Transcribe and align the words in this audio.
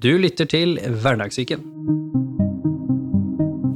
Du 0.00 0.14
lytter 0.16 0.46
til 0.48 0.78
Hverdagssyken. 0.80 1.60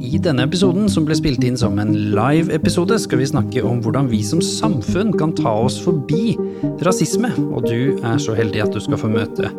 I 0.01 0.21
denne 0.25 0.47
episoden, 0.47 0.87
som 0.89 1.05
ble 1.05 1.17
spilt 1.19 1.43
inn 1.45 1.59
som 1.61 1.77
en 1.83 1.91
live-episode, 2.17 2.97
skal 3.03 3.21
vi 3.21 3.27
snakke 3.29 3.65
om 3.69 3.83
hvordan 3.85 4.09
vi 4.09 4.23
som 4.25 4.41
samfunn 4.41 5.13
kan 5.21 5.35
ta 5.37 5.53
oss 5.67 5.77
forbi 5.85 6.33
rasisme. 6.87 7.29
Og 7.51 7.69
du 7.69 8.01
er 8.01 8.17
så 8.25 8.33
heldig 8.39 8.63
at 8.65 8.73
du 8.73 8.81
skal 8.81 9.03
få 9.03 9.11
møte 9.13 9.51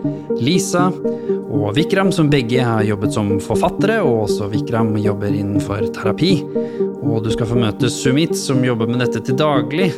Lisa 0.41 0.88
og 0.89 1.67
Vikram, 1.78 2.09
som 2.09 2.33
begge 2.33 2.66
har 2.66 2.82
jobbet 2.88 3.13
som 3.13 3.36
forfattere, 3.46 4.00
og 4.02 4.24
også 4.24 4.50
Vikram 4.56 4.96
jobber 4.97 5.38
innenfor 5.38 5.86
terapi. 5.94 6.40
Og 7.06 7.22
du 7.28 7.29
skal 7.36 7.52
få 7.52 7.60
møte 7.62 7.94
Sumit, 7.94 8.34
som 8.34 8.66
jobber 8.66 8.90
med 8.90 9.06
dette 9.06 9.22
til 9.22 9.38
daglig, 9.38 9.92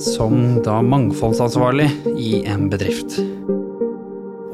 som 0.00 0.62
da 0.64 0.80
mangfoldsansvarlig 0.80 1.90
i 2.16 2.38
en 2.48 2.70
bedrift. 2.72 3.20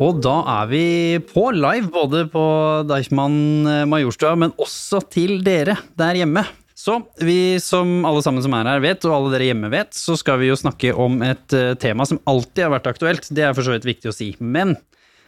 Og 0.00 0.22
da 0.24 0.38
er 0.48 0.68
vi 0.70 0.84
på 1.28 1.50
live, 1.52 1.90
både 1.92 2.24
på 2.32 2.42
Deichman 2.88 3.34
eh, 3.68 3.84
Majorstua, 3.88 4.32
men 4.40 4.54
også 4.60 5.02
til 5.12 5.42
dere 5.44 5.76
der 5.98 6.16
hjemme. 6.22 6.44
Så 6.82 6.96
vi 7.20 7.60
som 7.62 8.00
alle 8.08 8.22
sammen 8.24 8.42
som 8.42 8.54
er 8.56 8.70
her 8.70 8.80
vet, 8.82 9.04
og 9.06 9.14
alle 9.14 9.34
dere 9.34 9.50
hjemme 9.50 9.68
vet, 9.70 9.92
så 9.94 10.16
skal 10.18 10.40
vi 10.40 10.48
jo 10.48 10.56
snakke 10.58 10.94
om 10.98 11.20
et 11.22 11.54
uh, 11.54 11.74
tema 11.78 12.06
som 12.08 12.18
alltid 12.26 12.64
har 12.64 12.72
vært 12.72 12.88
aktuelt. 12.90 13.28
Det 13.30 13.44
er 13.46 13.54
for 13.54 13.66
så 13.66 13.76
vidt 13.76 13.86
viktig 13.86 14.10
å 14.10 14.14
si. 14.16 14.32
Men 14.40 14.74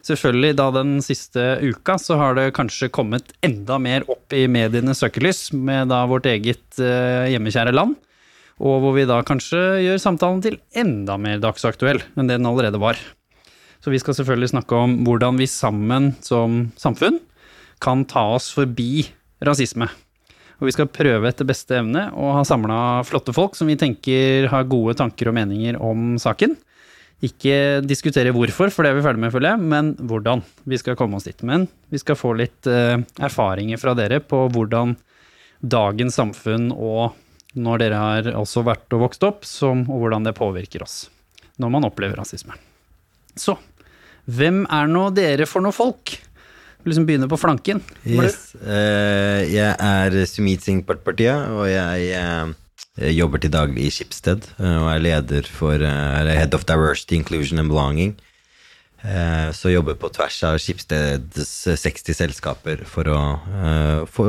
selvfølgelig, 0.08 0.56
da 0.58 0.70
den 0.74 0.96
siste 1.04 1.44
uka, 1.62 1.94
så 2.00 2.18
har 2.18 2.34
det 2.40 2.48
kanskje 2.56 2.90
kommet 2.90 3.36
enda 3.46 3.78
mer 3.78 4.08
opp 4.10 4.34
i 4.34 4.48
medienes 4.50 5.04
søkelys 5.04 5.52
med 5.54 5.92
da 5.92 6.02
vårt 6.10 6.26
eget 6.32 6.64
uh, 6.80 7.28
hjemmekjære 7.30 7.76
land. 7.76 7.94
Og 8.64 8.80
hvor 8.82 8.96
vi 8.96 9.06
da 9.06 9.20
kanskje 9.26 9.60
gjør 9.84 10.02
samtalen 10.02 10.42
til 10.42 10.58
enda 10.74 11.20
mer 11.20 11.38
dagsaktuell 11.42 12.02
enn 12.16 12.26
det 12.26 12.40
den 12.40 12.50
allerede 12.50 12.82
var. 12.82 12.98
Så 13.84 13.92
vi 13.92 14.00
skal 14.00 14.16
selvfølgelig 14.16 14.54
snakke 14.54 14.76
om 14.80 14.96
hvordan 15.04 15.36
vi 15.36 15.44
sammen 15.50 16.14
som 16.24 16.70
samfunn 16.80 17.18
kan 17.84 18.06
ta 18.08 18.22
oss 18.32 18.46
forbi 18.54 19.04
rasisme. 19.44 19.90
Og 20.56 20.70
vi 20.70 20.72
skal 20.72 20.88
prøve 20.88 21.28
etter 21.28 21.44
beste 21.44 21.76
evne 21.76 22.06
å 22.16 22.30
ha 22.38 22.44
samla 22.48 22.78
flotte 23.04 23.34
folk 23.36 23.58
som 23.58 23.68
vi 23.68 23.76
tenker 23.76 24.48
har 24.48 24.70
gode 24.70 24.94
tanker 24.96 25.28
og 25.28 25.36
meninger 25.36 25.76
om 25.76 26.14
saken. 26.22 26.54
Ikke 27.28 27.82
diskutere 27.84 28.32
hvorfor, 28.32 28.72
for 28.72 28.86
det 28.86 28.94
er 28.94 28.96
vi 28.96 29.04
ferdig 29.04 29.20
med, 29.20 29.34
føler 29.34 29.52
jeg, 29.52 29.68
men 29.74 29.92
hvordan 30.00 30.40
vi 30.64 30.80
skal 30.80 30.96
komme 30.96 31.20
oss 31.20 31.28
dit. 31.28 31.44
Men 31.44 31.68
vi 31.92 32.00
skal 32.00 32.16
få 32.16 32.32
litt 32.40 32.70
uh, 32.70 32.96
erfaringer 33.20 33.80
fra 33.82 33.92
dere 33.98 34.22
på 34.24 34.46
hvordan 34.54 34.96
dagens 35.60 36.16
samfunn 36.16 36.70
og 36.72 37.18
når 37.54 37.84
dere 37.84 38.00
har 38.00 38.32
også 38.32 38.64
vært 38.64 38.96
og 38.96 39.04
vokst 39.04 39.28
opp, 39.28 39.44
som, 39.44 39.84
og 39.92 40.06
hvordan 40.06 40.24
det 40.24 40.38
påvirker 40.40 40.88
oss 40.88 41.02
når 41.60 41.70
man 41.70 41.84
opplever 41.86 42.18
rasisme. 42.18 42.56
Så 43.38 43.54
hvem 44.24 44.64
er 44.72 44.88
nå 44.90 45.08
dere 45.16 45.46
for 45.48 45.64
noe 45.64 45.74
folk? 45.74 46.16
Liksom 46.84 47.06
begynne 47.08 47.28
på 47.30 47.38
flanken. 47.40 47.80
Yes. 48.04 48.52
Uh, 48.60 49.40
jeg 49.48 49.72
er 49.72 50.18
Sumit 50.28 50.64
Singh 50.64 50.84
Partpartia, 50.84 51.38
og 51.56 51.64
jeg 51.70 52.10
uh, 52.20 52.52
jobber 53.08 53.40
til 53.40 53.52
daglig 53.54 53.88
i 53.88 53.94
Skipsted. 53.94 54.44
Uh, 54.58 54.82
og 54.82 54.90
er 54.92 55.04
leder 55.06 55.48
for 55.48 55.80
Head 55.80 56.56
of 56.56 56.66
Diversity, 56.68 57.16
Inclusion 57.20 57.62
and 57.62 57.72
Belonging. 57.72 58.16
Så 59.52 59.68
jobber 59.68 59.98
på 60.00 60.08
tvers 60.16 60.38
av 60.48 60.54
Skipsteds 60.56 61.50
60 61.76 62.16
selskaper 62.16 62.86
for 62.88 63.10
å 63.12 63.18
få 64.08 64.24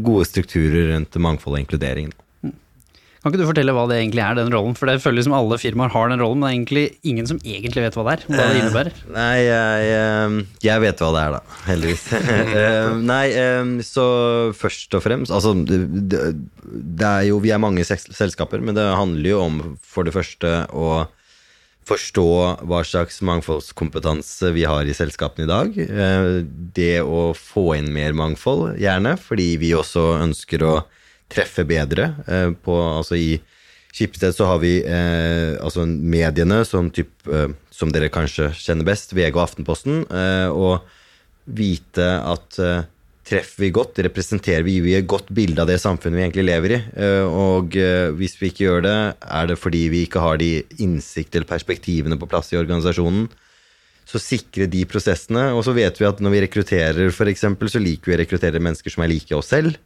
gode 0.00 0.24
strukturer 0.24 0.86
rundt 0.94 1.18
mangfold 1.20 1.58
og 1.58 1.60
inkludering. 1.60 2.14
Kan 3.26 3.32
ikke 3.34 3.42
du 3.42 3.48
fortelle 3.48 3.72
hva 3.74 3.88
det 3.90 3.96
egentlig 3.98 4.22
er, 4.22 4.36
den 4.38 4.52
rollen? 4.54 4.76
For 4.78 4.86
det 4.86 5.00
føles 5.02 5.26
som 5.26 5.32
alle 5.34 5.56
firmaer 5.58 5.90
har 5.90 6.12
den 6.12 6.20
rollen, 6.22 6.38
men 6.38 6.46
det 6.46 6.52
er 6.52 6.58
egentlig 6.60 6.84
ingen 7.10 7.26
som 7.26 7.40
egentlig 7.42 7.82
vet 7.82 7.96
hva 7.98 8.04
det 8.06 8.12
er. 8.12 8.22
Hva 8.30 8.44
det 8.52 8.60
innebærer. 8.60 9.00
Uh, 9.00 9.08
nei, 9.16 9.32
jeg, 9.40 9.88
eh, 9.96 10.36
jeg, 10.62 10.82
vet 10.84 11.02
hva 11.02 11.08
det 11.16 11.24
er, 11.24 11.34
da. 11.34 11.56
Heldigvis. 11.66 12.04
uh, 12.14 12.92
nei, 13.10 13.24
um, 13.58 13.72
så 13.82 14.06
først 14.54 14.94
og 14.94 15.02
fremst 15.02 15.34
Altså, 15.34 15.56
det, 15.58 15.80
det, 16.06 17.08
er 17.08 17.26
jo 17.32 17.42
Vi 17.42 17.50
er 17.50 17.58
mange 17.58 17.82
selskaper, 17.82 18.62
men 18.62 18.78
det 18.78 18.86
handler 18.94 19.32
jo 19.32 19.42
om 19.42 19.60
for 19.82 20.06
det 20.06 20.14
første 20.14 20.54
å 20.70 21.08
forstå 21.90 22.30
hva 22.62 22.84
slags 22.86 23.18
mangfoldskompetanse 23.26 24.54
vi 24.54 24.68
har 24.70 24.86
i 24.86 24.94
selskapene 24.94 25.48
i 25.48 25.50
dag. 25.50 25.74
Det 26.78 27.00
å 27.02 27.32
få 27.34 27.72
inn 27.80 27.90
mer 27.94 28.14
mangfold, 28.14 28.76
gjerne, 28.78 29.18
fordi 29.18 29.56
vi 29.62 29.74
også 29.74 30.12
ønsker 30.22 30.62
å 30.66 30.76
treffe 31.32 31.66
bedre. 31.68 32.12
Eh, 32.26 32.50
på, 32.62 32.76
altså 32.76 33.18
I 33.18 33.36
Skipsted 33.96 34.34
så 34.36 34.50
har 34.50 34.60
vi 34.60 34.74
eh, 34.84 35.56
altså 35.64 35.86
mediene 35.86 36.60
som, 36.68 36.90
typ, 36.92 37.14
eh, 37.32 37.48
som 37.72 37.92
dere 37.92 38.12
kanskje 38.12 38.50
kjenner 38.58 38.86
best, 38.88 39.14
VG 39.16 39.32
og 39.32 39.46
Aftenposten, 39.46 40.04
og 40.52 40.84
vite 41.46 42.04
at 42.26 42.58
treffer 43.26 43.64
vi 43.64 43.72
godt, 43.74 43.98
representerer 44.02 44.64
vi, 44.66 44.76
gir 44.82 45.00
et 45.00 45.08
godt 45.10 45.30
bilde 45.34 45.62
av 45.62 45.70
det 45.70 45.78
samfunnet 45.82 46.18
vi 46.18 46.24
egentlig 46.24 46.44
lever 46.46 46.74
i. 46.74 46.78
Og 47.26 47.74
hvis 48.18 48.34
vi 48.40 48.50
ikke 48.50 48.64
gjør 48.64 48.84
det, 48.86 48.94
er 49.22 49.48
det 49.50 49.56
fordi 49.58 49.82
vi 49.90 50.02
ikke 50.06 50.22
har 50.22 50.38
de 50.42 50.50
innsikt 50.82 51.34
eller 51.34 51.48
perspektivene 51.48 52.18
på 52.18 52.28
plass 52.30 52.52
i 52.54 52.58
organisasjonen. 52.58 53.28
Så 54.06 54.22
sikre 54.22 54.66
de 54.70 54.84
prosessene. 54.90 55.48
Og 55.54 55.62
så 55.66 55.74
vet 55.74 55.98
vi 55.98 56.06
at 56.06 56.22
når 56.22 56.34
vi 56.34 56.42
rekrutterer, 56.46 57.10
f.eks., 57.10 57.46
så 57.46 57.82
liker 57.82 58.12
vi 58.12 58.18
å 58.18 58.20
rekruttere 58.22 58.62
mennesker 58.62 58.94
som 58.94 59.06
er 59.06 59.14
like 59.14 59.38
oss 59.38 59.50
selv. 59.54 59.78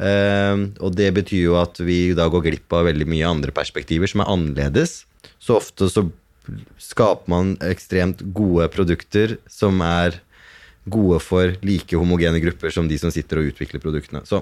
Uh, 0.00 0.72
og 0.82 0.96
det 0.96 1.10
betyr 1.14 1.44
jo 1.50 1.58
at 1.60 1.78
vi 1.84 2.14
da 2.16 2.26
går 2.32 2.46
glipp 2.48 2.74
av 2.74 2.88
veldig 2.88 3.06
mye 3.10 3.28
andre 3.28 3.54
perspektiver 3.54 4.10
som 4.10 4.24
er 4.24 4.32
annerledes. 4.32 5.02
Så 5.42 5.58
ofte 5.60 5.88
så 5.92 6.06
skaper 6.80 7.30
man 7.30 7.54
ekstremt 7.62 8.22
gode 8.34 8.66
produkter 8.72 9.36
som 9.50 9.82
er 9.84 10.18
gode 10.90 11.20
for 11.22 11.54
like 11.62 11.94
homogene 11.94 12.40
grupper 12.42 12.72
som 12.74 12.88
de 12.90 12.98
som 12.98 13.12
sitter 13.14 13.38
og 13.38 13.52
utvikler 13.52 13.82
produktene. 13.82 14.24
Så 14.26 14.40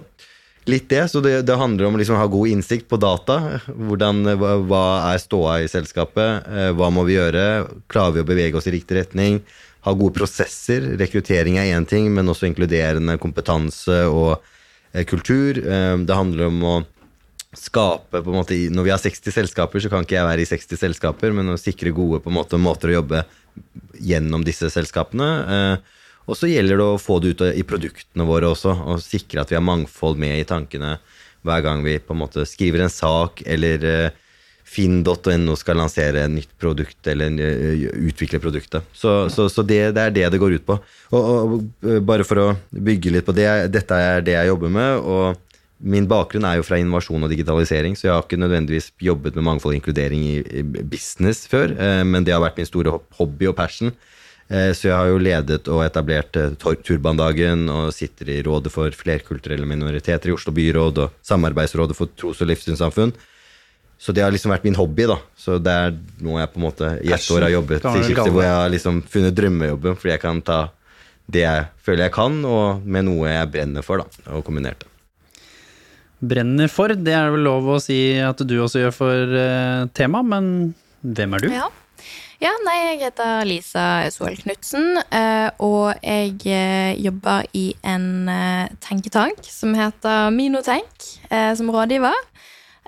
litt 0.71 0.89
det. 0.93 1.03
Så 1.13 1.21
det, 1.25 1.35
det 1.49 1.59
handler 1.61 1.89
om 1.89 1.99
liksom 2.01 2.17
å 2.17 2.23
ha 2.23 2.31
god 2.31 2.55
innsikt 2.55 2.89
på 2.89 3.01
data. 3.01 3.61
Hvordan, 3.69 4.23
hva, 4.69 4.85
er 5.11 5.21
ståa 5.21 5.59
i 5.65 5.73
selskapet? 5.73 6.47
Uh, 6.47 6.71
hva 6.79 6.93
må 6.95 7.05
vi 7.09 7.19
gjøre? 7.19 7.67
Klarer 7.91 8.17
vi 8.17 8.25
å 8.25 8.31
bevege 8.31 8.61
oss 8.61 8.71
i 8.71 8.77
riktig 8.79 9.03
retning? 9.03 9.43
Ha 9.85 9.93
gode 9.97 10.17
prosesser. 10.17 10.95
Rekruttering 11.01 11.59
er 11.61 11.75
én 11.75 11.89
ting, 11.89 12.09
men 12.15 12.29
også 12.29 12.49
inkluderende 12.49 13.19
kompetanse 13.21 14.05
og 14.09 14.39
Eh, 14.39 14.50
kultur. 14.93 15.59
Eh, 15.59 15.97
det 15.99 16.17
handler 16.17 16.51
om 16.51 16.65
å 16.65 16.75
skape 17.57 18.23
på 18.23 18.31
en 18.31 18.39
måte, 18.39 18.57
Når 18.71 18.85
vi 18.87 18.91
har 18.91 18.99
60 18.99 19.33
selskaper, 19.35 19.81
så 19.81 19.91
kan 19.91 20.05
ikke 20.05 20.19
jeg 20.19 20.29
være 20.29 20.43
i 20.43 20.51
60 20.51 20.79
selskaper, 20.79 21.33
men 21.35 21.51
å 21.51 21.59
sikre 21.59 21.91
gode 21.91 22.23
på 22.23 22.31
en 22.31 22.39
måte, 22.39 22.59
måter 22.59 22.91
å 22.91 23.01
jobbe 23.01 23.25
gjennom 23.99 24.45
disse 24.47 24.71
selskapene. 24.71 25.31
Eh, 25.51 25.77
og 26.31 26.37
så 26.39 26.47
gjelder 26.47 26.79
det 26.79 26.87
å 26.87 27.01
få 27.01 27.19
det 27.19 27.35
ut 27.35 27.43
i 27.51 27.67
produktene 27.67 28.27
våre 28.27 28.53
også, 28.53 28.71
og 28.71 29.03
sikre 29.03 29.43
at 29.43 29.51
vi 29.51 29.59
har 29.59 29.67
mangfold 29.67 30.19
med 30.21 30.39
i 30.39 30.47
tankene 30.47 30.99
hver 31.43 31.63
gang 31.65 31.83
vi 31.83 31.99
på 31.99 32.15
en 32.15 32.21
måte 32.21 32.45
skriver 32.47 32.85
en 32.85 32.93
sak 32.93 33.43
eller 33.47 34.13
finn.no 34.71 35.57
skal 35.59 35.81
lansere 35.81 36.29
nytt 36.31 36.53
produkt 36.61 37.09
eller 37.11 37.35
utvikle 38.07 38.39
produktet. 38.43 38.87
Så, 38.95 39.27
så, 39.35 39.49
så 39.51 39.65
det, 39.67 39.81
det, 39.97 40.05
er 40.05 40.15
det 40.15 40.29
det 40.31 40.39
går 40.39 40.61
ut 40.61 40.67
på. 40.69 40.77
Og, 41.11 41.25
og, 41.27 41.55
bare 42.07 42.27
for 42.27 42.39
å 42.39 42.49
bygge 42.71 43.17
litt 43.17 43.27
på 43.27 43.35
det, 43.35 43.49
dette 43.75 43.99
er 43.99 44.23
det 44.23 44.37
jeg 44.37 44.53
jobber 44.53 44.71
med. 44.77 45.01
og 45.03 45.51
Min 45.81 46.05
bakgrunn 46.05 46.45
er 46.45 46.59
jo 46.59 46.67
fra 46.67 46.77
innovasjon 46.77 47.25
og 47.25 47.33
digitalisering, 47.33 47.95
så 47.97 48.07
jeg 48.07 48.15
har 48.15 48.25
ikke 48.27 48.39
nødvendigvis 48.41 48.91
jobbet 49.01 49.37
med 49.39 49.47
mangfold 49.47 49.73
og 49.73 49.81
inkludering 49.81 50.27
i 50.29 50.63
business 50.63 51.47
før, 51.49 51.73
eh, 51.73 52.03
men 52.05 52.27
det 52.27 52.35
har 52.37 52.43
vært 52.45 52.61
min 52.61 52.69
store 52.69 52.99
hobby 53.17 53.49
og 53.49 53.57
passion. 53.57 53.95
Eh, 54.51 54.73
så 54.77 54.91
jeg 54.91 54.97
har 54.99 55.09
jo 55.09 55.23
ledet 55.23 55.71
og 55.73 55.81
etablert 55.87 56.37
eh, 56.37 56.53
Turbandagen 56.85 57.65
og 57.73 57.95
sitter 57.97 58.29
i 58.35 58.41
Rådet 58.45 58.73
for 58.75 58.93
flerkulturelle 58.93 59.69
minoriteter 59.69 60.29
i 60.29 60.35
Oslo 60.35 60.53
byråd 60.53 61.05
og 61.07 61.19
Samarbeidsrådet 61.25 61.97
for 61.97 62.13
tros- 62.13 62.43
og 62.45 62.51
livssynssamfunn. 62.51 63.15
Så 64.01 64.15
det 64.17 64.23
har 64.25 64.33
liksom 64.33 64.49
vært 64.55 64.65
min 64.65 64.79
hobby, 64.79 65.05
da. 65.11 65.19
Så 65.37 65.59
det 65.61 65.73
er 65.77 65.97
noe 66.25 66.41
jeg 66.41 66.49
på 66.55 66.61
en 66.61 66.65
måte 66.65 66.91
i 67.05 67.11
ett 67.13 67.27
år 67.35 67.45
har 67.45 67.53
jobbet 67.53 67.85
i 67.85 68.05
Skipsted, 68.07 68.31
hvor 68.33 68.47
jeg 68.47 68.55
har 68.57 68.71
liksom 68.73 69.03
funnet 69.13 69.35
drømmejobben, 69.37 69.99
fordi 70.01 70.15
jeg 70.15 70.23
kan 70.23 70.41
ta 70.45 70.61
det 71.31 71.43
jeg 71.45 71.67
føler 71.85 72.07
jeg 72.07 72.15
kan, 72.15 72.39
og 72.49 72.87
med 72.89 73.05
noe 73.11 73.29
jeg 73.29 73.51
brenner 73.53 73.85
for, 73.85 74.01
da, 74.01 74.33
og 74.33 74.47
kombinert 74.47 74.81
det. 74.81 74.89
Brenner 76.33 76.73
for, 76.73 76.93
det 76.97 77.13
er 77.17 77.29
vel 77.33 77.45
lov 77.45 77.69
å 77.77 77.77
si 77.81 78.01
at 78.25 78.41
du 78.41 78.57
også 78.61 78.87
gjør 78.87 78.97
for 78.97 79.37
uh, 79.37 79.85
tema, 79.97 80.25
men 80.25 80.73
hvem 81.05 81.37
er 81.37 81.45
du? 81.45 81.49
Ja. 81.53 81.69
ja 82.41 82.55
nei, 82.65 82.79
jeg 82.81 82.99
heter 83.05 83.45
Lisa 83.49 83.87
Soel 84.13 84.41
Knutsen, 84.41 84.97
uh, 85.13 85.53
og 85.61 85.93
jeg 86.01 86.41
uh, 86.49 86.97
jobber 86.97 87.45
i 87.53 87.71
en 87.85 88.33
tenketank 88.85 89.45
som 89.45 89.77
heter 89.77 90.33
Minotenk, 90.33 91.09
som 91.29 91.69
rådgiver. 91.73 92.17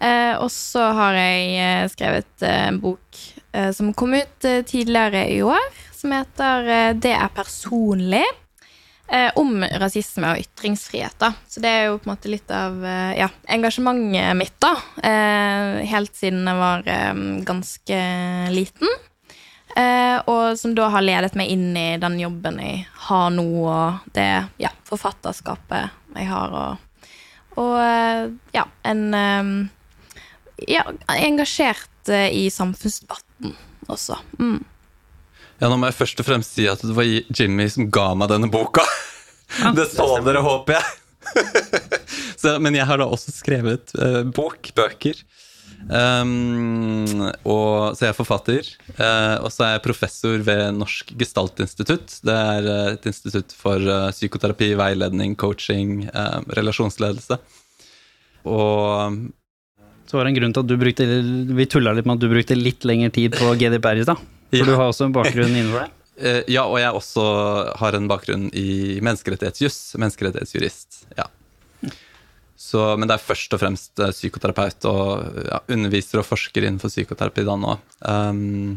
Eh, 0.03 0.35
og 0.43 0.51
så 0.51 0.89
har 0.97 1.15
jeg 1.15 1.51
eh, 1.63 1.89
skrevet 1.93 2.45
eh, 2.47 2.69
en 2.69 2.81
bok 2.83 3.19
eh, 3.55 3.71
som 3.77 3.93
kom 3.95 4.17
ut 4.19 4.49
eh, 4.49 4.65
tidligere 4.67 5.29
i 5.31 5.43
år, 5.47 5.69
som 5.95 6.15
heter 6.17 6.69
eh, 6.69 6.93
'Det 6.95 7.15
er 7.17 7.37
personlig'. 7.37 8.39
om 9.37 9.61
rasisme 9.77 10.25
og 10.25 10.39
ytringsfrihet. 10.41 11.19
Da. 11.21 11.35
Så 11.49 11.61
det 11.61 11.69
er 11.69 11.83
jo 11.85 11.99
på 11.99 12.09
en 12.09 12.13
måte 12.15 12.31
litt 12.33 12.49
av 12.49 12.79
ja, 13.13 13.27
engasjementet 13.45 14.33
mitt, 14.39 14.55
da. 14.57 14.71
helt 15.85 16.17
siden 16.17 16.49
jeg 16.49 16.57
var 16.57 16.87
ganske 17.45 17.99
liten. 18.55 18.89
Eh, 19.77 20.19
og 20.29 20.59
som 20.59 20.75
da 20.77 20.89
har 20.93 21.05
ledet 21.05 21.37
meg 21.39 21.49
inn 21.49 21.77
i 21.77 21.97
den 22.01 22.19
jobben 22.21 22.59
jeg 22.61 22.83
har 23.09 23.31
nå, 23.33 23.47
og 23.65 24.11
det 24.13 24.29
ja, 24.61 24.73
forfatterskapet 24.89 25.93
jeg 26.19 26.29
har, 26.29 26.53
og, 26.53 27.07
og 27.57 27.79
eh, 27.81 28.27
ja, 28.53 28.67
en 28.89 29.07
eh, 29.17 29.55
Ja, 30.71 30.85
engasjert 31.09 32.11
eh, 32.13 32.29
i 32.45 32.51
samfunnsdebatten 32.51 33.57
også. 33.91 34.19
Mm. 34.39 34.61
Ja, 35.63 35.69
nå 35.71 35.79
må 35.79 35.89
jeg 35.91 35.99
først 36.01 36.21
og 36.23 36.27
fremst 36.27 36.57
si 36.57 36.67
at 36.71 36.83
det 36.83 36.95
var 36.97 37.07
Jimmy 37.07 37.69
som 37.71 37.91
ga 37.93 38.13
meg 38.19 38.33
denne 38.33 38.51
boka. 38.51 38.85
det 39.77 39.87
så 39.93 40.17
dere, 40.25 40.43
håper 40.43 40.79
jeg. 40.79 40.99
så, 42.43 42.57
men 42.59 42.75
jeg 42.75 42.89
har 42.89 42.99
da 42.99 43.07
også 43.07 43.35
skrevet 43.35 43.95
uh, 43.99 44.23
bok, 44.27 44.73
bøker. 44.75 45.23
Um, 45.83 47.29
og, 47.43 47.95
så 47.95 48.07
jeg 48.07 48.13
er 48.13 48.19
forfatter. 48.19 48.71
Uh, 48.97 49.39
og 49.43 49.51
så 49.55 49.67
er 49.67 49.77
jeg 49.77 49.85
professor 49.87 50.43
ved 50.47 50.65
Norsk 50.79 51.15
Gestaltinstitutt. 51.19 52.19
Det 52.27 52.39
er 52.57 52.67
uh, 52.69 52.91
et 52.97 53.07
institutt 53.11 53.55
for 53.55 53.87
psykoterapi, 54.15 54.73
veiledning, 54.79 55.37
coaching, 55.39 56.09
relasjonsledelse. 56.59 57.39
Og 58.51 59.23
så 60.13 60.19
var 60.19 60.29
det 60.29 60.35
en 60.35 60.37
grunn 60.43 60.53
til 60.53 60.61
at 60.61 60.69
du 60.69 60.75
brukte 60.77 61.05
Vi 61.57 61.65
tulla 61.73 61.95
litt 61.97 62.05
med 62.05 62.19
at 62.19 62.21
du 62.21 62.29
brukte 62.29 62.57
litt 62.59 62.85
lengre 62.85 63.09
tid 63.17 63.33
på 63.33 63.55
GDPR 63.57 64.03
i 64.03 64.05
stad. 64.05 64.21
For 64.53 64.61
ja. 64.61 64.67
du 64.69 64.75
har 64.77 64.91
også 64.91 65.07
en 65.09 65.15
bakgrunn 65.17 65.55
innenfor 65.57 65.87
det? 65.87 65.91
Eh, 66.23 66.43
ja, 66.53 66.67
og 66.69 66.77
jeg 66.77 66.93
også 66.93 67.23
har 67.81 67.97
en 67.97 68.05
bakgrunn 68.07 68.45
i 68.55 69.01
menneskerettighetsjuss. 69.03 69.97
Menneskerettighetsjurist. 69.99 70.99
Ja. 71.17 71.25
Så, 72.61 72.83
men 73.01 73.09
det 73.09 73.17
er 73.17 73.25
først 73.25 73.57
og 73.57 73.63
fremst 73.63 73.99
eh, 73.99 74.13
psykoterapeut 74.13 74.87
og 74.93 75.41
ja, 75.49 75.63
underviser 75.73 76.21
og 76.21 76.29
forsker 76.29 76.69
innenfor 76.69 76.93
psykoterapi 76.93 77.47
da 77.49 77.57
nå. 77.59 77.79
Um, 78.05 78.77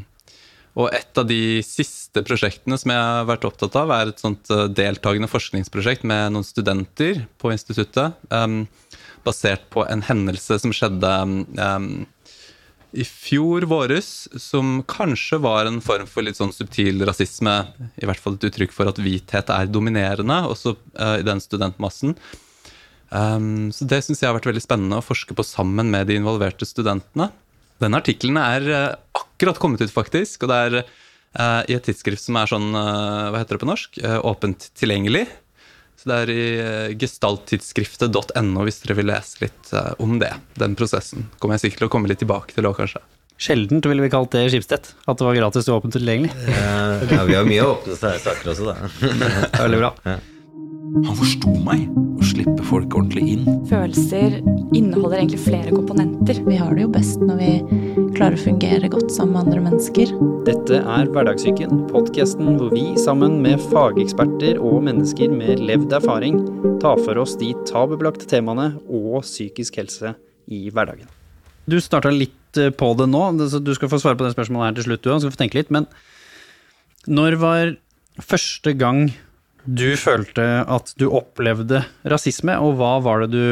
og 0.75 0.95
et 0.95 1.19
av 1.19 1.27
de 1.27 1.61
siste 1.63 2.23
prosjektene 2.25 2.79
som 2.79 2.91
jeg 2.91 3.03
har 3.03 3.27
vært 3.29 3.45
opptatt 3.47 3.77
av, 3.79 3.93
er 3.93 4.11
et 4.11 4.23
sånt 4.23 4.49
eh, 4.51 4.65
deltakende 4.71 5.29
forskningsprosjekt 5.31 6.07
med 6.07 6.33
noen 6.35 6.47
studenter 6.47 7.25
på 7.39 7.53
instituttet. 7.53 8.17
Um, 8.31 8.63
basert 9.25 9.66
på 9.74 9.83
en 9.89 10.04
hendelse 10.06 10.60
som 10.62 10.74
skjedde 10.75 11.12
um, 11.60 11.89
i 12.95 13.04
fjor 13.04 13.66
våres, 13.68 14.27
som 14.39 14.80
kanskje 14.88 15.39
var 15.44 15.68
en 15.68 15.81
form 15.83 16.07
for 16.07 16.24
litt 16.25 16.39
sånn 16.39 16.54
subtil 16.56 17.04
rasisme. 17.07 17.54
I 18.00 18.07
hvert 18.07 18.22
fall 18.22 18.38
et 18.38 18.48
uttrykk 18.50 18.75
for 18.75 18.89
at 18.89 19.00
hvithet 19.01 19.51
er 19.51 19.72
dominerende, 19.72 20.39
også 20.48 20.75
uh, 20.95 21.18
i 21.19 21.25
den 21.27 21.44
studentmassen. 21.44 22.16
Um, 23.12 23.72
så 23.75 23.88
det 23.88 24.01
syns 24.06 24.24
jeg 24.24 24.30
har 24.30 24.38
vært 24.38 24.48
veldig 24.50 24.63
spennende 24.63 25.00
å 25.00 25.06
forske 25.06 25.36
på 25.36 25.45
sammen 25.45 25.92
med 25.92 26.07
de 26.10 26.19
involverte 26.19 26.68
studentene. 26.68 27.30
Den 27.83 27.98
artikkelen 27.98 28.39
er 28.39 28.69
uh, 28.71 28.95
akkurat 29.19 29.60
kommet 29.62 29.83
ut, 29.83 29.94
faktisk, 29.94 30.45
og 30.45 30.54
det 30.54 30.62
er 30.68 30.78
uh, 30.81 31.62
i 31.68 31.75
et 31.75 31.83
tidsskrift 31.86 32.24
som 32.24 32.39
er 32.39 32.51
sånn, 32.51 32.71
hva 32.71 33.42
heter 33.42 33.57
det 33.57 33.66
på 33.66 33.74
norsk, 33.74 34.00
åpent 34.24 34.69
tilgjengelig. 34.80 35.28
Så 35.95 36.12
det 36.12 36.18
er 36.21 36.31
i 36.33 36.45
eh, 36.62 36.95
gestalttidsskriftet.no 37.01 38.65
hvis 38.68 38.81
dere 38.83 38.97
vil 39.00 39.09
lese 39.09 39.45
litt 39.45 39.74
eh, 39.74 39.94
om 40.03 40.19
det. 40.21 40.33
Den 40.59 40.75
prosessen 40.77 41.30
kommer 41.39 41.57
jeg 41.57 41.68
sikkert 41.68 41.86
til 41.86 41.89
å 41.89 41.94
komme 41.95 42.12
litt 42.12 42.21
tilbake 42.24 42.56
til 42.56 42.68
òg, 42.69 42.77
kanskje. 42.81 43.01
Sjeldent 43.42 43.88
ville 43.89 44.03
vi 44.06 44.12
kalt 44.13 44.31
det 44.36 44.45
Skipstedt. 44.53 44.94
At 45.07 45.19
det 45.19 45.27
var 45.27 45.36
gratis 45.36 45.68
og 45.68 45.81
åpent 45.81 45.97
tilgjengelig. 45.97 46.31
Ja, 46.47 47.25
vi 47.27 47.36
har 47.36 47.47
mye 47.47 47.65
åpne 47.68 47.97
saker 48.00 48.53
også, 48.53 48.69
da. 48.69 48.77
Veldig 49.65 49.81
bra. 49.81 49.92
Ja. 50.07 50.21
Han 51.03 51.15
forsto 51.19 51.51
meg. 51.65 51.89
Å 52.15 52.24
slippe 52.24 52.63
folk 52.63 52.94
ordentlig 52.95 53.25
inn. 53.33 53.47
Følelser 53.68 54.38
inneholder 54.77 55.18
egentlig 55.19 55.42
flere 55.44 55.74
komponenter. 55.74 56.38
Vi 56.45 56.56
har 56.56 56.71
det 56.71 56.86
jo 56.86 56.92
best 56.94 57.19
når 57.19 57.42
vi 57.42 57.50
klarer 58.15 58.38
å 58.38 58.44
fungere 58.45 58.89
godt 58.94 59.12
sammen 59.12 59.36
med 59.36 59.42
andre 59.44 59.63
mennesker. 59.65 60.13
Dette 60.47 60.80
er 60.80 61.12
Hverdagssyken, 61.12 61.83
podkasten 61.89 62.56
hvor 62.56 62.71
vi 62.71 62.86
sammen 63.01 63.42
med 63.44 63.59
fageksperter 63.74 64.62
og 64.62 64.86
mennesker 64.88 65.36
med 65.36 65.65
levd 65.68 65.97
erfaring 66.00 66.39
tar 66.83 67.03
for 67.03 67.19
oss 67.25 67.36
de 67.44 67.51
tabubelagte 67.68 68.30
temaene 68.31 68.71
og 68.88 69.19
psykisk 69.25 69.81
helse 69.81 70.15
i 70.47 70.69
hverdagen. 70.71 71.12
Du 71.68 71.75
starta 71.83 72.13
litt 72.13 72.62
eh, 72.62 72.71
på 72.71 72.94
det 72.95 73.09
nå, 73.12 73.27
så 73.51 73.59
du 73.59 73.74
skal 73.75 73.92
få 73.92 74.00
svare 74.00 74.15
på 74.15 74.27
det 74.27 74.36
spørsmålet 74.38 74.69
her 74.69 74.80
til 74.80 74.88
slutt, 74.88 75.03
du 75.03 75.12
òg. 75.12 75.21
Skal 75.25 75.36
få 75.36 75.44
tenke 75.44 75.59
litt. 75.59 75.75
Men 75.75 75.89
når 77.12 77.39
var 77.42 77.75
første 78.24 78.71
gang 78.80 79.09
du 79.65 79.95
følte 79.97 80.44
at 80.62 80.91
du 81.00 81.07
opplevde 81.09 81.83
rasisme, 82.06 82.57
og 82.62 82.77
hva 82.79 82.97
var 83.03 83.25
det 83.25 83.31
du 83.33 83.47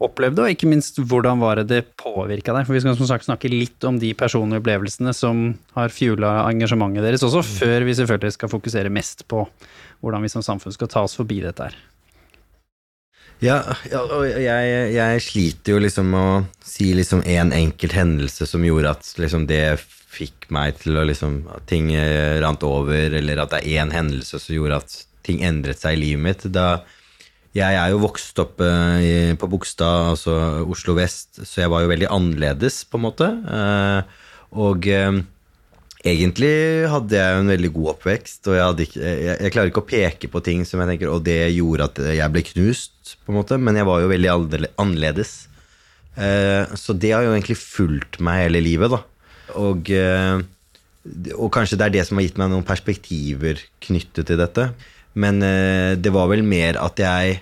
opplevde, 0.00 0.44
og 0.44 0.54
ikke 0.54 0.68
minst 0.70 0.96
hvordan 0.96 1.42
var 1.42 1.60
det 1.60 1.66
det 1.68 1.80
påvirka 2.00 2.54
deg? 2.56 2.64
For 2.66 2.76
vi 2.76 2.82
skal 2.82 2.96
som 2.96 3.10
sagt 3.10 3.28
snakke 3.28 3.52
litt 3.52 3.84
om 3.84 3.98
de 4.00 4.14
personlige 4.16 4.62
opplevelsene 4.62 5.12
som 5.16 5.50
har 5.76 5.92
fuela 5.92 6.38
engasjementet 6.48 7.04
deres 7.04 7.24
også, 7.26 7.44
mm. 7.44 7.52
før 7.60 7.86
vi 7.88 7.96
selvfølgelig 7.98 8.36
skal 8.38 8.52
fokusere 8.52 8.92
mest 8.92 9.26
på 9.28 9.44
hvordan 10.00 10.24
vi 10.24 10.32
som 10.32 10.44
samfunn 10.44 10.74
skal 10.74 10.88
ta 10.88 11.04
oss 11.04 11.18
forbi 11.20 11.42
dette 11.44 11.68
her. 11.68 11.76
Ja, 13.44 13.60
ja 13.88 14.02
og 14.04 14.26
jeg, 14.28 14.72
jeg, 14.96 15.22
sliter 15.24 15.76
jo 15.76 15.84
liksom 15.84 16.10
med 16.12 16.20
å 16.20 16.40
si 16.64 16.90
liksom 16.96 17.22
en 17.24 17.54
enkelt 17.56 17.96
hendelse 17.96 18.48
som 18.48 18.64
gjorde 18.64 18.96
at 18.96 19.12
liksom 19.20 19.46
det 19.48 19.80
fikk 20.10 20.48
meg 20.52 20.80
til 20.80 20.98
å 20.98 21.04
liksom 21.06 21.44
At 21.54 21.68
ting 21.70 21.92
rant 22.42 22.64
over, 22.66 23.14
eller 23.14 23.44
at 23.44 23.52
det 23.52 23.62
er 23.62 23.84
én 23.84 23.92
hendelse 23.94 24.40
som 24.42 24.56
gjorde 24.56 24.80
at 24.82 24.96
ting 25.26 25.42
endret 25.46 25.80
seg 25.82 25.96
i 25.96 26.02
livet 26.04 26.24
mitt. 26.24 26.46
Da, 26.52 26.82
jeg 27.56 27.74
er 27.74 27.90
jo 27.90 28.04
vokst 28.04 28.38
opp 28.42 28.62
uh, 28.62 29.34
på 29.34 29.50
Bogstad, 29.50 30.14
altså 30.14 30.36
Oslo 30.70 30.94
vest, 30.98 31.42
så 31.42 31.64
jeg 31.64 31.72
var 31.72 31.82
jo 31.84 31.90
veldig 31.90 32.10
annerledes, 32.14 32.84
på 32.86 33.00
en 33.00 33.06
måte. 33.08 33.26
Uh, 33.42 34.30
og 34.60 34.86
uh, 34.86 35.18
egentlig 36.06 36.52
hadde 36.92 37.18
jeg 37.18 37.40
en 37.40 37.50
veldig 37.50 37.72
god 37.74 37.92
oppvekst, 37.96 38.40
og 38.46 38.58
jeg, 38.58 38.86
ikke, 38.86 39.02
jeg, 39.02 39.34
jeg, 39.34 39.54
klarer 39.56 39.72
ikke 39.72 39.82
å 39.82 39.90
peke 39.90 40.30
på 40.30 40.44
ting 40.46 40.62
som 40.68 40.82
jeg 40.82 40.92
tenker 40.92 41.10
Og 41.12 41.24
det 41.26 41.40
gjorde 41.56 41.90
at 41.90 42.00
jeg 42.20 42.34
ble 42.36 42.44
knust, 42.52 43.16
på 43.24 43.34
en 43.34 43.40
måte, 43.40 43.58
men 43.58 43.80
jeg 43.80 43.88
var 43.88 44.04
jo 44.04 44.12
veldig 44.12 44.32
annerledes. 44.78 45.34
så 46.78 46.94
det 46.94 47.12
har 47.14 47.24
jo 47.24 47.34
egentlig 47.34 47.58
fulgt 47.58 48.18
meg 48.22 48.44
hele 48.44 48.62
livet, 48.62 48.92
da. 48.92 49.02
Og 49.58 49.90
og 51.00 51.48
kanskje 51.52 51.78
det 51.80 51.86
er 51.86 51.94
det 51.94 52.02
som 52.06 52.18
har 52.18 52.26
gitt 52.26 52.38
meg 52.38 52.50
noen 52.52 52.66
perspektiver 52.66 53.62
knyttet 53.80 54.28
til 54.28 54.38
dette. 54.38 54.66
Men 55.18 55.42
eh, 55.42 55.96
det 55.98 56.12
var 56.14 56.30
vel 56.32 56.44
mer 56.46 56.80
at 56.80 57.00
jeg 57.02 57.40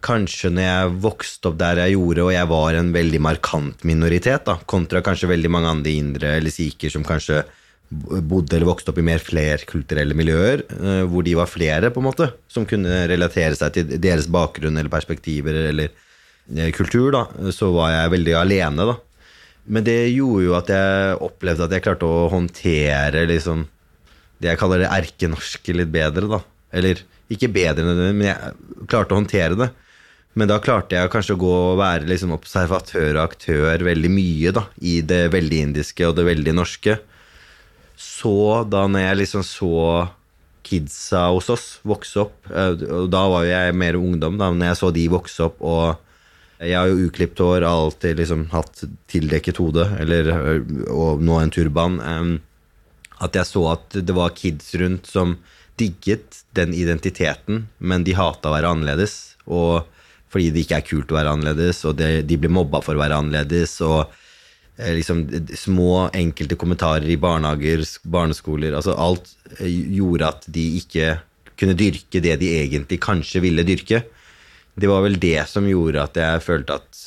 Kanskje 0.00 0.48
når 0.48 0.64
jeg 0.64 0.92
vokste 1.04 1.50
opp 1.50 1.56
der 1.60 1.82
jeg 1.82 1.92
gjorde, 1.92 2.22
og 2.24 2.30
jeg 2.32 2.48
var 2.48 2.76
en 2.78 2.86
veldig 2.94 3.18
markant 3.20 3.82
minoritet, 3.84 4.46
da, 4.46 4.54
kontra 4.64 5.02
kanskje 5.04 5.28
veldig 5.28 5.50
mange 5.52 5.68
andre 5.74 5.92
indre 5.92 6.30
eller 6.38 6.54
sikher 6.54 6.88
som 6.88 7.04
kanskje 7.04 7.42
bodde 7.90 8.54
eller 8.54 8.68
vokste 8.68 8.92
opp 8.92 9.00
i 9.02 9.04
mer 9.04 9.20
flerkulturelle 9.20 10.14
miljøer, 10.16 10.62
eh, 10.72 11.02
hvor 11.10 11.26
de 11.26 11.34
var 11.36 11.50
flere, 11.50 11.90
på 11.90 12.00
en 12.00 12.06
måte, 12.06 12.30
som 12.48 12.64
kunne 12.68 13.02
relatere 13.10 13.58
seg 13.58 13.74
til 13.74 13.92
deres 14.00 14.30
bakgrunn 14.30 14.78
eller 14.78 14.92
perspektiver 14.92 15.58
eller 15.66 15.90
eh, 15.90 16.70
kultur, 16.76 17.10
da, 17.12 17.26
så 17.52 17.72
var 17.74 17.92
jeg 17.92 18.14
veldig 18.14 18.36
alene, 18.38 18.86
da. 18.92 18.96
Men 19.70 19.84
det 19.86 19.98
gjorde 20.14 20.46
jo 20.46 20.54
at 20.56 20.70
jeg 20.72 21.18
opplevde 21.26 21.66
at 21.66 21.74
jeg 21.76 21.84
klarte 21.84 22.08
å 22.08 22.30
håndtere 22.32 23.26
liksom 23.28 23.66
det 24.40 24.48
jeg 24.48 24.58
kaller 24.62 24.80
det 24.80 24.94
erkenorske 24.94 25.76
litt 25.76 25.92
bedre, 25.92 26.30
da. 26.30 26.40
Eller 26.72 27.02
ikke 27.30 27.50
bedre 27.52 27.84
enn 27.84 27.98
det, 27.98 28.10
men 28.16 28.28
jeg 28.28 28.86
klarte 28.90 29.14
å 29.14 29.20
håndtere 29.20 29.58
det. 29.58 29.70
Men 30.38 30.50
da 30.50 30.60
klarte 30.62 30.94
jeg 30.94 31.10
kanskje 31.10 31.34
å 31.34 31.42
gå 31.42 31.54
og 31.72 31.80
være 31.80 32.06
liksom 32.06 32.34
observatør 32.36 33.16
og 33.16 33.24
aktør 33.24 33.82
veldig 33.86 34.10
mye 34.14 34.52
da, 34.54 34.66
i 34.78 35.00
det 35.02 35.24
veldig 35.34 35.64
indiske 35.66 36.06
og 36.06 36.14
det 36.18 36.26
veldig 36.28 36.54
norske. 36.54 37.00
Så 37.98 38.34
da 38.70 38.86
når 38.86 39.04
jeg 39.04 39.20
liksom 39.24 39.46
så 39.46 39.80
kidsa 40.66 41.26
hos 41.34 41.50
oss 41.50 41.66
vokse 41.88 42.22
opp, 42.22 42.36
eh, 42.52 42.76
og 42.86 43.10
da 43.10 43.24
var 43.32 43.46
jo 43.46 43.50
jeg 43.50 43.76
mer 43.80 43.98
ungdom, 43.98 44.38
da, 44.38 44.52
når 44.54 44.70
jeg 44.70 44.80
så 44.80 44.92
de 44.94 45.08
vokse 45.10 45.42
opp 45.48 45.58
og 45.66 46.06
jeg 46.60 46.76
har 46.76 46.90
jo 46.90 47.08
uklipt 47.08 47.40
hår, 47.40 47.64
har 47.64 47.86
alltid 47.86 48.18
liksom 48.20 48.44
hatt 48.52 48.82
tildekket 49.08 49.56
hode, 49.62 49.86
eller, 49.96 50.28
og 50.92 51.22
nå 51.24 51.38
en 51.40 51.52
turban. 51.54 51.96
At 53.16 53.38
jeg 53.38 53.48
så 53.48 53.62
at 53.72 53.96
det 53.96 54.16
var 54.16 54.34
kids 54.36 54.68
rundt 54.76 55.08
som 55.08 55.38
digget 55.80 56.39
den 56.56 56.74
identiteten, 56.74 57.66
men 57.78 58.04
de 58.06 58.16
hata 58.18 58.50
å 58.50 58.54
være 58.56 58.70
annerledes. 58.74 59.36
Og 59.50 59.86
fordi 60.30 60.50
det 60.54 60.64
ikke 60.64 60.80
er 60.80 60.86
kult 60.86 61.12
å 61.12 61.18
være 61.18 61.34
annerledes, 61.34 61.82
og 61.88 61.96
det, 61.98 62.10
de 62.30 62.38
blir 62.38 62.52
mobba 62.54 62.82
for 62.84 62.96
å 62.96 63.02
være 63.02 63.18
annerledes. 63.18 63.76
og 63.86 64.12
eh, 64.78 64.94
liksom 64.98 65.24
Små, 65.58 66.08
enkelte 66.14 66.58
kommentarer 66.60 67.08
i 67.10 67.18
barnehager, 67.20 67.82
barneskoler 68.04 68.76
altså 68.78 68.94
Alt 68.98 69.32
eh, 69.58 69.70
gjorde 69.96 70.30
at 70.30 70.46
de 70.50 70.66
ikke 70.80 71.16
kunne 71.60 71.76
dyrke 71.76 72.22
det 72.24 72.38
de 72.40 72.54
egentlig 72.62 73.00
kanskje 73.02 73.42
ville 73.44 73.66
dyrke. 73.66 74.04
Det 74.80 74.88
var 74.88 75.02
vel 75.04 75.18
det 75.20 75.42
som 75.50 75.66
gjorde 75.68 76.06
at 76.06 76.20
jeg 76.20 76.44
følte 76.46 76.78
at 76.78 77.02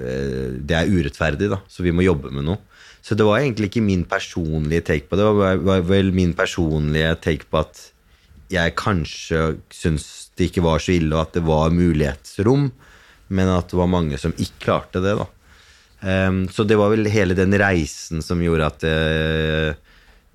eh, 0.00 0.56
det 0.56 0.80
er 0.80 0.90
urettferdig, 0.90 1.52
da, 1.52 1.60
så 1.68 1.84
vi 1.86 1.94
må 1.94 2.06
jobbe 2.06 2.32
med 2.34 2.48
noe. 2.48 2.62
Så 3.06 3.14
det 3.14 3.22
var 3.22 3.38
egentlig 3.38 3.68
ikke 3.70 3.84
min 3.86 4.02
personlige 4.08 4.82
take 4.88 5.06
på 5.06 5.14
det. 5.14 5.28
Det 5.28 5.60
var 5.68 5.84
vel 5.86 6.08
min 6.16 6.32
personlige 6.34 7.12
take 7.22 7.46
på 7.46 7.60
at 7.60 7.84
jeg 8.52 8.74
kanskje 8.78 9.56
syns 9.74 10.30
det 10.36 10.50
ikke 10.50 10.64
var 10.66 10.82
så 10.82 10.94
ille, 10.96 11.14
og 11.14 11.24
at 11.24 11.38
det 11.38 11.44
var 11.46 11.74
mulighetsrom, 11.74 12.68
men 13.34 13.50
at 13.50 13.72
det 13.72 13.78
var 13.78 13.90
mange 13.90 14.18
som 14.20 14.34
ikke 14.36 14.62
klarte 14.68 15.02
det. 15.02 15.16
da. 15.18 15.26
Um, 16.06 16.44
så 16.52 16.66
det 16.68 16.76
var 16.78 16.92
vel 16.92 17.08
hele 17.08 17.34
den 17.34 17.56
reisen 17.56 18.20
som 18.22 18.42
gjorde 18.44 18.68
at 18.68 18.84
uh, 18.84 19.70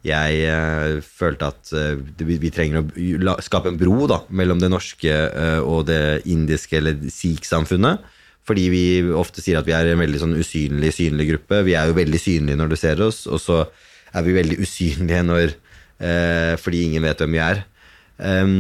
jeg 0.02 0.40
uh, 0.50 0.98
følte 1.06 1.52
at 1.52 1.70
uh, 1.78 2.02
vi, 2.18 2.40
vi 2.42 2.50
trenger 2.52 2.82
å 2.82 3.36
skape 3.46 3.70
en 3.70 3.78
bro 3.80 4.08
da, 4.10 4.24
mellom 4.34 4.60
det 4.60 4.72
norske 4.74 5.14
og 5.62 5.86
det 5.92 6.26
indiske 6.26 6.82
eller 6.82 6.98
sikh-samfunnet. 7.14 8.02
Fordi 8.42 8.68
vi 8.74 8.86
ofte 9.14 9.44
sier 9.44 9.60
at 9.60 9.68
vi 9.70 9.76
er 9.78 9.92
en 9.92 10.02
veldig 10.02 10.20
sånn 10.24 10.34
usynlig, 10.34 10.96
synlig 10.98 11.28
gruppe. 11.30 11.62
Vi 11.68 11.78
er 11.78 11.92
jo 11.92 12.00
veldig 12.00 12.20
synlige 12.20 12.58
når 12.58 12.72
du 12.72 12.80
ser 12.82 13.04
oss, 13.06 13.28
og 13.30 13.38
så 13.40 13.60
er 14.18 14.26
vi 14.26 14.34
veldig 14.34 14.58
usynlige 14.66 15.22
når, 15.24 15.54
fordi 16.60 16.80
ingen 16.88 17.06
vet 17.06 17.22
hvem 17.22 17.38
vi 17.38 17.44
er. 17.46 17.62
Em, 18.22 18.56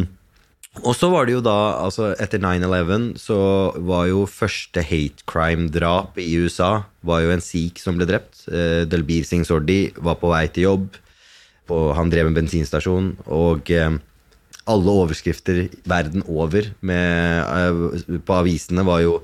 og 0.82 0.96
så 0.96 1.10
var 1.12 1.28
det 1.28 1.36
jo 1.36 1.44
da, 1.44 1.56
altså 1.84 2.14
etter 2.22 2.40
9-11, 2.42 3.18
så 3.20 3.38
var 3.84 4.06
jo 4.08 4.24
første 4.30 4.84
hate 4.88 5.26
crime-drap 5.28 6.20
i 6.22 6.30
USA 6.40 6.86
var 7.08 7.26
jo 7.26 7.34
en 7.34 7.44
sikh 7.44 7.82
som 7.82 7.98
ble 8.00 8.08
drept. 8.08 8.46
Uh, 8.48 8.88
Delbir 8.90 9.28
Singh 9.28 9.48
Sordi 9.48 9.82
var 10.00 10.20
på 10.22 10.32
vei 10.32 10.46
til 10.48 10.70
jobb. 10.70 10.88
På, 11.68 11.92
han 11.98 12.10
drev 12.12 12.30
en 12.30 12.36
bensinstasjon, 12.36 13.12
og 13.32 13.70
eh, 13.72 13.94
alle 14.68 14.96
overskrifter 15.04 15.68
verden 15.88 16.24
over 16.26 16.72
med, 16.82 17.46
eh, 17.46 18.18
på 18.26 18.36
avisene 18.36 18.84
var 18.84 19.04
jo 19.04 19.20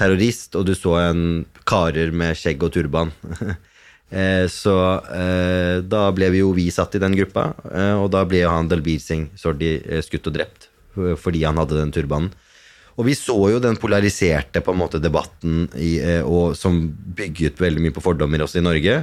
terrorist, 0.00 0.56
og 0.56 0.66
du 0.66 0.72
så 0.74 0.96
en 1.02 1.44
karer 1.68 2.10
med 2.16 2.38
skjegg 2.40 2.64
og 2.64 2.72
turban. 2.74 3.12
Eh, 4.12 4.46
Så 4.52 4.74
eh, 5.08 5.80
da 5.80 6.04
ble 6.12 6.28
vi 6.34 6.42
jo 6.42 6.52
vi 6.56 6.68
satt 6.70 6.98
i 6.98 7.02
den 7.02 7.16
gruppa, 7.16 7.52
eh, 7.72 7.96
og 7.96 8.10
da 8.12 8.26
ble 8.28 8.44
han 8.44 8.68
Dalbir 8.68 9.00
Singh 9.00 9.32
Sordi 9.40 9.78
skutt 10.04 10.28
og 10.28 10.36
drept 10.36 10.68
fordi 10.92 11.40
han 11.40 11.56
hadde 11.56 11.78
den 11.78 11.88
turbanen. 11.88 12.28
Og 13.00 13.06
vi 13.06 13.14
så 13.16 13.32
jo 13.48 13.60
den 13.64 13.78
polariserte 13.80 14.60
på 14.60 14.74
en 14.74 14.80
måte 14.82 14.98
debatten 15.00 15.62
i, 15.80 15.94
og, 16.20 16.52
som 16.52 16.82
bygget 17.16 17.56
veldig 17.56 17.80
mye 17.80 17.94
på 17.96 18.02
fordommer 18.04 18.44
også 18.44 18.60
i 18.60 18.64
Norge. 18.66 18.98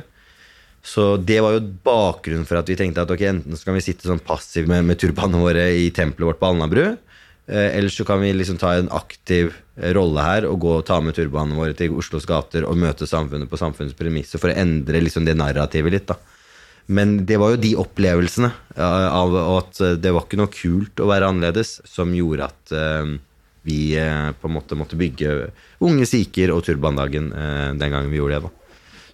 Så 0.85 1.15
det 1.17 1.39
var 1.41 1.55
jo 1.55 1.63
bakgrunnen 1.81 2.45
for 2.45 2.61
at 2.61 2.69
vi 2.69 2.77
tenkte 2.77 3.01
at 3.01 3.09
ok, 3.09 3.23
enten 3.31 3.57
så 3.57 3.65
kan 3.65 3.79
vi 3.79 3.81
sitte 3.87 4.05
sånn 4.05 4.21
passiv 4.21 4.69
med, 4.69 4.85
med 4.85 5.01
turbanene 5.01 5.41
våre 5.41 5.65
i 5.81 5.89
tempelet 5.89 6.29
vårt 6.29 6.43
på 6.43 6.51
Alnabru, 6.51 6.85
eh, 7.49 7.75
eller 7.77 7.91
så 7.93 8.05
kan 8.07 8.21
vi 8.21 8.31
liksom 8.33 8.57
ta 8.61 8.75
en 8.77 8.91
aktiv 8.95 9.51
eh, 9.75 9.91
rolle 9.97 10.25
her 10.25 10.47
og 10.49 10.59
gå 10.63 10.73
og 10.77 10.87
ta 10.87 11.01
med 11.03 11.17
turbanene 11.17 11.57
våre 11.59 11.75
til 11.77 11.97
Oslos 11.97 12.27
gater 12.29 12.67
og 12.69 12.79
møte 12.79 13.09
samfunnet 13.09 13.49
på 13.51 13.59
samfunnets 13.59 13.97
premisser 13.97 14.41
for 14.41 14.53
å 14.53 14.59
endre 14.59 15.01
liksom 15.03 15.27
det 15.27 15.37
narrativet 15.39 15.97
litt. 15.97 16.09
da. 16.09 16.19
Men 16.89 17.19
det 17.29 17.37
var 17.37 17.53
jo 17.53 17.61
de 17.61 17.75
opplevelsene 17.77 18.49
av 18.81 19.35
at 19.37 19.81
eh, 19.85 19.97
det 20.01 20.13
var 20.15 20.25
ikke 20.25 20.39
noe 20.41 20.53
kult 20.53 21.01
å 21.03 21.09
være 21.11 21.29
annerledes, 21.29 21.79
som 21.85 22.15
gjorde 22.17 22.47
at 22.49 22.73
eh, 22.73 23.17
vi 23.69 23.81
eh, 23.99 24.31
på 24.33 24.49
en 24.49 24.55
måte 24.55 24.77
måtte 24.79 24.97
bygge 24.99 25.51
Unge 25.85 26.07
sikher 26.09 26.53
og 26.55 26.63
Turbandagen 26.65 27.29
eh, 27.33 27.67
den 27.77 27.93
gangen 27.93 28.09
vi 28.09 28.17
gjorde 28.17 28.39
det. 28.39 28.49
da. 28.49 28.55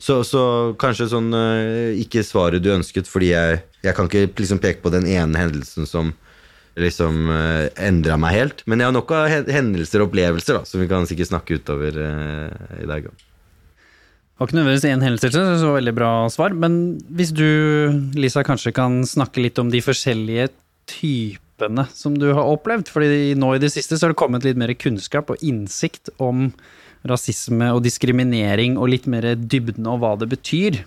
Så, 0.05 0.19
så 0.27 0.41
kanskje 0.79 1.09
sånn 1.11 1.31
eh, 1.35 1.97
ikke 2.03 2.23
svaret 2.23 2.63
du 2.63 2.71
ønsket, 2.73 3.09
fordi 3.09 3.33
jeg, 3.33 3.63
jeg 3.83 3.97
kan 3.97 4.07
ikke 4.07 4.29
liksom 4.39 4.61
peke 4.63 4.83
på 4.83 4.93
den 4.93 5.07
ene 5.09 5.39
hendelsen 5.43 5.89
som 5.89 6.13
liksom 6.79 7.29
uh, 7.31 7.67
endra 7.79 8.17
meg 8.19 8.35
helt. 8.35 8.65
Men 8.67 8.81
jeg 8.81 8.89
har 8.89 8.95
nok 8.95 9.13
av 9.15 9.29
hendelser 9.51 10.03
og 10.03 10.09
opplevelser 10.09 10.59
da, 10.59 10.65
som 10.67 10.83
vi 10.83 10.89
kan 10.91 11.07
sikkert 11.07 11.31
snakke 11.31 11.59
utover 11.59 12.01
uh, 12.01 12.75
i 12.81 12.89
dag. 12.89 13.07
Det 14.35 14.43
var 14.43 14.49
ikke 14.49 14.57
nødvendigvis 14.57 14.89
én 14.89 15.03
hendelse, 15.05 15.43
så 15.61 15.71
veldig 15.77 15.95
bra 15.95 16.11
svar. 16.33 16.55
Men 16.59 16.97
hvis 17.15 17.31
du, 17.31 17.47
Lisa, 18.19 18.43
kanskje 18.43 18.75
kan 18.75 18.99
snakke 19.07 19.39
litt 19.39 19.61
om 19.61 19.69
de 19.71 19.79
forskjellige 19.79 20.49
typene 20.91 21.85
som 21.95 22.17
du 22.19 22.27
har 22.33 22.43
opplevd? 22.43 22.91
Fordi 22.91 23.31
nå 23.39 23.53
i 23.55 23.61
det 23.63 23.71
siste 23.71 23.95
så 23.95 24.09
har 24.09 24.11
det 24.11 24.19
kommet 24.19 24.43
litt 24.43 24.59
mer 24.59 24.75
kunnskap 24.75 25.31
og 25.31 25.39
innsikt 25.39 26.11
om 26.19 26.49
rasisme 27.09 27.71
og 27.75 27.83
diskriminering, 27.85 28.79
og 28.79 28.91
litt 28.93 29.07
mer 29.11 29.33
dybden 29.37 29.87
og 29.91 30.01
hva 30.01 30.15
det 30.19 30.29
betyr. 30.31 30.81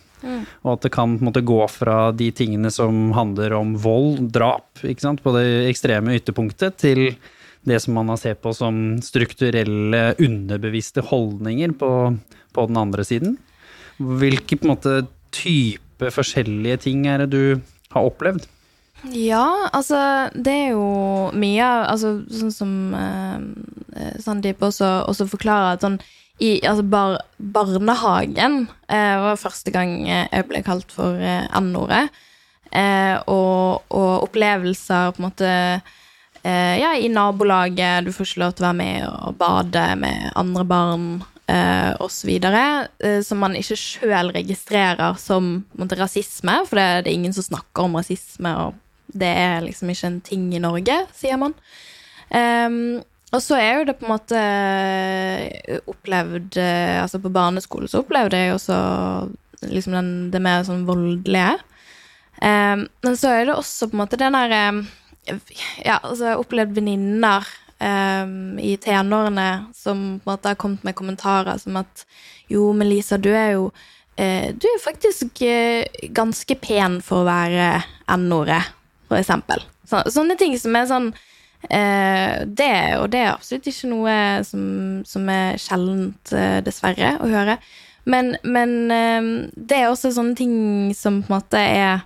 Og 0.67 0.73
at 0.73 0.87
det 0.87 0.93
kan 0.95 1.17
måte 1.23 1.45
gå 1.47 1.61
fra 1.71 2.11
de 2.17 2.31
tingene 2.35 2.73
som 2.75 3.13
handler 3.15 3.55
om 3.59 3.77
vold, 3.79 4.29
drap, 4.35 4.67
på 4.83 5.35
det 5.37 5.47
ekstreme 5.69 6.17
ytterpunktet, 6.19 6.79
til 6.83 7.05
det 7.69 7.79
som 7.85 7.97
man 7.99 8.11
har 8.13 8.21
sett 8.21 8.43
på 8.43 8.53
som 8.57 8.99
strukturelle, 9.05 10.15
underbevisste 10.19 11.05
holdninger 11.07 11.75
på, 11.79 11.93
på 12.55 12.67
den 12.71 12.81
andre 12.81 13.07
siden. 13.07 13.37
Hvilke 13.99 14.59
måte 14.67 15.03
type 15.35 16.13
forskjellige 16.15 16.85
ting 16.87 17.07
er 17.11 17.25
det 17.25 17.33
du 17.35 17.61
har 17.95 18.07
opplevd? 18.09 18.47
Ja, 19.07 19.69
altså 19.73 19.99
det 20.35 20.53
er 20.53 20.71
jo 20.75 20.87
mye 21.39 21.67
altså, 21.87 22.17
Sånn 22.35 22.51
som 22.51 22.73
eh, 22.99 24.17
Sandeep 24.19 24.63
også, 24.65 24.89
også 25.07 25.29
forklarer 25.31 25.77
at 25.77 25.85
sånn 25.87 26.01
i 26.39 26.61
altså 26.63 26.85
bar, 26.87 27.17
barnehagen 27.39 28.69
eh, 28.87 29.15
var 29.19 29.39
første 29.41 29.73
gang 29.75 30.05
eh, 30.07 30.27
jeg 30.31 30.47
ble 30.47 30.63
kalt 30.63 30.93
for 30.95 31.19
eh, 31.19 31.49
N-ordet. 31.59 32.05
Eh, 32.71 33.17
og, 33.27 33.89
og 33.91 34.29
opplevelser 34.29 35.17
på 35.17 35.23
en 35.23 35.27
måte 35.27 35.49
eh, 35.49 36.75
Ja, 36.79 36.93
i 36.95 37.11
nabolaget, 37.11 38.07
du 38.07 38.13
får 38.15 38.29
ikke 38.29 38.43
lov 38.45 38.55
til 38.55 38.67
å 38.67 38.69
være 38.69 38.79
med 38.79 39.09
og 39.09 39.39
bade 39.41 39.85
med 39.99 40.31
andre 40.39 40.65
barn. 40.69 41.09
Eh, 41.49 42.09
videre, 42.29 42.89
eh, 43.03 43.23
som 43.25 43.41
man 43.41 43.57
ikke 43.57 43.79
sjøl 43.81 44.31
registrerer 44.37 45.17
som 45.19 45.65
måte, 45.81 45.97
rasisme, 45.97 46.59
for 46.69 46.77
det, 46.77 46.89
det 47.07 47.11
er 47.11 47.17
ingen 47.17 47.35
som 47.35 47.47
snakker 47.47 47.89
om 47.89 47.97
rasisme, 47.97 48.53
og 48.67 48.77
det 49.09 49.31
er 49.31 49.63
liksom 49.65 49.93
ikke 49.93 50.11
en 50.11 50.21
ting 50.25 50.49
i 50.55 50.63
Norge, 50.63 50.99
sier 51.17 51.39
man. 51.41 51.55
Um, 52.29 53.01
og 53.35 53.43
så 53.45 53.59
er 53.61 53.73
jo 53.77 53.89
det 53.89 53.99
på 53.99 54.07
en 54.07 54.15
måte 54.15 54.41
eh, 54.41 55.81
opplevd 55.89 56.57
eh, 56.61 56.97
Altså 57.03 57.21
på 57.21 57.33
barneskolen 57.33 57.91
så 57.91 58.01
opplevde 58.01 58.41
jeg 58.41 58.55
også 58.55 58.79
liksom 59.69 59.97
den, 59.99 60.11
det 60.33 60.41
mer 60.41 60.63
sånn 60.65 60.85
voldelige. 60.87 61.59
Um, 62.39 62.87
men 63.03 63.17
så 63.19 63.33
er 63.35 63.49
det 63.49 63.57
også 63.59 63.89
på 63.91 63.99
en 63.99 64.03
måte 64.05 64.21
den 64.21 64.37
der 64.37 64.55
eh, 64.57 65.53
Ja, 65.85 65.99
altså 65.99 66.23
jeg 66.23 66.33
har 66.33 66.45
opplevd 66.45 66.73
venninner 66.79 67.45
um, 67.83 68.57
i 68.63 68.77
tenårene 68.81 69.49
som 69.77 70.23
på 70.23 70.31
en 70.31 70.33
måte 70.33 70.55
har 70.55 70.61
kommet 70.63 70.87
med 70.87 70.97
kommentarer 70.97 71.61
som 71.61 71.77
at 71.83 72.07
jo, 72.49 72.71
men 72.73 72.89
du 72.89 73.33
er 73.35 73.51
jo 73.59 73.71
Du 74.19 74.65
er 74.67 74.81
faktisk 74.83 75.43
ganske 76.17 76.55
pen 76.59 76.97
for 77.05 77.21
å 77.21 77.29
være 77.29 77.67
N-ordet, 78.17 78.65
for 79.09 79.19
eksempel. 79.19 79.65
Så, 79.89 80.05
sånne 80.13 80.37
ting 80.39 80.55
som 80.61 80.77
er 80.77 80.89
sånn 80.91 81.11
Eh, 81.63 82.47
det, 82.47 82.75
og 83.01 83.09
det 83.11 83.19
er 83.25 83.33
absolutt 83.33 83.67
ikke 83.67 83.91
noe 83.91 84.15
som, 84.47 84.63
som 85.09 85.27
er 85.33 85.59
sjeldent, 85.61 86.31
eh, 86.33 86.61
dessverre, 86.65 87.17
å 87.19 87.31
høre. 87.33 87.59
Men, 88.09 88.37
men 88.47 88.77
eh, 88.95 89.31
det 89.53 89.81
er 89.81 89.91
også 89.91 90.15
sånne 90.15 90.39
ting 90.39 90.55
som 90.97 91.21
på 91.25 91.33
en 91.33 91.37
måte 91.41 91.61
er 91.61 92.05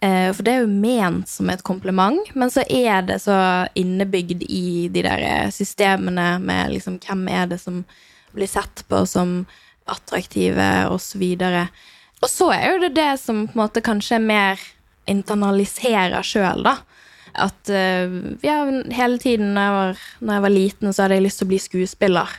eh, 0.00 0.32
For 0.32 0.42
det 0.42 0.54
er 0.54 0.64
jo 0.64 0.72
ment 0.72 1.28
som 1.30 1.52
et 1.52 1.64
kompliment, 1.66 2.32
men 2.34 2.52
så 2.52 2.64
er 2.66 3.04
det 3.06 3.20
så 3.26 3.36
innebygd 3.78 4.46
i 4.48 4.88
de 4.92 5.04
der 5.04 5.52
systemene 5.54 6.36
med 6.42 6.72
liksom 6.74 6.98
hvem 7.04 7.28
er 7.28 7.52
det 7.52 7.60
som 7.62 7.84
blir 8.36 8.50
sett 8.50 8.82
på 8.88 9.04
som 9.08 9.44
attraktive, 9.86 10.88
og 10.90 10.98
så. 11.00 11.20
Og 12.24 12.30
så 12.32 12.48
er 12.56 12.72
jo 12.72 12.80
det 12.82 12.96
det 12.96 13.12
som 13.22 13.44
på 13.46 13.54
en 13.54 13.60
måte 13.60 13.84
kanskje 13.84 14.16
er 14.18 14.24
mer 14.24 14.64
internaliserer 15.10 16.26
sjøl, 16.26 16.66
da 16.66 16.78
at 17.36 17.68
eh, 17.68 18.12
ja, 18.44 18.60
hele 18.96 19.18
tiden 19.20 19.54
når 19.54 19.62
jeg, 19.62 19.74
var, 19.76 20.04
når 20.20 20.36
jeg 20.36 20.44
var 20.44 20.54
liten, 20.54 20.92
så 20.92 21.04
hadde 21.04 21.18
jeg 21.18 21.26
lyst 21.26 21.40
til 21.42 21.48
å 21.48 21.52
bli 21.52 21.60
skuespiller. 21.60 22.36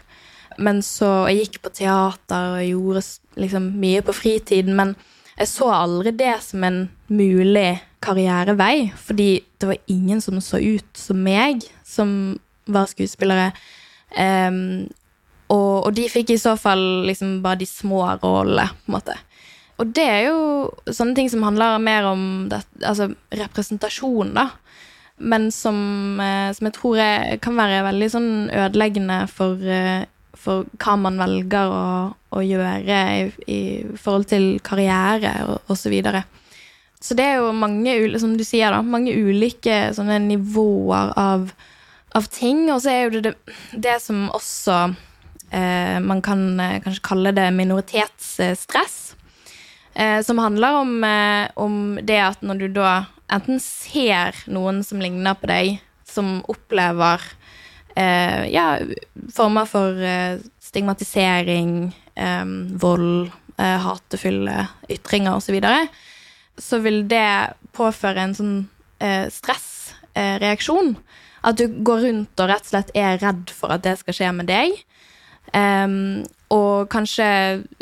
Men 0.57 0.81
så 0.81 1.27
Jeg 1.29 1.43
gikk 1.43 1.59
på 1.61 1.73
teater 1.77 2.55
og 2.57 2.65
gjorde 2.65 3.03
liksom 3.37 3.69
mye 3.77 4.01
på 4.01 4.15
fritiden, 4.15 4.73
men 4.77 4.95
jeg 5.37 5.51
så 5.51 5.69
aldri 5.69 6.15
det 6.17 6.33
som 6.41 6.63
en 6.65 6.79
mulig 7.13 7.77
karrierevei, 8.01 8.89
fordi 8.97 9.43
det 9.61 9.69
var 9.69 9.77
ingen 9.85 10.21
som 10.21 10.39
så 10.41 10.57
ut 10.57 10.97
som 10.97 11.21
meg, 11.21 11.61
som 11.85 12.39
var 12.65 12.89
skuespillere. 12.89 13.51
Um, 14.17 14.87
og, 15.53 15.85
og 15.85 15.91
de 15.93 16.07
fikk 16.09 16.33
i 16.33 16.39
så 16.41 16.55
fall 16.57 17.05
liksom 17.05 17.37
bare 17.45 17.61
de 17.61 17.69
små 17.69 18.01
rollene, 18.23 18.65
på 18.81 18.89
en 18.89 18.97
måte. 18.97 19.19
Og 19.77 19.91
det 19.93 20.05
er 20.09 20.21
jo 20.27 20.37
sånne 20.89 21.13
ting 21.17 21.29
som 21.29 21.43
handler 21.45 21.77
mer 21.83 22.07
om 22.09 22.21
det, 22.49 22.63
altså 22.81 23.11
representasjon, 23.29 24.33
da 24.37 24.49
men 25.17 25.51
som, 25.51 26.19
eh, 26.19 26.53
som 26.53 26.69
jeg 26.69 26.75
tror 26.77 26.99
er, 27.01 27.37
kan 27.41 27.57
være 27.57 27.85
veldig 27.87 28.09
sånn 28.13 28.31
ødeleggende 28.53 29.23
for, 29.31 29.57
eh, 29.61 30.05
for 30.37 30.67
hva 30.77 30.93
man 31.01 31.17
velger 31.17 31.73
å, 31.73 31.85
å 32.13 32.43
gjøre 32.45 32.99
i, 33.17 33.23
i 33.49 33.61
forhold 33.97 34.27
til 34.29 34.45
karriere 34.65 35.33
og, 35.47 35.57
og 35.65 35.79
så 35.79 35.89
videre. 35.93 36.23
Så 37.01 37.17
det 37.17 37.25
er 37.25 37.41
jo 37.41 37.49
mange, 37.53 37.95
som 38.21 38.37
du 38.37 38.45
sier 38.45 38.73
da, 38.73 38.81
mange 38.85 39.13
ulike 39.13 39.87
sånne 39.97 40.19
nivåer 40.27 41.13
av, 41.17 41.49
av 42.17 42.29
ting, 42.33 42.67
og 42.73 42.81
så 42.83 42.93
er 42.93 43.03
jo 43.05 43.17
det 43.17 43.23
det, 43.29 43.35
det 43.73 43.97
som 44.03 44.27
også 44.33 44.79
eh, 45.49 45.97
man 46.01 46.21
kan 46.25 46.49
eh, 46.61 46.79
kanskje 46.85 47.05
kalle 47.09 47.33
det 47.37 47.49
minoritetsstress. 47.57 49.06
Eh, 49.97 50.21
som 50.21 50.37
handler 50.37 50.73
om, 50.73 51.03
eh, 51.03 51.49
om 51.55 51.99
det 52.03 52.19
at 52.21 52.43
når 52.45 52.59
du 52.61 52.67
da 52.75 52.91
enten 53.33 53.57
ser 53.59 54.35
noen 54.45 54.83
som 54.85 55.01
ligner 55.01 55.33
på 55.33 55.49
deg, 55.49 55.79
som 56.05 56.43
opplever 56.45 57.23
eh, 57.97 58.45
ja, 58.53 58.77
former 59.33 59.65
for 59.65 59.97
eh, 59.97 60.37
stigmatisering, 60.61 61.95
eh, 62.13 62.45
vold, 62.77 63.31
eh, 63.57 63.79
hatefulle 63.87 64.67
ytringer 64.93 65.39
osv., 65.39 65.57
så 66.61 66.79
vil 66.85 67.03
det 67.09 67.53
påføre 67.77 68.21
en 68.21 68.37
sånn 68.37 68.57
stressreaksjon. 68.97 70.95
At 71.45 71.59
du 71.59 71.67
går 71.85 71.99
rundt 72.07 72.41
og 72.41 72.49
rett 72.49 72.65
og 72.65 72.71
slett 72.71 72.89
er 72.97 73.19
redd 73.21 73.51
for 73.53 73.75
at 73.75 73.83
det 73.85 73.93
skal 73.99 74.17
skje 74.17 74.31
med 74.33 74.49
deg. 74.49 74.73
Em, 75.53 76.25
og 76.53 76.89
kanskje 76.89 77.27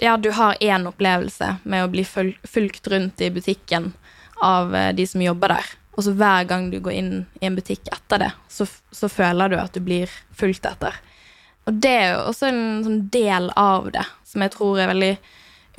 Ja, 0.01 0.17
du 0.17 0.31
har 0.31 0.57
én 0.61 0.87
opplevelse 0.89 1.57
med 1.63 1.83
å 1.83 1.91
bli 1.91 2.05
fulgt 2.05 2.87
rundt 2.87 3.21
i 3.21 3.31
butikken 3.31 3.93
av 4.41 4.75
eh, 4.75 4.93
de 4.95 5.07
som 5.07 5.21
jobber 5.21 5.53
der. 5.55 5.73
Og 5.95 6.03
så 6.03 6.11
hver 6.17 6.47
gang 6.49 6.69
du 6.71 6.79
går 6.83 6.93
inn 6.93 7.11
i 7.39 7.47
en 7.47 7.55
butikk 7.55 7.87
etter 7.93 8.25
det, 8.25 8.31
så, 8.51 8.67
så 8.91 9.09
føler 9.09 9.53
du 9.53 9.59
at 9.59 9.75
du 9.75 9.79
blir 9.83 10.11
fulgt 10.35 10.65
etter. 10.67 10.97
Og 11.65 11.79
det 11.81 11.93
er 11.93 12.09
jo 12.13 12.25
også 12.31 12.49
en 12.49 12.65
sånn 12.85 12.99
del 13.13 13.49
av 13.57 13.87
det 13.93 14.03
som 14.27 14.43
jeg 14.43 14.53
tror 14.53 14.81
er 14.81 14.91
veldig 14.91 15.13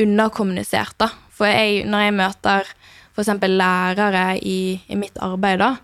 underkommunisert. 0.03 0.97
da. 1.03 1.11
For 1.37 1.51
jeg, 1.51 1.85
når 1.91 2.07
jeg 2.07 2.17
møter 2.17 2.73
f.eks. 3.17 3.31
lærere 3.49 4.25
i, 4.41 4.59
i 4.89 4.99
mitt 4.99 5.21
arbeid, 5.25 5.61
da, 5.61 5.77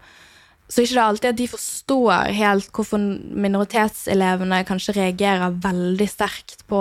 så 0.72 0.80
er 0.80 0.86
ikke 0.86 0.96
det 0.96 1.04
alltid 1.04 1.28
at 1.28 1.36
de 1.36 1.50
forstår 1.52 2.30
helt 2.32 2.68
hvorfor 2.72 3.02
minoritetselevene 3.44 4.62
kanskje 4.64 4.94
reagerer 4.96 5.58
veldig 5.60 6.06
sterkt 6.08 6.64
på, 6.70 6.80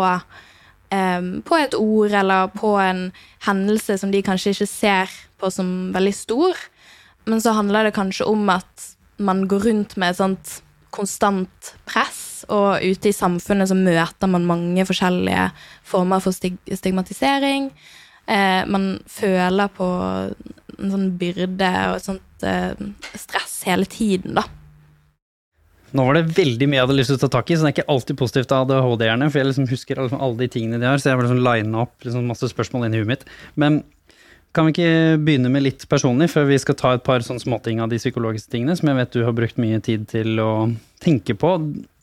um, 0.96 1.28
på 1.44 1.60
et 1.60 1.76
ord 1.76 2.16
eller 2.22 2.48
på 2.56 2.72
en 2.80 3.10
hendelse 3.44 3.98
som 4.00 4.14
de 4.14 4.24
kanskje 4.24 4.56
ikke 4.56 4.70
ser 4.72 5.12
på 5.42 5.52
som 5.52 5.92
veldig 5.92 6.16
stor. 6.16 6.64
Men 7.28 7.44
så 7.44 7.58
handler 7.58 7.90
det 7.90 7.98
kanskje 8.00 8.30
om 8.32 8.48
at 8.54 8.88
man 9.20 9.44
går 9.52 9.68
rundt 9.68 9.98
med 10.00 10.14
et 10.14 10.22
sånt 10.22 10.62
konstant 10.92 11.74
press, 11.88 12.46
og 12.52 12.80
ute 12.84 13.12
i 13.12 13.16
samfunnet 13.16 13.70
så 13.70 13.76
møter 13.76 14.32
man 14.32 14.48
mange 14.48 14.88
forskjellige 14.88 15.50
former 15.88 16.24
for 16.24 16.36
stig 16.36 16.56
stigmatisering. 16.68 17.70
Eh, 18.28 18.64
man 18.72 18.94
føler 19.08 19.72
på 19.76 19.88
en 20.80 20.92
sånn 20.92 21.10
byrde 21.20 21.72
og 21.92 22.00
et 22.00 22.08
sånt 22.08 22.28
stress 23.20 23.62
hele 23.68 23.88
tiden, 23.90 24.36
da. 24.40 24.48
Nå 25.92 26.06
var 26.08 26.16
det 26.16 26.36
veldig 26.38 26.68
mye 26.72 26.80
jeg 26.80 26.86
hadde 26.86 26.96
lyst 26.96 27.12
til 27.12 27.18
å 27.20 27.22
ta 27.26 27.30
tak 27.34 27.50
i, 27.52 27.56
så 27.58 27.66
det 27.66 27.72
er 27.72 27.76
ikke 27.76 27.92
alltid 27.92 28.20
positivt 28.20 28.54
av 28.56 28.70
ADHD-erne, 28.70 29.28
for 29.28 29.42
jeg 29.42 29.50
liksom 29.50 29.72
husker 29.72 30.00
liksom 30.00 30.22
alle 30.24 30.40
de 30.40 30.52
tingene 30.54 30.80
de 30.80 30.88
har, 30.88 31.02
så 31.02 31.10
jeg 31.10 31.18
har 31.18 31.26
liksom 31.26 31.42
lina 31.44 31.82
opp 31.84 32.06
liksom 32.06 32.30
masse 32.32 32.48
spørsmål 32.54 32.88
inni 32.88 33.02
huet 33.02 33.12
mitt. 33.12 33.26
Men 33.60 33.82
kan 34.56 34.68
vi 34.68 34.74
ikke 34.74 35.20
begynne 35.24 35.52
med 35.52 35.64
litt 35.64 35.84
personlig, 35.92 36.30
før 36.32 36.48
vi 36.50 36.60
skal 36.60 36.78
ta 36.80 36.94
et 36.96 37.04
par 37.04 37.24
sånne 37.24 37.44
småting 37.44 37.80
av 37.84 37.92
de 37.92 38.00
psykologiske 38.00 38.52
tingene, 38.52 38.76
som 38.80 38.90
jeg 38.92 39.00
vet 39.00 39.14
du 39.16 39.26
har 39.28 39.36
brukt 39.36 39.60
mye 39.64 39.80
tid 39.84 40.08
til 40.12 40.40
å 40.44 40.52
tenke 41.04 41.36
på. 41.40 41.54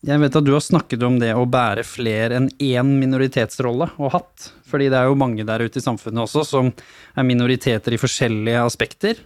Jeg 0.09 0.23
vet 0.23 0.39
at 0.41 0.47
du 0.47 0.53
har 0.55 0.65
snakket 0.65 1.05
om 1.05 1.19
det 1.21 1.35
å 1.37 1.49
bære 1.49 1.85
flere 1.85 2.39
enn 2.39 2.49
én 2.61 2.95
minoritetsrolle 3.01 3.91
og 3.97 4.15
hatt, 4.15 4.51
fordi 4.69 4.89
det 4.93 5.01
er 5.01 5.09
jo 5.11 5.19
mange 5.21 5.45
der 5.49 5.65
ute 5.65 5.81
i 5.81 5.85
samfunnet 5.85 6.25
også 6.25 6.45
som 6.49 6.71
er 6.73 7.29
minoriteter 7.29 7.97
i 7.97 8.01
forskjellige 8.01 8.65
aspekter. 8.65 9.21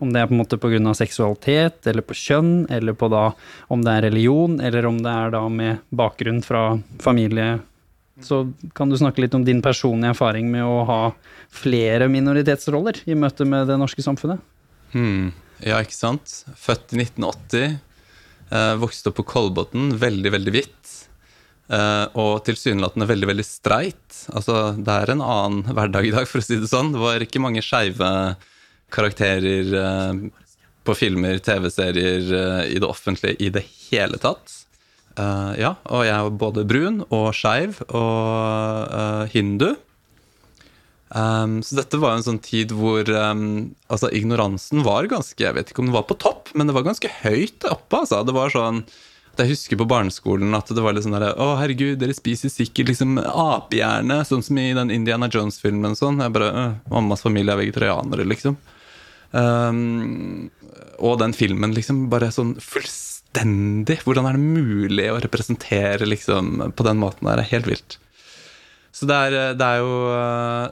Om 0.00 0.12
det 0.12 0.22
er 0.22 0.28
på 0.30 0.34
en 0.34 0.40
måte 0.40 0.58
pga. 0.60 0.94
seksualitet, 0.96 1.86
eller 1.86 2.02
på 2.02 2.16
kjønn, 2.16 2.66
eller 2.72 2.96
på 2.96 3.10
da 3.12 3.32
om 3.68 3.82
det 3.84 3.96
er 3.96 4.06
religion, 4.08 4.60
eller 4.60 4.86
om 4.88 5.02
det 5.02 5.10
er 5.10 5.34
da 5.34 5.42
med 5.48 5.82
bakgrunn 5.90 6.40
fra 6.42 6.80
familie. 6.98 7.60
Så 8.24 8.52
kan 8.74 8.90
du 8.90 8.96
snakke 8.96 9.20
litt 9.20 9.34
om 9.34 9.44
din 9.44 9.62
personlige 9.62 10.14
erfaring 10.14 10.50
med 10.52 10.64
å 10.64 10.84
ha 10.88 11.02
flere 11.52 12.08
minoritetsroller 12.08 13.02
i 13.06 13.16
møte 13.16 13.46
med 13.48 13.68
det 13.70 13.78
norske 13.80 14.04
samfunnet? 14.04 14.40
Hmm. 14.92 15.30
Ja, 15.64 15.80
ikke 15.80 15.96
sant? 15.96 16.42
Født 16.56 16.94
i 16.94 17.00
1980. 17.04 17.78
Eh, 18.50 18.74
vokste 18.80 19.10
opp 19.10 19.20
på 19.20 19.28
Kolbotn, 19.30 19.92
veldig, 20.00 20.32
veldig 20.36 20.54
hvitt. 20.54 20.94
Eh, 21.70 22.06
og 22.18 22.40
tilsynelatende 22.46 23.06
veldig, 23.06 23.28
veldig 23.30 23.46
streit. 23.46 24.22
Altså, 24.34 24.72
det 24.74 24.94
er 24.94 25.12
en 25.12 25.24
annen 25.24 25.62
hverdag 25.76 26.08
i 26.08 26.14
dag, 26.14 26.28
for 26.28 26.42
å 26.42 26.44
si 26.44 26.58
det 26.60 26.70
sånn. 26.70 26.94
Det 26.96 27.02
var 27.02 27.24
ikke 27.24 27.42
mange 27.42 27.64
skeive 27.64 28.10
karakterer 28.92 29.74
eh, 29.82 30.24
på 30.86 30.96
filmer, 30.96 31.38
TV-serier, 31.44 32.32
eh, 32.40 32.64
i 32.74 32.80
det 32.80 32.88
offentlige 32.88 33.38
i 33.42 33.50
det 33.54 33.64
hele 33.90 34.20
tatt. 34.22 34.56
Eh, 35.18 35.52
ja, 35.60 35.74
og 35.90 36.06
jeg 36.06 36.16
er 36.16 36.40
både 36.42 36.66
brun 36.68 37.04
og 37.08 37.30
skeiv 37.36 37.82
og 37.88 39.30
hindu. 39.34 39.72
Um, 41.10 41.58
så 41.66 41.80
dette 41.80 41.98
var 41.98 42.14
en 42.14 42.22
sånn 42.22 42.38
tid 42.38 42.70
hvor 42.70 43.02
um, 43.10 43.72
altså 43.90 44.12
ignoransen 44.14 44.84
var 44.86 45.08
ganske 45.10 45.42
Jeg 45.42 45.56
vet 45.56 45.72
ikke 45.72 45.82
om 45.82 45.88
den 45.88 45.96
var 45.96 46.04
på 46.06 46.14
topp, 46.22 46.52
men 46.54 46.70
det 46.70 46.76
var 46.76 46.86
ganske 46.86 47.10
høyt 47.24 47.66
oppe. 47.66 48.04
Altså. 48.04 48.20
Det 48.22 48.34
var 48.36 48.52
sånn 48.54 48.84
Jeg 49.40 49.50
husker 49.50 49.80
på 49.80 49.88
barneskolen 49.90 50.54
at 50.54 50.70
det 50.70 50.84
var 50.84 50.94
litt 50.94 51.08
sånn 51.08 51.16
der, 51.18 51.32
Å, 51.34 51.56
herregud, 51.58 51.98
dere 51.98 52.14
spiser 52.14 52.52
sikkert 52.52 52.92
liksom 52.92 53.18
apehjerne, 53.18 54.20
sånn 54.28 54.44
som 54.46 54.62
i 54.62 54.70
den 54.76 54.94
Indiana 54.94 55.26
Jones-filmen. 55.32 55.98
Sånn. 55.98 56.22
Mammas 56.22 57.26
familie 57.26 57.56
er 57.56 57.62
vegetarianere, 57.64 58.28
liksom. 58.30 58.58
Um, 59.30 60.50
og 60.98 61.20
den 61.20 61.32
filmen 61.36 61.70
liksom 61.76 62.08
bare 62.10 62.32
sånn 62.34 62.56
fullstendig 62.58 64.00
Hvordan 64.02 64.26
er 64.26 64.34
det 64.34 64.42
mulig 64.42 65.04
å 65.06 65.20
representere 65.22 66.08
liksom 66.08 66.72
på 66.74 66.86
den 66.86 66.98
måten 66.98 67.28
der? 67.28 67.38
Det 67.38 67.44
er 67.46 67.52
helt 67.54 67.68
vilt. 67.70 67.98
Så 68.90 69.06
det 69.06 69.14
er, 69.28 69.36
det 69.54 69.68
er 69.68 69.84
jo 69.84 69.92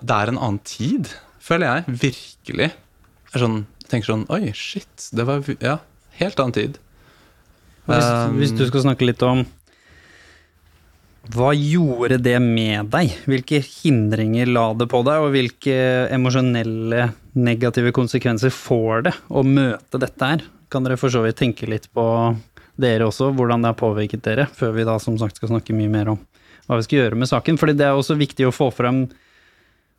Det 0.02 0.16
er 0.16 0.32
en 0.32 0.40
annen 0.42 0.58
tid, 0.66 1.12
føler 1.38 1.70
jeg. 1.70 1.98
Virkelig. 2.08 2.70
Jeg 3.30 3.44
sånn, 3.44 3.60
tenker 3.86 4.10
sånn 4.10 4.26
Oi, 4.34 4.50
shit. 4.58 5.08
Det 5.14 5.28
var 5.28 5.46
Ja, 5.62 5.78
helt 6.18 6.42
annen 6.42 6.58
tid. 6.58 6.82
Hvis, 7.88 8.04
Um, 8.04 8.34
hvis 8.36 8.50
du 8.52 8.66
skal 8.68 8.82
snakke 8.84 9.06
litt 9.08 9.22
om 9.24 9.46
hva 11.34 11.50
gjorde 11.52 12.16
det 12.24 12.38
med 12.40 12.88
deg? 12.92 13.12
Hvilke 13.28 13.58
hindringer 13.60 14.48
la 14.48 14.70
det 14.78 14.86
på 14.88 15.02
deg, 15.04 15.24
og 15.24 15.34
hvilke 15.34 15.74
emosjonelle 16.14 17.10
negative 17.38 17.92
konsekvenser 17.96 18.52
får 18.54 19.08
det 19.08 19.14
å 19.28 19.44
møte 19.46 20.00
dette 20.00 20.30
her? 20.32 20.44
Kan 20.72 20.84
dere 20.84 20.98
for 21.00 21.12
så 21.12 21.22
vidt 21.24 21.38
tenke 21.40 21.68
litt 21.70 21.88
på 21.94 22.04
dere 22.78 23.08
også, 23.08 23.32
hvordan 23.34 23.64
det 23.64 23.72
har 23.72 23.78
påvirket 23.78 24.24
dere, 24.26 24.46
før 24.54 24.74
vi 24.76 24.86
da 24.86 24.98
som 25.02 25.16
sagt 25.18 25.40
skal 25.40 25.52
snakke 25.54 25.76
mye 25.76 25.90
mer 25.92 26.12
om 26.14 26.20
hva 26.68 26.76
vi 26.78 26.86
skal 26.86 27.02
gjøre 27.02 27.18
med 27.18 27.30
saken? 27.30 27.58
Fordi 27.60 27.74
det 27.78 27.88
er 27.88 27.96
også 27.96 28.18
viktig 28.18 28.46
å 28.46 28.54
få 28.54 28.68
frem, 28.74 29.06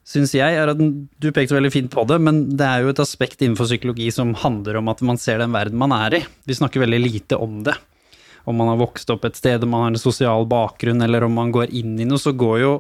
syns 0.08 0.36
jeg, 0.38 0.56
er 0.56 0.72
at 0.72 0.80
du 0.80 1.30
pekte 1.36 1.58
veldig 1.58 1.74
fint 1.74 1.92
på 1.92 2.06
det, 2.10 2.20
men 2.24 2.44
det 2.60 2.68
er 2.68 2.86
jo 2.86 2.94
et 2.94 3.04
aspekt 3.04 3.42
innenfor 3.42 3.68
psykologi 3.70 4.12
som 4.16 4.36
handler 4.38 4.80
om 4.80 4.92
at 4.94 5.04
man 5.06 5.20
ser 5.22 5.42
den 5.42 5.56
verden 5.56 5.82
man 5.82 5.96
er 5.96 6.22
i. 6.22 6.24
Vi 6.48 6.58
snakker 6.58 6.86
veldig 6.86 7.02
lite 7.04 7.40
om 7.40 7.64
det 7.68 7.78
om 8.50 8.56
man 8.56 8.72
har 8.72 8.80
vokst 8.80 9.10
opp 9.14 9.28
et 9.28 9.38
sted, 9.38 9.64
om 9.64 9.70
man 9.74 9.84
har 9.84 9.92
en 9.94 10.02
sosial 10.02 10.48
bakgrunn, 10.50 11.04
eller 11.06 11.26
om 11.28 11.36
man 11.38 11.52
går 11.54 11.74
inn 11.76 12.00
i 12.02 12.08
noe, 12.08 12.18
så 12.22 12.34
går 12.34 12.56
jo 12.64 12.72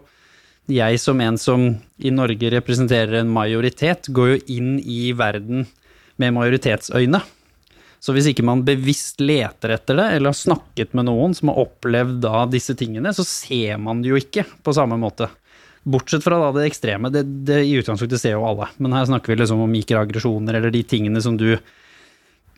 jeg 0.70 1.02
som 1.02 1.20
en 1.24 1.38
som 1.42 1.66
i 1.98 2.12
Norge 2.14 2.52
representerer 2.54 3.20
en 3.20 3.34
majoritet, 3.34 4.10
går 4.14 4.32
jo 4.34 4.40
inn 4.56 4.72
i 4.80 5.12
verden 5.18 5.66
med 6.20 6.36
majoritetsøyne. 6.36 7.22
Så 8.00 8.16
hvis 8.16 8.30
ikke 8.32 8.46
man 8.48 8.64
bevisst 8.68 9.20
leter 9.20 9.74
etter 9.76 9.98
det, 10.00 10.06
eller 10.16 10.32
har 10.32 10.38
snakket 10.38 10.94
med 10.96 11.10
noen 11.10 11.36
som 11.36 11.52
har 11.52 11.66
opplevd 11.66 12.22
da 12.24 12.46
disse 12.48 12.76
tingene, 12.80 13.12
så 13.16 13.26
ser 13.28 13.80
man 13.82 14.04
det 14.04 14.14
jo 14.14 14.20
ikke 14.20 14.46
på 14.64 14.76
samme 14.76 14.96
måte. 15.00 15.28
Bortsett 15.84 16.24
fra 16.24 16.40
da 16.40 16.54
det 16.56 16.70
ekstreme, 16.70 17.12
det, 17.12 17.26
det 17.48 17.60
i 17.66 17.76
utgangspunktet 17.80 18.22
ser 18.22 18.38
jo 18.38 18.46
alle. 18.48 18.70
Men 18.80 18.96
her 18.96 19.10
snakker 19.10 19.34
vi 19.34 19.42
liksom 19.42 19.66
om 19.66 19.76
mikroaggresjoner, 19.76 20.60
eller 20.60 20.72
de 20.76 20.84
tingene 20.88 21.24
som 21.24 21.36
du 21.40 21.58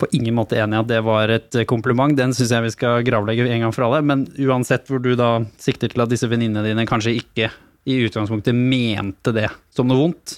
på 0.02 0.08
ingen 0.18 0.34
måte 0.34 0.58
enig 0.58 0.78
i 0.78 0.82
at 0.82 0.90
det 0.90 1.02
var 1.06 1.30
et 1.30 1.58
kompliment. 1.70 2.16
Den 2.18 2.34
syns 2.34 2.54
jeg 2.54 2.66
vi 2.66 2.74
skal 2.74 3.04
gravlegge 3.06 3.46
en 3.50 3.66
gang 3.66 3.74
for 3.76 3.86
alle. 3.86 4.02
Men 4.06 4.26
uansett 4.42 4.90
hvor 4.90 5.02
du 5.02 5.14
da 5.18 5.36
sikter 5.62 5.92
til 5.92 6.02
at 6.02 6.10
disse 6.10 6.30
venninnene 6.30 6.66
dine 6.66 6.88
kanskje 6.90 7.14
ikke 7.20 7.52
i 7.90 7.98
utgangspunktet 8.06 8.56
mente 8.56 9.34
det 9.36 9.50
som 9.74 9.88
noe 9.90 10.04
vondt, 10.04 10.38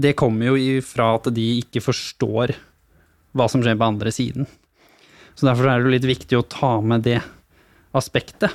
det 0.00 0.16
kommer 0.18 0.50
jo 0.50 0.78
ifra 0.78 1.14
at 1.16 1.28
de 1.34 1.46
ikke 1.60 1.82
forstår 1.84 2.54
hva 3.36 3.46
som 3.50 3.62
skjer 3.62 3.78
på 3.78 3.86
andre 3.86 4.12
siden. 4.14 4.48
Så 5.34 5.46
derfor 5.46 5.68
er 5.68 5.78
det 5.78 5.88
jo 5.88 5.94
litt 5.94 6.08
viktig 6.08 6.38
å 6.38 6.46
ta 6.48 6.72
med 6.84 7.04
det 7.06 7.20
aspektet. 7.96 8.52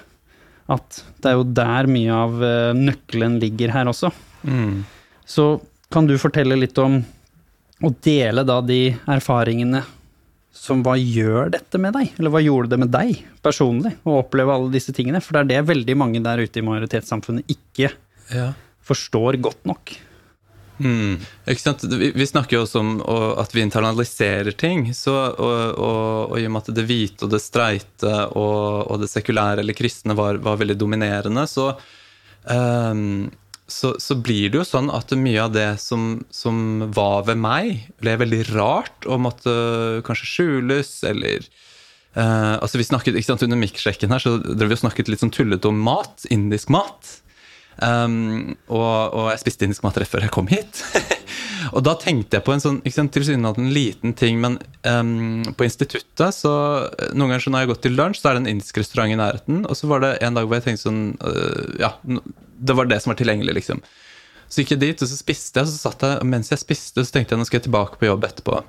At 0.71 1.01
det 1.21 1.31
er 1.31 1.37
jo 1.37 1.47
der 1.57 1.89
mye 1.89 2.13
av 2.13 2.43
eh, 2.45 2.77
nøkkelen 2.77 3.39
ligger 3.41 3.73
her 3.75 3.91
også. 3.91 4.11
mm. 4.43 4.83
Så 5.25 5.55
kan 5.89 6.05
du 6.05 6.19
fortelle 6.21 6.57
litt 6.57 6.77
om 6.77 6.99
å 7.81 7.89
dele 8.05 8.43
da 8.45 8.59
de 8.61 8.93
erfaringene 9.09 9.81
som 10.55 10.81
hva 10.85 10.95
gjør 10.97 11.51
dette 11.53 11.79
med 11.81 11.93
deg? 11.97 12.13
Eller 12.17 12.31
hva 12.33 12.41
gjorde 12.43 12.71
det 12.71 12.79
med 12.85 12.91
deg 12.93 13.19
personlig, 13.45 13.91
å 14.07 14.21
oppleve 14.21 14.55
alle 14.55 14.71
disse 14.73 14.95
tingene? 14.95 15.19
For 15.21 15.35
det 15.35 15.43
er 15.43 15.51
det 15.51 15.69
veldig 15.73 15.95
mange 15.99 16.21
der 16.23 16.41
ute 16.45 16.61
i 16.61 16.65
majoritetssamfunnet 16.65 17.51
ikke 17.51 17.91
Ja. 18.31 18.53
forstår 18.87 19.37
godt 19.43 19.65
nok. 19.67 19.93
Mm. 20.79 21.19
Ikke 21.47 21.61
sant? 21.61 21.83
Vi, 21.87 22.09
vi 22.15 22.25
snakker 22.27 22.57
jo 22.57 22.63
også 22.65 22.79
om 22.81 22.89
og, 22.99 23.25
at 23.39 23.53
vi 23.55 23.61
internaliserer 23.63 24.55
ting. 24.59 24.89
Så, 24.97 25.13
og, 25.13 25.77
og, 25.79 26.31
og 26.33 26.39
i 26.41 26.47
og 26.47 26.51
med 26.55 26.65
at 26.65 26.75
det 26.75 26.87
hvite 26.89 27.27
og 27.27 27.31
det 27.35 27.39
streite 27.43 28.15
og, 28.35 28.89
og 28.91 28.99
det 29.03 29.11
sekulære 29.11 29.63
eller 29.63 29.77
kristne 29.77 30.17
var, 30.17 30.39
var 30.43 30.59
veldig 30.59 30.75
dominerende, 30.81 31.45
så, 31.47 31.69
ehm, 32.51 33.29
så, 33.67 33.95
så 34.01 34.17
blir 34.17 34.51
det 34.51 34.59
jo 34.59 34.67
sånn 34.67 34.91
at 34.93 35.13
mye 35.17 35.41
av 35.47 35.53
det 35.55 35.67
som, 35.81 36.19
som 36.33 36.85
var 36.93 37.25
ved 37.29 37.39
meg, 37.41 37.87
ble 38.01 38.15
veldig 38.21 38.41
rart 38.53 39.07
og 39.09 39.23
måtte 39.25 39.55
kanskje 40.05 40.29
skjules, 40.29 40.91
eller 41.09 41.47
uh, 42.17 42.61
altså 42.61 42.81
vi 42.81 42.87
snakket, 42.87 43.17
ikke 43.17 43.31
sant, 43.31 43.45
Under 43.47 43.61
mikksjekken 43.61 44.13
her 44.13 44.21
så 44.21 44.37
drev 44.45 44.69
vi 44.69 44.77
og 44.77 44.83
snakket 44.85 45.09
litt 45.09 45.23
sånn 45.25 45.33
tullete 45.33 45.71
om 45.71 45.81
mat, 45.87 46.27
indisk 46.29 46.73
mat. 46.73 47.17
Um, 47.75 48.53
og, 48.71 49.11
og 49.11 49.31
jeg 49.33 49.41
spiste 49.41 49.67
indisk 49.67 49.83
mat 49.83 49.97
rett 49.99 50.13
før 50.13 50.27
jeg 50.27 50.35
kom 50.35 50.47
hit. 50.51 50.85
Og 51.75 51.81
da 51.83 51.95
tenkte 51.97 52.37
jeg 52.37 52.45
på 52.45 52.53
en 52.53 52.61
sånn 52.61 52.77
ikke 52.83 52.95
sant, 52.99 53.11
tilsynelatende 53.15 53.73
liten 53.73 54.13
ting, 54.17 54.37
men 54.43 54.59
um, 54.85 55.41
på 55.57 55.65
instituttet 55.65 56.37
så 56.37 56.53
Noen 57.17 57.33
ganger 57.33 57.43
så 57.43 57.51
når 57.51 57.63
jeg 57.63 57.67
har 57.67 57.71
gått 57.73 57.83
til 57.87 57.97
lunsj, 57.97 58.21
så 58.21 58.29
er 58.29 58.37
det 58.37 58.43
en 58.43 58.51
indisk 58.53 58.79
restaurant 58.79 59.11
i 59.11 59.17
nærheten. 59.19 59.63
Og 59.65 59.79
så 59.79 59.89
var 59.89 60.03
det 60.03 60.11
en 60.23 60.37
dag 60.37 60.47
hvor 60.47 60.59
jeg 60.59 60.67
tenkte 60.69 60.85
sånn 60.85 61.03
uh, 61.25 61.81
Ja, 61.81 61.95
det 62.57 62.75
var 62.77 62.89
det 62.89 63.01
som 63.03 63.11
var 63.11 63.19
tilgjengelig, 63.19 63.59
liksom. 63.59 63.81
Så 64.47 64.61
gikk 64.61 64.75
jeg 64.75 64.83
dit, 64.83 65.01
og 65.01 65.09
så 65.09 65.17
spiste 65.17 65.59
jeg, 65.59 65.67
og 65.67 65.73
så 65.73 65.89
satt 65.89 66.05
jeg, 66.05 66.19
og 66.21 66.29
mens 66.29 66.51
jeg 66.53 66.61
spiste, 66.61 67.03
så 67.03 67.15
tenkte 67.15 67.33
jeg 67.35 67.41
nå 67.41 67.47
skal 67.49 67.59
jeg 67.59 67.67
tilbake 67.67 67.99
på 67.99 68.09
jobb 68.09 68.27
etterpå. 68.27 68.61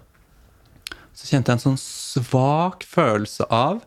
Så 1.17 1.29
kjente 1.31 1.53
jeg 1.53 1.59
en 1.59 1.65
sånn 1.65 1.81
svak 1.81 2.85
følelse 2.89 3.47
av 3.53 3.85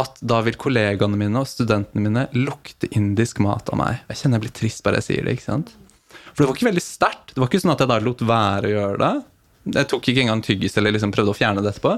at 0.00 0.20
da 0.24 0.38
vil 0.46 0.56
kollegaene 0.60 1.18
mine 1.18 1.42
og 1.42 1.48
studentene 1.50 2.04
mine 2.04 2.26
lukte 2.36 2.88
indisk 2.96 3.40
mat 3.42 3.68
av 3.72 3.80
meg. 3.80 4.00
Jeg 4.12 4.22
kjenner 4.22 4.38
jeg 4.38 4.46
blir 4.46 4.56
trist 4.60 4.84
bare 4.86 5.00
jeg 5.00 5.08
sier 5.08 5.26
det. 5.26 5.36
ikke 5.36 5.48
sant? 5.48 5.74
For 6.30 6.42
det 6.42 6.48
var 6.48 6.56
ikke 6.56 6.70
veldig 6.70 6.84
sterkt. 6.84 7.34
Det 7.34 7.42
var 7.42 7.50
ikke 7.50 7.62
sånn 7.64 7.74
at 7.74 7.82
jeg 7.84 7.90
da 7.90 8.00
lot 8.04 8.24
være 8.30 8.70
å 8.70 8.74
gjøre 8.74 9.00
det. 9.02 9.12
Jeg 9.76 9.88
tok 9.90 10.08
ikke 10.08 10.24
engang 10.24 10.44
tyggis 10.44 10.78
eller 10.80 10.94
liksom 10.94 11.12
prøvde 11.14 11.34
å 11.34 11.36
fjerne 11.36 11.64
det 11.64 11.74
etterpå. 11.74 11.96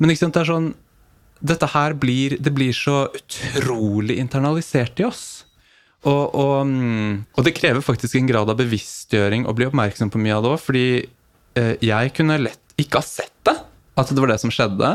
Men 0.00 0.12
ikke 0.12 0.24
sant, 0.24 0.36
det 0.36 0.44
er 0.44 0.54
sånn 0.54 0.70
Dette 1.40 1.70
her 1.72 1.94
blir, 1.96 2.34
det 2.36 2.50
blir 2.52 2.74
så 2.76 3.06
utrolig 3.16 4.18
internalisert 4.20 5.00
i 5.00 5.06
oss. 5.06 5.22
Og, 6.08 6.32
og, 6.32 6.54
mm, 6.64 7.16
og 7.36 7.44
det 7.44 7.52
krever 7.58 7.84
faktisk 7.84 8.16
en 8.16 8.28
grad 8.30 8.48
av 8.48 8.56
bevisstgjøring 8.60 9.44
å 9.44 9.54
bli 9.56 9.68
oppmerksom 9.68 10.12
på 10.12 10.20
mye 10.22 10.36
av 10.38 10.46
det 10.46 10.52
òg, 10.54 10.62
fordi 10.62 10.86
eh, 11.60 11.74
jeg 11.84 12.14
kunne 12.16 12.38
lett 12.40 12.76
ikke 12.80 13.02
ha 13.02 13.04
sett 13.04 13.34
det, 13.44 13.58
at 14.00 14.12
det 14.14 14.22
var 14.22 14.32
det 14.32 14.38
som 14.40 14.52
skjedde. 14.54 14.94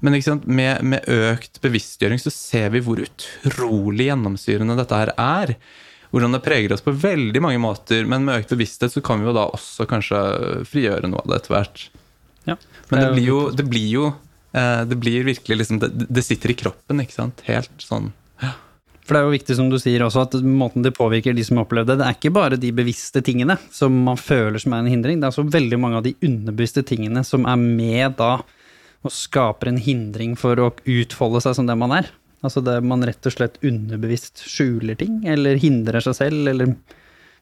Men 0.00 0.16
ikke 0.16 0.30
sant, 0.30 0.48
med, 0.48 0.80
med 0.82 1.06
økt 1.06 1.60
bevisstgjøring 1.62 2.18
så 2.22 2.32
ser 2.34 2.72
vi 2.74 2.82
hvor 2.82 3.02
utrolig 3.04 4.08
gjennomsyrende 4.08 4.74
dette 4.78 4.98
her 4.98 5.12
er. 5.14 5.54
Hvordan 6.10 6.34
det 6.34 6.42
preger 6.42 6.74
oss 6.74 6.82
på 6.82 6.96
veldig 6.98 7.42
mange 7.44 7.60
måter, 7.62 8.02
men 8.08 8.24
med 8.26 8.40
økt 8.40 8.56
bevissthet 8.56 8.96
så 8.96 9.02
kan 9.04 9.20
vi 9.20 9.28
jo 9.28 9.36
da 9.36 9.46
også 9.52 9.86
kanskje 9.86 10.20
frigjøre 10.66 11.12
noe 11.12 11.22
av 11.22 11.30
det 11.30 11.38
etter 11.38 11.54
hvert. 11.54 11.84
Ja. 12.48 12.56
Men 12.90 13.04
det 13.04 13.12
blir 13.14 13.28
jo, 13.28 13.40
det 13.54 13.66
blir 13.68 13.90
jo 13.92 14.04
eh, 14.56 14.80
Det 14.88 14.96
blir 14.98 15.26
virkelig 15.28 15.58
liksom 15.60 15.78
det, 15.82 15.90
det 16.08 16.24
sitter 16.24 16.50
i 16.50 16.56
kroppen, 16.58 17.02
ikke 17.04 17.14
sant? 17.20 17.44
Helt 17.46 17.84
sånn 17.84 18.08
For 19.10 19.16
det 19.16 19.24
er 19.24 19.26
jo 19.26 19.34
viktig, 19.34 19.54
som 19.58 19.70
du 19.72 19.74
sier 19.82 20.04
også, 20.06 20.22
at 20.22 20.34
måten 20.46 20.84
det 20.86 20.92
påvirker 20.94 21.34
de 21.34 21.42
som 21.42 21.58
opplevde 21.58 21.96
det, 21.96 21.98
det 21.98 22.04
er 22.06 22.14
ikke 22.14 22.30
bare 22.36 22.58
de 22.62 22.68
bevisste 22.70 23.18
tingene 23.26 23.56
som 23.74 23.96
man 24.06 24.14
føler 24.14 24.62
som 24.62 24.76
er 24.76 24.84
en 24.84 24.90
hindring, 24.92 25.18
det 25.18 25.26
er 25.26 25.34
også 25.34 25.50
veldig 25.50 25.78
mange 25.82 25.98
av 25.98 26.04
de 26.04 26.12
underbevisste 26.22 26.84
tingene 26.86 27.24
som 27.26 27.48
er 27.50 27.58
med 27.58 28.14
da 28.20 28.36
og 29.00 29.10
skaper 29.10 29.72
en 29.72 29.80
hindring 29.82 30.36
for 30.38 30.62
å 30.62 30.68
utfolde 30.70 31.42
seg 31.42 31.56
som 31.58 31.66
det 31.66 31.74
man 31.82 31.96
er. 31.96 32.12
Altså 32.46 32.62
det 32.62 32.76
man 32.86 33.02
rett 33.02 33.26
og 33.26 33.34
slett 33.34 33.58
underbevisst 33.66 34.44
skjuler 34.46 34.94
ting, 35.02 35.24
eller 35.26 35.58
hindrer 35.58 36.06
seg 36.06 36.14
selv, 36.20 36.46
eller 36.52 36.76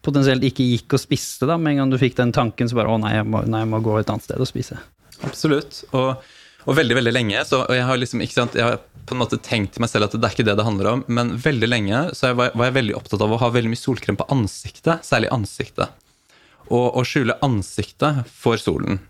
potensielt 0.00 0.48
ikke 0.48 0.70
gikk 0.72 0.96
og 0.96 1.04
spiste 1.04 1.50
da, 1.50 1.60
med 1.60 1.74
en 1.74 1.82
gang 1.82 1.92
du 1.92 2.00
fikk 2.00 2.16
den 2.16 2.32
tanken, 2.32 2.72
så 2.72 2.80
bare 2.80 2.96
å 2.96 3.02
nei, 3.02 3.12
jeg 3.18 3.28
må, 3.28 3.44
nei, 3.44 3.66
jeg 3.66 3.72
må 3.74 3.84
gå 3.84 4.00
et 4.00 4.08
annet 4.08 4.24
sted 4.24 4.40
og 4.40 4.48
spise. 4.48 4.80
Absolutt. 5.26 5.82
Og, 5.92 6.16
og 6.68 6.76
veldig, 6.76 6.98
veldig 7.00 7.14
lenge. 7.16 7.42
Så, 7.48 7.62
og 7.64 7.74
jeg 7.74 7.86
har 7.88 8.00
liksom, 8.00 8.22
ikke 8.24 8.36
sant, 8.36 8.56
jeg 8.58 8.66
har 8.66 8.80
på 9.08 9.16
en 9.16 9.22
måte 9.22 9.40
tenkt 9.40 9.74
til 9.74 9.84
meg 9.84 9.90
selv 9.90 10.08
at 10.08 10.16
det 10.18 10.26
er 10.26 10.34
ikke 10.36 10.44
det 10.44 10.58
det 10.58 10.66
handler 10.66 10.90
om, 10.90 11.04
men 11.08 11.32
veldig 11.40 11.68
lenge 11.70 12.02
så 12.16 12.34
var, 12.36 12.52
jeg 12.52 12.76
veldig 12.76 12.96
opptatt 12.98 13.24
av 13.24 13.32
å 13.32 13.40
ha 13.40 13.48
veldig 13.54 13.72
mye 13.72 13.80
solkrem 13.80 14.18
på 14.20 14.26
ansiktet, 14.34 15.06
særlig 15.06 15.30
ansiktet. 15.32 15.94
Og 16.68 16.98
å 17.00 17.04
skjule 17.08 17.38
ansiktet 17.44 18.26
for 18.28 18.60
solen. 18.60 19.00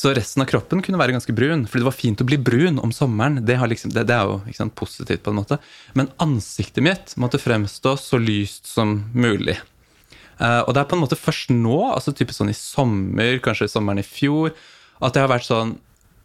Så 0.00 0.14
resten 0.16 0.40
av 0.40 0.48
kroppen 0.48 0.80
kunne 0.80 0.96
være 0.96 1.12
ganske 1.12 1.34
brun, 1.36 1.66
fordi 1.68 1.82
det 1.82 1.88
var 1.90 1.98
fint 1.98 2.22
å 2.22 2.24
bli 2.24 2.38
brun 2.40 2.80
om 2.80 2.94
sommeren. 2.96 3.42
Det, 3.44 3.58
liksom, 3.68 3.92
det, 3.92 4.06
det 4.08 4.16
er 4.16 4.30
jo 4.30 4.54
sant, 4.56 4.72
positivt 4.78 5.26
på 5.26 5.34
en 5.34 5.40
måte. 5.42 5.58
Men 5.98 6.08
ansiktet 6.24 6.80
mitt 6.86 7.12
måtte 7.20 7.42
fremstå 7.42 7.98
så 8.00 8.20
lyst 8.22 8.70
som 8.70 9.02
mulig. 9.12 9.58
Uh, 10.40 10.64
og 10.64 10.72
det 10.72 10.80
er 10.80 10.88
på 10.88 10.96
en 10.96 11.04
måte 11.04 11.20
først 11.20 11.52
nå, 11.52 11.76
altså 11.90 12.14
typisk 12.16 12.40
sånn 12.40 12.54
i 12.54 12.56
sommer, 12.56 13.36
kanskje 13.44 13.68
sommeren 13.68 14.00
i 14.00 14.06
fjor, 14.06 14.54
at 15.04 15.12
jeg 15.12 15.26
har 15.26 15.34
vært 15.34 15.50
sånn 15.50 15.76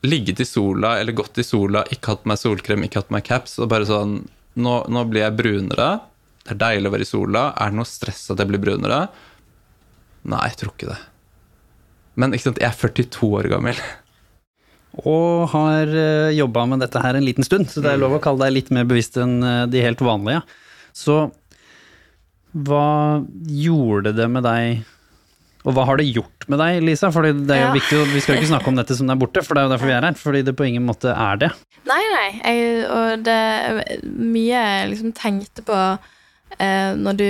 ligget 0.07 0.41
i 0.43 0.47
sola 0.47 0.95
eller 0.99 1.15
gått 1.17 1.39
i 1.41 1.45
sola, 1.45 1.83
ikke 1.91 2.13
hatt 2.13 2.27
meg 2.29 2.39
solkrem, 2.41 2.85
ikke 2.85 3.03
hatt 3.03 3.13
meg 3.13 3.25
caps, 3.27 3.57
og 3.59 3.69
bare 3.71 3.87
sånn 3.89 4.19
nå, 4.55 4.75
nå 4.87 5.03
blir 5.11 5.25
jeg 5.25 5.37
brunere. 5.37 5.89
Det 6.45 6.53
er 6.55 6.61
deilig 6.61 6.89
å 6.89 6.93
være 6.93 7.05
i 7.05 7.09
sola. 7.09 7.43
Er 7.59 7.73
det 7.73 7.79
noe 7.79 7.89
stress 7.89 8.23
at 8.31 8.39
jeg 8.39 8.51
blir 8.51 8.61
brunere? 8.63 9.05
Nei, 10.25 10.41
jeg 10.51 10.59
tror 10.61 10.73
ikke 10.73 10.91
det. 10.93 10.99
Men 12.15 12.35
ikke 12.35 12.47
sant, 12.47 12.61
jeg 12.63 12.71
er 12.71 12.79
42 12.79 13.31
år 13.41 13.49
gammel. 13.51 13.79
Og 15.03 15.49
har 15.51 15.91
jobba 16.31 16.63
med 16.71 16.85
dette 16.85 17.01
her 17.03 17.17
en 17.17 17.25
liten 17.25 17.43
stund, 17.43 17.67
så 17.71 17.83
det 17.83 17.91
er 17.91 17.99
lov 17.99 18.15
å 18.15 18.21
kalle 18.23 18.45
deg 18.45 18.55
litt 18.55 18.71
mer 18.75 18.87
bevisst 18.87 19.19
enn 19.19 19.41
eh, 19.43 19.65
de 19.67 19.83
helt 19.83 20.03
vanlige. 20.05 20.45
Så 20.95 21.25
hva 22.55 23.19
gjorde 23.51 24.13
det 24.15 24.29
med 24.31 24.45
deg, 24.47 24.85
og 25.65 25.73
hva 25.73 25.85
har 25.89 25.97
det 25.97 26.05
gjort 26.13 26.45
med 26.51 26.59
deg, 26.61 26.81
Lisa? 26.85 27.09
Fordi 27.11 27.31
det 27.47 27.55
er 27.55 27.61
jo 27.63 27.67
Ja. 27.67 27.73
viktig, 27.73 28.01
vi 28.13 28.19
skal 28.21 28.35
jo 28.35 28.41
ikke 28.41 28.51
snakke 28.53 28.67
om 28.69 28.75
dette 28.77 28.95
som 28.95 29.07
det 29.09 29.15
er 29.15 29.21
borte, 29.25 29.41
for 29.43 29.55
det 29.55 29.63
er 29.63 29.67
jo 29.67 29.73
derfor 29.75 29.89
vi 29.89 29.95
er 29.97 30.05
her. 30.05 30.13
Fordi 30.21 30.43
det 30.45 30.55
på 30.55 30.67
ingen 30.67 30.85
måte 30.85 31.09
er 31.09 31.37
det. 31.41 31.51
Nei, 31.89 32.01
nei. 32.15 32.27
Jeg, 32.43 32.85
og 32.89 33.23
det 33.25 33.33
er 33.33 33.81
mye 34.05 34.51
jeg 34.53 34.89
liksom 34.93 35.13
tenkte 35.17 35.65
på 35.65 35.77
eh, 36.59 36.91
når 36.95 37.17
du, 37.17 37.29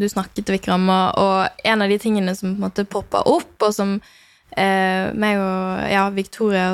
du 0.00 0.06
snakket, 0.08 0.48
Vikram, 0.54 0.88
og, 0.88 1.18
og 1.18 1.64
en 1.64 1.82
av 1.82 1.88
de 1.90 1.98
tingene 1.98 2.34
som 2.38 2.54
på 2.54 2.60
en 2.62 2.68
måte 2.70 2.86
poppa 2.86 3.22
opp, 3.26 3.54
og 3.60 3.74
som 3.74 3.96
eh, 4.56 5.10
meg 5.12 5.36
og 5.42 5.90
ja, 5.90 6.08
Victoria, 6.14 6.68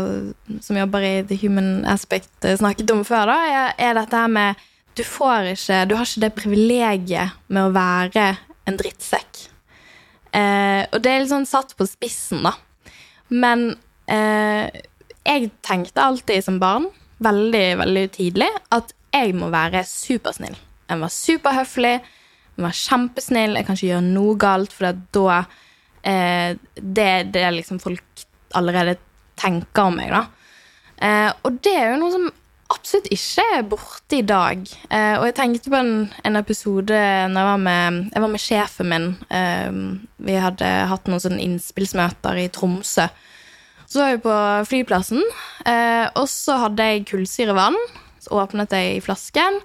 som 0.60 0.76
jobber 0.76 1.00
i 1.00 1.14
The 1.24 1.38
Human 1.42 1.84
Aspect, 1.88 2.30
eh, 2.44 2.56
snakket 2.60 2.92
om 2.92 3.02
før, 3.08 3.32
da, 3.32 3.72
er 3.78 3.94
dette 3.96 4.16
her 4.20 4.28
med 4.28 4.54
Du 4.98 5.04
får 5.06 5.52
ikke 5.54 5.76
Du 5.88 5.94
har 5.96 6.04
ikke 6.04 6.20
det 6.26 6.34
privilegiet 6.34 7.30
med 7.48 7.62
å 7.68 7.72
være 7.72 8.36
en 8.68 8.76
drittsekk. 8.76 9.19
Eh, 10.36 10.82
og 10.90 11.00
det 11.02 11.10
er 11.10 11.22
litt 11.22 11.32
sånn 11.32 11.48
satt 11.48 11.74
på 11.78 11.86
spissen, 11.88 12.44
da. 12.46 12.54
Men 13.30 13.72
eh, 14.10 14.70
jeg 15.26 15.50
tenkte 15.66 16.04
alltid 16.04 16.46
som 16.46 16.58
barn, 16.62 16.88
veldig, 17.22 17.66
veldig 17.82 18.06
tidlig, 18.14 18.48
at 18.74 18.94
jeg 19.14 19.34
må 19.36 19.50
være 19.52 19.82
supersnill. 19.86 20.56
Jeg 20.90 21.02
var 21.02 21.14
superhøflig, 21.14 21.94
jeg 22.56 22.64
var 22.64 22.76
kjempesnill, 22.76 23.56
jeg 23.58 23.66
kan 23.66 23.78
ikke 23.78 23.90
gjøre 23.92 24.08
noe 24.08 24.36
galt, 24.40 24.74
for 24.74 25.02
da 25.14 25.42
eh, 26.02 26.58
Det 26.74 27.06
er 27.06 27.30
det 27.30 27.46
liksom 27.58 27.80
folk 27.82 28.26
allerede 28.58 28.98
tenker 29.40 29.88
om 29.88 29.98
meg, 30.00 30.14
da. 30.14 30.24
Eh, 31.00 31.30
og 31.46 31.60
det 31.64 31.74
er 31.76 31.92
jo 31.92 32.00
noe 32.02 32.14
som 32.14 32.26
absolutt 32.70 33.09
ikke 33.12 33.62
borte 33.70 34.20
i 34.20 34.26
dag. 34.26 34.62
Eh, 34.90 35.16
og 35.18 35.26
jeg 35.28 35.37
tenkte 35.38 35.72
på 35.72 35.78
en, 35.80 35.94
en 36.26 36.38
episode 36.40 36.94
når 36.94 37.40
jeg 37.40 37.48
var 37.48 37.64
med, 37.64 37.98
jeg 38.14 38.24
var 38.24 38.33
med 38.33 38.44
sjefen 38.44 38.90
min. 38.92 39.09
Eh, 39.28 39.80
vi 40.28 40.38
hadde 40.40 40.70
hatt 40.90 41.11
noen 41.11 41.22
sånne 41.22 41.42
innspillsmøter 41.44 42.40
i 42.44 42.48
Tromsø. 42.54 43.09
Så 43.90 43.98
var 43.98 44.14
vi 44.14 44.22
på 44.22 44.37
flyplassen, 44.70 45.22
eh, 45.66 46.06
og 46.14 46.28
så 46.30 46.61
hadde 46.66 46.87
jeg 46.87 47.09
kullsyrevann. 47.11 47.78
Så 48.22 48.37
åpnet 48.38 48.70
jeg 48.76 48.98
i 48.98 49.02
flasken, 49.02 49.56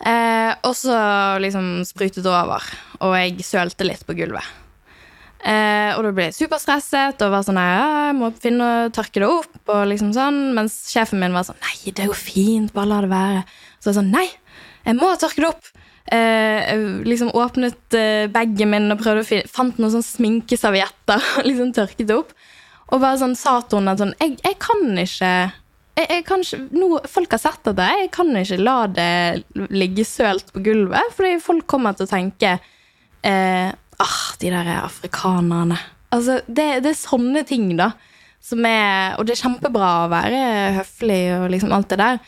eh, 0.00 0.52
og 0.64 0.72
så 0.78 0.96
liksom 1.42 1.82
sprutet 1.84 2.22
det 2.24 2.32
over. 2.32 2.64
Og 3.04 3.16
jeg 3.18 3.44
sølte 3.44 3.84
litt 3.84 4.06
på 4.06 4.16
gulvet. 4.16 4.63
Eh, 5.44 5.90
og 5.92 6.06
da 6.06 6.10
ble 6.16 6.28
jeg 6.30 6.36
superstresset 6.38 7.20
og 7.20 7.32
var 7.34 7.42
sånn 7.44 7.58
«Ja, 7.60 8.06
Jeg 8.08 8.16
må 8.16 8.30
finne 8.40 8.68
og 8.86 8.94
tørke 8.96 9.20
det 9.20 9.28
opp. 9.28 9.58
Og 9.68 9.82
liksom 9.90 10.14
sånn, 10.16 10.38
Mens 10.56 10.78
sjefen 10.92 11.20
min 11.20 11.36
var 11.36 11.44
sånn 11.44 11.60
Nei, 11.60 11.92
det 11.92 12.06
er 12.06 12.08
jo 12.08 12.16
fint, 12.16 12.72
bare 12.72 12.88
la 12.88 13.00
det 13.04 13.10
være. 13.12 13.42
Så 13.76 13.90
jeg 13.90 13.98
sånn 13.98 14.12
Nei, 14.14 14.28
jeg 14.86 14.96
må 14.96 15.10
tørke 15.20 15.44
det 15.44 15.50
opp. 15.50 15.68
Eh, 16.14 16.70
liksom 17.08 17.32
åpnet 17.36 17.96
eh, 17.96 18.26
bagen 18.32 18.72
min 18.72 18.92
og 18.92 19.00
prøvde 19.00 19.22
å 19.22 19.28
finne 19.28 19.48
Fant 19.48 19.78
noen 19.80 19.94
sånn 19.94 20.04
sminkeservietter 20.04 21.28
og 21.40 21.48
liksom 21.48 21.74
tørket 21.76 22.08
det 22.08 22.18
opp. 22.22 22.32
Og 22.92 23.00
bare 23.00 23.20
sånn 23.20 23.36
sa 23.36 23.58
til 23.64 23.80
henne 23.80 23.94
at 23.94 24.02
sånn 24.02 24.16
Jeg, 24.20 24.38
jeg 24.44 24.58
kan 24.60 24.82
ikke 25.00 25.34
jeg, 25.94 26.08
jeg 26.10 26.24
kan 26.26 26.42
ikke, 26.42 26.60
nå, 26.74 26.88
Folk 27.06 27.36
har 27.36 27.40
sett 27.44 27.68
dette. 27.68 27.88
Jeg 28.00 28.10
kan 28.16 28.32
ikke 28.40 28.60
la 28.60 28.78
det 28.90 29.10
ligge 29.70 30.06
sølt 30.08 30.48
på 30.54 30.64
gulvet, 30.64 31.12
fordi 31.14 31.36
folk 31.42 31.68
kommer 31.70 31.94
til 31.94 32.08
å 32.08 32.10
tenke 32.10 32.56
eh, 33.24 33.70
ah, 34.02 34.34
de 34.40 34.50
der 34.52 34.70
afrikanerne. 34.82 35.78
Altså, 36.14 36.40
det, 36.46 36.66
det 36.84 36.92
er 36.92 36.98
sånne 36.98 37.44
ting, 37.48 37.70
da. 37.78 37.92
Som 38.44 38.64
er, 38.68 39.16
og 39.18 39.26
det 39.26 39.34
er 39.34 39.42
kjempebra 39.46 39.90
å 40.04 40.10
være 40.12 40.40
høflig 40.76 41.22
og 41.38 41.48
liksom 41.54 41.72
alt 41.72 41.88
det 41.94 42.00
der, 42.02 42.18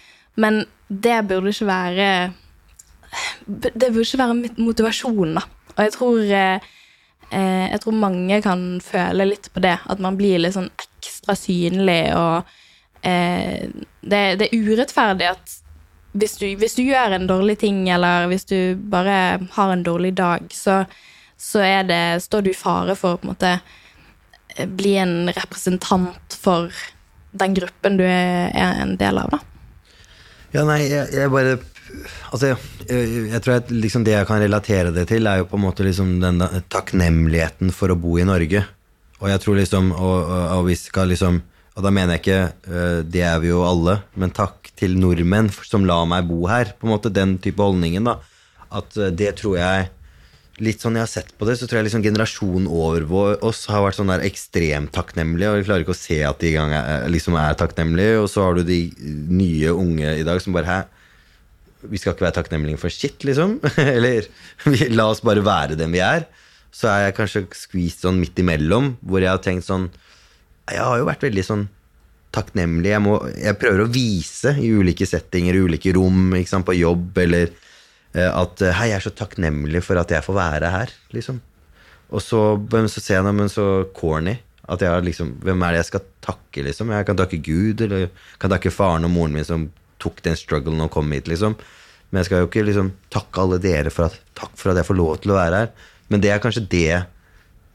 men 0.41 0.63
det 0.89 1.19
burde 1.29 1.51
ikke 1.51 1.67
være 1.67 2.09
Det 3.47 3.89
burde 3.91 4.05
ikke 4.05 4.21
være 4.23 4.55
motivasjon, 4.57 5.37
da. 5.37 5.43
Og 5.77 5.83
jeg 5.85 5.93
tror 5.93 6.21
eh, 6.21 6.67
eh, 7.31 7.67
Jeg 7.73 7.81
tror 7.83 7.99
mange 8.01 8.41
kan 8.45 8.65
føle 8.85 9.29
litt 9.29 9.51
på 9.53 9.61
det. 9.65 9.77
At 9.87 10.01
man 10.03 10.17
blir 10.17 10.41
litt 10.41 10.57
sånn 10.57 10.71
ekstra 10.73 11.37
synlig, 11.39 12.15
og 12.17 12.49
eh, 13.07 13.69
det, 14.01 14.23
det 14.41 14.49
er 14.49 14.57
urettferdig 14.57 15.31
at 15.35 15.57
hvis 16.17 16.39
du, 16.41 16.47
hvis 16.57 16.77
du 16.79 16.83
gjør 16.87 17.13
en 17.13 17.29
dårlig 17.29 17.59
ting, 17.61 17.83
eller 17.93 18.29
hvis 18.31 18.49
du 18.49 18.59
bare 18.91 19.39
har 19.53 19.73
en 19.73 19.85
dårlig 19.85 20.15
dag, 20.17 20.47
så, 20.55 20.85
så 21.39 21.63
det, 21.87 22.23
står 22.25 22.43
du 22.43 22.51
i 22.51 22.57
fare 22.57 22.97
for 22.99 23.17
å 23.17 23.21
på 23.21 23.29
en 23.29 23.35
måte 23.35 23.53
eh, 24.57 24.67
bli 24.67 24.97
en 25.01 25.29
representant 25.37 26.37
for 26.41 26.73
den 27.37 27.57
gruppen 27.57 27.99
du 28.01 28.05
er, 28.07 28.51
en 28.57 28.97
del 28.97 29.21
av, 29.21 29.37
da. 29.37 29.41
Ja, 30.55 30.65
nei, 30.65 30.85
jeg, 30.89 31.09
jeg 31.15 31.33
bare 31.33 31.57
Altså, 32.35 32.49
jeg, 32.91 33.11
jeg 33.31 33.41
tror 33.45 33.61
at 33.61 33.69
liksom 33.71 34.03
det 34.05 34.17
jeg 34.17 34.27
kan 34.29 34.41
relatere 34.43 34.91
det 34.93 35.05
til, 35.09 35.29
er 35.31 35.39
jo 35.41 35.47
på 35.49 35.57
en 35.57 35.63
måte 35.63 35.85
liksom 35.87 36.17
den 36.21 36.43
takknemligheten 36.73 37.71
for 37.73 37.95
å 37.95 37.99
bo 38.01 38.17
i 38.19 38.27
Norge. 38.27 38.65
Og 39.23 39.31
jeg 39.31 39.41
tror 39.41 39.57
liksom 39.57 39.93
Og, 39.95 40.17
og, 40.29 40.67
og 40.67 41.07
liksom 41.09 41.39
Og 41.79 41.85
da 41.87 41.93
mener 41.95 42.19
jeg 42.19 42.21
ikke 42.21 42.41
eh, 42.69 42.99
Det 43.07 43.23
er 43.25 43.39
vi 43.41 43.49
jo 43.49 43.63
alle, 43.65 43.95
men 44.13 44.35
takk 44.35 44.69
til 44.77 44.99
nordmenn 45.01 45.49
som 45.65 45.87
lar 45.89 46.05
meg 46.11 46.27
bo 46.29 46.43
her. 46.51 46.75
På 46.77 46.89
en 46.89 46.97
måte 46.97 47.13
den 47.13 47.39
type 47.41 47.63
holdningen, 47.63 48.11
da. 48.11 48.19
At 48.77 48.99
eh, 48.99 49.15
det 49.15 49.39
tror 49.41 49.57
jeg 49.61 49.89
Litt 50.65 50.81
sånn 50.81 50.97
jeg 50.97 51.05
har 51.05 51.11
sett 51.13 51.35
på 51.37 51.45
det, 51.45 51.59
så 51.61 51.67
tror 51.69 51.83
jeg 51.83 51.91
liksom 51.91 52.05
generasjonen 52.05 52.69
over 52.73 53.05
oss 53.45 53.67
har 53.69 53.83
vært 53.85 53.99
sånn 53.99 54.09
der 54.09 54.25
ekstremt 54.25 54.93
takknemlige, 54.95 55.51
og 55.53 55.59
vi 55.61 55.67
klarer 55.67 55.85
ikke 55.85 55.93
å 55.93 55.99
se 55.99 56.23
at 56.25 56.41
de 56.41 56.55
gang 56.55 56.73
er, 56.73 57.05
liksom 57.13 57.37
er 57.37 57.59
takknemlige. 57.61 58.23
Og 58.23 58.31
så 58.33 58.47
har 58.47 58.57
du 58.57 58.65
de 58.65 58.81
nye 59.29 59.75
unge 59.77 60.15
i 60.23 60.25
dag 60.27 60.41
som 60.41 60.57
bare 60.57 60.71
Hæ? 60.71 60.79
vi 61.91 62.01
skal 62.01 62.15
ikke 62.15 62.27
være 62.27 62.39
takknemlige 62.41 62.81
for 62.81 62.93
shit, 62.93 63.25
liksom. 63.27 63.59
Eller 63.97 64.27
la 64.95 65.09
oss 65.13 65.23
bare 65.25 65.45
være 65.45 65.79
den 65.79 65.95
vi 65.95 66.03
er. 66.05 66.27
Så 66.75 66.91
er 66.91 67.07
jeg 67.07 67.17
kanskje 67.19 67.47
skvist 67.57 68.05
sånn 68.05 68.21
midt 68.21 68.39
imellom, 68.43 68.95
hvor 69.07 69.23
jeg 69.23 69.33
har 69.33 69.43
tenkt 69.45 69.69
sånn 69.69 69.89
Jeg 70.67 70.83
har 70.83 70.99
jo 70.99 71.07
vært 71.09 71.25
veldig 71.25 71.45
sånn 71.47 71.67
takknemlig. 72.35 72.91
Jeg, 72.91 73.03
må, 73.05 73.21
jeg 73.39 73.59
prøver 73.61 73.85
å 73.85 73.93
vise 73.93 74.57
i 74.61 74.73
ulike 74.75 75.07
settinger, 75.09 75.57
i 75.57 75.63
ulike 75.69 75.95
rom, 75.97 76.35
sant, 76.49 76.67
på 76.67 76.75
jobb, 76.77 77.17
eller 77.23 77.47
eh, 77.49 77.66
at 78.25 78.63
eh, 78.65 78.75
Hei, 78.77 78.91
jeg 78.93 79.01
er 79.01 79.05
så 79.05 79.13
takknemlig 79.17 79.83
for 79.85 80.01
at 80.01 80.13
jeg 80.15 80.25
får 80.25 80.37
være 80.39 80.73
her, 80.73 80.93
liksom. 81.15 81.41
Og 82.15 82.23
så, 82.23 82.41
så 82.71 83.03
ser 83.03 83.19
jeg 83.19 83.27
noe 83.27 83.49
så 83.53 83.67
corny. 83.97 84.39
At 84.67 84.83
jeg 84.83 85.05
liksom 85.07 85.37
Hvem 85.47 85.63
er 85.63 85.75
det 85.75 85.83
jeg 85.85 85.91
skal 85.93 86.07
takke, 86.25 86.65
liksom? 86.67 86.93
Jeg 86.95 87.07
kan 87.09 87.19
takke 87.19 87.43
Gud, 87.43 87.83
eller 87.87 88.09
kan 88.43 88.53
takke 88.53 88.75
faren 88.75 89.07
og 89.07 89.13
moren 89.15 89.37
min 89.37 89.47
som 89.47 89.69
tok 90.03 90.23
den 90.25 90.39
strugglen 90.39 90.83
og 90.85 90.93
kom 90.95 91.13
hit, 91.15 91.29
liksom. 91.31 91.57
Men 92.11 92.21
jeg 92.21 92.31
skal 92.31 92.43
jo 92.43 92.49
ikke 92.51 92.65
liksom 92.67 92.93
takke 93.13 93.43
alle 93.43 93.61
dere 93.63 93.93
for 93.93 94.09
at 94.09 94.23
Takk 94.37 94.53
for 94.61 94.69
at 94.69 94.77
jeg 94.77 94.85
får 94.85 94.99
lov 94.99 95.15
til 95.23 95.33
å 95.33 95.39
være 95.39 95.61
her. 95.63 95.71
Men 96.13 96.21
det 96.21 96.29
er 96.29 96.43
kanskje 96.43 96.67
det 96.69 97.05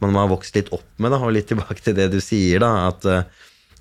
man 0.01 0.17
har 0.17 0.29
vokst 0.29 0.55
litt 0.57 0.69
opp 0.73 0.85
med, 1.01 1.13
da, 1.13 1.17
og 1.21 1.33
litt 1.33 1.47
tilbake 1.49 1.81
til 1.81 1.95
det 1.97 2.07
du 2.13 2.19
sier, 2.21 2.61
da, 2.61 2.87
at 2.89 3.05
eh, 3.09 3.25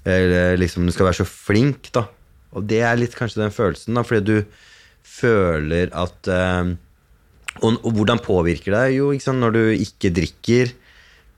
eller 0.08 0.56
liksom 0.60 0.86
du 0.88 0.92
skal 0.92 1.10
være 1.10 1.20
så 1.20 1.26
flink, 1.28 1.90
da. 1.92 2.06
Og 2.56 2.64
det 2.68 2.80
er 2.84 2.98
litt 2.98 3.16
kanskje 3.16 3.42
den 3.42 3.54
følelsen, 3.54 3.96
da, 3.96 4.04
fordi 4.04 4.20
du 4.24 4.36
føler 5.06 5.90
at 5.96 6.30
eh, 6.30 6.76
og, 7.60 7.80
og 7.84 7.96
hvordan 7.96 8.20
påvirker 8.22 8.74
det? 8.76 8.84
Jo, 8.96 9.10
sant, 9.20 9.42
når 9.42 9.56
du 9.56 9.62
ikke 9.74 10.12
drikker, 10.16 10.70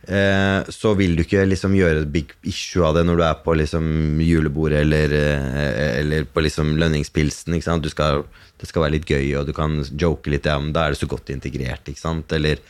eh, 0.06 0.70
så 0.70 0.92
vil 0.98 1.16
du 1.16 1.24
ikke 1.24 1.46
liksom 1.48 1.74
gjøre 1.76 2.04
et 2.04 2.12
big 2.12 2.34
issue 2.48 2.84
av 2.86 2.98
det 2.98 3.06
når 3.08 3.18
du 3.18 3.24
er 3.26 3.40
på 3.44 3.56
liksom 3.58 4.20
julebordet 4.22 4.84
eller, 4.84 5.16
eh, 5.18 5.88
eller 6.02 6.28
på 6.28 6.44
liksom 6.44 6.76
lønningspilsen. 6.80 7.58
Skal, 7.62 8.22
det 8.60 8.70
skal 8.70 8.86
være 8.86 8.96
litt 8.98 9.08
gøy, 9.08 9.32
og 9.40 9.48
du 9.48 9.54
kan 9.56 9.80
joke 9.90 10.32
litt, 10.32 10.46
ja, 10.46 10.58
men 10.62 10.74
da 10.76 10.86
er 10.86 10.94
det 10.94 11.02
så 11.02 11.10
godt 11.10 11.34
integrert. 11.34 11.90
Eller 12.36 12.62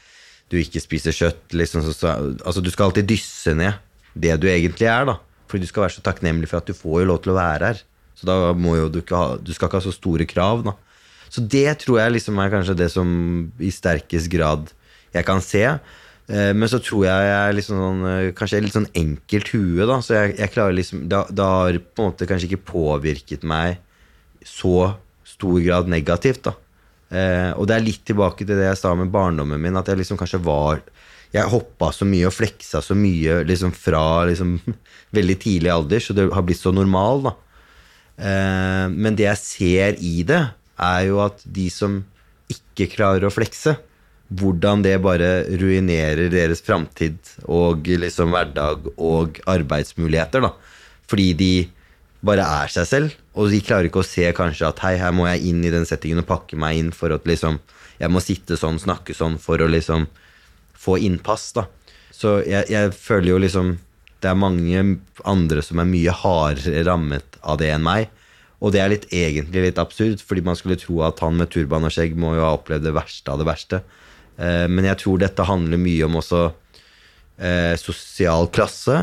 du 0.53 0.59
ikke 0.61 0.83
spiser 0.85 1.17
kjøtt. 1.17 1.51
Liksom, 1.57 1.85
så, 1.89 1.97
så, 1.97 2.17
altså, 2.45 2.65
du 2.65 2.73
skal 2.73 2.91
alltid 2.91 3.11
dysse 3.11 3.57
ned 3.59 3.81
det 4.13 4.37
du 4.41 4.49
egentlig 4.53 4.89
er, 4.89 5.07
da. 5.09 5.19
Fordi 5.49 5.67
du 5.67 5.69
skal 5.69 5.87
være 5.87 5.97
så 5.99 6.05
takknemlig 6.05 6.49
for 6.49 6.63
at 6.63 6.69
du 6.69 6.77
får 6.77 7.03
jo 7.03 7.09
lov 7.11 7.23
til 7.25 7.35
å 7.35 7.41
være 7.41 7.73
her. 7.73 7.81
Så 8.19 8.29
da 8.29 8.53
må 8.55 8.77
jo 8.77 8.89
du 8.93 9.01
ikke 9.01 9.19
ha 9.19 9.37
Du 9.41 9.53
skal 9.55 9.69
ikke 9.69 9.81
ha 9.81 9.87
så 9.87 9.95
store 9.95 10.27
krav, 10.29 10.65
da. 10.67 10.77
Så 11.33 11.41
det 11.49 11.79
tror 11.81 12.03
jeg 12.03 12.19
liksom 12.19 12.39
er 12.43 12.53
kanskje 12.53 12.77
det 12.77 12.91
som 12.93 13.09
i 13.59 13.71
sterkest 13.73 14.29
grad 14.33 14.69
jeg 15.15 15.25
kan 15.29 15.41
se. 15.45 15.65
Eh, 16.29 16.53
Men 16.53 16.69
så 16.69 16.81
tror 16.83 17.07
jeg 17.07 17.29
jeg 17.29 17.39
er 17.39 17.57
liksom 17.57 17.79
sånn, 17.81 18.03
eh, 18.09 18.33
kanskje 18.37 18.57
jeg 18.57 18.63
er 18.63 18.67
litt 18.67 18.77
sånn 18.77 18.91
enkelt 18.95 19.53
hue, 19.55 19.87
da. 19.89 20.01
Så 20.05 20.15
jeg, 20.19 20.37
jeg 20.39 20.53
klarer 20.53 20.77
liksom 20.77 21.07
Det 21.09 21.47
har 21.47 21.79
på 21.79 22.05
en 22.05 22.11
måte 22.13 22.29
kanskje 22.29 22.51
ikke 22.51 22.69
påvirket 22.73 23.43
meg 23.49 23.81
så 24.45 24.95
stor 25.25 25.61
grad 25.63 25.89
negativt, 25.89 26.45
da. 26.49 26.55
Eh, 27.13 27.51
og 27.57 27.67
det 27.69 27.77
er 27.77 27.85
litt 27.85 28.05
tilbake 28.09 28.45
til 28.47 28.57
det 28.57 28.71
jeg 28.71 28.81
sa 28.81 28.95
med 28.97 29.11
barndommen 29.13 29.61
min, 29.61 29.77
at 29.77 29.89
jeg 29.91 30.01
liksom 30.01 30.17
kanskje 30.21 30.41
var 30.43 30.81
Jeg 31.33 31.49
hoppa 31.49 31.89
så 31.93 32.05
mye 32.05 32.27
og 32.29 32.35
fleksa 32.37 32.83
så 32.85 32.93
mye 32.97 33.39
liksom 33.49 33.73
fra 33.73 34.25
liksom 34.29 34.59
veldig 35.17 35.37
tidlig 35.41 35.71
alder, 35.73 36.01
så 36.01 36.13
det 36.13 36.27
har 36.29 36.45
blitt 36.45 36.61
så 36.61 36.73
normal, 36.77 37.23
da. 37.25 37.33
Eh, 38.19 38.87
men 38.91 39.17
det 39.19 39.29
jeg 39.29 39.41
ser 39.41 40.03
i 40.03 40.23
det, 40.27 40.43
er 40.83 41.07
jo 41.09 41.21
at 41.25 41.43
de 41.45 41.69
som 41.73 42.01
ikke 42.53 42.91
klarer 42.97 43.29
å 43.29 43.33
flekse, 43.33 43.77
hvordan 44.33 44.83
det 44.85 44.97
bare 45.05 45.45
ruinerer 45.61 46.31
deres 46.33 46.63
framtid 46.65 47.19
og 47.45 47.87
liksom 47.87 48.33
hverdag 48.33 48.89
og 48.97 49.41
arbeidsmuligheter, 49.51 50.45
da. 50.47 50.53
Fordi 51.11 51.29
de 51.37 51.53
bare 52.25 52.47
er 52.63 52.73
seg 52.73 52.89
selv, 52.89 53.15
og 53.35 53.53
de 53.53 53.61
klarer 53.65 53.91
ikke 53.91 54.03
å 54.03 54.07
se 54.07 54.29
kanskje 54.37 54.69
at 54.69 54.81
hei, 54.85 54.95
her 55.01 55.13
må 55.15 55.27
jeg 55.29 55.51
inn 55.51 55.63
i 55.67 55.73
den 55.75 55.87
settingen 55.89 56.23
og 56.23 56.29
pakke 56.31 56.59
meg 56.61 56.79
inn 56.79 56.93
for 56.95 57.15
at 57.15 57.29
liksom 57.29 57.61
Jeg 58.03 58.11
må 58.11 58.19
sitte 58.19 58.57
sånn, 58.59 58.81
snakke 58.83 59.15
sånn 59.15 59.37
for 59.39 59.63
å 59.63 59.69
liksom 59.71 60.09
få 60.75 60.97
innpass, 61.07 61.53
da. 61.55 61.69
Så 62.11 62.41
jeg, 62.43 62.67
jeg 62.73 62.91
føler 62.97 63.29
jo 63.29 63.37
liksom 63.39 63.69
det 64.23 64.31
er 64.31 64.39
mange 64.39 64.83
andre 65.29 65.63
som 65.65 65.81
er 65.83 65.89
mye 65.91 66.15
hardere 66.15 66.85
rammet 66.87 67.39
av 67.43 67.59
det 67.61 67.73
enn 67.75 67.85
meg. 67.87 68.11
Og 68.63 68.71
det 68.75 68.79
er 68.79 68.93
litt, 68.93 69.09
egentlig 69.11 69.65
litt 69.65 69.81
absurd, 69.83 70.23
fordi 70.23 70.45
man 70.47 70.59
skulle 70.59 70.79
tro 70.79 71.01
at 71.07 71.19
han 71.25 71.35
med 71.41 71.51
turban 71.51 71.89
og 71.89 71.95
skjegg 71.95 72.15
må 72.19 72.37
jo 72.37 72.45
ha 72.47 72.53
opplevd 72.55 72.87
det 72.87 72.95
verste 72.95 73.33
av 73.33 73.43
det 73.43 73.49
verste. 73.49 73.83
Eh, 74.39 74.69
men 74.71 74.87
jeg 74.87 75.01
tror 75.03 75.19
dette 75.23 75.49
handler 75.49 75.83
mye 75.83 76.07
om 76.07 76.21
også 76.21 76.45
eh, 77.43 77.75
sosial 77.81 78.47
klasse, 78.55 79.01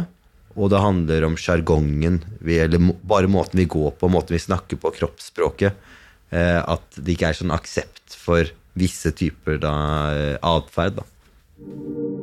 og 0.56 0.72
det 0.72 0.82
handler 0.84 1.28
om 1.28 1.36
sjargongen, 1.40 2.22
eller 2.40 2.88
bare 3.08 3.32
måten 3.32 3.60
vi 3.60 3.68
går 3.70 3.94
på, 4.00 4.12
måten 4.12 4.36
vi 4.36 4.44
snakker 4.44 4.80
på, 4.80 4.94
kroppsspråket. 4.96 5.92
Eh, 6.32 6.62
at 6.64 6.96
det 6.96 7.18
ikke 7.18 7.34
er 7.34 7.42
sånn 7.42 7.56
aksept 7.56 8.16
for 8.16 8.48
visse 8.80 9.12
typer 9.12 9.60
atferd. 9.68 11.02
da. 11.02 12.19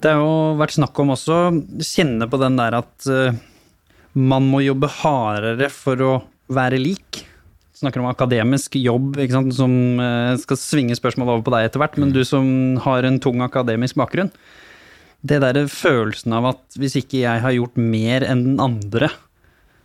Det 0.00 0.08
har 0.08 0.22
jo 0.22 0.56
vært 0.56 0.78
snakk 0.78 0.96
om 1.02 1.12
også 1.12 1.38
kjenne 1.84 2.28
på 2.30 2.38
den 2.40 2.56
der 2.56 2.78
at 2.78 3.08
eh, 3.10 3.36
man 4.16 4.46
må 4.48 4.62
jobbe 4.64 4.88
hardere 5.00 5.68
for 5.72 6.00
å 6.00 6.12
være 6.50 6.80
lik. 6.80 7.20
Snakker 7.76 8.00
om 8.02 8.08
akademisk 8.08 8.78
jobb, 8.80 9.18
som 9.56 9.74
eh, 10.00 10.34
skal 10.40 10.60
svinge 10.60 10.96
spørsmål 10.96 11.34
over 11.34 11.44
på 11.44 11.52
deg 11.54 11.68
etter 11.68 11.84
hvert, 11.84 11.98
men 12.00 12.14
du 12.16 12.22
som 12.24 12.80
har 12.86 13.04
en 13.04 13.20
tung 13.20 13.44
akademisk 13.44 14.00
bakgrunn. 14.00 14.32
Det 15.20 15.42
der 15.44 15.66
følelsen 15.68 16.32
av 16.32 16.48
at 16.54 16.80
hvis 16.80 16.96
ikke 17.02 17.20
jeg 17.26 17.44
har 17.44 17.52
gjort 17.52 17.76
mer 17.76 18.24
enn 18.24 18.46
den 18.46 18.62
andre, 18.64 19.10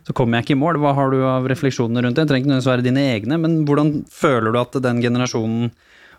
så 0.06 0.14
kommer 0.16 0.38
jeg 0.38 0.46
ikke 0.46 0.56
i 0.56 0.62
mål. 0.62 0.78
Hva 0.80 0.94
har 0.96 1.12
du 1.12 1.18
av 1.28 1.48
refleksjoner 1.50 2.06
rundt 2.06 2.16
det? 2.16 2.24
Det 2.24 2.32
trenger 2.32 2.46
ikke 2.46 2.52
nødvendigvis 2.54 2.72
være 2.72 2.86
dine 2.86 3.04
egne, 3.12 3.40
men 3.42 3.58
hvordan 3.68 3.92
føler 4.08 4.54
du 4.54 4.60
at 4.62 4.80
den 4.80 5.02
generasjonen 5.04 5.74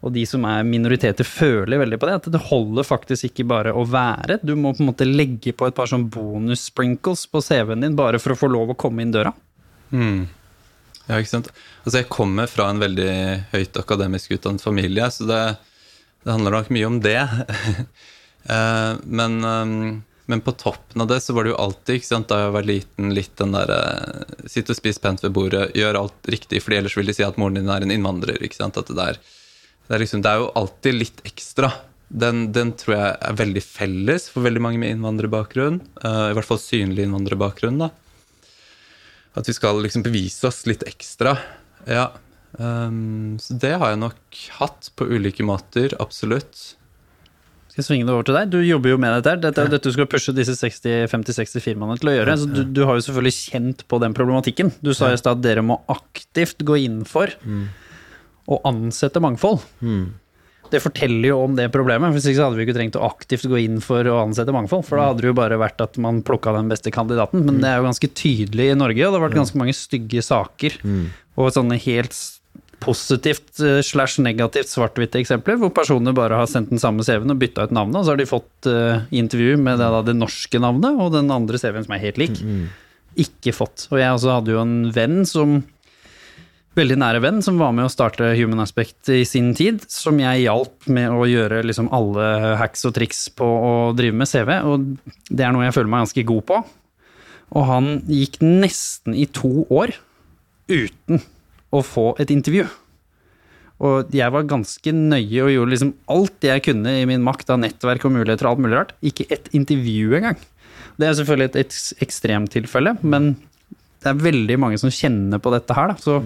og 0.06 0.14
de 0.14 0.24
som 0.30 0.46
er 0.46 0.66
minoriteter, 0.68 1.26
føler 1.26 1.82
veldig 1.82 2.00
på 2.00 2.10
det? 2.10 2.18
At 2.20 2.30
det 2.34 2.44
holder 2.50 2.86
faktisk 2.86 3.30
ikke 3.30 3.48
bare 3.50 3.74
å 3.74 3.86
være. 3.90 4.40
Du 4.46 4.54
må 4.56 4.76
på 4.76 4.84
en 4.84 4.92
måte 4.92 5.08
legge 5.08 5.56
på 5.58 5.68
et 5.68 5.78
par 5.78 5.90
sånn 5.90 6.06
bonus-sprinkles 6.14 7.26
på 7.32 7.42
CV-en 7.44 7.86
din 7.86 7.98
bare 7.98 8.22
for 8.22 8.36
å 8.36 8.40
få 8.40 8.52
lov 8.52 8.74
å 8.74 8.78
komme 8.80 9.04
inn 9.04 9.16
døra. 9.16 9.34
Mm. 9.90 10.28
Ja, 11.08 11.18
ikke 11.18 11.32
sant. 11.32 11.50
Altså, 11.86 12.02
jeg 12.02 12.12
kommer 12.12 12.52
fra 12.52 12.68
en 12.70 12.84
veldig 12.84 13.12
høyt 13.54 13.80
akademisk 13.80 14.36
utdannet 14.36 14.64
familie, 14.64 15.08
så 15.14 15.28
det, 15.30 15.42
det 16.26 16.34
handler 16.36 16.60
nok 16.60 16.72
mye 16.76 16.92
om 16.92 17.02
det. 17.06 17.24
Eh, 18.48 18.94
men, 19.04 19.34
eh, 19.44 19.72
men 20.32 20.42
på 20.46 20.52
toppen 20.56 21.02
av 21.04 21.10
det 21.10 21.18
så 21.20 21.34
var 21.36 21.44
det 21.44 21.50
jo 21.50 21.58
alltid, 21.60 21.98
ikke 21.98 22.08
sant, 22.08 22.30
da 22.32 22.38
jeg 22.46 22.54
var 22.56 22.68
liten, 22.70 23.10
litt 23.12 23.34
den 23.42 23.52
derre 23.52 23.80
Sitte 24.48 24.72
og 24.72 24.78
spise 24.78 25.04
pent 25.04 25.26
ved 25.26 25.34
bordet, 25.36 25.66
gjør 25.76 26.00
alt 26.00 26.30
riktig, 26.32 26.62
fordi 26.64 26.78
ellers 26.78 26.96
vil 26.96 27.12
de 27.12 27.16
si 27.18 27.26
at 27.28 27.36
moren 27.42 27.60
din 27.60 27.68
er 27.68 27.84
en 27.84 27.92
innvandrer. 27.92 28.40
ikke 28.40 28.56
sant, 28.62 28.80
at 28.80 28.88
det 28.88 28.96
der 28.96 29.20
det 29.88 29.96
er, 29.96 30.04
liksom, 30.04 30.24
det 30.24 30.32
er 30.32 30.42
jo 30.42 30.50
alltid 30.60 30.98
litt 30.98 31.22
ekstra. 31.28 31.72
Den, 32.08 32.50
den 32.56 32.74
tror 32.80 32.96
jeg 32.96 33.16
er 33.30 33.40
veldig 33.40 33.64
felles 33.64 34.30
for 34.32 34.44
veldig 34.44 34.64
mange 34.64 34.82
med 34.82 34.96
innvandrerbakgrunn. 34.96 35.82
Uh, 36.04 36.30
I 36.32 36.36
hvert 36.38 36.48
fall 36.50 36.60
synlig 36.60 37.08
innvandrerbakgrunn. 37.08 37.80
da. 37.86 37.92
At 39.38 39.48
vi 39.48 39.56
skal 39.56 39.80
liksom 39.84 40.04
bevise 40.04 40.50
oss 40.50 40.66
litt 40.68 40.84
ekstra. 40.88 41.38
Ja. 41.88 42.10
Um, 42.58 43.38
så 43.40 43.56
det 43.60 43.76
har 43.80 43.94
jeg 43.94 44.04
nok 44.04 44.42
hatt 44.58 44.92
på 45.00 45.08
ulike 45.08 45.48
måter. 45.48 45.96
Absolutt. 46.04 46.76
Skal 47.72 47.84
jeg 47.84 47.88
svinge 47.88 48.08
det 48.10 48.16
over 48.16 48.28
til 48.28 48.40
deg? 48.40 48.52
Du 48.52 48.60
jobber 48.66 48.96
jo 48.96 49.00
med 49.00 49.16
dette. 49.16 49.36
her. 49.36 49.42
Dette 49.48 49.62
er 49.62 49.68
jo 49.68 49.76
dette 49.78 49.92
du 49.92 49.96
skal 49.96 50.12
pushe 50.12 50.36
disse 50.36 50.56
50-60 50.58 51.64
firmaene 51.64 52.00
til 52.02 52.12
å 52.12 52.16
gjøre. 52.18 52.38
Så 52.42 52.52
du, 52.52 52.64
du 52.66 52.84
har 52.90 52.98
jo 52.98 53.08
selvfølgelig 53.08 53.36
kjent 53.38 53.88
på 53.88 54.04
den 54.04 54.16
problematikken. 54.18 54.72
Du 54.84 54.96
sa 54.98 55.14
i 55.14 55.20
stad 55.20 55.40
at 55.40 55.44
dere 55.46 55.64
må 55.64 55.80
aktivt 55.96 56.66
gå 56.68 56.80
inn 56.88 57.04
for 57.08 57.32
å 58.48 58.62
ansette 58.70 59.22
mangfold. 59.24 59.60
Det 60.68 60.82
forteller 60.84 61.30
jo 61.30 61.38
om 61.46 61.54
det 61.56 61.70
problemet. 61.72 62.12
Hvis 62.12 62.26
ikke 62.28 62.40
så 62.42 62.48
hadde 62.50 62.60
vi 62.60 62.66
ikke 62.68 62.76
trengt 62.76 62.98
å 63.00 63.06
aktivt 63.08 63.46
gå 63.48 63.60
inn 63.64 63.78
for 63.84 64.04
å 64.12 64.18
ansette 64.26 64.52
mangfold. 64.52 64.84
For 64.88 65.00
da 65.00 65.10
hadde 65.12 65.24
det 65.24 65.30
jo 65.32 65.38
bare 65.38 65.60
vært 65.62 65.80
at 65.84 65.96
man 66.04 66.20
plukka 66.28 66.52
den 66.58 66.68
beste 66.72 66.92
kandidaten. 66.92 67.46
Men 67.48 67.62
det 67.64 67.70
er 67.72 67.80
jo 67.80 67.88
ganske 67.88 68.10
tydelig 68.20 68.72
i 68.74 68.80
Norge, 68.80 69.06
og 69.06 69.14
det 69.14 69.20
har 69.22 69.26
vært 69.30 69.40
ganske 69.40 69.62
mange 69.62 69.76
stygge 69.78 70.24
saker. 70.28 70.76
Og 71.38 71.54
sånne 71.56 71.80
helt 71.86 72.18
positivt 72.84 73.58
eh, 73.64 73.80
slash 73.82 74.20
negativt 74.22 74.70
svart-hvitte 74.70 75.18
eksempler, 75.18 75.56
hvor 75.58 75.72
personer 75.74 76.14
bare 76.14 76.38
har 76.38 76.46
sendt 76.52 76.70
den 76.70 76.78
samme 76.78 77.02
CV-en 77.02 77.34
og 77.34 77.40
bytta 77.42 77.64
ut 77.66 77.72
navnet, 77.74 77.96
og 77.98 78.06
så 78.06 78.14
har 78.14 78.20
de 78.20 78.28
fått 78.30 78.68
eh, 78.70 79.00
intervju 79.18 79.56
med 79.58 79.80
det, 79.82 79.88
da, 79.96 80.04
det 80.06 80.14
norske 80.14 80.62
navnet 80.62 81.00
og 81.02 81.16
den 81.16 81.32
andre 81.34 81.58
CV-en 81.58 81.88
som 81.88 81.96
er 81.98 82.04
helt 82.04 82.20
lik. 82.22 82.38
Ikke 83.18 83.56
fått. 83.56 83.88
Og 83.90 83.98
jeg 83.98 84.12
også 84.14 84.36
hadde 84.36 84.54
jo 84.54 84.62
en 84.62 84.76
venn 84.94 85.24
som 85.26 85.64
veldig 86.78 86.98
nære 87.02 87.22
venn 87.24 87.40
som 87.46 87.58
var 87.60 87.74
med 87.76 87.88
å 87.88 87.92
starte 87.92 88.30
Human 88.38 88.62
Aspect 88.64 89.10
i 89.14 89.24
sin 89.28 89.52
tid, 89.58 89.82
som 89.92 90.20
jeg 90.22 90.46
hjalp 90.46 90.88
med 90.94 91.12
å 91.14 91.26
gjøre 91.28 91.64
liksom 91.66 91.90
alle 91.96 92.56
hacks 92.60 92.86
og 92.88 92.96
triks 92.98 93.28
på 93.38 93.46
å 93.46 93.72
drive 93.98 94.16
med 94.18 94.30
CV, 94.30 94.52
og 94.64 94.88
det 95.30 95.46
er 95.46 95.56
noe 95.56 95.66
jeg 95.68 95.76
føler 95.78 95.92
meg 95.94 96.06
ganske 96.06 96.26
god 96.32 96.46
på. 96.52 96.60
Og 97.58 97.64
han 97.70 97.88
gikk 98.12 98.42
nesten 98.44 99.16
i 99.16 99.26
to 99.32 99.64
år 99.72 99.96
uten 100.68 101.22
å 101.74 101.82
få 101.84 102.12
et 102.22 102.32
intervju. 102.34 102.66
Og 103.88 104.10
jeg 104.16 104.34
var 104.34 104.48
ganske 104.50 104.92
nøye 104.96 105.44
og 105.46 105.52
gjorde 105.54 105.74
liksom 105.76 105.94
alt 106.12 106.48
jeg 106.48 106.64
kunne 106.66 106.96
i 106.98 107.06
min 107.08 107.24
makt 107.26 107.52
av 107.54 107.60
nettverk 107.62 108.08
og 108.08 108.16
muligheter 108.16 108.48
og 108.48 108.56
alt 108.56 108.64
mulig 108.66 108.80
rart. 108.80 108.94
Ikke 109.06 109.28
et 109.34 109.52
intervju 109.56 110.18
engang. 110.18 110.40
Det 110.98 111.06
er 111.06 111.18
selvfølgelig 111.20 111.52
et 111.52 111.60
eks- 111.62 111.94
ekstremtilfelle, 112.02 112.96
men 113.06 113.36
det 114.02 114.10
er 114.12 114.22
veldig 114.24 114.58
mange 114.62 114.80
som 114.82 114.90
kjenner 114.94 115.42
på 115.42 115.54
dette 115.54 115.76
her, 115.78 115.94
da. 115.94 116.02
Så 116.02 116.18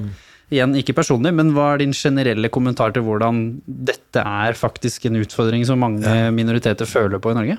igjen, 0.52 0.76
ikke 0.80 0.96
personlig, 0.98 1.32
men 1.38 1.54
hva 1.56 1.74
er 1.74 1.82
din 1.84 1.96
generelle 1.96 2.52
kommentar 2.54 2.94
til 2.96 3.06
hvordan 3.08 3.62
dette 3.66 4.22
er 4.22 4.58
faktisk 4.60 5.08
en 5.08 5.20
utfordring 5.22 5.64
som 5.68 5.80
mange 5.82 6.16
minoriteter 6.36 6.90
føler 6.90 7.22
på 7.24 7.32
i 7.34 7.38
Norge? 7.40 7.58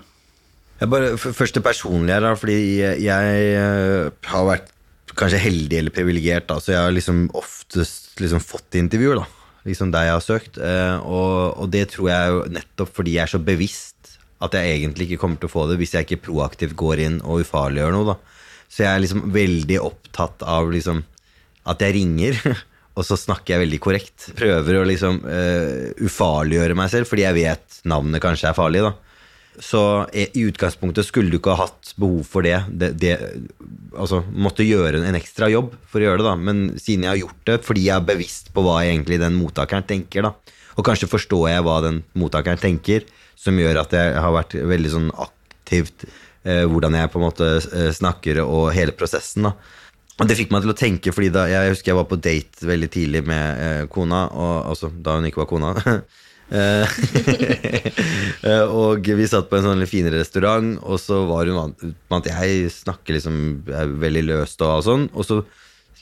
Jeg 0.82 0.90
bare, 0.90 1.12
først 1.16 1.54
det 1.54 1.62
personlige 1.64 2.16
her, 2.16 2.24
da, 2.26 2.32
fordi 2.38 2.56
jeg, 2.80 3.02
jeg 3.04 3.52
eh, 3.56 4.08
har 4.32 4.48
vært 4.48 4.70
kanskje 5.18 5.38
heldig 5.42 5.78
eller 5.78 5.94
privilegert, 5.94 6.48
da, 6.48 6.56
så 6.60 6.72
jeg 6.72 6.80
har 6.86 6.94
liksom 6.94 7.26
oftest 7.38 8.18
liksom 8.22 8.42
fått 8.42 8.78
intervjuer, 8.80 9.20
da. 9.22 9.26
Liksom 9.68 9.92
der 9.94 10.08
jeg 10.08 10.16
har 10.16 10.24
søkt. 10.24 10.56
eh, 10.58 10.96
Og, 11.06 11.58
og 11.62 11.68
det 11.70 11.84
tror 11.92 12.08
jeg 12.10 12.30
jo 12.32 12.40
nettopp 12.56 12.96
fordi 12.96 13.12
jeg 13.14 13.22
er 13.28 13.30
så 13.30 13.38
bevisst 13.38 14.16
at 14.42 14.56
jeg 14.58 14.80
egentlig 14.80 15.06
ikke 15.06 15.20
kommer 15.22 15.38
til 15.38 15.46
å 15.46 15.52
få 15.52 15.68
det 15.70 15.76
hvis 15.78 15.92
jeg 15.94 16.08
ikke 16.08 16.24
proaktivt 16.24 16.74
går 16.74 17.04
inn 17.04 17.20
og 17.22 17.44
ufarliggjør 17.44 17.94
noe, 17.94 18.16
da. 18.16 18.18
Så 18.72 18.82
jeg 18.82 18.90
er 18.90 19.02
liksom 19.04 19.28
veldig 19.36 19.78
opptatt 19.84 20.42
av 20.48 20.72
liksom 20.72 21.04
at 21.70 21.84
jeg 21.84 21.94
ringer, 22.00 22.40
og 22.92 23.06
så 23.08 23.16
snakker 23.16 23.54
jeg 23.54 23.64
veldig 23.64 23.80
korrekt. 23.82 24.26
Prøver 24.36 24.78
å 24.78 24.84
liksom 24.88 25.22
uh, 25.24 25.92
ufarliggjøre 26.04 26.76
meg 26.76 26.92
selv, 26.92 27.08
fordi 27.08 27.24
jeg 27.24 27.38
vet 27.38 27.80
navnet 27.88 28.22
kanskje 28.22 28.50
er 28.50 28.58
farlig, 28.58 28.84
da. 28.84 28.92
Så 29.60 29.80
i 30.16 30.24
i 30.32 30.46
utgangspunktet 30.48 31.04
skulle 31.04 31.28
du 31.32 31.36
ikke 31.36 31.52
ha 31.52 31.66
hatt 31.66 31.92
behov 32.00 32.24
for 32.28 32.44
det. 32.44 32.56
det, 32.68 32.94
det 33.00 33.16
altså, 33.92 34.22
måtte 34.32 34.64
gjøre 34.64 35.02
en 35.04 35.18
ekstra 35.18 35.50
jobb 35.52 35.74
for 35.88 36.00
å 36.00 36.06
gjøre 36.06 36.22
det, 36.22 36.28
da. 36.28 36.36
Men 36.40 36.62
siden 36.80 37.04
jeg 37.06 37.12
har 37.12 37.22
gjort 37.24 37.48
det 37.50 37.58
fordi 37.66 37.86
jeg 37.88 37.96
er 37.96 38.08
bevisst 38.12 38.52
på 38.52 38.64
hva 38.64 38.80
egentlig 38.84 39.20
den 39.20 39.36
mottakeren 39.40 39.88
tenker, 39.88 40.28
da. 40.28 40.58
Og 40.76 40.86
kanskje 40.88 41.10
forstår 41.10 41.50
jeg 41.52 41.64
hva 41.66 41.78
den 41.84 42.00
mottakeren 42.16 42.60
tenker, 42.60 43.04
som 43.36 43.58
gjør 43.60 43.82
at 43.82 43.92
jeg 43.96 44.16
har 44.24 44.32
vært 44.32 44.56
veldig 44.56 44.92
sånn 44.92 45.12
aktivt 45.20 46.06
uh, 46.08 46.64
hvordan 46.68 46.96
jeg 46.96 47.12
på 47.12 47.20
en 47.20 47.26
måte 47.26 47.48
eh, 47.60 47.92
snakker 47.92 48.40
og 48.44 48.72
hele 48.76 48.94
prosessen, 48.96 49.48
da. 49.48 49.56
Det 50.20 50.36
fikk 50.38 50.52
meg 50.52 50.62
til 50.62 50.72
å 50.74 50.76
tenke, 50.76 51.12
fordi 51.14 51.30
da, 51.32 51.46
jeg 51.50 51.72
husker 51.72 51.92
jeg 51.92 51.98
var 51.98 52.10
på 52.10 52.20
date 52.20 52.66
veldig 52.68 52.88
tidlig 52.92 53.22
med 53.26 53.62
eh, 53.64 53.84
kona, 53.90 54.26
og, 54.28 54.52
altså 54.74 54.92
da 54.92 55.16
hun 55.18 55.30
ikke 55.30 55.44
var 55.44 55.50
kona. 55.54 55.72
Eh, 56.52 56.84
eh, 58.48 58.66
og 58.68 59.06
vi 59.16 59.24
satt 59.30 59.46
på 59.48 59.56
en 59.56 59.64
sånn 59.64 59.86
finere 59.88 60.18
restaurant, 60.20 60.74
og 60.84 60.98
så 61.00 61.22
var 61.24 61.48
hun 61.48 61.72
vant 62.12 62.28
jeg 62.28 62.66
snakker 62.74 63.16
liksom 63.16 63.38
er 63.72 63.94
veldig 64.02 64.24
løst 64.26 64.60
og 64.66 64.82
sånn, 64.84 65.06
og 65.16 65.24
så 65.24 65.38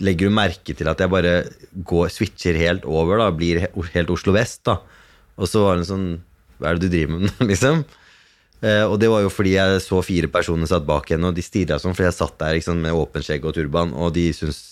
legger 0.03 0.31
hun 0.31 0.39
merke 0.41 0.75
til 0.75 0.91
at 0.91 0.99
jeg 0.99 1.13
bare 1.13 1.35
går, 1.87 2.11
switcher 2.11 2.59
helt 2.59 2.89
over, 2.89 3.21
da, 3.21 3.29
blir 3.31 3.63
helt 3.95 4.11
Oslo 4.11 4.35
vest, 4.35 4.65
da. 4.67 4.81
Og 5.39 5.49
så 5.49 5.63
var 5.65 5.79
hun 5.79 5.87
sånn 5.87 6.09
Hva 6.59 6.73
er 6.73 6.81
det 6.81 6.89
du 6.89 6.97
driver 6.97 7.23
med, 7.23 7.39
liksom? 7.53 7.85
Eh, 8.61 8.85
og 8.85 8.99
det 9.01 9.09
var 9.09 9.25
jo 9.25 9.33
fordi 9.33 9.55
jeg 9.55 9.81
så 9.85 10.03
fire 10.05 10.29
personer 10.33 10.69
satt 10.69 10.85
bak 10.89 11.09
henne, 11.13 11.31
og 11.31 11.37
de 11.37 11.45
stirra 11.45 11.81
sånn, 11.81 11.97
fordi 11.97 12.11
jeg 12.11 12.19
satt 12.19 12.37
der 12.43 12.59
liksom, 12.59 12.83
med 12.85 12.97
åpen 12.97 13.25
skjegg 13.25 13.47
og 13.49 13.57
turban, 13.57 13.95
og 13.97 14.13
de 14.17 14.31
syns 14.37 14.67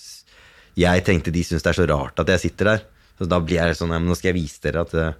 Jeg 0.79 1.03
tenkte 1.03 1.33
de 1.35 1.40
syns 1.42 1.64
det 1.64 1.72
er 1.72 1.79
så 1.81 1.88
rart 1.90 2.20
at 2.22 2.29
jeg 2.31 2.44
sitter 2.44 2.68
der. 2.72 2.83
Så 3.18 3.27
da 3.27 3.40
blir 3.42 3.59
jeg 3.59 3.74
sånn 3.74 3.96
Nå 4.05 4.14
skal 4.14 4.31
jeg 4.31 4.44
vise 4.44 4.61
dere 4.62 4.85
at 4.85 4.92
jeg 4.94 5.16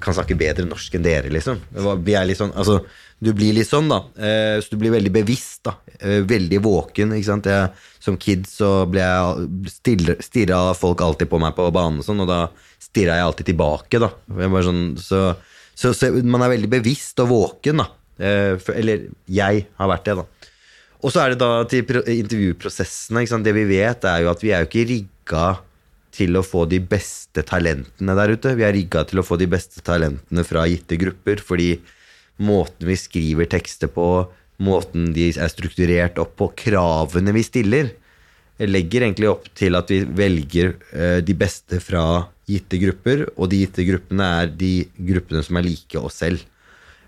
kan 0.00 0.16
snakke 0.16 0.36
bedre 0.36 0.66
norsk 0.68 0.96
enn 0.96 1.04
dere, 1.04 1.30
liksom. 1.32 1.60
Blir 2.04 2.34
sånn, 2.36 2.52
altså, 2.58 2.80
du 3.20 3.30
blir 3.36 3.54
litt 3.56 3.68
sånn, 3.68 3.88
da. 3.90 4.00
Eh, 4.16 4.56
så 4.60 4.72
du 4.72 4.80
blir 4.80 4.94
veldig 4.94 5.12
bevisst, 5.12 5.62
da. 5.68 5.76
Eh, 5.98 6.20
veldig 6.26 6.60
våken, 6.64 7.14
ikke 7.16 7.28
sant. 7.28 7.48
Jeg, 7.48 7.70
som 8.02 8.16
kid 8.20 8.48
så 8.48 8.70
ble 8.90 9.04
jeg 9.04 10.16
stirra 10.24 10.62
folk 10.76 11.04
alltid 11.04 11.30
på 11.30 11.40
meg 11.42 11.56
på 11.56 11.68
banen 11.74 12.00
og 12.00 12.06
sånn, 12.06 12.22
og 12.24 12.30
da 12.30 12.40
stirra 12.80 13.18
jeg 13.18 13.28
alltid 13.28 13.50
tilbake, 13.52 14.00
da. 14.02 14.10
Jeg 14.40 14.52
var 14.56 14.66
sånn, 14.68 14.84
så, 15.00 15.22
så, 15.74 15.92
så 15.96 16.10
man 16.22 16.44
er 16.44 16.54
veldig 16.56 16.70
bevisst 16.72 17.20
og 17.22 17.30
våken, 17.32 17.82
da. 17.82 17.88
Eh, 18.20 18.54
for, 18.60 18.76
eller 18.76 19.08
jeg 19.30 19.66
har 19.80 19.90
vært 19.90 20.10
det, 20.10 20.18
da. 20.20 20.50
Og 21.00 21.12
så 21.12 21.22
er 21.22 21.32
det 21.32 21.40
da 21.40 21.64
til 21.68 21.86
intervjuprosessene. 22.12 23.24
Det 23.44 23.54
vi 23.56 23.66
vet, 23.70 24.04
er 24.04 24.24
jo 24.24 24.32
at 24.32 24.42
vi 24.44 24.52
er 24.52 24.64
jo 24.64 24.68
ikke 24.68 24.88
rigga 24.90 25.46
til 26.12 26.36
å 26.36 26.44
få 26.44 26.66
de 26.68 26.80
beste 26.82 27.44
talentene 27.46 28.16
der 28.18 28.34
ute. 28.34 28.52
Vi 28.58 28.66
er 28.66 28.76
rigga 28.76 29.06
til 29.08 29.22
å 29.22 29.24
få 29.24 29.38
de 29.40 29.48
beste 29.50 29.80
talentene 29.86 30.44
fra 30.44 30.66
gitte 30.68 30.98
grupper, 31.00 31.40
fordi 31.44 31.70
måten 32.40 32.88
vi 32.88 32.96
skriver 32.98 33.48
tekster 33.52 33.90
på, 33.92 34.26
måten 34.60 35.10
de 35.16 35.30
er 35.30 35.52
strukturert 35.52 36.20
opp 36.20 36.36
på, 36.40 36.50
kravene 36.66 37.32
vi 37.36 37.44
stiller, 37.46 37.92
legger 38.60 39.06
egentlig 39.06 39.30
opp 39.30 39.46
til 39.56 39.78
at 39.78 39.88
vi 39.88 40.02
velger 40.04 40.74
eh, 40.92 41.18
de 41.24 41.36
beste 41.36 41.80
fra 41.80 42.26
gitte 42.50 42.80
grupper, 42.82 43.26
og 43.36 43.50
de 43.52 43.62
gitte 43.62 43.84
gruppene 43.86 44.26
er 44.42 44.50
de 44.60 44.72
gruppene 45.10 45.42
som 45.46 45.58
er 45.60 45.66
like 45.68 46.00
oss 46.00 46.20
selv. 46.22 46.42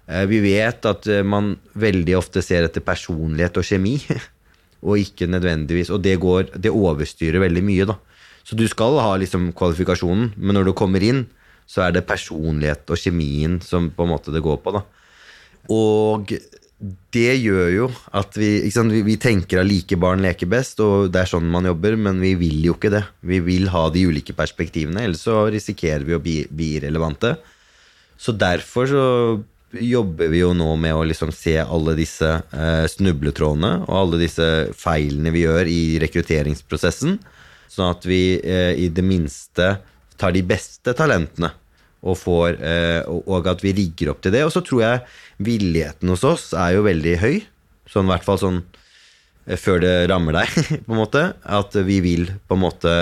Eh, 0.07 0.25
Vi 0.31 0.41
vet 0.45 0.87
at 0.89 1.09
eh, 1.11 1.25
man 1.27 1.57
veldig 1.75 2.17
ofte 2.19 2.43
ser 2.45 2.67
etter 2.67 2.85
personlighet 2.85 3.59
og 3.59 3.67
kjemi, 3.67 3.99
og 4.87 4.99
ikke 4.99 5.29
nødvendigvis 5.31 5.93
Og 5.95 6.01
det, 6.03 6.17
går, 6.19 6.49
det 6.59 6.73
overstyrer 6.75 7.43
veldig 7.45 7.63
mye, 7.63 7.87
da. 7.93 7.99
Så 8.43 8.57
du 8.59 8.65
skal 8.67 8.99
ha 8.99 9.13
liksom 9.21 9.53
kvalifikasjonen, 9.55 10.33
men 10.37 10.59
når 10.59 10.71
du 10.71 10.73
kommer 10.75 11.03
inn, 11.07 11.27
så 11.71 11.85
er 11.87 11.95
det 11.95 12.09
personlighet 12.09 12.91
og 12.91 12.99
kjemien 12.99 13.61
som 13.63 13.87
på 13.95 14.03
en 14.03 14.11
måte 14.11 14.35
det 14.35 14.43
går 14.43 14.59
på, 14.65 14.75
da. 14.75 14.83
Og 15.71 16.33
det 17.15 17.37
gjør 17.39 17.69
jo 17.71 17.87
at 18.19 18.35
vi, 18.39 18.49
sant, 18.75 18.91
vi, 18.91 19.05
vi 19.07 19.15
tenker 19.21 19.61
at 19.61 19.69
like 19.69 19.97
barn 20.03 20.23
leker 20.25 20.49
best, 20.51 20.81
og 20.83 21.13
det 21.15 21.21
er 21.23 21.31
sånn 21.31 21.47
man 21.53 21.69
jobber, 21.69 21.95
men 21.95 22.19
vi 22.23 22.33
vil 22.41 22.59
jo 22.67 22.75
ikke 22.75 22.91
det. 22.91 23.05
Vi 23.23 23.39
vil 23.45 23.69
ha 23.71 23.85
de 23.95 24.03
ulike 24.11 24.35
perspektivene, 24.35 25.05
ellers 25.07 25.23
så 25.29 25.45
risikerer 25.53 26.07
vi 26.09 26.17
å 26.17 26.23
bli, 26.23 26.37
bli 26.51 26.73
irrelevante. 26.81 27.37
Så 28.19 28.35
derfor 28.35 28.91
så 28.91 29.07
jobber 29.73 30.29
vi 30.33 30.43
jo 30.43 30.51
nå 30.57 30.75
med 30.81 30.97
å 30.97 31.07
liksom 31.07 31.31
se 31.33 31.55
alle 31.63 31.95
disse 31.97 32.29
eh, 32.29 32.85
snubletrådene 32.91 33.87
og 33.87 33.95
alle 33.97 34.21
disse 34.21 34.49
feilene 34.77 35.33
vi 35.33 35.47
gjør 35.47 35.71
i 35.71 35.81
rekrutteringsprosessen, 36.03 37.17
sånn 37.73 37.95
at 37.95 38.05
vi 38.05 38.23
eh, 38.43 38.75
i 38.77 38.91
det 38.93 39.07
minste 39.07 39.77
tar 40.21 40.35
de 40.35 40.43
beste 40.45 40.93
talentene 40.99 41.55
og, 42.03 42.19
får, 42.19 42.59
eh, 42.59 43.01
og, 43.07 43.47
at 43.47 43.63
vi 43.63 43.75
rigger 43.77 44.13
opp 44.13 44.23
til 44.25 44.35
det. 44.35 44.45
Og 44.47 44.53
så 44.55 44.63
tror 44.67 44.83
jeg 44.83 45.03
villigheten 45.43 46.11
hos 46.13 46.25
oss 46.27 46.51
er 46.59 46.77
jo 46.77 46.87
veldig 46.87 47.17
høy, 47.23 47.37
sånn 47.91 48.09
i 48.09 48.13
hvert 48.13 48.27
fall 48.27 48.41
sånn 48.43 48.59
eh, 49.47 49.59
før 49.61 49.83
det 49.85 49.95
rammer 50.11 50.41
deg, 50.41 50.57
på 50.87 50.95
en 50.95 51.03
måte. 51.03 51.29
At 51.43 51.77
vi 51.87 52.01
vil 52.05 52.29
på 52.49 52.59
en 52.59 52.65
måte 52.65 52.97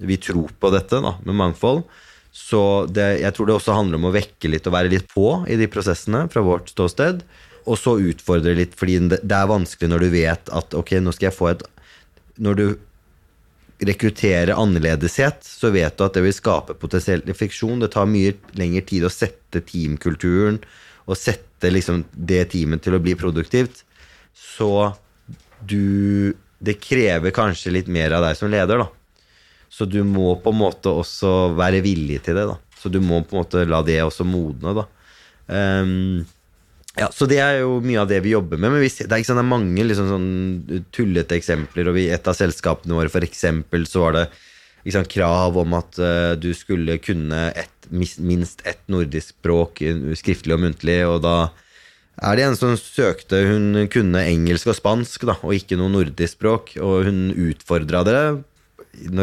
Vi 0.00 0.18
tror 0.22 0.54
på 0.58 0.72
dette, 0.72 1.02
da, 1.04 1.16
med 1.26 1.38
mangfold. 1.38 1.84
Så 2.32 2.88
det, 2.88 3.20
jeg 3.20 3.36
tror 3.36 3.48
det 3.48 3.58
også 3.58 3.76
handler 3.76 4.00
om 4.00 4.08
å 4.08 4.14
vekke 4.14 4.48
litt 4.48 4.66
og 4.68 4.72
være 4.72 4.88
litt 4.94 5.10
på 5.12 5.42
i 5.52 5.58
de 5.60 5.68
prosessene 5.68 6.24
fra 6.32 6.40
vårt 6.44 6.72
ståsted. 6.72 7.20
Og 7.68 7.76
så 7.78 7.98
utfordre 8.00 8.56
litt, 8.56 8.72
fordi 8.74 8.96
det 9.12 9.36
er 9.36 9.50
vanskelig 9.50 9.92
når 9.92 10.06
du 10.06 10.08
vet 10.14 10.48
at 10.56 10.72
ok, 10.74 10.96
nå 11.04 11.12
skal 11.14 11.28
jeg 11.28 11.36
få 11.36 11.52
et 11.52 11.68
Når 12.42 12.56
du 12.56 12.66
rekrutterer 13.82 14.54
annerledeshet, 14.54 15.42
så 15.44 15.70
vet 15.74 15.96
du 15.98 16.04
at 16.06 16.14
det 16.16 16.24
vil 16.24 16.34
skape 16.34 16.76
potensiell 16.78 17.24
friksjon. 17.34 17.82
Det 17.82 17.90
tar 17.94 18.10
mye 18.10 18.36
lengre 18.58 18.84
tid 18.86 19.06
å 19.06 19.12
sette 19.12 19.62
teamkulturen 19.66 20.60
og 21.06 21.18
sette 21.18 21.70
liksom 21.72 22.04
det 22.12 22.44
teamet 22.52 22.84
til 22.84 22.96
å 22.96 23.02
bli 23.02 23.16
produktivt. 23.18 23.84
Så 24.34 24.92
du 25.60 26.34
Det 26.62 26.76
krever 26.78 27.32
kanskje 27.34 27.72
litt 27.74 27.88
mer 27.90 28.12
av 28.14 28.22
deg 28.22 28.36
som 28.38 28.46
leder, 28.46 28.78
da. 28.78 28.84
Så 29.66 29.82
du 29.82 30.04
må 30.06 30.36
på 30.38 30.52
en 30.52 30.60
måte 30.60 30.92
også 30.94 31.56
være 31.58 31.80
villig 31.82 32.20
til 32.22 32.36
det. 32.38 32.44
da. 32.46 32.54
Så 32.78 32.86
du 32.88 33.00
må 33.02 33.18
på 33.26 33.34
en 33.34 33.40
måte 33.42 33.64
la 33.66 33.80
det 33.82 33.98
også 33.98 34.22
modne. 34.22 34.70
da. 34.76 34.84
Ehm, 35.50 36.22
ja, 36.98 37.08
Så 37.12 37.26
det 37.28 37.38
er 37.40 37.62
jo 37.62 37.78
mye 37.80 38.02
av 38.02 38.08
det 38.10 38.20
vi 38.24 38.34
jobber 38.34 38.60
med. 38.60 38.74
Men 38.74 38.90
ser- 38.90 39.08
det, 39.08 39.16
er, 39.16 39.24
sant, 39.24 39.38
det 39.40 39.44
er 39.44 39.48
mange 39.48 39.86
liksom 39.86 40.10
sånn 40.10 40.86
tullete 40.92 41.38
eksempler. 41.38 41.88
og 41.88 41.98
I 41.98 42.10
Et 42.12 42.28
av 42.28 42.36
selskapene 42.36 42.98
våre 42.98 43.12
for 43.12 43.24
eksempel, 43.24 43.86
så 43.88 44.04
var 44.06 44.18
det 44.18 44.26
liksom, 44.84 45.08
krav 45.08 45.56
om 45.62 45.78
at 45.78 45.98
uh, 46.02 46.34
du 46.36 46.52
skulle 46.56 46.98
kunne 47.00 47.48
et, 47.56 47.90
minst 47.90 48.64
ett 48.68 48.82
nordisk 48.92 49.36
språk, 49.38 49.82
eh, 49.82 50.12
skriftlig 50.18 50.56
og 50.56 50.64
muntlig. 50.66 51.00
og 51.08 51.22
da 51.24 51.36
er 52.22 52.36
det 52.36 52.44
en 52.44 52.56
som 52.56 52.74
søkte 52.76 53.40
Hun 53.48 53.88
kunne 53.88 54.20
engelsk 54.28 54.68
og 54.68 54.76
spansk 54.76 55.24
da, 55.24 55.38
og 55.40 55.56
ikke 55.56 55.78
noe 55.80 55.88
nordisk 55.92 56.36
språk. 56.36 56.76
Og 56.76 57.08
hun 57.08 57.32
utfordra 57.32 58.04
det 58.04 58.18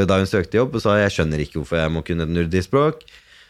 da 0.10 0.18
hun 0.18 0.30
søkte 0.30 0.58
jobb 0.58 0.74
og 0.76 0.82
sa 0.82 0.98
jeg 0.98 1.14
skjønner 1.14 1.44
ikke 1.44 1.60
hvorfor 1.60 1.78
jeg 1.78 1.94
må 1.94 2.02
kunne 2.02 2.26
et 2.26 2.34
nordisk 2.34 2.72
språk. 2.72 3.04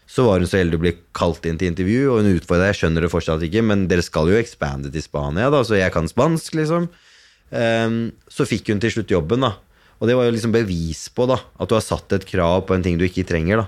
Så 0.10 0.26
var 0.26 0.42
hun 0.42 0.50
så 0.50 0.58
heldig 0.58 0.80
å 0.80 0.82
bli 0.82 0.96
kalt 1.14 1.46
inn 1.46 1.60
til 1.62 1.70
intervju, 1.70 2.02
og 2.10 2.24
hun 2.24 2.34
utfordra 2.34 2.72
jeg 2.72 2.80
skjønner 2.80 3.06
det 3.06 3.12
fortsatt 3.14 3.44
ikke, 3.46 3.62
men 3.62 3.86
dere 3.92 4.06
skal 4.06 4.32
jo 4.32 4.40
expande 4.40 4.90
til 4.94 5.06
Spania, 5.06 5.52
da, 5.54 5.62
så 5.66 5.78
jeg 5.78 5.94
kan 5.94 6.10
spansk, 6.10 6.58
liksom. 6.58 6.90
Um, 7.50 8.00
så 8.30 8.46
fikk 8.50 8.72
hun 8.74 8.82
til 8.82 8.94
slutt 8.96 9.14
jobben, 9.14 9.46
da. 9.46 9.54
Og 10.00 10.10
det 10.10 10.16
var 10.18 10.26
jo 10.26 10.34
liksom 10.34 10.54
bevis 10.56 11.08
på 11.14 11.28
da, 11.30 11.38
at 11.60 11.70
du 11.70 11.76
har 11.76 11.86
satt 11.86 12.16
et 12.16 12.26
krav 12.26 12.64
på 12.66 12.74
en 12.76 12.86
ting 12.86 12.98
du 12.98 13.06
ikke 13.06 13.28
trenger. 13.28 13.62
da. 13.64 13.68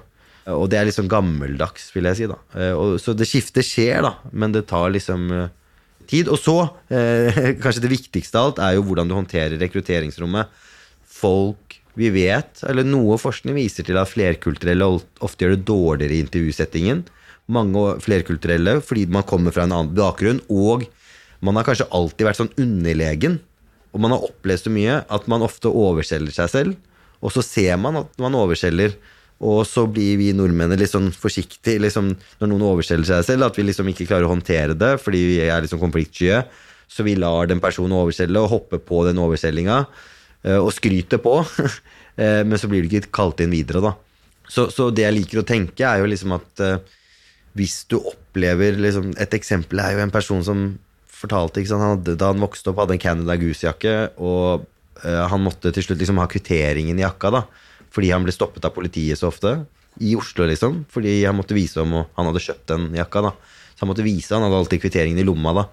Og 0.56 0.70
det 0.72 0.80
er 0.80 0.88
liksom 0.90 1.10
gammeldags, 1.12 1.92
vil 1.94 2.08
jeg 2.10 2.18
si. 2.18 2.30
da. 2.32 2.38
Eh, 2.56 2.74
Og, 2.74 2.98
så 3.04 3.14
det 3.14 3.28
skiftet 3.30 3.68
skjer, 3.68 4.02
da, 4.06 4.16
men 4.32 4.56
det 4.56 4.66
tar 4.72 4.90
liksom 4.96 5.28
eh, 5.36 5.50
tid. 6.10 6.32
Og 6.32 6.40
så, 6.42 6.58
eh, 6.90 7.54
kanskje 7.64 7.84
det 7.86 7.94
viktigste 7.94 8.40
av 8.40 8.50
alt, 8.50 8.64
er 8.64 8.78
jo 8.78 8.86
hvordan 8.88 9.12
du 9.12 9.18
håndterer 9.18 9.60
rekrutteringsrommet. 9.62 10.50
Folk 11.06 11.71
vi 12.00 12.10
vet, 12.14 12.62
eller 12.68 12.88
noe 12.88 13.18
forskning 13.20 13.58
viser 13.58 13.86
til 13.88 14.00
at 14.00 14.12
flerkulturelle 14.12 14.88
ofte 14.88 15.44
gjør 15.44 15.58
det 15.58 15.68
dårligere 15.68 16.16
i 16.16 16.24
intervjusettingen. 16.24 17.04
Mange 17.52 17.98
flerkulturelle 18.04 18.78
fordi 18.86 19.08
man 19.12 19.28
kommer 19.28 19.56
fra 19.56 19.66
en 19.68 19.76
annen 19.76 19.96
bakgrunn, 19.98 20.40
og 20.48 20.88
man 21.44 21.58
har 21.58 21.68
kanskje 21.68 21.90
alltid 21.92 22.28
vært 22.28 22.40
sånn 22.40 22.54
underlegen. 22.62 23.40
Og 23.92 24.04
man 24.04 24.16
har 24.16 24.24
opplevd 24.24 24.68
så 24.68 24.72
mye 24.72 25.02
at 25.04 25.28
man 25.32 25.44
ofte 25.44 25.72
overselger 25.72 26.36
seg 26.36 26.54
selv. 26.54 26.78
Og 27.22 27.34
så 27.36 27.44
ser 27.46 27.76
man 27.82 28.00
at 28.00 28.22
man 28.22 28.38
overselger, 28.40 28.96
og 29.42 29.64
så 29.66 29.88
blir 29.90 30.20
vi 30.20 30.30
nordmenn 30.38 30.78
litt 30.78 30.94
sånn 30.94 31.10
forsiktige 31.18 31.82
liksom, 31.82 32.14
når 32.40 32.50
noen 32.52 32.68
overselger 32.70 33.10
seg 33.10 33.26
selv, 33.26 33.48
at 33.48 33.58
vi 33.58 33.66
liksom 33.66 33.90
ikke 33.90 34.06
klarer 34.06 34.30
å 34.30 34.36
håndtere 34.36 34.78
det 34.78 34.94
fordi 35.02 35.22
vi 35.34 35.40
er 35.44 35.66
liksom 35.66 35.82
konfliktsky. 35.82 36.44
Så 36.92 37.04
vi 37.08 37.18
lar 37.18 37.50
den 37.50 37.62
personen 37.64 37.96
overselge 37.98 38.40
og 38.40 38.52
hoppe 38.52 38.80
på 38.84 39.02
den 39.08 39.20
overselginga 39.22 39.86
og 40.62 40.72
skryter 40.76 41.22
på. 41.24 41.42
Eh, 42.20 42.42
Men 42.44 42.60
så 42.60 42.68
blir 42.68 42.84
du 42.84 42.92
ikke 42.92 43.08
kalt 43.16 43.40
inn 43.40 43.54
videre, 43.56 43.80
da. 43.80 43.94
Så, 44.52 44.66
så 44.68 44.90
det 44.92 45.06
jeg 45.06 45.16
liker 45.16 45.40
å 45.40 45.46
tenke, 45.48 45.86
er 45.88 46.02
jo 46.02 46.10
liksom 46.12 46.34
at 46.36 46.60
eh, 46.60 46.82
hvis 47.58 47.86
du 47.92 47.98
opplever 48.00 48.76
liksom, 48.80 49.14
Et 49.20 49.34
eksempel 49.36 49.80
er 49.84 49.96
jo 49.96 50.04
en 50.04 50.14
person 50.14 50.44
som 50.44 50.66
fortalte 51.08 51.64
han 51.70 51.84
hadde, 51.84 52.18
Da 52.20 52.32
han 52.32 52.44
vokste 52.44 52.72
opp, 52.72 52.82
hadde 52.84 52.98
en 52.98 53.04
Canada 53.04 53.36
Goose-jakke, 53.38 53.96
og 54.18 54.64
uh, 55.04 55.24
han 55.30 55.44
måtte 55.44 55.72
til 55.74 55.86
slutt 55.86 56.00
liksom 56.02 56.18
ha 56.22 56.26
kvitteringen 56.32 56.98
i 56.98 57.04
jakka, 57.06 57.30
da. 57.36 57.44
Fordi 57.94 58.10
han 58.14 58.26
ble 58.26 58.34
stoppet 58.34 58.66
av 58.66 58.74
politiet 58.74 59.20
så 59.20 59.30
ofte. 59.30 59.60
I 60.02 60.16
Oslo, 60.18 60.48
liksom. 60.50 60.82
Fordi 60.90 61.20
han 61.28 61.38
måtte 61.38 61.54
vise 61.54 61.84
om 61.84 61.94
han 62.02 62.30
hadde 62.30 62.42
kjøpt 62.42 62.72
den 62.72 62.88
jakka, 62.98 63.22
da. 63.28 63.34
Så 63.76 63.84
han 63.84 63.92
måtte 63.92 64.08
vise, 64.08 64.34
han 64.34 64.48
hadde 64.48 64.64
alltid 64.64 64.82
kvitteringen 64.82 65.22
i 65.22 65.28
lomma, 65.28 65.54
da. 65.60 65.68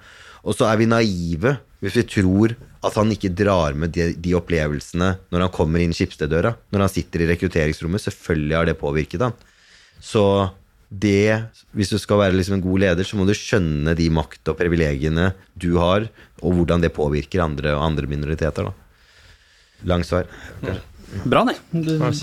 Og 0.45 0.57
så 0.57 0.69
er 0.69 0.79
vi 0.81 0.91
naive 0.91 1.57
hvis 1.83 1.99
vi 2.01 2.07
tror 2.11 2.57
at 2.83 2.97
han 2.99 3.11
ikke 3.15 3.31
drar 3.35 3.77
med 3.79 3.93
de, 3.95 4.11
de 4.19 4.35
opplevelsene 4.39 5.13
når 5.31 5.45
han 5.45 5.53
kommer 5.55 5.83
inn 5.83 5.95
skipssteddøra. 5.95 6.55
Når 6.75 6.85
han 6.85 6.93
sitter 6.93 7.23
i 7.23 7.29
rekrutteringsrommet. 7.33 8.03
Selvfølgelig 8.03 8.59
har 8.59 8.69
det 8.71 8.79
påvirket 8.81 9.23
han. 9.27 9.37
Så 10.03 10.25
det, 10.89 11.45
hvis 11.77 11.91
du 11.93 11.99
skal 12.01 12.23
være 12.23 12.37
liksom 12.39 12.59
en 12.59 12.65
god 12.65 12.83
leder, 12.87 13.07
så 13.07 13.19
må 13.19 13.27
du 13.29 13.35
skjønne 13.37 13.95
de 13.99 14.09
makt 14.15 14.51
og 14.51 14.57
privilegiene 14.59 15.33
du 15.59 15.75
har, 15.77 16.07
og 16.41 16.55
hvordan 16.57 16.83
det 16.83 16.95
påvirker 16.97 17.45
andre 17.45 17.75
og 17.77 17.85
andre 17.91 18.09
minoriteter. 18.11 18.71
da. 18.71 18.73
Langt 19.91 20.09
svar. 20.09 20.31
kanskje. 20.63 20.85
Bra, 21.25 21.41
det. 21.49 21.57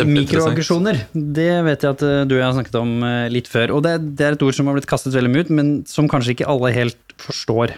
Mikroaggresjoner. 0.05 0.99
Det 1.13 1.51
vet 1.65 1.85
jeg 1.85 1.95
at 1.95 2.03
eh, 2.05 2.21
du 2.29 2.35
og 2.35 2.39
jeg 2.39 2.45
har 2.45 2.55
snakket 2.57 2.75
om 2.77 2.91
eh, 3.07 3.31
litt 3.33 3.49
før. 3.49 3.73
Og 3.77 3.81
det, 3.85 3.95
det 4.17 4.27
er 4.27 4.35
et 4.35 4.45
ord 4.45 4.57
som 4.57 4.69
har 4.69 4.77
blitt 4.77 4.89
kastet 4.89 5.15
veldig 5.15 5.31
mye 5.33 5.45
ut, 5.45 5.53
men 5.57 5.71
som 5.89 6.09
kanskje 6.11 6.35
ikke 6.35 6.49
alle 6.51 6.73
helt 6.75 7.15
forstår. 7.21 7.73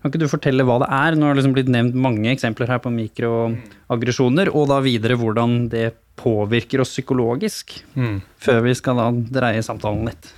Kan 0.00 0.08
ikke 0.08 0.22
du 0.22 0.30
fortelle 0.32 0.64
hva 0.64 0.78
det 0.80 0.88
er? 0.96 1.16
Nå 1.16 1.26
har 1.26 1.34
det 1.34 1.42
liksom 1.42 1.54
blitt 1.56 1.72
nevnt 1.72 1.96
mange 1.98 2.30
eksempler 2.32 2.70
her 2.72 2.80
på 2.80 2.92
mikroaggresjoner, 2.94 4.48
og 4.56 4.70
da 4.70 4.78
videre 4.84 5.18
hvordan 5.20 5.66
det 5.72 5.90
påvirker 6.20 6.80
oss 6.80 6.94
psykologisk. 6.94 7.76
Mm. 7.94 8.20
Før 8.40 8.62
vi 8.64 8.76
skal 8.78 9.00
da 9.00 9.10
dreie 9.40 9.64
samtalen 9.64 10.08
litt. 10.08 10.32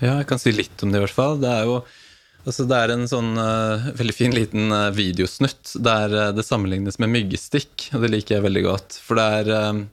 Ja, 0.00 0.18
jeg 0.18 0.26
kan 0.30 0.42
si 0.42 0.50
litt 0.54 0.82
om 0.82 0.90
det 0.90 0.98
i 0.98 1.04
hvert 1.04 1.14
fall. 1.14 1.38
Det 1.42 1.50
er 1.50 1.68
jo 1.70 1.78
altså 2.44 2.66
det 2.68 2.76
er 2.76 2.92
en 2.92 3.06
sånn 3.08 3.30
uh, 3.38 3.86
veldig 3.96 4.16
fin 4.16 4.34
liten 4.34 4.74
uh, 4.74 4.90
videosnutt 4.92 5.76
der 5.80 6.12
uh, 6.12 6.30
det 6.34 6.44
sammenlignes 6.44 6.98
med 7.00 7.14
myggstikk, 7.14 7.92
og 7.94 8.02
det 8.04 8.10
liker 8.16 8.38
jeg 8.38 8.46
veldig 8.48 8.64
godt. 8.66 8.98
For 9.06 9.20
det 9.20 9.28
er 9.38 9.84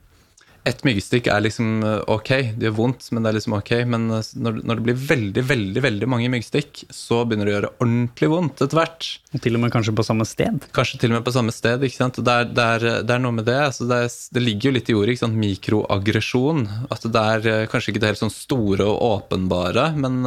Et 0.69 0.83
myggstikk 0.85 1.25
er 1.33 1.41
liksom 1.41 1.81
eh, 1.81 2.03
ok, 2.11 2.29
det 2.53 2.67
gjør 2.67 2.75
vondt, 2.77 3.07
men 3.09 3.23
det 3.23 3.31
er 3.31 3.35
liksom 3.39 3.55
ok. 3.57 3.71
Men 3.89 4.03
eh, 4.13 4.27
når, 4.45 4.59
når 4.61 4.77
det 4.77 4.85
blir 4.85 4.99
veldig, 5.09 5.43
veldig 5.49 5.83
veldig 5.87 6.09
mange 6.13 6.29
myggstikk, 6.29 6.83
så 6.93 7.23
begynner 7.25 7.49
det 7.49 7.53
å 7.53 7.55
gjøre 7.55 7.71
ordentlig 7.79 8.29
vondt 8.29 8.61
etter 8.61 8.77
hvert. 8.77 9.07
Og 9.33 9.41
til 9.41 9.57
og 9.57 9.63
med 9.63 9.73
kanskje 9.73 9.95
på 9.97 10.05
samme 10.05 10.27
sted. 10.29 10.67
Kanskje 10.77 10.99
til 11.01 11.13
og 11.13 11.17
med 11.17 11.25
på 11.25 11.33
samme 11.33 11.55
sted. 11.55 11.81
ikke 11.87 11.97
sant? 11.97 12.19
Det 12.21 12.35
er, 12.43 12.51
det 12.53 12.67
er, 12.75 12.85
det 13.07 13.15
er 13.15 13.23
noe 13.23 13.37
med 13.39 13.49
det. 13.49 13.57
Altså 13.71 13.89
det, 13.89 14.03
er, 14.05 14.19
det 14.37 14.43
ligger 14.45 14.69
jo 14.69 14.75
litt 14.77 14.91
i 14.91 14.97
ordet. 14.99 15.15
ikke 15.15 15.23
sant? 15.23 15.41
Mikroaggresjon. 15.45 16.67
At 16.93 17.09
det 17.09 17.23
er 17.33 17.49
eh, 17.55 17.63
kanskje 17.71 17.95
ikke 17.95 18.03
det 18.05 18.13
helt 18.13 18.21
sånn 18.21 18.35
store 18.35 18.85
og 18.85 19.01
åpenbare, 19.07 19.87
men, 19.97 20.21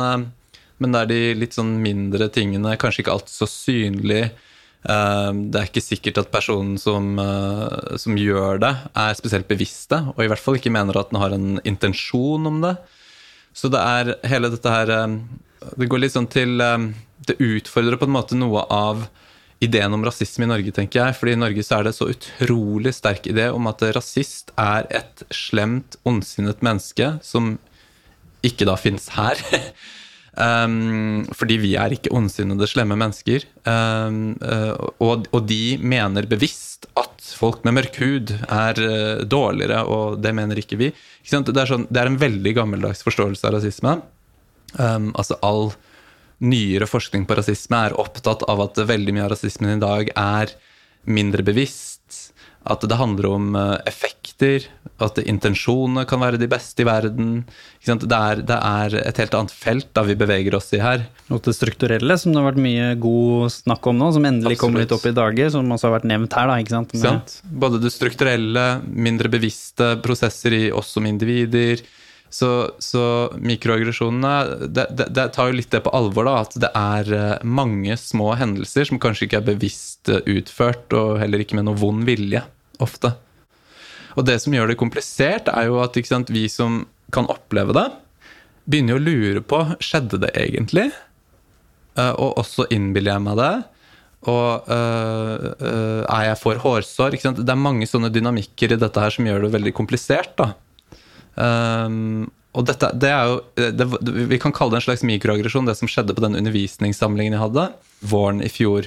men 0.82 0.96
det 0.96 1.04
er 1.04 1.12
de 1.12 1.20
litt 1.44 1.54
sånn 1.54 1.76
mindre 1.84 2.26
tingene. 2.34 2.74
Kanskje 2.80 3.04
ikke 3.04 3.14
alltid 3.14 3.36
så 3.38 3.50
synlig. 3.50 4.24
Eh, 4.84 5.32
Det 5.32 5.60
er 5.60 5.68
ikke 5.70 5.82
sikkert 5.84 6.18
at 6.20 6.32
personen 6.32 6.78
som, 6.78 7.18
eh, 7.18 7.96
som 7.96 8.16
gjør 8.16 8.60
det, 8.60 8.74
er 8.94 9.14
spesielt 9.14 9.48
bevisste, 9.48 10.02
og 10.16 10.20
i 10.24 10.28
hvert 10.28 10.38
fall 10.42 10.56
ikke 10.58 10.72
mener 10.72 10.96
at 10.98 11.10
den 11.10 11.20
har 11.20 11.32
en 11.32 11.60
intensjon 11.64 12.46
om 12.46 12.60
det. 12.60 12.76
Så 13.54 13.70
det 13.70 13.80
er 13.80 14.28
hele 14.28 14.50
dette 14.50 14.66
her 14.68 14.90
eh, 14.90 15.18
Det 15.78 15.88
går 15.88 16.00
litt 16.02 16.12
sånn 16.12 16.28
til 16.28 16.60
eh, 16.60 16.88
Det 17.24 17.38
utfordrer 17.40 17.96
på 17.96 18.04
en 18.04 18.12
måte 18.16 18.36
noe 18.36 18.66
av 18.68 19.06
ideen 19.62 19.94
om 19.94 20.02
rasisme 20.04 20.44
i 20.44 20.50
Norge, 20.50 20.72
tenker 20.74 21.00
jeg. 21.00 21.16
Fordi 21.16 21.32
i 21.32 21.40
Norge 21.40 21.62
så 21.64 21.78
er 21.78 21.84
det 21.86 21.94
så 21.96 22.08
utrolig 22.10 22.92
sterk 22.92 23.24
idé 23.30 23.46
om 23.54 23.66
at 23.70 23.80
rasist 23.96 24.50
er 24.60 24.84
et 24.90 25.22
slemt, 25.32 25.96
ondsinnet 26.04 26.60
menneske 26.60 27.14
som 27.24 27.54
ikke 28.44 28.66
da 28.68 28.74
fins 28.76 29.08
her. 29.16 29.40
Um, 30.34 31.22
fordi 31.30 31.60
vi 31.62 31.72
er 31.78 31.94
ikke 31.94 32.10
ondsinnede, 32.14 32.66
slemme 32.66 32.96
mennesker. 32.98 33.46
Um, 33.68 34.34
og, 34.98 35.28
og 35.30 35.46
de 35.46 35.76
mener 35.78 36.26
bevisst 36.30 36.88
at 36.98 37.22
folk 37.38 37.62
med 37.66 37.76
mørk 37.78 38.00
hud 38.02 38.34
er 38.42 38.80
uh, 38.82 39.22
dårligere, 39.22 39.84
og 39.86 40.18
det 40.24 40.34
mener 40.34 40.58
ikke 40.60 40.80
vi. 40.80 40.90
Ikke? 41.22 41.44
Det, 41.46 41.56
er 41.62 41.70
sånn, 41.70 41.88
det 41.88 42.02
er 42.02 42.10
en 42.10 42.20
veldig 42.20 42.54
gammeldags 42.58 43.04
forståelse 43.06 43.46
av 43.46 43.56
rasisme. 43.58 43.96
Um, 44.74 45.12
altså 45.14 45.38
all 45.46 45.70
nyere 46.44 46.88
forskning 46.90 47.28
på 47.28 47.36
rasisme 47.38 47.78
er 47.86 47.96
opptatt 48.00 48.42
av 48.50 48.60
at 48.66 48.80
veldig 48.88 49.14
mye 49.14 49.26
av 49.28 49.34
rasismen 49.36 49.76
i 49.76 49.82
dag 49.82 50.10
er 50.18 50.54
mindre 51.04 51.44
bevisst. 51.46 51.93
At 52.64 52.84
det 52.88 52.96
handler 52.96 53.26
om 53.28 53.56
uh, 53.58 53.76
effekter, 53.84 54.64
at 55.02 55.18
intensjonene 55.20 56.06
kan 56.08 56.22
være 56.22 56.38
de 56.40 56.48
beste 56.48 56.80
i 56.80 56.86
verden. 56.88 57.42
Det, 57.84 58.08
er, 58.16 58.40
det 58.46 58.56
er 58.56 58.96
et 59.02 59.20
helt 59.20 59.34
annet 59.36 59.52
felt 59.52 59.90
da 59.96 60.04
vi 60.06 60.16
beveger 60.16 60.56
oss 60.56 60.70
i 60.72 60.80
her. 60.80 61.04
Og 61.28 61.42
det 61.44 61.56
strukturelle, 61.58 62.16
som 62.20 62.32
det 62.32 62.40
har 62.40 62.48
vært 62.48 62.62
mye 62.64 62.86
god 63.02 63.52
snakk 63.52 63.90
om 63.90 64.00
nå, 64.00 64.08
som 64.16 64.24
endelig 64.24 64.54
Absolutt. 64.54 64.62
kommer 64.62 64.84
litt 64.84 64.94
opp 64.96 65.04
i 65.10 65.14
dager, 65.16 65.50
som 65.52 65.76
også 65.76 65.90
har 65.90 65.96
vært 65.98 66.08
nevnt 66.14 66.38
her, 66.38 66.54
da, 66.54 66.80
sant? 67.02 67.36
Både 67.44 67.82
det 67.82 67.92
strukturelle, 67.92 68.64
mindre 68.88 69.32
bevisste 69.32 69.94
prosesser 70.04 70.56
i 70.56 70.64
oss 70.72 70.94
som 70.96 71.10
individer. 71.10 71.84
Så, 72.34 72.48
så 72.82 73.00
mikroaggresjonene 73.38 74.66
det, 74.66 74.88
det, 74.98 75.04
det 75.14 75.28
tar 75.36 75.52
jo 75.52 75.58
litt 75.60 75.70
det 75.70 75.84
på 75.84 75.92
alvor, 75.94 76.26
da, 76.26 76.40
at 76.42 76.56
det 76.64 76.70
er 76.74 77.10
eh, 77.14 77.44
mange 77.46 77.94
små 78.00 78.32
hendelser 78.40 78.88
som 78.88 78.98
kanskje 79.02 79.28
ikke 79.28 79.38
er 79.38 79.50
bevisst 79.52 80.10
eh, 80.10 80.24
utført, 80.34 80.90
og 80.98 81.20
heller 81.22 81.44
ikke 81.44 81.60
med 81.60 81.68
noe 81.68 81.78
vond 81.78 82.02
vilje, 82.08 82.42
ofte. 82.82 83.12
Og 84.18 84.26
det 84.26 84.40
som 84.42 84.54
gjør 84.56 84.72
det 84.72 84.80
komplisert, 84.80 85.50
er 85.52 85.68
jo 85.70 85.78
at 85.84 85.98
sant, 86.08 86.32
vi 86.34 86.48
som 86.50 86.82
kan 87.14 87.30
oppleve 87.30 87.76
det, 87.76 87.86
begynner 88.66 88.98
å 88.98 89.04
lure 89.04 89.44
på 89.44 89.60
skjedde 89.78 90.24
det 90.24 90.32
egentlig. 90.34 90.88
Eh, 91.94 92.12
Og 92.18 92.42
også 92.42 92.66
innbiller 92.74 93.14
jeg 93.14 93.26
meg 93.28 93.38
det. 93.38 93.54
Og 94.24 94.70
øh, 94.72 95.48
øh, 95.60 96.02
er 96.08 96.22
jeg 96.30 96.38
for 96.40 96.58
hårsår? 96.58 97.18
Det 97.44 97.44
er 97.44 97.60
mange 97.60 97.86
sånne 97.86 98.08
dynamikker 98.10 98.72
i 98.72 98.78
dette 98.80 99.02
her 99.02 99.12
som 99.12 99.26
gjør 99.28 99.46
det 99.46 99.54
veldig 99.54 99.74
komplisert. 99.76 100.32
da. 100.40 100.54
Um, 101.34 102.28
og 102.54 102.68
dette, 102.68 102.90
det 103.02 103.10
er 103.10 103.30
jo, 103.30 103.38
det, 103.58 103.86
Vi 104.30 104.38
kan 104.38 104.54
kalle 104.54 104.76
det 104.76 104.82
en 104.82 104.86
slags 104.86 105.02
mikroaggresjon, 105.06 105.66
det 105.66 105.74
som 105.78 105.90
skjedde 105.90 106.14
på 106.14 106.22
den 106.22 106.38
undervisningssamlingen 106.38 107.34
jeg 107.34 107.42
hadde 107.42 107.66
våren 108.06 108.44
i 108.44 108.50
fjor. 108.52 108.86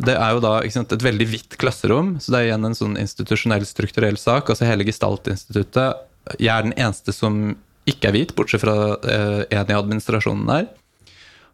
Det 0.00 0.16
er 0.16 0.34
jo 0.36 0.42
da 0.44 0.52
sant, 0.72 0.92
et 0.92 1.04
veldig 1.04 1.26
hvitt 1.28 1.56
klasserom, 1.60 2.14
så 2.20 2.32
det 2.32 2.38
er 2.38 2.50
igjen 2.50 2.68
en 2.68 2.76
sånn 2.76 2.98
institusjonell, 3.00 3.64
strukturell 3.68 4.20
sak. 4.20 4.52
altså 4.52 4.68
Hele 4.68 4.86
Gestalt-instituttet. 4.88 6.06
Jeg 6.36 6.52
er 6.52 6.68
den 6.68 6.76
eneste 6.76 7.12
som 7.16 7.40
ikke 7.88 8.10
er 8.10 8.16
hvit, 8.16 8.34
bortsett 8.36 8.62
fra 8.62 8.76
eh, 9.00 9.42
en 9.48 9.72
i 9.72 9.76
administrasjonen 9.76 10.48
der. 10.48 10.68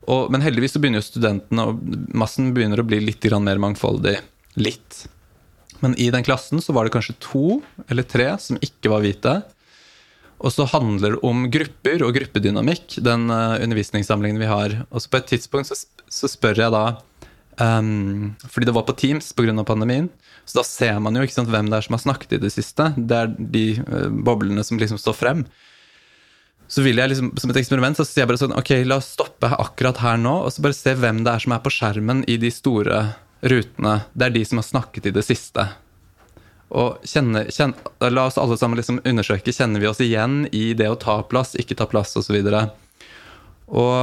Og, 0.07 0.31
men 0.31 0.43
heldigvis 0.45 0.77
så 0.77 0.83
begynner 0.83 1.03
jo 1.03 1.09
studentene, 1.09 1.66
og 1.66 2.14
massen 2.14 2.53
begynner 2.55 2.83
å 2.83 2.87
bli 2.87 3.01
litt 3.03 3.27
mer 3.43 3.62
mangfoldig. 3.62 4.18
Litt. 4.59 5.07
Men 5.83 5.97
i 6.01 6.11
den 6.14 6.24
klassen 6.27 6.62
så 6.62 6.74
var 6.74 6.87
det 6.87 6.95
kanskje 6.95 7.18
to 7.22 7.61
eller 7.91 8.07
tre 8.07 8.31
som 8.43 8.59
ikke 8.62 8.93
var 8.93 9.03
hvite. 9.05 9.35
Og 10.47 10.53
så 10.55 10.66
handler 10.70 11.16
det 11.16 11.22
om 11.26 11.47
grupper 11.51 12.05
og 12.07 12.14
gruppedynamikk, 12.14 13.01
den 13.03 13.26
uh, 13.32 13.59
undervisningssamlingen 13.59 14.38
vi 14.38 14.51
har. 14.51 14.78
Og 14.92 15.03
så 15.03 15.11
på 15.11 15.18
et 15.18 15.30
tidspunkt 15.32 15.70
så, 15.72 15.78
så 16.07 16.30
spør 16.30 16.61
jeg 16.62 16.74
da 16.74 16.84
um, 17.59 18.36
Fordi 18.47 18.68
det 18.68 18.74
var 18.76 18.86
på 18.86 18.94
Teams 19.01 19.32
pga. 19.34 19.57
pandemien. 19.66 20.11
Så 20.47 20.61
da 20.61 20.66
ser 20.68 21.01
man 21.03 21.18
jo 21.18 21.24
ikke 21.26 21.34
sant, 21.34 21.51
hvem 21.51 21.70
det 21.72 21.80
er 21.80 21.86
som 21.88 21.97
har 21.99 22.05
snakket 22.05 22.36
i 22.36 22.42
det 22.44 22.53
siste. 22.55 22.92
Det 22.97 23.22
er 23.24 23.32
de 23.34 23.64
uh, 23.82 24.07
boblene 24.07 24.62
som 24.66 24.78
liksom 24.78 25.03
står 25.03 25.18
frem. 25.18 25.42
Så 26.70 26.82
vil 26.82 26.99
jeg 26.99 27.11
liksom, 27.11 27.32
som 27.38 27.51
et 27.51 27.59
eksperiment 27.61 27.99
så 27.99 28.07
sier 28.07 28.24
jeg 28.24 28.30
bare 28.32 28.40
sånn 28.40 28.57
Ok, 28.59 28.72
la 28.86 28.99
oss 28.99 29.12
stoppe 29.14 29.51
akkurat 29.55 30.01
her 30.03 30.16
nå, 30.18 30.32
og 30.47 30.51
så 30.51 30.64
bare 30.64 30.78
se 30.78 30.94
hvem 30.99 31.22
det 31.26 31.34
er 31.34 31.42
som 31.42 31.55
er 31.55 31.62
på 31.62 31.74
skjermen 31.74 32.22
i 32.30 32.38
de 32.42 32.51
store 32.55 33.03
rutene. 33.47 34.01
Det 34.14 34.28
er 34.28 34.34
de 34.34 34.47
som 34.47 34.62
har 34.62 34.66
snakket 34.66 35.11
i 35.11 35.14
det 35.14 35.26
siste. 35.26 35.66
Og 36.75 37.07
kjenne, 37.07 37.45
kjenne, 37.55 37.95
la 38.11 38.27
oss 38.27 38.39
alle 38.43 38.57
sammen 38.59 38.79
liksom 38.81 38.99
undersøke 39.07 39.55
kjenner 39.55 39.83
vi 39.83 39.89
oss 39.91 40.03
igjen 40.03 40.45
i 40.51 40.73
det 40.75 40.89
å 40.91 40.99
ta 40.99 41.21
plass, 41.23 41.55
ikke 41.55 41.79
ta 41.79 41.87
plass 41.91 42.17
osv. 42.19 42.41
Og, 42.41 42.51
så 42.51 42.67
og 43.67 44.03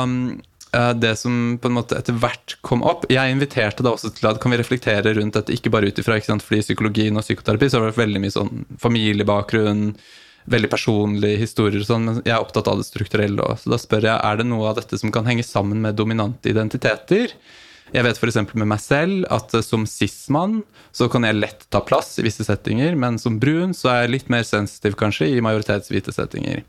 eh, 0.72 0.94
det 0.96 1.16
som 1.20 1.58
på 1.62 1.70
en 1.70 1.78
måte 1.78 1.98
etter 2.00 2.16
hvert 2.20 2.58
kom 2.66 2.84
opp 2.84 3.06
Jeg 3.12 3.32
inviterte 3.32 3.84
da 3.86 3.94
også 3.96 4.14
til 4.16 4.28
at 4.32 4.42
kan 4.44 4.52
vi 4.52 4.60
reflektere 4.60 5.16
rundt 5.16 5.38
dette, 5.38 5.56
ikke 5.56 5.72
bare 5.74 5.92
ut 5.92 6.00
ifra 6.00 6.20
fordi 6.24 6.62
psykologien 6.64 7.20
og 7.20 7.26
psykoterapi 7.28 7.70
så 7.70 7.80
har 7.80 7.92
det 7.92 8.00
veldig 8.00 8.24
mye 8.24 8.36
sånn 8.36 8.64
familiebakgrunn, 8.82 9.92
veldig 10.52 10.70
personlige 10.72 11.40
historier 11.44 11.84
og 11.84 11.90
sånn, 11.90 12.08
men 12.08 12.24
jeg 12.24 12.36
er 12.36 12.44
opptatt 12.44 12.68
av 12.68 12.80
det 12.80 12.88
strukturelle 12.88 13.44
òg. 13.44 13.60
Så 13.62 13.72
da 13.72 13.80
spør 13.80 14.10
jeg 14.10 14.18
er 14.18 14.40
det 14.40 14.48
noe 14.50 14.72
av 14.72 14.80
dette 14.80 15.00
som 15.00 15.12
kan 15.16 15.28
henge 15.28 15.46
sammen 15.48 15.84
med 15.84 16.00
dominante 16.00 16.52
identiteter. 16.52 17.36
Jeg 17.94 18.06
vet 18.08 18.18
f.eks. 18.18 18.40
med 18.56 18.70
meg 18.70 18.82
selv 18.82 19.28
at 19.34 19.52
som 19.66 19.84
cis-mann 19.90 20.62
så 20.96 21.10
kan 21.12 21.28
jeg 21.28 21.38
lett 21.38 21.68
ta 21.74 21.84
plass 21.86 22.16
i 22.18 22.26
visse 22.26 22.46
settinger, 22.48 22.96
men 22.98 23.20
som 23.22 23.38
brun 23.42 23.76
så 23.78 23.92
er 23.92 24.02
jeg 24.06 24.14
litt 24.16 24.32
mer 24.34 24.48
sensitiv 24.48 24.96
kanskje 25.00 25.30
i 25.34 25.44
majoritetshvite 25.44 26.16
settinger. 26.16 26.64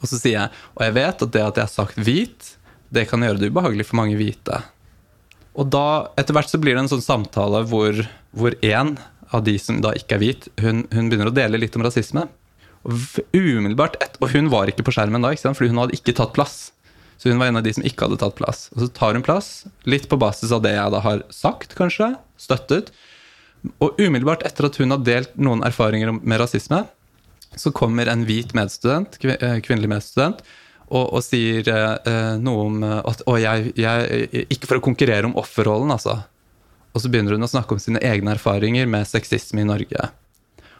Og 0.00 0.10
så 0.10 0.18
sier 0.18 0.36
jeg, 0.36 0.62
og 0.74 0.84
jeg 0.84 0.96
vet 0.98 1.24
at 1.24 1.32
det 1.32 1.44
at 1.44 1.58
jeg 1.60 1.68
har 1.68 1.72
sagt 1.72 2.00
hvit, 2.00 2.54
det 2.94 3.06
kan 3.10 3.24
gjøre 3.24 3.40
det 3.40 3.50
ubehagelig 3.54 3.88
for 3.88 4.02
mange 4.02 4.18
hvite. 4.18 4.60
Og 5.54 5.70
da, 5.70 6.10
etter 6.18 6.34
hvert 6.36 6.50
så 6.50 6.60
blir 6.60 6.74
det 6.74 6.84
en 6.84 6.92
sånn 6.96 7.04
samtale 7.04 7.62
hvor, 7.70 8.02
hvor 8.34 8.56
en 8.66 8.96
av 9.34 9.44
de 9.46 9.54
som 9.58 9.80
da 9.82 9.94
ikke 9.96 10.18
er 10.18 10.22
hvit, 10.22 10.48
hun, 10.62 10.84
hun 10.92 11.08
begynner 11.08 11.30
å 11.30 11.34
dele 11.34 11.60
litt 11.62 11.76
om 11.78 11.86
rasisme. 11.86 12.26
Og 12.84 13.20
umiddelbart 13.32 13.96
et, 14.04 14.18
Og 14.20 14.34
hun 14.34 14.50
var 14.52 14.68
ikke 14.68 14.84
på 14.84 14.92
skjermen 14.92 15.24
da, 15.24 15.32
ikke 15.32 15.46
sant? 15.46 15.58
fordi 15.58 15.72
hun 15.72 15.80
hadde 15.80 15.96
ikke 15.96 16.16
tatt 16.18 16.34
plass. 16.36 16.73
Så 17.24 17.30
hun 17.32 17.38
var 17.40 17.48
en 17.48 17.56
av 17.56 17.62
de 17.64 17.72
som 17.72 17.84
ikke 17.88 18.04
hadde 18.04 18.18
tatt 18.20 18.34
plass. 18.36 18.66
Og 18.74 18.82
så 18.82 18.90
tar 18.92 19.16
hun 19.16 19.22
plass, 19.24 19.46
litt 19.88 20.10
på 20.10 20.18
basis 20.20 20.50
av 20.52 20.60
det 20.60 20.74
jeg 20.74 20.92
da 20.92 20.98
har 21.00 21.22
sagt, 21.32 21.72
kanskje, 21.78 22.10
støttet. 22.36 22.90
Og 23.80 23.96
umiddelbart 23.96 24.44
etter 24.44 24.68
at 24.68 24.76
hun 24.76 24.92
har 24.92 25.00
delt 25.06 25.32
noen 25.40 25.64
erfaringer 25.64 26.12
med 26.18 26.42
rasisme, 26.42 26.82
så 27.56 27.72
kommer 27.72 28.10
en 28.12 28.26
hvit 28.28 28.52
medstudent, 28.52 29.16
eh, 29.24 29.56
kvinnelig 29.64 29.88
medstudent, 29.94 30.44
og, 30.90 31.14
og 31.16 31.24
sier 31.24 31.64
eh, 31.72 32.34
noe 32.44 32.66
om 32.68 32.82
at 32.84 33.22
Å, 33.24 33.38
jeg, 33.40 33.70
jeg 33.80 34.42
Ikke 34.52 34.68
for 34.68 34.76
å 34.76 34.84
konkurrere 34.84 35.24
om 35.24 35.38
offerrollen, 35.40 35.94
altså. 35.96 36.18
Og 36.92 37.00
så 37.00 37.08
begynner 37.08 37.38
hun 37.38 37.48
å 37.48 37.48
snakke 37.48 37.72
om 37.72 37.80
sine 37.80 38.04
egne 38.04 38.36
erfaringer 38.36 38.84
med 38.84 39.08
sexisme 39.08 39.64
i 39.64 39.70
Norge. 39.72 40.10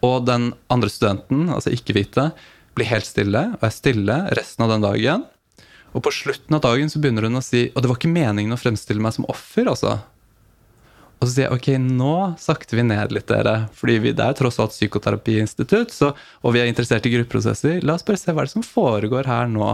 Og 0.05 0.27
den 0.29 0.51
andre 0.69 0.93
studenten, 0.93 1.49
altså 1.49 1.73
ikke-hvite, 1.73 2.35
blir 2.77 2.91
helt 2.91 3.09
stille 3.09 3.47
og 3.57 3.65
er 3.65 3.73
stille 3.73 4.19
resten 4.37 4.67
av 4.67 4.75
den 4.75 4.85
dagen. 4.85 5.25
Og 5.95 6.03
på 6.03 6.13
slutten 6.15 6.57
av 6.57 6.65
dagen 6.65 6.91
så 6.91 6.99
begynner 6.99 7.29
hun 7.29 7.39
å 7.39 7.45
si 7.45 7.69
Og 7.71 7.83
det 7.83 7.91
var 7.91 7.99
ikke 8.01 8.11
meningen 8.11 8.55
å 8.55 8.59
fremstille 8.59 9.03
meg 9.03 9.15
som 9.17 9.29
offer, 9.31 9.71
altså. 9.71 10.01
Og 11.21 11.29
så 11.29 11.31
sier 11.31 11.47
jeg 11.47 11.57
ok, 11.57 11.69
nå 11.81 12.15
sakter 12.43 12.81
vi 12.81 12.87
ned 12.89 13.15
litt, 13.15 13.29
dere. 13.31 13.69
Fordi 13.79 13.95
vi, 14.03 14.13
det 14.17 14.25
er 14.27 14.35
tross 14.37 14.59
alt 14.61 14.75
psykoterapiinstitutt, 14.75 15.95
så, 15.95 16.11
og 16.43 16.53
vi 16.53 16.61
er 16.61 16.69
interessert 16.69 17.07
i 17.09 17.13
gruppeprosesser. 17.15 17.79
La 17.87 17.95
oss 17.97 18.05
bare 18.05 18.21
se 18.21 18.35
hva 18.35 18.43
er 18.43 18.51
det 18.51 18.57
som 18.57 18.67
foregår 18.67 19.31
her 19.31 19.49
nå. 19.49 19.71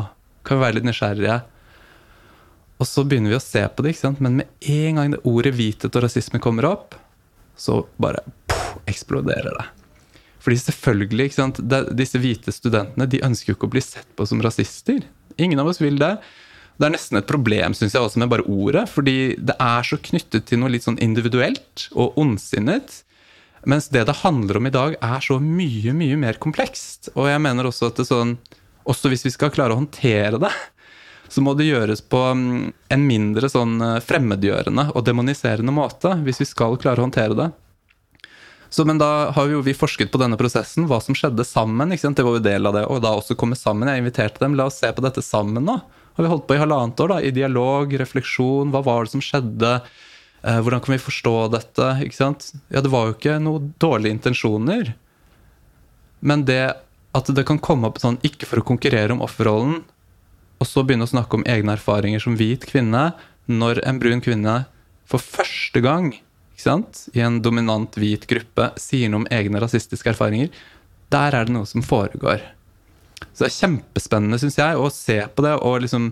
Kan 0.47 0.61
vi 0.61 0.67
være 0.67 0.79
litt 0.79 0.87
nysgjerrige? 0.87 1.41
Og 2.81 2.89
så 2.89 3.05
begynner 3.05 3.35
vi 3.35 3.41
å 3.41 3.43
se 3.43 3.65
på 3.67 3.83
det, 3.83 3.93
ikke 3.93 4.05
sant? 4.05 4.23
men 4.25 4.39
med 4.41 4.71
en 4.73 5.01
gang 5.01 5.17
det 5.17 5.25
ordet 5.29 5.53
hvithet 5.57 5.97
og 5.97 6.07
rasisme 6.07 6.41
kommer 6.41 6.69
opp, 6.71 6.95
så 7.59 7.83
bare 8.01 8.23
poff, 8.49 8.79
eksploderer 8.89 9.53
det. 9.57 9.67
Fordi 10.41 10.57
selvfølgelig, 10.63 11.27
ikke 11.29 11.37
sant, 11.37 11.59
Disse 11.99 12.21
hvite 12.21 12.55
studentene 12.55 13.09
de 13.11 13.21
ønsker 13.27 13.53
jo 13.53 13.59
ikke 13.59 13.69
å 13.69 13.75
bli 13.75 13.83
sett 13.85 14.09
på 14.17 14.25
som 14.29 14.41
rasister. 14.41 15.03
Ingen 15.41 15.63
av 15.63 15.71
oss 15.73 15.81
vil 15.83 15.99
det. 16.01 16.15
Det 16.81 16.89
er 16.89 16.95
nesten 16.95 17.19
et 17.21 17.29
problem 17.29 17.75
synes 17.77 17.93
jeg 17.93 18.01
også 18.01 18.23
med 18.23 18.31
bare 18.33 18.47
ordet, 18.49 18.87
fordi 18.89 19.37
det 19.37 19.57
er 19.61 19.85
så 19.85 19.99
knyttet 20.01 20.47
til 20.49 20.63
noe 20.63 20.73
litt 20.73 20.87
sånn 20.87 21.01
individuelt 21.05 21.91
og 21.93 22.17
ondsinnet. 22.21 23.03
Mens 23.69 23.91
det 23.93 24.07
det 24.09 24.21
handler 24.23 24.57
om 24.57 24.69
i 24.69 24.73
dag, 24.73 24.97
er 24.97 25.21
så 25.25 25.37
mye, 25.43 25.93
mye 25.93 26.17
mer 26.17 26.41
komplekst. 26.41 27.11
Og 27.13 27.29
jeg 27.29 27.43
mener 27.45 27.69
også 27.69 27.91
at 27.91 28.01
det 28.01 28.09
sånn, 28.09 28.39
også 28.89 29.13
hvis 29.13 29.27
vi 29.29 29.35
skal 29.35 29.53
klare 29.53 29.77
å 29.77 29.81
håndtere 29.83 30.41
det, 30.41 30.53
så 31.31 31.45
må 31.45 31.53
det 31.55 31.69
gjøres 31.69 32.01
på 32.01 32.21
mm, 32.35 32.73
en 32.97 33.05
mindre 33.07 33.51
sånn 33.53 33.77
eh, 33.85 33.99
fremmedgjørende 34.03 34.89
og 34.95 35.05
demoniserende 35.07 35.75
måte. 35.75 36.17
Hvis 36.25 36.41
vi 36.43 36.49
skal 36.49 36.81
klare 36.81 37.03
å 37.03 37.07
håndtere 37.07 37.37
det. 37.39 37.51
Så, 38.71 38.85
men 38.87 39.01
da 39.03 39.31
har 39.35 39.49
jo 39.51 39.63
vi 39.67 39.75
forsket 39.75 40.13
på 40.13 40.19
denne 40.23 40.39
prosessen, 40.39 40.87
hva 40.87 41.01
som 41.03 41.17
skjedde 41.19 41.43
sammen. 41.47 41.91
Det 41.91 42.23
var 42.23 42.37
jo 42.39 42.43
del 42.45 42.71
av 42.71 42.77
det, 42.77 42.85
Og 42.87 43.01
da 43.03 43.17
også 43.19 43.35
komme 43.39 43.59
sammen. 43.59 43.91
Jeg 43.91 44.05
inviterte 44.05 44.39
dem, 44.43 44.55
la 44.55 44.69
oss 44.71 44.79
se 44.79 44.93
på 44.95 45.03
dette 45.03 45.25
sammen 45.27 45.67
nå. 45.67 45.81
Har 46.15 46.27
vi 46.27 46.31
holdt 46.31 46.47
på 46.47 46.55
i 46.55 46.61
halvannet 46.63 47.01
år, 47.03 47.15
da, 47.15 47.19
i 47.23 47.35
dialog, 47.35 47.91
refleksjon. 47.99 48.71
Hva 48.71 48.83
var 48.87 49.05
det 49.05 49.15
som 49.15 49.25
skjedde? 49.25 49.81
Eh, 50.43 50.61
hvordan 50.63 50.83
kan 50.85 50.95
vi 50.95 51.03
forstå 51.03 51.35
dette? 51.53 51.89
Ikke 52.07 52.19
sant? 52.19 52.53
Ja, 52.71 52.83
det 52.85 52.93
var 52.95 53.09
jo 53.09 53.17
ikke 53.19 53.41
noen 53.43 53.73
dårlige 53.83 54.15
intensjoner. 54.19 54.95
Men 56.21 56.47
det 56.47 56.63
at 57.17 57.31
det 57.35 57.43
kan 57.49 57.59
komme 57.59 57.91
opp 57.91 57.99
sånn, 57.99 58.21
ikke 58.23 58.47
for 58.47 58.63
å 58.63 58.67
konkurrere 58.67 59.15
om 59.17 59.23
offerrollen, 59.25 59.81
og 60.61 60.69
så 60.69 60.85
begynne 60.85 61.09
å 61.09 61.11
snakke 61.11 61.39
om 61.39 61.47
egne 61.49 61.75
erfaringer 61.75 62.23
som 62.23 62.37
hvit 62.39 62.67
kvinne, 62.69 63.11
når 63.51 63.81
en 63.89 63.99
brun 63.99 64.23
kvinne 64.23 64.61
for 65.11 65.23
første 65.23 65.83
gang 65.83 66.13
i 67.15 67.23
en 67.25 67.41
dominant 67.43 67.97
hvit 67.99 68.27
gruppe 68.31 68.71
sier 68.81 69.11
noe 69.11 69.23
om 69.23 69.29
egne 69.33 69.61
rasistiske 69.63 70.13
erfaringer, 70.13 70.51
der 71.11 71.37
er 71.37 71.47
det 71.47 71.55
noe 71.55 71.69
som 71.69 71.85
foregår. 71.85 72.43
Så 73.33 73.45
det 73.45 73.51
er 73.51 73.57
kjempespennende, 73.59 74.39
syns 74.41 74.59
jeg, 74.61 74.79
å 74.79 74.91
se 74.93 75.19
på 75.35 75.45
det 75.45 75.57
og 75.59 75.81
liksom 75.85 76.11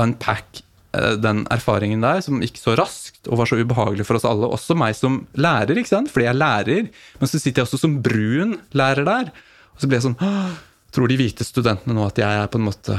unpack 0.00 0.62
eh, 0.96 1.14
den 1.20 1.44
erfaringen 1.52 2.04
der, 2.04 2.22
som 2.24 2.42
gikk 2.42 2.60
så 2.60 2.76
raskt 2.78 3.28
og 3.28 3.40
var 3.42 3.50
så 3.50 3.60
ubehagelig 3.60 4.06
for 4.08 4.18
oss 4.18 4.26
alle. 4.28 4.50
Også 4.50 4.76
meg 4.78 4.96
som 4.98 5.22
lærer, 5.38 5.78
ikke 5.78 5.92
sant? 5.94 6.12
fordi 6.12 6.28
jeg 6.28 6.34
er 6.34 6.42
lærer. 6.42 6.92
Men 7.20 7.30
så 7.30 7.40
sitter 7.40 7.62
jeg 7.62 7.68
også 7.68 7.82
som 7.84 7.98
brun 8.04 8.58
lærer 8.76 9.06
der. 9.08 9.32
Og 9.74 9.82
så 9.82 9.88
blir 9.88 10.00
jeg 10.00 10.10
sånn 10.10 10.20
Tror 10.92 11.08
de 11.08 11.16
hvite 11.16 11.40
studentene 11.40 11.94
nå 11.96 12.02
at 12.04 12.18
jeg 12.20 12.28
er 12.36 12.50
på 12.52 12.58
en 12.60 12.66
måte 12.66 12.98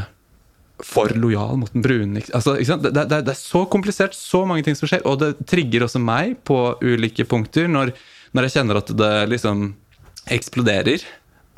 for 0.81 1.11
lojal 1.15 1.59
mot 1.61 1.73
den 1.73 1.83
brune. 1.85 2.21
Altså, 2.33 2.55
det, 2.57 2.91
det, 2.95 3.05
det, 3.11 3.21
er 3.31 3.37
så 3.37 3.63
komplisert, 3.69 4.15
så 4.17 4.43
mange 4.49 4.65
ting 4.65 4.77
som 4.77 4.89
skjer. 4.89 5.03
Og 5.09 5.19
det 5.21 5.33
trigger 5.49 5.85
også 5.85 6.01
meg 6.01 6.37
på 6.47 6.57
ulike 6.81 7.27
punkter 7.29 7.69
når, 7.69 7.93
når 8.33 8.47
jeg 8.47 8.55
kjenner 8.57 8.81
at 8.81 8.89
det 8.97 9.11
liksom 9.31 9.67
eksploderer, 10.33 11.03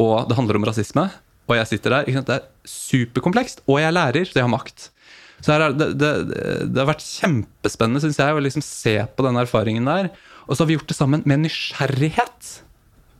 og 0.01 0.27
det 0.29 0.37
handler 0.37 0.59
om 0.59 0.67
rasisme. 0.67 1.07
Og 1.45 1.57
jeg 1.59 1.69
sitter 1.69 1.99
der. 1.99 2.21
Det 2.25 2.35
er 2.39 2.45
superkomplekst. 2.67 3.63
Og 3.69 3.79
jeg 3.79 3.89
er 3.89 3.95
lærer, 3.95 4.27
så 4.27 4.39
jeg 4.39 4.47
har 4.47 4.51
makt. 4.51 4.89
Så 5.43 5.53
er, 5.53 5.67
det, 5.77 5.91
det, 5.99 6.11
det, 6.71 6.79
har 6.79 6.89
vært 6.89 7.05
kjempespennende, 7.05 8.01
syns 8.01 8.19
jeg, 8.21 8.33
å 8.33 8.41
liksom 8.41 8.63
se 8.65 8.95
på 9.15 9.25
den 9.27 9.37
erfaringen 9.37 9.87
der. 9.87 10.09
Og 10.47 10.55
så 10.55 10.63
har 10.63 10.71
vi 10.71 10.77
gjort 10.79 10.89
det 10.89 10.97
sammen 10.97 11.25
med 11.29 11.43
nysgjerrighet. 11.45 12.51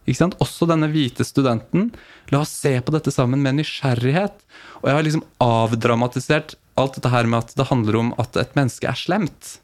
Ikke 0.06 0.20
sant? 0.20 0.38
Også 0.44 0.68
denne 0.70 0.90
hvite 0.94 1.26
studenten. 1.26 1.90
La 2.34 2.44
oss 2.44 2.54
se 2.54 2.78
på 2.82 2.94
dette 2.94 3.14
sammen 3.14 3.42
med 3.42 3.58
nysgjerrighet. 3.60 4.38
Og 4.84 4.90
jeg 4.90 4.98
har 4.98 5.06
liksom 5.08 5.26
avdramatisert 5.42 6.56
alt 6.80 6.98
dette 6.98 7.12
her 7.12 7.30
med 7.30 7.42
at 7.42 7.56
det 7.58 7.70
handler 7.72 8.00
om 8.02 8.12
at 8.22 8.38
et 8.40 8.54
menneske 8.58 8.90
er 8.90 9.00
slemt. 9.00 9.56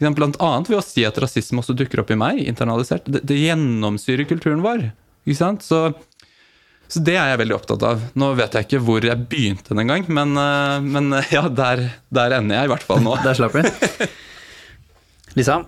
Blant 0.00 0.38
annet 0.40 0.70
ved 0.70 0.80
å 0.80 0.84
si 0.84 1.04
at 1.04 1.18
rasisme 1.20 1.60
også 1.60 1.76
dukker 1.76 2.00
opp 2.02 2.12
i 2.12 2.18
meg, 2.18 2.40
internalisert. 2.48 3.08
Det, 3.08 3.20
det 3.28 3.36
gjennomsyrer 3.40 4.28
kulturen 4.28 4.62
vår. 4.64 4.86
Ikke 5.26 5.38
sant? 5.38 5.64
Så, 5.64 5.82
så, 6.88 7.02
det 7.04 7.18
er 7.20 7.32
jeg 7.32 7.42
veldig 7.42 7.58
opptatt 7.58 7.84
av. 7.86 8.06
Nå 8.18 8.30
vet 8.38 8.56
jeg 8.56 8.68
ikke 8.68 8.80
hvor 8.86 9.04
jeg 9.04 9.28
begynte 9.30 9.76
den 9.76 9.92
gang, 9.92 10.06
men, 10.08 10.32
eh, 10.40 10.78
men 10.84 11.12
ja, 11.34 11.44
der, 11.52 11.84
der, 12.08 12.38
ender 12.40 12.60
jeg 12.62 12.70
i 12.70 12.72
hvert 12.74 12.88
fall 12.88 13.04
nå. 13.04 13.18
der 13.26 13.36
slapp 13.36 13.56
vi. 13.58 14.08
Lisa, 15.36 15.60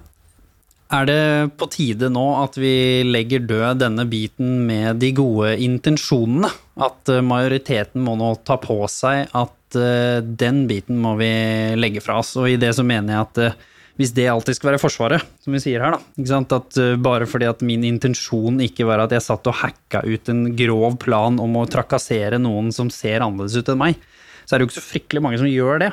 er 0.92 1.08
det 1.08 1.22
på 1.60 1.68
tide 1.72 2.10
nå 2.12 2.24
at 2.42 2.56
vi 2.60 3.02
legger 3.06 3.44
død 3.48 3.80
denne 3.82 4.04
biten 4.08 4.62
med 4.68 5.00
de 5.02 5.12
gode 5.16 5.54
intensjonene? 5.64 6.50
At 6.82 7.08
eh, 7.12 7.24
majoriteten 7.24 8.02
må 8.04 8.16
nå 8.20 8.34
ta 8.46 8.58
på 8.60 8.78
seg 8.92 9.32
at 9.38 9.78
eh, 9.78 10.20
den 10.20 10.64
biten 10.70 11.00
må 11.00 11.14
vi 11.20 11.32
legge 11.78 12.02
fra 12.04 12.18
oss. 12.20 12.34
Og 12.40 12.50
i 12.50 12.58
det 12.60 12.74
så 12.76 12.84
mener 12.86 13.14
jeg 13.14 13.26
at 13.26 13.40
eh, 13.42 13.60
hvis 14.00 14.14
det 14.16 14.28
alltid 14.32 14.56
skal 14.56 14.70
være 14.70 14.80
Forsvaret, 14.80 15.24
som 15.44 15.52
vi 15.52 15.60
sier 15.60 15.82
her, 15.84 15.94
da 15.94 16.38
At 16.56 16.78
bare 17.04 17.26
fordi 17.28 17.44
at 17.44 17.60
min 17.60 17.84
intensjon 17.84 18.56
ikke 18.64 18.86
var 18.88 19.02
at 19.04 19.12
jeg 19.12 19.24
satt 19.24 19.48
og 19.50 19.58
hacka 19.60 20.00
ut 20.08 20.30
en 20.32 20.46
grov 20.56 20.96
plan 21.02 21.36
om 21.40 21.58
å 21.60 21.66
trakassere 21.68 22.40
noen 22.40 22.72
som 22.72 22.88
ser 22.90 23.20
annerledes 23.20 23.60
ut 23.60 23.68
enn 23.68 23.82
meg, 23.84 24.00
så 24.48 24.54
er 24.54 24.58
det 24.58 24.64
jo 24.64 24.70
ikke 24.70 24.80
så 24.80 24.86
fryktelig 24.86 25.24
mange 25.24 25.42
som 25.42 25.50
gjør 25.50 25.84
det. 25.84 25.90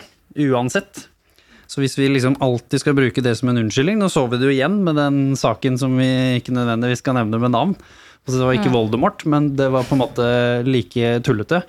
Uansett. 0.48 1.10
Så 1.70 1.84
hvis 1.84 1.98
vi 2.00 2.08
liksom 2.10 2.40
alltid 2.42 2.82
skal 2.82 2.96
bruke 2.98 3.22
det 3.22 3.36
som 3.38 3.52
en 3.52 3.60
unnskyldning 3.62 4.00
Nå 4.02 4.08
så 4.10 4.24
vi 4.26 4.40
det 4.42 4.48
jo 4.48 4.56
igjen 4.56 4.80
med 4.88 4.98
den 4.98 5.20
saken 5.38 5.78
som 5.78 6.00
vi 6.00 6.40
ikke 6.40 6.56
nødvendigvis 6.56 7.04
skal 7.04 7.20
nevne 7.20 7.42
med 7.42 7.54
navn. 7.54 7.76
Altså, 8.26 8.40
det 8.40 8.48
var 8.48 8.58
ikke 8.58 8.74
Voldemort, 8.74 9.24
men 9.30 9.52
det 9.58 9.70
var 9.74 9.86
på 9.86 9.96
en 9.96 10.02
måte 10.02 10.26
like 10.66 11.14
tullete. 11.26 11.62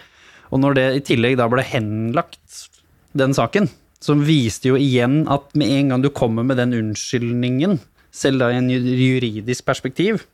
Og 0.50 0.60
når 0.62 0.76
det 0.76 0.86
i 0.96 1.04
tillegg 1.12 1.36
da 1.40 1.46
ble 1.52 1.64
henlagt, 1.64 2.40
den 3.16 3.34
saken, 3.36 3.68
så 4.00 4.16
viste 4.16 4.70
jo 4.70 4.78
igjen 4.80 5.22
at 5.30 5.48
med 5.58 5.70
en 5.76 5.92
gang 5.92 6.04
du 6.04 6.10
kommer 6.14 6.46
med 6.46 6.60
den 6.60 6.74
unnskyldningen, 6.78 7.78
selv 8.10 8.42
da 8.42 8.50
i 8.50 8.58
en 8.58 8.70
juridisk 8.70 9.66
perspektiv, 9.68 10.24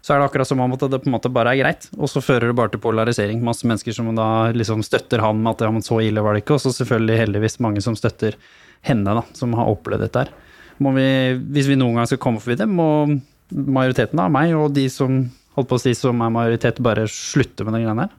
så 0.00 0.14
er 0.14 0.22
det 0.22 0.28
akkurat 0.28 0.48
som 0.48 0.60
om 0.62 0.72
at 0.72 0.84
det 0.86 1.00
på 1.02 1.10
en 1.10 1.16
måte 1.16 1.30
bare 1.32 1.52
er 1.52 1.60
greit. 1.60 1.88
Og 1.98 2.08
så 2.08 2.22
fører 2.24 2.48
det 2.48 2.56
bare 2.56 2.72
til 2.72 2.80
polarisering. 2.80 3.42
Masse 3.44 3.66
mennesker 3.68 3.92
som 3.92 4.08
da 4.16 4.48
liksom 4.56 4.84
støtter 4.86 5.20
han 5.20 5.42
med 5.42 5.56
at 5.56 5.66
ja, 5.66 5.72
men 5.74 5.84
så 5.84 5.98
ille 6.04 6.22
var 6.24 6.36
det 6.36 6.44
ikke, 6.44 6.56
og 6.56 6.62
så 6.64 6.72
selvfølgelig 6.76 7.18
heldigvis 7.24 7.58
mange 7.64 7.82
som 7.84 7.98
støtter 7.98 8.38
henne, 8.86 9.16
da, 9.18 9.24
som 9.36 9.56
har 9.58 9.70
opplevd 9.70 10.06
dette 10.06 10.24
her. 10.24 10.30
Vi, 10.78 11.08
hvis 11.54 11.66
vi 11.70 11.78
noen 11.78 11.98
gang 11.98 12.06
skal 12.06 12.20
komme 12.22 12.42
forbi 12.42 12.58
det, 12.60 12.68
må 12.70 13.06
majoriteten 13.50 14.20
av 14.22 14.30
meg 14.30 14.54
og 14.54 14.74
de 14.76 14.86
som 14.92 15.24
holdt 15.56 15.70
på 15.70 15.78
å 15.78 15.82
si 15.82 15.94
som 15.98 16.20
er 16.22 16.30
majoritet, 16.30 16.82
bare 16.84 17.08
slutte 17.10 17.66
med 17.66 17.74
den 17.74 17.86
greia 17.86 17.98
der? 18.04 18.16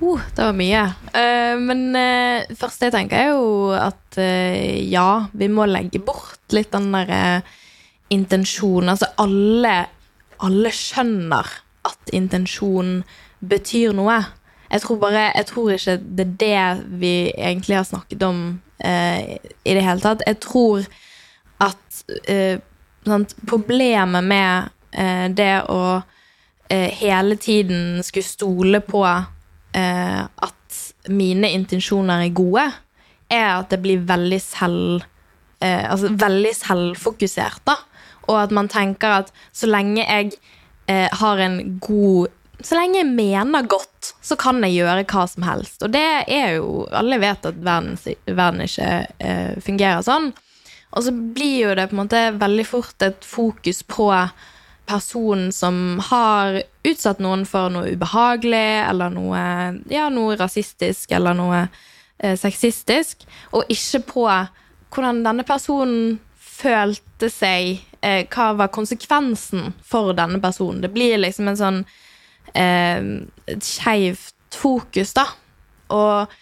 Uh, 0.00 0.18
det 0.34 0.42
var 0.42 0.56
mye. 0.56 0.82
Uh, 1.12 1.54
men 1.60 1.82
uh, 1.94 2.50
første 2.58 2.88
jeg 2.88 2.96
tenker, 2.96 3.20
er 3.20 3.34
jo 3.34 3.70
at 3.76 4.18
uh, 4.18 4.78
ja, 4.80 5.26
vi 5.36 5.50
må 5.52 5.68
legge 5.68 6.00
bort 6.02 6.56
litt 6.56 6.72
den 6.72 6.88
der 6.96 7.12
uh, 7.12 7.56
intensjonen. 8.10 8.94
Altså, 8.94 9.10
alle, 9.20 9.74
alle 10.42 10.72
skjønner 10.74 11.52
at 11.86 12.14
intensjon 12.16 13.02
betyr 13.40 13.94
noe. 13.96 14.18
Jeg 14.70 14.82
tror 14.84 14.96
bare 15.02 15.30
Jeg 15.34 15.46
tror 15.46 15.70
ikke 15.74 15.96
det 15.96 16.26
er 16.26 16.36
det 16.40 17.00
vi 17.00 17.14
egentlig 17.36 17.76
har 17.76 17.84
snakket 17.84 18.22
om 18.22 18.60
i 18.80 19.74
det 19.74 19.82
hele 19.84 20.00
tatt. 20.00 20.22
Jeg 20.26 20.38
tror 20.40 20.86
at 21.60 21.98
sant, 23.04 23.34
problemet 23.46 24.24
med 24.24 25.34
det 25.36 25.52
å 25.68 26.00
hele 26.70 27.36
tiden 27.36 28.00
skulle 28.02 28.24
stole 28.24 28.80
på 28.80 29.04
eh, 29.74 30.22
at 30.24 30.80
mine 31.08 31.50
intensjoner 31.54 32.24
er 32.24 32.34
gode, 32.34 32.66
er 33.30 33.48
at 33.52 33.70
det 33.70 33.80
blir 33.82 34.02
veldig 34.06 34.40
selv 34.42 35.06
eh, 35.62 35.86
Altså 35.90 36.10
veldig 36.18 36.52
selvfokusert, 36.56 37.62
da. 37.66 37.76
Og 38.28 38.42
at 38.42 38.50
man 38.54 38.68
tenker 38.68 39.22
at 39.22 39.32
så 39.52 39.70
lenge 39.70 40.04
jeg 40.04 40.32
eh, 40.88 41.08
har 41.12 41.42
en 41.42 41.78
god 41.80 42.30
Så 42.62 42.76
lenge 42.76 43.00
jeg 43.00 43.08
mener 43.08 43.66
godt, 43.70 44.12
så 44.22 44.36
kan 44.40 44.60
jeg 44.64 44.80
gjøre 44.80 45.06
hva 45.08 45.24
som 45.30 45.44
helst. 45.46 45.82
Og 45.86 45.92
det 45.94 46.06
er 46.28 46.56
jo 46.58 46.84
Alle 46.92 47.20
vet 47.22 47.46
at 47.48 47.58
verden, 47.64 47.96
verden 48.26 48.64
ikke 48.66 48.92
eh, 49.18 49.58
fungerer 49.64 50.04
sånn. 50.04 50.30
Og 50.90 51.04
så 51.06 51.12
blir 51.14 51.68
jo 51.68 51.74
det 51.78 51.88
på 51.90 51.96
en 51.96 52.02
måte 52.02 52.22
veldig 52.38 52.66
fort 52.66 53.04
et 53.06 53.26
fokus 53.26 53.84
på 53.86 54.10
personen 54.90 55.52
som 55.54 56.00
har 56.02 56.62
utsatt 56.82 57.20
noen 57.22 57.44
for 57.46 57.70
noe 57.70 57.92
ubehagelig 57.94 58.70
eller 58.88 59.12
noe, 59.14 59.42
ja, 59.92 60.08
noe 60.10 60.34
rasistisk 60.40 61.12
eller 61.14 61.36
noe 61.38 61.60
eh, 62.18 62.34
sexistisk, 62.38 63.22
og 63.54 63.70
ikke 63.70 64.02
på 64.08 64.26
hvordan 64.90 65.22
denne 65.22 65.46
personen 65.46 66.18
følte 66.34 67.30
seg, 67.30 67.84
eh, 68.02 68.24
hva 68.26 68.50
var 68.58 68.72
konsekvensen 68.74 69.70
for 69.86 70.10
denne 70.18 70.40
personen. 70.42 70.82
Det 70.82 70.90
blir 70.90 71.20
liksom 71.22 71.52
en 71.52 71.60
sånn 71.60 71.82
et 72.54 73.64
skeivt 73.64 74.34
fokus, 74.54 75.14
da. 75.16 75.26
Og, 75.94 76.36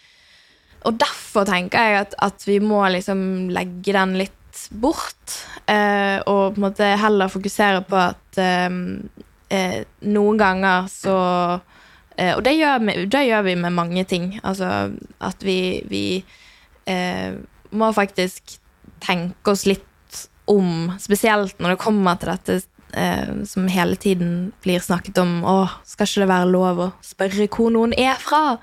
og, 0.85 0.99
derfor 1.01 1.49
tenker 1.49 1.85
jeg 1.85 2.03
at, 2.03 2.19
at 2.23 2.45
vi 2.49 2.59
må 2.65 2.83
liksom 2.93 3.49
legge 3.55 3.95
den 3.97 4.17
litt 4.21 4.35
bort, 4.81 5.39
eh, 5.71 6.19
og 6.27 6.55
på 6.55 6.59
en 6.59 6.67
måte 6.67 6.93
heller 7.01 7.33
fokusere 7.33 7.85
på 7.89 7.99
at 8.09 8.41
eh, 8.43 8.79
eh 9.49 9.79
noen 10.05 10.37
ganger 10.37 10.89
så 10.93 11.19
eh, 12.17 12.35
Og 12.37 12.43
det 12.45 12.57
gjør, 12.59 12.79
vi, 12.85 13.05
det 13.07 13.27
gjør, 13.29 13.43
vi 13.47 13.55
med 13.55 13.73
mange 13.73 14.05
ting. 14.05 14.41
Altså 14.43 14.91
at 15.21 15.45
vi, 15.45 15.85
vi 15.89 16.25
eh, 16.87 17.39
må 17.71 17.93
faktisk 17.93 18.59
tenke 19.01 19.53
oss 19.53 19.65
litt 19.67 19.85
om, 20.49 20.91
spesielt 20.99 21.61
når 21.61 21.77
det 21.77 21.83
kommer 21.85 22.19
til 22.19 22.33
dette 22.33 22.61
eh, 22.93 23.45
som 23.49 23.69
hele 23.69 23.97
tiden 23.97 24.53
blir 24.65 24.83
snakket 24.85 25.19
om. 25.23 25.41
Å, 25.45 25.57
skal 25.87 26.09
ikke 26.09 26.25
det 26.25 26.31
være 26.33 26.53
lov 26.53 26.83
å 26.85 26.93
spørre 27.05 27.49
hvor 27.53 27.73
noen 27.75 27.95
er 27.99 28.19
fra? 28.21 28.59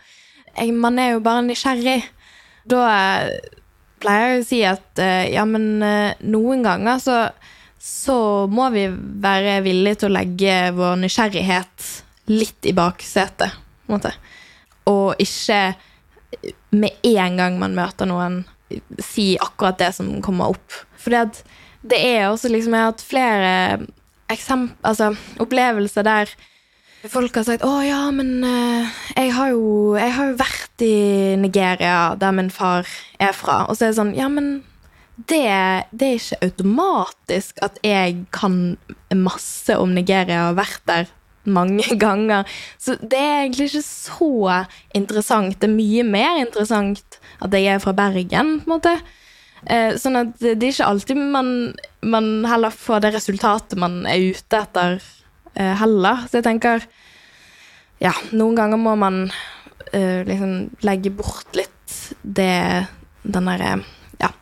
Jeg, 0.55 0.73
man 0.73 0.99
er 1.01 1.15
jo 1.15 1.25
bare 1.25 1.43
nysgjerrig. 1.45 1.99
Da 2.65 2.85
pleier 4.01 4.35
jeg 4.35 4.41
å 4.41 4.47
si 4.47 4.61
at 4.67 5.01
eh, 5.01 5.33
ja, 5.33 5.45
men 5.49 5.83
uh, 5.83 6.13
noen 6.25 6.65
ganger 6.65 7.01
så, 7.01 7.19
så 7.81 8.17
må 8.51 8.69
vi 8.73 8.87
være 8.89 9.59
villige 9.65 10.03
til 10.03 10.11
å 10.11 10.17
legge 10.17 10.55
vår 10.77 10.99
nysgjerrighet 11.03 11.91
litt 12.31 12.65
i 12.65 12.73
baksetet, 12.75 13.53
på 13.85 13.91
en 13.91 13.97
måte. 13.97 14.13
Og 14.89 15.21
ikke 15.21 15.75
med 16.75 17.05
en 17.05 17.37
gang 17.39 17.59
man 17.61 17.77
møter 17.77 18.09
noen, 18.09 18.43
si 18.99 19.35
akkurat 19.41 19.77
det 19.79 19.91
som 19.97 20.09
kommer 20.25 20.55
opp. 20.55 20.79
At 21.05 21.43
det 21.85 21.99
er 22.01 22.31
også 22.31 22.49
liksom 22.49 22.73
Jeg 22.73 22.81
har 22.81 22.89
hatt 22.89 23.03
flere 23.05 23.51
altså, 24.29 25.15
opplevelser 25.39 26.03
der 26.03 26.35
Folk 27.05 27.35
har 27.35 27.43
sagt 27.45 27.61
'Å 27.61 27.83
ja, 27.85 28.09
men 28.09 28.41
uh, 28.41 28.87
jeg, 29.13 29.33
har 29.35 29.51
jo, 29.53 29.93
jeg, 29.93 30.13
har 30.13 30.31
jo, 30.31 30.37
vært 30.39 30.81
i 30.81 31.35
Nigeria, 31.37 32.15
der 32.17 32.31
min 32.31 32.49
far 32.49 32.87
er 33.19 33.31
fra.' 33.31 33.67
Og 33.69 33.77
så 33.77 33.85
er 33.85 33.91
det 33.93 33.99
sånn 33.99 34.15
Ja, 34.17 34.25
men 34.27 34.63
det, 35.15 35.45
det 35.93 36.07
er 36.07 36.17
ikke 36.17 36.41
automatisk 36.41 37.61
at 37.61 37.77
jeg 37.85 38.25
kan 38.33 38.77
masse 39.13 39.77
om 39.77 39.93
Nigeria 39.93 40.47
og 40.47 40.55
har 40.55 40.65
vært 40.65 40.81
der 40.89 41.13
mange 41.45 41.85
ganger. 42.05 42.49
Så 42.81 42.97
det 42.99 43.21
er 43.21 43.43
egentlig 43.43 43.69
ikke 43.69 43.85
så 43.85 44.65
interessant. 44.97 45.59
Det 45.61 45.69
er 45.69 45.77
mye 45.77 46.03
mer 46.03 46.41
interessant 46.41 47.19
at 47.41 47.53
jeg 47.53 47.75
er 47.75 47.83
fra 47.83 47.93
Bergen, 47.93 48.59
på 48.65 48.65
en 48.65 48.73
måte. 48.73 48.97
Eh, 49.65 49.95
sånn 49.97 50.19
at 50.19 50.33
det 50.39 50.59
er 50.59 50.71
ikke 50.71 50.87
alltid 50.87 51.19
man, 51.19 51.51
man 52.05 52.27
heller 52.45 52.73
får 52.73 53.01
det 53.01 53.15
resultatet 53.15 53.79
man 53.81 54.03
er 54.09 54.31
ute 54.35 54.59
etter 54.59 54.99
Eh, 55.55 55.75
heller. 55.79 56.27
Så 56.27 56.39
jeg 56.39 56.43
tenker 56.43 56.87
Ja, 58.03 58.11
noen 58.35 58.57
ganger 58.57 58.79
må 58.79 58.91
man 58.99 59.29
uh, 59.95 60.21
liksom 60.27 60.75
legge 60.83 61.13
bort 61.15 61.55
litt 61.55 61.93
det 62.21 62.89
Den 63.23 63.47
derre 63.47 63.77
ja, 64.19 64.33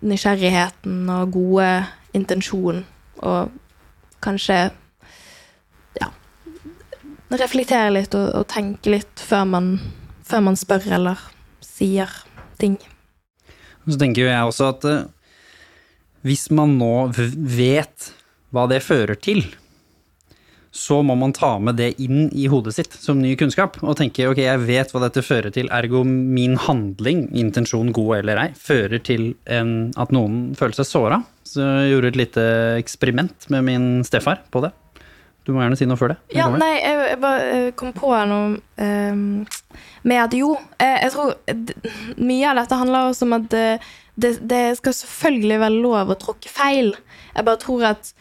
nysgjerrigheten 0.00 1.10
og 1.12 1.34
gode 1.34 1.68
intensjonen, 2.16 2.86
og 3.20 3.52
kanskje 4.24 4.56
ja 6.00 6.08
reflektere 7.34 7.92
litt 7.92 8.16
og, 8.16 8.30
og 8.40 8.48
tenke 8.50 8.94
litt 8.94 9.20
før 9.20 9.44
man, 9.52 9.70
før 10.24 10.46
man, 10.48 10.58
spør 10.58 10.88
eller 10.96 11.20
sier 11.60 12.10
ting. 12.58 12.78
Så 13.86 13.98
tenker 14.00 14.24
jo 14.24 14.30
jeg 14.30 14.48
også 14.48 14.70
at 14.72 14.88
uh, 14.88 15.02
hvis 16.24 16.48
man 16.54 16.78
nå 16.80 17.10
vet 17.12 18.12
hva 18.54 18.64
det 18.70 18.80
fører 18.84 19.18
til, 19.18 19.42
så 20.74 20.98
må 21.06 21.14
man 21.14 21.32
ta 21.36 21.52
med 21.62 21.76
det 21.78 21.92
inn 22.02 22.26
i 22.34 22.48
hodet 22.50 22.74
sitt 22.74 22.96
som 22.98 23.20
ny 23.22 23.36
kunnskap, 23.38 23.76
og 23.84 23.94
tenke 24.00 24.26
ok, 24.26 24.40
jeg 24.42 24.62
vet 24.66 24.90
hva 24.90 25.04
dette 25.04 25.22
fører 25.22 25.54
til, 25.54 25.68
ergo 25.70 26.02
min 26.04 26.56
handling, 26.58 27.28
intensjon 27.38 27.92
god 27.94 28.16
eller 28.22 28.40
ei, 28.42 28.48
fører 28.58 28.98
til 29.06 29.34
en, 29.46 29.92
at 30.00 30.14
noen 30.14 30.56
føler 30.58 30.80
seg 30.80 30.90
såra. 30.90 31.20
Så 31.46 31.62
jeg 31.62 31.92
gjorde 31.92 32.10
et 32.10 32.18
lite 32.24 32.46
eksperiment 32.80 33.48
med 33.54 33.68
min 33.68 33.86
stefar 34.06 34.42
på 34.50 34.64
det. 34.66 34.72
Du 35.44 35.52
må 35.52 35.60
gjerne 35.60 35.76
si 35.76 35.86
noe 35.88 36.00
før 36.00 36.14
det. 36.14 36.18
Ja, 36.32 36.46
nei, 36.48 36.72
jeg, 36.78 37.00
jeg 37.10 37.20
bare 37.20 37.72
kom 37.76 37.92
på 37.96 38.12
noe 38.30 38.56
um, 38.80 39.44
med 40.08 40.20
at 40.22 40.36
jo, 40.36 40.54
jeg, 40.80 40.94
jeg 41.02 41.12
tror 41.12 41.34
mye 42.16 42.48
av 42.48 42.60
dette 42.62 42.78
handler 42.80 43.10
også 43.10 43.28
om 43.28 43.36
at 43.36 43.50
det, 43.52 43.66
det, 44.16 44.30
det 44.48 44.62
skal 44.80 44.96
selvfølgelig 44.96 45.58
være 45.60 45.82
lov 45.84 46.12
å 46.14 46.18
tråkke 46.20 46.52
feil. 46.52 46.94
Jeg 47.34 47.46
bare 47.48 47.60
tror 47.60 47.84
at 47.90 48.12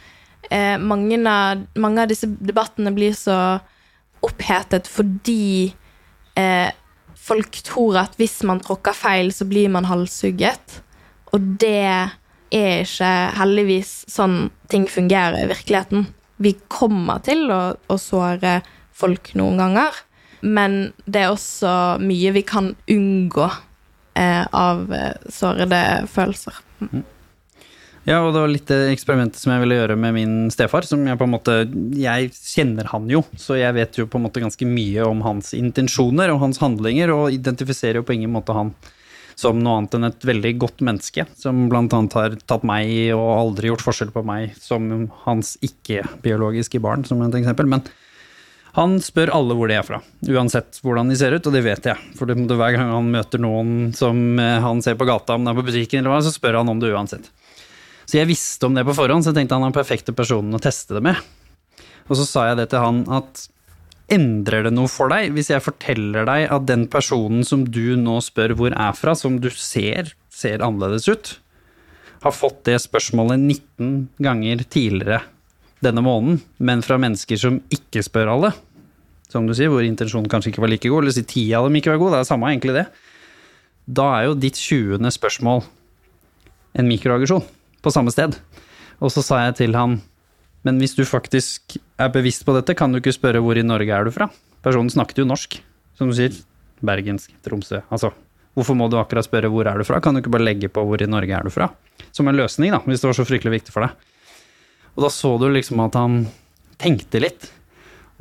eh, 0.49 0.75
mange, 0.81 1.19
av, 1.29 1.63
mange, 1.79 2.03
av, 2.03 2.11
disse 2.11 2.27
debattene 2.27 2.93
blir 2.95 3.15
så 3.17 3.37
opphetet 4.23 4.87
fordi 4.87 5.73
eh, 6.39 6.71
folk 7.19 7.59
tror 7.67 8.01
at 8.05 8.17
hvis 8.19 8.41
man 8.47 8.63
tråkker 8.63 8.95
feil, 8.95 9.31
så 9.35 9.47
blir 9.47 9.71
man 9.71 9.87
halshugget. 9.87 10.81
Og 11.35 11.55
det 11.61 11.77
er 11.87 12.17
ikke 12.53 13.13
heldigvis 13.39 14.03
sånn 14.11 14.51
ting 14.69 14.85
fungerer 14.91 15.39
i 15.41 15.49
virkeligheten. 15.49 16.07
Vi 16.41 16.55
kommer 16.71 17.21
til 17.25 17.45
å, 17.53 17.61
å 17.77 17.99
såre 18.01 18.61
folk 18.93 19.33
noen 19.37 19.61
ganger, 19.61 20.01
men 20.43 20.93
det 21.05 21.23
er 21.23 21.33
også 21.33 21.73
mye 22.03 22.33
vi 22.35 22.43
kan 22.47 22.73
unngå 22.91 23.47
eh, 23.47 24.45
av 24.49 24.93
eh, 24.93 25.15
sårede 25.31 25.81
følelser. 26.11 26.57
Mm. 26.83 27.03
Ja, 28.03 28.17
og 28.19 28.33
det 28.35 28.41
var 28.41 28.51
litt 28.51 28.67
det 28.67 28.79
eksperimentet 28.91 29.39
som 29.39 29.53
jeg 29.53 29.63
ville 29.63 29.77
gjøre 29.77 29.95
med 29.95 30.15
min 30.17 30.33
stefar. 30.51 30.83
som 30.83 31.05
Jeg 31.07 31.19
på 31.19 31.23
en 31.23 31.31
måte, 31.31 31.53
jeg 31.95 32.33
kjenner 32.35 32.89
han 32.91 33.07
jo, 33.07 33.21
så 33.39 33.55
jeg 33.55 33.75
vet 33.77 33.99
jo 33.99 34.09
på 34.11 34.19
en 34.19 34.25
måte 34.25 34.43
ganske 34.43 34.67
mye 34.67 35.05
om 35.07 35.23
hans 35.23 35.53
intensjoner 35.55 36.33
og 36.33 36.41
hans 36.43 36.59
handlinger, 36.59 37.13
og 37.15 37.31
identifiserer 37.31 38.01
jo 38.01 38.07
på 38.07 38.17
ingen 38.17 38.33
måte 38.35 38.55
han 38.57 38.73
som 39.43 39.59
noe 39.59 39.81
annet 39.81 39.97
enn 39.97 40.07
et 40.07 40.25
veldig 40.25 40.53
godt 40.63 40.83
menneske, 40.87 41.27
som 41.39 41.65
annet 41.67 42.15
har 42.17 42.37
tatt 42.47 42.63
meg 42.67 43.11
og 43.15 43.27
aldri 43.35 43.69
gjort 43.69 43.83
forskjell 43.85 44.13
på 44.15 44.23
meg 44.27 44.55
som 44.59 44.87
hans 45.25 45.57
ikke-biologiske 45.65 46.81
barn, 46.83 47.03
som 47.07 47.21
et 47.25 47.37
eksempel. 47.41 47.69
Men 47.75 47.83
han 48.73 48.95
spør 49.03 49.29
alle 49.35 49.53
hvor 49.53 49.69
de 49.69 49.75
er 49.77 49.85
fra, 49.85 49.99
uansett 50.25 50.79
hvordan 50.81 51.11
de 51.11 51.19
ser 51.19 51.35
ut, 51.35 51.45
og 51.45 51.53
det 51.53 51.61
vet 51.61 51.91
jeg. 51.91 52.11
For 52.17 52.25
hver 52.25 52.73
gang 52.73 52.89
han 52.89 53.11
møter 53.13 53.43
noen 53.43 53.91
som 53.93 54.39
han 54.39 54.81
ser 54.81 54.97
på 54.97 55.05
gata, 55.05 55.37
om 55.37 55.45
det 55.45 55.53
er 55.53 55.59
på 55.59 55.67
butikken 55.67 56.01
eller 56.01 56.15
hva, 56.15 56.23
så 56.25 56.33
spør 56.33 56.57
han 56.63 56.71
om 56.73 56.81
det 56.81 56.89
uansett. 56.89 57.29
Så 58.09 58.17
jeg 58.17 58.31
visste 58.31 58.65
om 58.67 58.73
det 58.75 58.87
på 58.87 58.95
forhånd, 58.97 59.23
så 59.23 59.31
jeg 59.31 59.43
tenkte 59.43 59.59
han 59.59 59.67
er 59.67 59.71
den 59.71 59.77
perfekte 59.77 60.15
personen 60.17 60.57
å 60.57 60.63
teste 60.63 60.97
det 60.97 61.03
med. 61.05 61.21
Og 62.09 62.17
så 62.19 62.25
sa 62.27 62.47
jeg 62.49 62.57
det 62.59 62.71
til 62.73 62.81
han 62.83 63.03
at 63.13 63.45
endrer 64.13 64.67
det 64.67 64.73
noe 64.75 64.91
for 64.91 65.11
deg 65.11 65.33
hvis 65.35 65.49
jeg 65.51 65.63
forteller 65.65 66.27
deg 66.29 66.47
at 66.53 66.67
den 66.69 66.85
personen 66.91 67.45
som 67.47 67.65
du 67.65 67.95
nå 67.99 68.19
spør 68.23 68.55
hvor 68.59 68.75
er 68.75 68.97
fra, 68.97 69.15
som 69.17 69.39
du 69.41 69.49
ser 69.53 70.13
ser 70.33 70.63
annerledes 70.65 71.07
ut, 71.07 71.35
har 72.23 72.35
fått 72.35 72.63
det 72.67 72.79
spørsmålet 72.81 73.39
19 73.39 73.93
ganger 74.23 74.63
tidligere 74.63 75.21
denne 75.83 76.03
måneden, 76.03 76.39
men 76.63 76.83
fra 76.85 76.97
mennesker 77.01 77.39
som 77.39 77.59
ikke 77.73 78.03
spør 78.05 78.31
alle, 78.33 78.53
som 79.29 79.47
du 79.47 79.53
sier, 79.57 79.71
hvor 79.73 79.83
intensjonen 79.83 80.29
kanskje 80.31 80.53
ikke 80.53 80.63
var 80.63 80.71
like 80.71 80.89
god, 80.89 81.03
eller 81.03 81.15
si 81.15 81.25
ti 81.27 81.43
av 81.57 81.67
dem 81.67 81.77
ikke 81.79 81.91
var 81.93 82.01
god, 82.01 82.15
det 82.15 82.21
er 82.21 82.29
samme 82.29 82.51
egentlig 82.51 82.77
det, 82.77 82.85
da 83.99 84.07
er 84.15 84.29
jo 84.29 84.39
ditt 84.39 84.59
tjuende 84.59 85.11
spørsmål 85.11 85.65
en 86.79 86.89
mikroaggresjon 86.89 87.43
på 87.83 87.91
samme 87.93 88.13
sted. 88.13 88.37
Og 89.03 89.11
så 89.11 89.23
sa 89.25 89.41
jeg 89.43 89.57
til 89.59 89.75
han, 89.75 89.97
men 90.63 90.79
hvis 90.79 90.95
du 90.95 91.03
faktisk 91.07 91.77
er 91.99 92.11
bevisst 92.13 92.45
på 92.47 92.55
dette, 92.55 92.75
kan 92.77 92.91
du 92.91 93.01
ikke 93.01 93.15
spørre 93.15 93.41
hvor 93.43 93.59
i 93.59 93.65
Norge 93.65 93.91
er 93.91 94.07
du 94.07 94.13
fra? 94.15 94.29
Personen 94.63 94.91
snakket 94.91 95.23
jo 95.23 95.27
norsk, 95.27 95.59
som 95.99 96.11
du 96.11 96.15
sier. 96.17 96.35
Bergensk, 96.83 97.31
Tromsø. 97.43 97.81
Altså, 97.93 98.09
hvorfor 98.55 98.75
må 98.75 98.89
du 98.91 98.97
akkurat 98.99 99.27
spørre 99.27 99.51
hvor 99.51 99.67
er 99.69 99.79
du 99.79 99.87
fra? 99.87 100.01
Kan 100.03 100.15
du 100.15 100.23
ikke 100.23 100.33
bare 100.33 100.47
legge 100.47 100.71
på 100.71 100.83
hvor 100.87 101.03
i 101.03 101.07
Norge 101.07 101.35
er 101.35 101.47
du 101.47 101.51
fra? 101.53 101.69
Som 102.15 102.27
en 102.27 102.39
løsning, 102.39 102.73
da, 102.75 102.81
hvis 102.83 103.03
det 103.03 103.09
var 103.09 103.19
så 103.19 103.27
fryktelig 103.27 103.59
viktig 103.59 103.75
for 103.75 103.87
deg. 103.87 104.09
Og 104.93 105.05
da 105.05 105.11
så 105.11 105.35
du 105.41 105.47
liksom 105.51 105.79
at 105.83 105.95
han 105.97 106.25
tenkte 106.81 107.21
litt. 107.23 107.47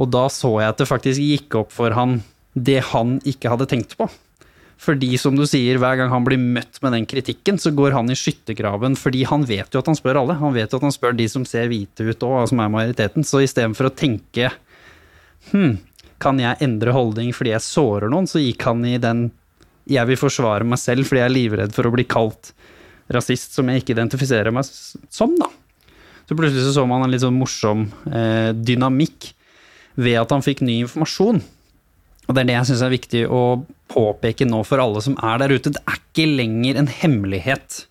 Og 0.00 0.10
da 0.14 0.28
så 0.32 0.54
jeg 0.62 0.72
at 0.72 0.80
det 0.80 0.88
faktisk 0.90 1.22
gikk 1.22 1.58
opp 1.62 1.74
for 1.74 1.94
han 1.94 2.20
det 2.52 2.80
han 2.90 3.16
ikke 3.28 3.50
hadde 3.52 3.68
tenkt 3.70 3.96
på. 3.96 4.08
Fordi, 4.80 5.12
som 5.20 5.36
du 5.38 5.44
sier, 5.46 5.78
hver 5.78 5.98
gang 6.00 6.10
han 6.10 6.24
blir 6.26 6.40
møtt 6.40 6.80
med 6.82 6.96
den 6.96 7.06
kritikken, 7.06 7.58
så 7.60 7.70
går 7.74 7.94
han 7.94 8.10
i 8.10 8.18
skyttergraven 8.18 8.96
fordi 8.98 9.22
han 9.30 9.46
vet 9.46 9.74
jo 9.74 9.82
at 9.82 9.90
han 9.90 9.98
spør 9.98 10.22
alle. 10.22 10.38
Han 10.40 10.56
vet 10.56 10.72
jo 10.72 10.80
at 10.80 10.86
han 10.88 10.94
spør 10.94 11.14
de 11.18 11.28
som 11.30 11.44
ser 11.48 11.70
hvite 11.70 12.06
ut 12.08 12.26
òg, 12.26 12.48
som 12.50 12.62
er 12.62 12.72
majoriteten. 12.72 13.26
Så 13.26 13.44
istedenfor 13.44 13.90
å 13.90 13.94
tenke 13.94 14.50
hm, 15.52 15.76
kan 16.22 16.40
jeg 16.42 16.60
endre 16.64 16.94
holdning 16.94 17.30
fordi 17.36 17.54
jeg 17.54 17.66
sårer 17.66 18.10
noen, 18.10 18.28
så 18.30 18.42
gikk 18.42 18.66
han 18.70 18.82
i 18.88 18.98
den 19.02 19.28
jeg 19.90 20.06
vil 20.06 20.18
forsvare 20.18 20.66
meg 20.66 20.78
selv 20.78 21.08
fordi 21.08 21.22
jeg 21.22 21.28
er 21.28 21.34
livredd 21.34 21.72
for 21.74 21.88
å 21.88 21.94
bli 21.94 22.04
kalt 22.06 22.52
rasist, 23.12 23.56
som 23.56 23.68
jeg 23.68 23.82
ikke 23.82 23.96
identifiserer 23.96 24.54
meg 24.54 24.66
som, 24.66 25.34
da. 25.38 25.48
Så 26.28 26.36
plutselig 26.38 26.74
så, 26.74 26.84
man 26.86 27.02
en 27.04 27.10
litt 27.12 27.24
sånn 27.24 27.36
morsom 27.36 27.88
eh, 28.06 28.52
dynamikk 28.54 29.32
ved 29.98 30.20
at 30.20 30.30
han 30.32 30.44
fikk 30.44 30.62
ny 30.64 30.78
informasjon. 30.84 31.42
Og 32.28 32.34
det 32.34 32.42
er 32.42 32.50
det 32.50 32.58
jeg 32.58 32.68
syns 32.70 32.84
er 32.86 32.92
viktig 32.92 33.22
å 33.26 33.42
påpeke 33.92 34.46
nå 34.48 34.62
for 34.66 34.82
alle 34.82 35.02
som 35.04 35.16
er 35.20 35.42
der 35.42 35.54
ute. 35.56 35.72
Det 35.74 35.82
er 35.82 35.98
ikke 35.98 36.28
lenger 36.30 36.78
en 36.78 36.90
hemmelighet 36.90 37.82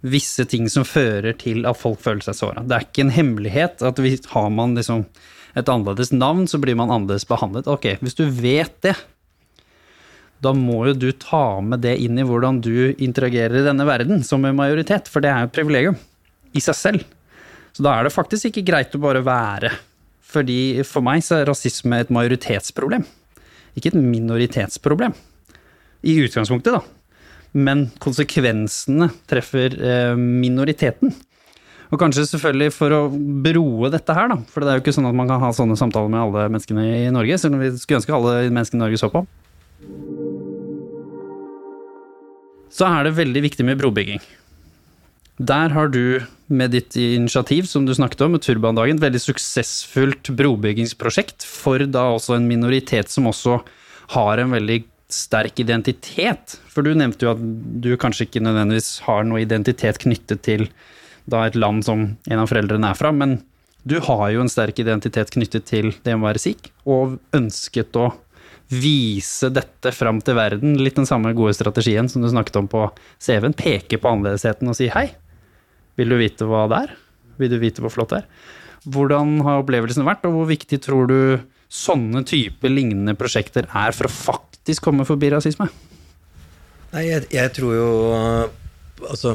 visse 0.00 0.46
ting 0.48 0.68
som 0.72 0.86
fører 0.88 1.34
til 1.36 1.66
at 1.68 1.76
folk 1.76 2.00
føler 2.00 2.24
seg 2.24 2.38
såra. 2.38 2.64
Det 2.64 2.76
er 2.76 2.86
ikke 2.86 3.04
en 3.04 3.14
hemmelighet 3.14 3.84
at 3.84 4.00
hvis 4.00 4.24
har 4.32 4.48
man 4.54 4.76
liksom 4.78 5.04
et 5.58 5.68
annerledes 5.68 6.12
navn, 6.14 6.46
så 6.48 6.60
blir 6.62 6.78
man 6.78 6.92
annerledes 6.92 7.26
behandlet. 7.28 7.68
Ok, 7.68 7.96
hvis 8.00 8.16
du 8.16 8.24
vet 8.30 8.76
det, 8.86 8.94
da 10.40 10.54
må 10.56 10.84
jo 10.88 10.96
du 10.96 11.10
ta 11.20 11.60
med 11.60 11.82
det 11.84 11.98
inn 12.00 12.16
i 12.16 12.24
hvordan 12.24 12.62
du 12.64 12.94
interagerer 12.96 13.60
i 13.60 13.66
denne 13.66 13.84
verden 13.84 14.22
som 14.24 14.44
en 14.46 14.56
majoritet, 14.56 15.10
for 15.10 15.20
det 15.20 15.32
er 15.32 15.42
jo 15.42 15.50
et 15.50 15.56
privilegium 15.58 15.98
i 16.56 16.62
seg 16.64 16.78
selv. 16.78 17.04
Så 17.76 17.84
da 17.84 17.94
er 17.94 18.06
det 18.06 18.14
faktisk 18.14 18.48
ikke 18.48 18.64
greit 18.70 18.96
å 18.96 19.02
bare 19.02 19.22
være. 19.26 19.74
Fordi 20.30 20.80
for 20.86 21.04
meg 21.04 21.24
så 21.26 21.40
er 21.40 21.50
rasisme 21.50 21.98
et 22.00 22.12
majoritetsproblem, 22.14 23.04
ikke 23.76 23.92
et 23.92 23.98
minoritetsproblem. 24.00 25.14
I 26.00 26.16
utgangspunktet, 26.24 26.78
da. 26.78 26.84
Men 27.52 27.88
konsekvensene 28.02 29.10
treffer 29.30 29.74
eh, 29.74 30.14
minoriteten. 30.16 31.12
Og 31.90 31.98
kanskje 31.98 32.28
selvfølgelig 32.30 32.70
for 32.74 32.94
å 32.94 33.00
broe 33.10 33.90
dette 33.90 34.14
her, 34.14 34.30
da. 34.30 34.38
For 34.52 34.62
det 34.62 34.70
er 34.70 34.78
jo 34.78 34.84
ikke 34.84 34.94
sånn 34.94 35.08
at 35.10 35.16
man 35.18 35.30
kan 35.30 35.42
ha 35.42 35.50
sånne 35.54 35.78
samtaler 35.78 36.12
med 36.12 36.22
alle 36.22 36.46
menneskene 36.52 36.84
i 37.00 37.08
Norge, 37.14 37.38
selv 37.42 37.58
om 37.58 37.64
vi 37.64 37.72
skulle 37.74 37.98
ønske 37.98 38.14
alle 38.14 38.36
menneskene 38.48 38.78
i 38.78 38.84
Norge 38.84 39.00
så 39.02 39.10
på. 39.10 39.24
Så 42.70 42.86
er 42.86 43.08
det 43.08 43.16
veldig 43.18 43.42
viktig 43.48 43.66
med 43.66 43.80
brobygging. 43.80 44.22
Der 45.42 45.74
har 45.74 45.90
du 45.90 46.20
med 46.50 46.74
ditt 46.74 46.96
initiativ, 46.98 47.68
som 47.70 47.86
du 47.86 47.94
snakket 47.94 48.24
om, 48.26 48.34
med 48.34 48.44
Turbandagen, 48.44 48.98
et 48.98 49.04
veldig 49.04 49.22
suksessfullt 49.22 50.32
brobyggingsprosjekt 50.36 51.46
for 51.46 51.82
da 51.86 52.08
også 52.16 52.36
en 52.36 52.48
minoritet 52.50 53.12
som 53.12 53.28
også 53.30 53.60
har 54.16 54.42
en 54.42 54.54
veldig 54.56 54.82
sterk 55.10 55.60
identitet. 55.62 56.56
For 56.70 56.86
du 56.86 56.94
nevnte 56.94 57.26
jo 57.26 57.34
at 57.34 57.44
du 57.82 57.92
kanskje 58.00 58.26
ikke 58.26 58.42
nødvendigvis 58.44 58.96
har 59.06 59.26
noe 59.26 59.42
identitet 59.44 60.00
knyttet 60.02 60.42
til 60.46 60.66
da 61.30 61.44
et 61.46 61.58
land 61.58 61.84
som 61.86 62.08
en 62.14 62.42
av 62.42 62.50
foreldrene 62.50 62.90
er 62.90 62.98
fra, 62.98 63.12
men 63.14 63.38
du 63.86 63.96
har 64.04 64.26
jo 64.34 64.42
en 64.42 64.50
sterk 64.50 64.82
identitet 64.82 65.30
knyttet 65.32 65.66
til 65.70 65.94
det 66.04 66.16
å 66.16 66.24
være 66.24 66.42
sikh, 66.42 66.68
og 66.84 67.18
ønsket 67.36 67.96
å 67.96 68.10
vise 68.70 69.50
dette 69.50 69.90
fram 69.94 70.20
til 70.22 70.36
verden. 70.38 70.76
Litt 70.78 70.98
den 71.00 71.08
samme 71.08 71.32
gode 71.34 71.56
strategien 71.58 72.10
som 72.10 72.22
du 72.22 72.28
snakket 72.30 72.60
om 72.60 72.68
på 72.70 72.86
CV-en. 73.18 73.56
Peke 73.56 73.98
på 73.98 74.12
annerledesheten 74.12 74.70
og 74.70 74.78
si 74.78 74.90
hei. 74.94 75.08
Vil 76.00 76.12
du 76.12 76.16
vite 76.20 76.48
hva 76.48 76.64
det 76.70 76.82
er? 76.86 76.96
Vil 77.40 77.52
du 77.52 77.60
vite 77.60 77.84
hvor 77.84 77.92
flott 77.92 78.14
det 78.14 78.22
er? 78.22 78.28
Hvordan 78.88 79.38
har 79.44 79.60
opplevelsen 79.60 80.06
vært, 80.06 80.24
og 80.24 80.38
hvor 80.38 80.48
viktig 80.48 80.80
tror 80.80 81.10
du 81.10 81.20
sånne 81.70 82.24
type 82.26 82.66
lignende 82.70 83.14
prosjekter 83.18 83.68
er 83.68 83.94
for 83.94 84.08
å 84.08 84.12
faktisk 84.12 84.88
komme 84.88 85.06
forbi 85.08 85.30
rasisme? 85.34 85.68
Nei, 86.90 87.04
jeg, 87.06 87.28
jeg 87.30 87.52
tror 87.54 87.76
jo 87.76 87.90
Altså, 89.00 89.30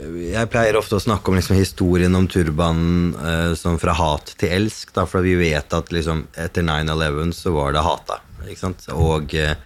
jeg 0.00 0.48
pleier 0.48 0.78
ofte 0.78 0.96
å 0.96 1.02
snakke 1.02 1.28
om 1.28 1.36
liksom, 1.36 1.58
historien 1.58 2.14
om 2.16 2.24
turbanen 2.30 3.10
eh, 3.20 3.50
som 3.58 3.76
fra 3.80 3.92
hat 3.98 4.32
til 4.40 4.54
elsk, 4.56 4.94
da, 4.96 5.04
for 5.04 5.20
vi 5.26 5.34
vet 5.36 5.76
at 5.76 5.92
liksom, 5.92 6.22
etter 6.40 6.64
9-11 6.64 7.34
så 7.36 7.52
var 7.52 7.74
det 7.76 7.82
hata. 7.84 8.16
Ikke 8.46 8.62
sant? 8.62 8.86
Og 8.96 9.34
eh, 9.36 9.58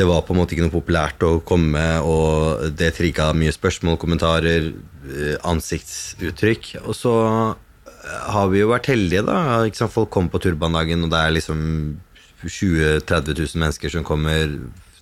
det 0.00 0.06
var 0.08 0.22
på 0.24 0.32
en 0.32 0.38
måte 0.40 0.54
ikke 0.56 0.64
noe 0.64 0.72
populært 0.72 1.24
å 1.26 1.34
komme, 1.44 1.82
og 2.00 2.70
det 2.78 2.94
trigga 2.96 3.30
mye 3.36 3.52
spørsmål, 3.52 3.98
kommentarer, 4.00 4.70
eh, 5.12 5.34
ansiktsuttrykk. 5.44 6.70
Og 6.86 6.96
så 6.96 7.12
eh, 7.28 8.14
har 8.32 8.48
vi 8.48 8.62
jo 8.62 8.70
vært 8.70 8.88
heldige, 8.94 9.26
da. 9.28 9.68
Folk 9.92 10.08
kommer 10.14 10.32
på 10.32 10.40
turbandagen, 10.46 11.04
og 11.04 11.12
det 11.12 11.20
er 11.20 11.34
liksom 11.36 11.60
20 12.46 13.04
000-30 13.04 13.42
000 13.42 13.60
mennesker 13.60 13.92
som 13.92 14.06
kommer. 14.06 14.56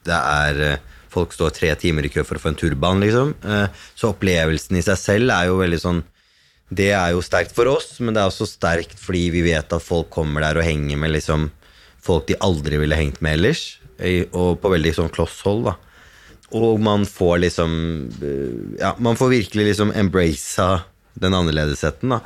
Det 0.07 0.23
er 0.23 0.65
eh, 0.75 0.87
Folk 1.09 1.33
står 1.33 1.55
tre 1.57 1.71
timer 1.81 2.05
i 2.05 2.11
kø 2.13 2.21
for 2.21 2.37
å 2.37 2.41
få 2.43 2.51
en 2.51 2.59
turban, 2.61 3.01
liksom. 3.01 3.31
Så 3.97 4.11
opplevelsen 4.11 4.77
i 4.77 4.83
seg 4.85 4.99
selv 5.01 5.33
er 5.33 5.47
jo 5.49 5.55
veldig 5.57 5.79
sånn 5.81 6.03
Det 6.69 6.91
er 6.93 7.15
jo 7.15 7.23
sterkt 7.25 7.55
for 7.57 7.71
oss, 7.73 7.95
men 8.05 8.13
det 8.13 8.21
er 8.21 8.29
også 8.29 8.45
sterkt 8.47 9.01
fordi 9.01 9.23
vi 9.33 9.41
vet 9.47 9.73
at 9.73 9.83
folk 9.83 10.11
kommer 10.13 10.45
der 10.45 10.61
og 10.61 10.69
henger 10.69 11.01
med 11.01 11.15
liksom 11.15 11.49
folk 12.05 12.29
de 12.29 12.37
aldri 12.45 12.79
ville 12.81 12.99
hengt 12.99 13.23
med 13.25 13.39
ellers, 13.39 13.78
og 14.33 14.61
på 14.63 14.71
veldig 14.71 14.95
sånn 14.95 15.13
kloss 15.15 15.41
da. 15.65 15.77
Og 16.57 16.81
man 16.81 17.05
får 17.05 17.39
liksom 17.45 17.73
eh, 18.25 18.79
Ja, 18.81 18.95
man 18.99 19.17
får 19.17 19.29
virkelig 19.35 19.67
liksom 19.73 19.93
embracea 19.93 20.81
den 21.19 21.35
annerledesheten, 21.35 22.15
da. 22.15 22.21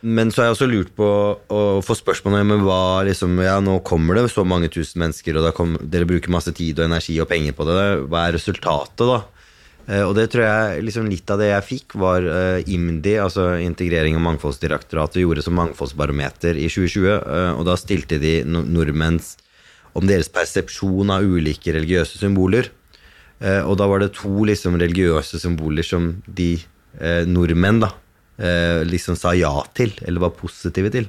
Men 0.00 0.30
så 0.30 0.42
har 0.42 0.46
jeg 0.48 0.54
også 0.54 0.66
lurt 0.70 0.90
på 0.94 1.06
å 1.50 1.62
få 1.82 1.94
spørsmål 1.98 2.36
om 2.44 2.52
hva 2.62 3.02
liksom, 3.08 3.32
ja, 3.42 3.56
nå 3.58 3.80
kommer 3.82 4.14
det 4.14 4.28
så 4.30 4.44
mange 4.46 4.68
tusen 4.70 5.00
mennesker, 5.02 5.40
og 5.40 5.48
kom, 5.56 5.74
dere 5.82 6.06
bruker 6.06 6.30
masse 6.30 6.52
tid 6.54 6.78
og 6.78 6.86
energi 6.86 7.16
og 7.18 7.26
penger 7.32 7.56
på 7.56 7.66
det. 7.66 7.80
Hva 8.06 8.28
er 8.28 8.36
resultatet, 8.36 9.02
da? 9.08 9.18
Eh, 9.88 10.04
Og 10.04 10.14
det 10.14 10.28
tror 10.30 10.44
jeg 10.44 10.84
liksom 10.86 11.08
litt 11.10 11.32
av 11.32 11.40
det 11.42 11.50
jeg 11.50 11.66
fikk, 11.72 11.96
var 11.98 12.22
eh, 12.22 12.68
IMDi, 12.70 13.16
altså 13.24 13.56
Integrering 13.64 14.14
og 14.20 14.26
mangfoldsdirektoratet, 14.28 15.22
gjorde 15.24 15.42
som 15.42 15.56
mangfoldsbarometer 15.58 16.54
i 16.60 16.68
2020. 16.70 17.08
eh, 17.18 17.52
og 17.56 17.64
da 17.66 17.74
stilte 17.80 18.20
de 18.22 18.42
no 18.46 18.62
nordmenns 18.62 19.34
om 19.96 20.08
deres 20.08 20.30
persepsjon 20.32 21.12
av 21.14 21.24
ulike 21.24 21.72
religiøse 21.74 22.20
symboler. 22.20 22.70
Eh, 23.40 23.62
og 23.62 23.78
da 23.80 23.86
var 23.90 24.02
det 24.02 24.14
to 24.18 24.44
liksom 24.48 24.78
religiøse 24.80 25.40
symboler 25.40 25.86
som 25.86 26.10
de 26.26 26.56
eh, 26.98 27.24
nordmenn 27.28 27.82
da 27.84 27.92
eh, 28.38 28.84
liksom 28.88 29.18
sa 29.18 29.34
ja 29.38 29.52
til, 29.78 29.94
eller 30.02 30.26
var 30.26 30.36
positive 30.38 30.92
til. 30.94 31.08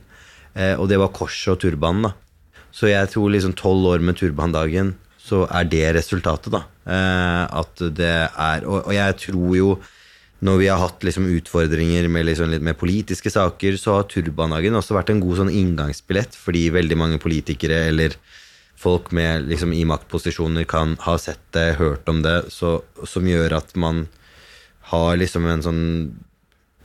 Eh, 0.56 0.76
og 0.76 0.90
det 0.92 1.00
var 1.02 1.14
korset 1.16 1.56
og 1.56 1.62
turbanen. 1.64 2.10
da. 2.10 2.16
Så 2.72 2.90
jeg 2.92 3.10
tror 3.14 3.32
liksom 3.34 3.56
tolv 3.58 3.88
år 3.96 4.04
med 4.04 4.20
turbandagen, 4.20 4.96
så 5.20 5.44
er 5.54 5.68
det 5.70 5.86
resultatet, 5.98 6.52
da. 6.54 6.66
Eh, 6.90 7.46
at 7.62 7.88
det 7.98 8.14
er 8.30 8.66
og, 8.66 8.86
og 8.88 8.94
jeg 8.96 9.18
tror 9.26 9.56
jo 9.58 9.72
når 10.40 10.60
vi 10.62 10.68
har 10.72 10.80
hatt 10.80 11.04
liksom 11.04 11.26
utfordringer 11.28 12.08
med, 12.08 12.24
liksom 12.30 12.54
med 12.64 12.78
politiske 12.80 13.32
saker, 13.34 13.76
så 13.76 13.98
har 13.98 14.06
turbandagen 14.08 14.78
også 14.78 14.96
vært 14.96 15.12
en 15.12 15.20
god 15.20 15.42
sånn 15.42 15.52
inngangsbillett, 15.52 16.38
fordi 16.38 16.70
veldig 16.72 16.98
mange 17.00 17.20
politikere 17.20 17.90
eller 17.90 18.16
folk 18.80 19.12
med, 19.12 19.50
liksom, 19.50 19.74
i 19.76 19.84
maktposisjoner 19.88 20.64
kan 20.70 20.96
ha 21.04 21.18
sett 21.20 21.42
det, 21.56 21.76
hørt 21.82 22.08
om 22.10 22.22
det, 22.24 22.46
så, 22.54 22.78
som 23.08 23.28
gjør 23.28 23.58
at 23.60 23.76
man 23.80 24.06
har 24.94 25.20
liksom 25.20 25.46
en 25.46 25.66
sånn 25.66 25.84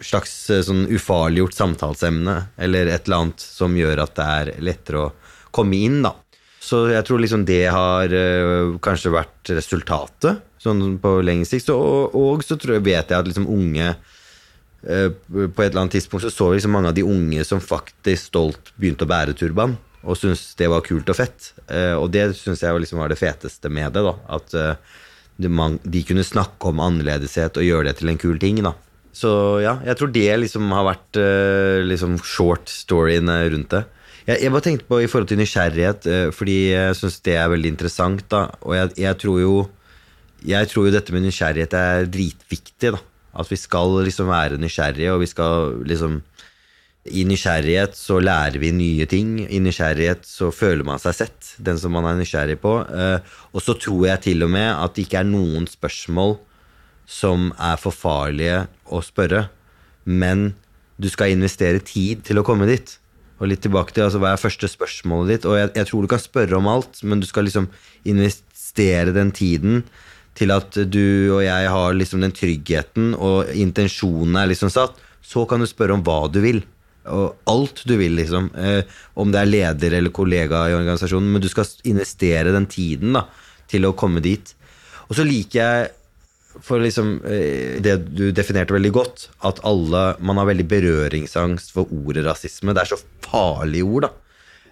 slags 0.05 0.33
eh, 0.51 0.65
sånn 0.67 0.89
ufarliggjort 0.91 1.57
samtalsemne, 1.57 2.37
eller 2.57 2.91
et 2.91 3.07
eller 3.07 3.23
annet 3.23 3.45
som 3.45 3.77
gjør 3.79 4.03
at 4.05 4.17
det 4.19 4.27
er 4.41 4.53
lettere 4.65 5.07
å 5.07 5.13
komme 5.55 5.79
inn, 5.87 6.03
da. 6.05 6.17
Så 6.65 6.87
jeg 6.89 7.05
tror 7.05 7.21
liksom 7.21 7.45
det 7.47 7.67
har 7.73 8.13
eh, 8.17 8.75
kanskje 8.85 9.15
vært 9.15 9.55
resultatet, 9.55 10.43
sånn 10.65 10.97
på 11.01 11.19
lengre 11.25 11.49
sikt. 11.49 11.69
Så, 11.69 11.77
og, 11.77 12.15
og 12.17 12.45
så 12.45 12.57
tror 12.61 12.79
jeg, 12.79 12.87
vet 12.87 13.13
jeg 13.13 13.19
at 13.21 13.29
liksom 13.29 13.49
unge 13.53 13.91
eh, 13.91 15.11
På 15.13 15.61
et 15.61 15.69
eller 15.69 15.83
annet 15.83 15.99
tidspunkt 15.99 16.25
så 16.25 16.33
så 16.33 16.49
vi 16.49 16.57
liksom 16.57 16.73
mange 16.73 16.89
av 16.89 16.97
de 16.97 17.05
unge 17.05 17.45
som 17.45 17.61
faktisk 17.61 18.31
stolt 18.31 18.73
begynte 18.81 19.05
å 19.05 19.13
bære 19.13 19.37
turban, 19.37 19.77
og 20.05 20.19
syntes 20.21 20.53
det 20.59 20.69
var 20.71 20.85
kult 20.85 21.09
og 21.11 21.19
fett. 21.19 21.53
Eh, 21.67 21.95
og 21.97 22.11
det 22.15 22.29
syns 22.39 22.63
jeg 22.65 22.83
liksom 22.83 23.01
var 23.01 23.13
det 23.13 23.21
feteste 23.21 23.71
med 23.73 23.95
det, 23.97 24.05
da. 24.05 24.15
At 24.37 24.57
eh, 24.59 24.97
de, 25.41 26.03
kunne 26.07 26.27
snakke 26.27 26.71
om 26.71 26.83
annerledeshet 26.85 27.57
og 27.59 27.67
gjøre 27.67 27.89
det 27.89 27.99
til 28.01 28.13
en 28.13 28.21
kul 28.21 28.41
ting, 28.43 28.61
da. 28.65 28.75
Så 29.15 29.31
ja, 29.63 29.77
jeg 29.87 29.99
tror 29.99 30.11
det 30.11 30.27
liksom 30.43 30.73
har 30.75 30.89
vært 30.89 31.21
eh, 31.23 31.85
liksom 31.87 32.19
short 32.27 32.71
storyen 32.71 33.31
rundt 33.31 33.77
det. 33.77 33.85
Jeg, 34.25 34.41
jeg 34.43 34.53
bare 34.55 34.67
tenkte 34.67 34.89
på 34.91 35.01
i 35.05 35.09
forhold 35.11 35.31
til 35.31 35.41
nysgjerrighet, 35.41 36.07
fordi 36.35 36.59
jeg 36.73 36.99
syns 36.99 37.19
det 37.27 37.39
er 37.39 37.51
veldig 37.53 37.75
interessant. 37.75 38.25
da 38.33 38.47
Og 38.65 38.77
jeg, 38.77 38.95
jeg 39.05 39.21
tror 39.21 39.41
jo 39.43 39.57
Jeg 40.45 40.69
tror 40.69 40.87
jo 40.87 40.93
dette 40.93 41.13
med 41.13 41.25
nysgjerrighet 41.25 41.77
er 41.77 42.07
dritviktig. 42.09 42.95
da 42.97 43.01
At 43.41 43.51
vi 43.51 43.57
skal 43.61 44.01
liksom 44.05 44.29
være 44.33 44.61
nysgjerrige, 44.61 45.13
og 45.13 45.21
vi 45.21 45.29
skal 45.29 45.77
liksom 45.85 46.23
I 47.05 47.27
nysgjerrighet 47.29 47.99
så 47.99 48.17
lærer 48.23 48.57
vi 48.63 48.71
nye 48.73 49.05
ting. 49.09 49.37
I 49.45 49.61
nysgjerrighet 49.61 50.25
så 50.25 50.49
føler 50.55 50.87
man 50.89 51.01
seg 51.03 51.19
sett, 51.19 51.51
den 51.61 51.77
som 51.81 51.93
man 51.93 52.07
er 52.09 52.17
nysgjerrig 52.17 52.57
på. 52.63 52.79
Eh, 52.89 53.21
Og 53.53 53.61
så 53.61 53.77
tror 53.77 54.07
jeg 54.09 54.23
til 54.25 54.47
og 54.47 54.51
med 54.55 54.71
at 54.73 54.97
det 54.97 55.05
ikke 55.05 55.21
er 55.21 55.29
noen 55.29 55.69
spørsmål 55.69 56.39
som 57.05 57.51
er 57.61 57.77
for 57.77 57.93
farlige 57.93 58.65
å 58.89 59.03
spørre, 59.05 59.49
men 60.09 60.55
du 60.97 61.11
skal 61.13 61.35
investere 61.35 61.83
tid 61.85 62.25
til 62.25 62.41
å 62.41 62.47
komme 62.47 62.69
dit. 62.71 62.97
Og 63.37 63.51
litt 63.51 63.61
tilbake 63.67 63.93
til 63.93 64.07
altså, 64.07 64.21
hva 64.23 64.33
er 64.33 64.41
første 64.41 64.69
spørsmålet 64.71 65.33
ditt. 65.35 65.47
Og 65.51 65.59
jeg, 65.59 65.73
jeg 65.77 65.91
tror 65.91 66.05
du 66.05 66.09
kan 66.09 66.23
spørre 66.23 66.57
om 66.57 66.69
alt, 66.71 67.03
men 67.05 67.21
du 67.21 67.27
skal 67.29 67.45
liksom 67.45 67.69
investere 68.09 69.13
den 69.13 69.35
tiden 69.35 69.83
til 70.39 70.55
at 70.55 70.73
du 70.91 71.35
og 71.35 71.43
jeg 71.45 71.71
har 71.71 71.95
liksom 71.95 72.25
den 72.25 72.33
tryggheten, 72.35 73.13
og 73.15 73.51
intensjonen 73.53 74.39
er 74.41 74.49
liksom 74.51 74.73
satt. 74.73 74.97
Så 75.25 75.45
kan 75.51 75.61
du 75.61 75.69
spørre 75.69 75.99
om 75.99 76.05
hva 76.07 76.25
du 76.33 76.41
vil. 76.45 76.63
Og 77.13 77.35
alt 77.51 77.83
du 77.85 77.97
vil, 78.01 78.15
liksom. 78.17 78.49
Eh, 78.57 78.83
om 79.21 79.33
det 79.33 79.41
er 79.43 79.51
leder 79.51 79.99
eller 79.99 80.15
kollega 80.15 80.63
i 80.71 80.77
organisasjonen. 80.77 81.33
Men 81.35 81.43
du 81.45 81.51
skal 81.53 81.69
investere 81.91 82.55
den 82.55 82.67
tiden 82.71 83.13
da, 83.19 83.27
til 83.69 83.85
å 83.89 83.95
komme 83.97 84.23
dit. 84.25 84.55
Og 85.09 85.19
så 85.19 85.27
liker 85.27 85.61
jeg 85.61 85.91
for 86.65 86.79
liksom 86.81 87.17
eh, 87.27 87.81
det 87.83 87.97
du 88.15 88.29
definerte 88.33 88.73
veldig 88.77 88.93
godt, 88.95 89.29
at 89.43 89.59
alle 89.67 90.05
Man 90.23 90.39
har 90.39 90.47
veldig 90.47 90.67
berøringsangst 90.71 91.73
for 91.75 91.91
ordet 91.93 92.25
rasisme. 92.29 92.73
Det 92.73 92.85
er 92.85 92.93
så 92.95 93.01
farlige 93.27 93.85
ord, 93.85 94.07
da. 94.09 94.13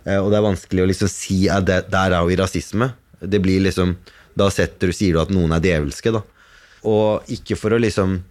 Eh, 0.06 0.18
Og 0.22 0.30
det 0.32 0.38
er 0.38 0.46
vanskelig 0.48 0.84
å 0.84 0.90
liksom 0.90 1.10
si 1.10 1.40
at 1.52 1.66
det, 1.68 1.80
der 1.92 2.14
er 2.16 2.26
vi 2.28 2.38
rasisme. 2.38 2.92
Det 3.20 3.42
blir 3.42 3.60
liksom 3.66 3.96
Da 4.38 4.48
setter 4.48 4.94
sier 4.96 5.18
du 5.18 5.20
at 5.20 5.30
noen 5.34 5.52
er 5.52 5.60
djevelske, 5.60 6.14
da. 6.14 6.22
Og 6.88 7.28
ikke 7.28 7.58
for 7.60 7.74
å 7.74 7.82
liksom 7.82 8.22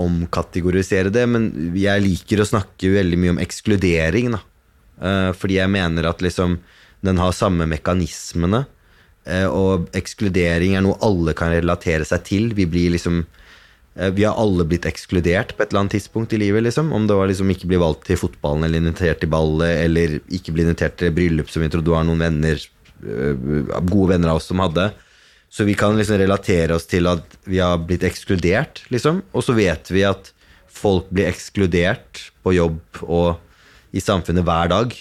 omkategorisere 0.00 1.12
det, 1.14 1.26
men 1.28 1.50
jeg 1.78 2.04
liker 2.04 2.42
å 2.42 2.48
snakke 2.48 2.92
veldig 2.94 3.18
mye 3.20 3.34
om 3.36 3.42
ekskludering, 3.42 4.34
da. 4.36 4.40
Eh, 5.00 5.32
Fordi 5.36 5.58
jeg 5.58 5.72
mener 5.72 6.08
at 6.10 6.22
liksom 6.24 6.58
den 7.00 7.20
har 7.20 7.32
samme 7.32 7.66
mekanismene. 7.68 8.66
Eh, 9.24 9.46
Og 9.46 9.88
ekskludering 9.96 10.76
er 10.76 10.84
noe 10.84 11.00
alle 11.00 11.34
kan 11.34 11.52
relatere 11.52 12.04
seg 12.04 12.24
til. 12.24 12.50
Vi 12.54 12.66
blir 12.66 12.92
liksom 12.96 13.24
eh, 13.96 14.10
Vi 14.10 14.24
har 14.24 14.36
alle 14.36 14.64
blitt 14.68 14.88
ekskludert 14.88 15.56
på 15.56 15.62
et 15.62 15.70
eller 15.70 15.86
annet 15.86 15.96
tidspunkt 15.96 16.32
i 16.32 16.40
livet. 16.40 16.62
liksom 16.62 16.92
Om 16.92 17.06
det 17.06 17.16
var 17.16 17.28
liksom 17.28 17.50
ikke 17.50 17.68
bli 17.68 17.80
valgt 17.80 18.06
til 18.06 18.20
fotballen 18.20 18.64
eller 18.64 18.78
invitert 18.78 19.20
til 19.20 19.32
ballet, 19.32 19.84
eller 19.86 20.20
ikke 20.28 20.52
bli 20.52 20.68
invitert 20.68 20.98
til 20.98 21.12
bryllup 21.12 21.48
som 21.48 21.62
vi 21.62 21.72
trodde 21.72 21.90
var 21.90 22.04
noen 22.04 22.20
venner 22.20 22.60
gode 23.00 24.10
venner 24.10 24.28
av 24.28 24.36
oss 24.36 24.50
som 24.50 24.60
hadde. 24.60 24.90
Så 25.50 25.64
vi 25.66 25.74
kan 25.74 25.96
liksom 25.98 26.20
relatere 26.20 26.76
oss 26.76 26.86
til 26.86 27.08
at 27.10 27.24
vi 27.50 27.58
har 27.58 27.80
blitt 27.82 28.04
ekskludert, 28.06 28.84
liksom. 28.94 29.22
Og 29.34 29.42
så 29.42 29.54
vet 29.56 29.90
vi 29.90 30.04
at 30.06 30.30
folk 30.70 31.08
blir 31.10 31.26
ekskludert 31.26 32.28
på 32.44 32.54
jobb 32.54 33.00
og 33.02 33.40
i 33.90 34.02
samfunnet 34.02 34.46
hver 34.46 34.70
dag. 34.70 34.94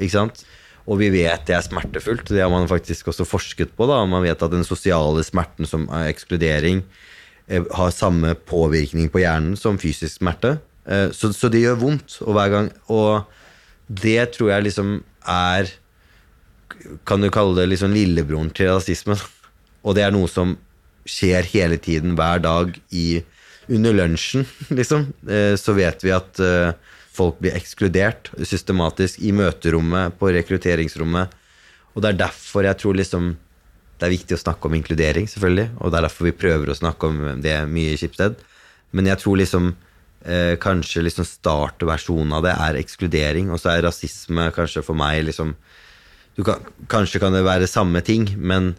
Ikke 0.00 0.16
sant? 0.16 0.42
Og 0.90 0.98
vi 1.00 1.12
vet 1.14 1.46
det 1.46 1.54
er 1.56 1.62
smertefullt. 1.64 2.26
Det 2.28 2.42
har 2.42 2.50
man 2.52 2.66
faktisk 2.68 3.08
også 3.12 3.24
forsket 3.24 3.70
på. 3.78 3.86
da, 3.88 4.02
Man 4.04 4.24
vet 4.26 4.42
at 4.42 4.52
den 4.52 4.66
sosiale 4.66 5.22
smerten 5.24 5.64
som 5.70 5.86
er 5.88 6.10
ekskludering, 6.10 6.82
eh, 7.48 7.62
har 7.72 7.94
samme 7.94 8.34
påvirkning 8.34 9.08
på 9.08 9.22
hjernen 9.22 9.56
som 9.56 9.78
fysisk 9.78 10.18
smerte. 10.18 10.58
Eh, 10.86 11.08
Så, 11.14 11.32
så 11.32 11.48
det 11.48 11.62
gjør 11.62 11.78
vondt. 11.80 12.18
Og 12.26 12.34
hver 12.34 12.50
gang 12.50 12.70
Og 12.90 13.24
det 13.88 14.32
tror 14.34 14.50
jeg 14.50 14.64
liksom 14.64 15.02
er 15.26 15.70
Kan 17.06 17.20
du 17.22 17.30
kalle 17.30 17.54
det 17.56 17.68
liksom 17.70 17.94
lillebroren 17.94 18.50
til 18.52 18.68
rasisme? 18.68 19.16
Og 19.84 19.96
det 19.96 20.06
er 20.06 20.14
noe 20.14 20.30
som 20.30 20.56
skjer 21.04 21.44
hele 21.52 21.76
tiden, 21.76 22.16
hver 22.16 22.40
dag 22.40 22.74
i, 22.90 23.22
under 23.68 23.96
lunsjen, 23.96 24.46
liksom. 24.78 25.10
Eh, 25.28 25.54
Så 25.60 25.76
vet 25.76 26.04
vi 26.04 26.12
at 26.16 26.40
eh, 26.40 26.72
folk 27.14 27.38
blir 27.42 27.56
ekskludert 27.56 28.32
systematisk 28.42 29.20
i 29.22 29.32
møterommet, 29.36 30.16
på 30.18 30.32
rekrutteringsrommet. 30.34 31.34
Og 31.94 32.02
det 32.02 32.14
er 32.14 32.22
derfor 32.24 32.66
jeg 32.66 32.80
tror 32.80 32.96
liksom 32.98 33.34
det 34.00 34.08
er 34.08 34.16
viktig 34.16 34.34
å 34.34 34.40
snakke 34.42 34.66
om 34.66 34.74
inkludering, 34.74 35.28
selvfølgelig. 35.30 35.68
Og 35.78 35.92
det 35.92 35.98
er 35.98 36.06
derfor 36.08 36.26
vi 36.26 36.34
prøver 36.34 36.70
å 36.72 36.76
snakke 36.76 37.08
om 37.08 37.20
det 37.44 37.54
mye 37.70 37.92
i 37.94 37.98
Schibsted. 38.00 38.40
Men 38.90 39.06
jeg 39.06 39.20
tror 39.22 39.38
liksom 39.38 39.68
eh, 40.26 40.56
kanskje 40.60 41.04
liksom 41.06 41.28
startversjonen 41.28 42.34
av 42.34 42.42
det 42.44 42.56
er 42.66 42.80
ekskludering, 42.80 43.52
og 43.54 43.62
så 43.62 43.70
er 43.72 43.86
rasisme 43.86 44.48
kanskje 44.56 44.82
for 44.86 44.98
meg 44.98 45.22
liksom 45.28 45.54
kan, 46.42 46.66
Kanskje 46.90 47.20
kan 47.22 47.34
det 47.36 47.44
være 47.46 47.70
samme 47.70 48.02
ting, 48.02 48.26
men 48.36 48.72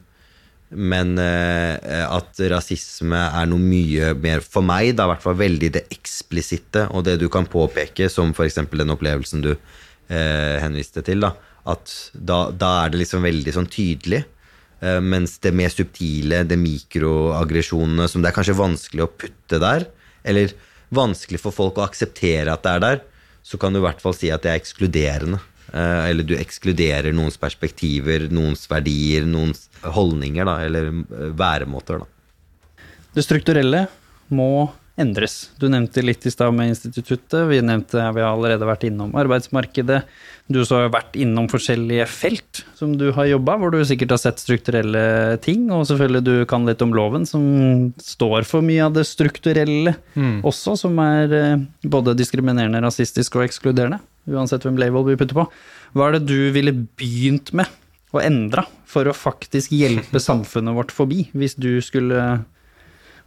men 0.76 1.16
eh, 1.22 2.04
at 2.06 2.40
rasisme 2.52 3.20
er 3.26 3.50
noe 3.50 3.62
mye 3.62 4.14
mer 4.20 4.44
for 4.44 4.66
meg, 4.66 4.94
da 4.98 5.08
i 5.08 5.14
hvert 5.14 5.24
fall 5.24 5.40
veldig 5.40 5.72
det 5.78 5.86
eksplisitte, 5.94 6.90
og 6.92 7.08
det 7.08 7.18
du 7.22 7.28
kan 7.32 7.48
påpeke, 7.50 8.10
som 8.12 8.34
f.eks. 8.36 8.62
den 8.72 8.94
opplevelsen 8.94 9.44
du 9.46 9.52
eh, 9.56 10.56
henviste 10.62 11.04
til, 11.06 11.24
da, 11.26 11.34
at 11.72 11.94
da, 12.14 12.46
da 12.52 12.72
er 12.84 12.94
det 12.94 13.04
liksom 13.06 13.26
veldig 13.26 13.56
sånn 13.56 13.72
tydelig. 13.72 14.24
Eh, 14.84 15.02
mens 15.02 15.38
det 15.44 15.56
mer 15.56 15.74
subtile, 15.74 16.44
det 16.48 16.60
mikroaggresjonene, 16.62 18.08
som 18.12 18.24
det 18.24 18.32
er 18.32 18.38
kanskje 18.38 18.60
vanskelig 18.60 19.06
å 19.06 19.12
putte 19.12 19.62
der, 19.64 19.88
eller 20.28 20.54
vanskelig 20.96 21.42
for 21.42 21.56
folk 21.56 21.80
å 21.80 21.88
akseptere 21.88 22.54
at 22.54 22.64
det 22.66 22.76
er 22.76 22.84
der, 22.84 23.04
så 23.46 23.60
kan 23.62 23.74
du 23.74 23.80
i 23.80 23.86
hvert 23.86 24.02
fall 24.02 24.16
si 24.18 24.32
at 24.34 24.44
det 24.46 24.52
er 24.52 24.62
ekskluderende. 24.62 25.40
Eh, 25.74 26.10
Eller 26.10 26.24
du 26.28 26.36
ekskluderer 26.38 27.14
noens 27.16 27.38
perspektiver, 27.42 28.28
noens 28.34 28.68
verdier, 28.72 29.26
noens 29.26 29.68
holdninger, 29.82 30.46
da, 30.48 30.60
eller 30.66 30.92
eh, 30.92 31.30
væremåter. 31.38 32.04
Da. 32.04 32.84
Det 33.16 33.24
strukturelle 33.26 33.86
må 34.36 34.70
endres. 34.96 35.50
Du 35.60 35.68
nevnte 35.68 36.04
litt 36.06 36.24
i 36.26 36.32
stad 36.32 36.54
med 36.56 36.72
instituttet. 36.72 37.36
Vi 37.50 37.60
nevnte, 37.64 38.00
vi 38.16 38.24
har 38.24 38.32
allerede 38.32 38.68
vært 38.68 38.86
innom 38.88 39.12
arbeidsmarkedet. 39.20 40.02
Du 40.48 40.62
også 40.62 40.80
har 40.80 40.94
vært 40.94 41.18
innom 41.20 41.50
forskjellige 41.52 42.06
felt 42.08 42.62
som 42.78 42.94
du 43.00 43.10
har 43.16 43.28
jobba, 43.28 43.58
hvor 43.60 43.74
du 43.74 43.82
sikkert 43.88 44.14
har 44.16 44.22
sett 44.22 44.40
strukturelle 44.40 45.36
ting. 45.44 45.68
Og 45.74 45.84
selvfølgelig 45.90 46.24
du 46.24 46.34
kan 46.50 46.68
litt 46.68 46.84
om 46.86 46.96
loven, 46.96 47.28
som 47.28 47.44
står 48.00 48.48
for 48.48 48.64
mye 48.66 48.88
av 48.88 48.96
det 48.96 49.04
strukturelle 49.10 49.98
også, 50.46 50.78
som 50.86 51.00
er 51.04 51.36
eh, 51.36 51.66
både 51.84 52.16
diskriminerende, 52.16 52.84
rasistisk 52.86 53.36
og 53.40 53.50
ekskluderende. 53.50 54.00
Uansett 54.32 54.66
hvem 54.66 54.80
label 54.82 55.06
vi 55.10 55.18
putter 55.20 55.38
på. 55.38 55.48
Hva 55.96 56.10
er 56.10 56.18
det 56.18 56.26
du 56.30 56.52
ville 56.56 56.74
begynt 56.98 57.54
med 57.56 57.70
å 58.16 58.22
endre 58.24 58.66
for 58.90 59.08
å 59.08 59.16
faktisk 59.16 59.74
hjelpe 59.76 60.22
samfunnet 60.24 60.76
vårt 60.78 60.94
forbi, 60.96 61.28
hvis 61.36 61.58
du 61.60 61.78
skulle 61.84 62.44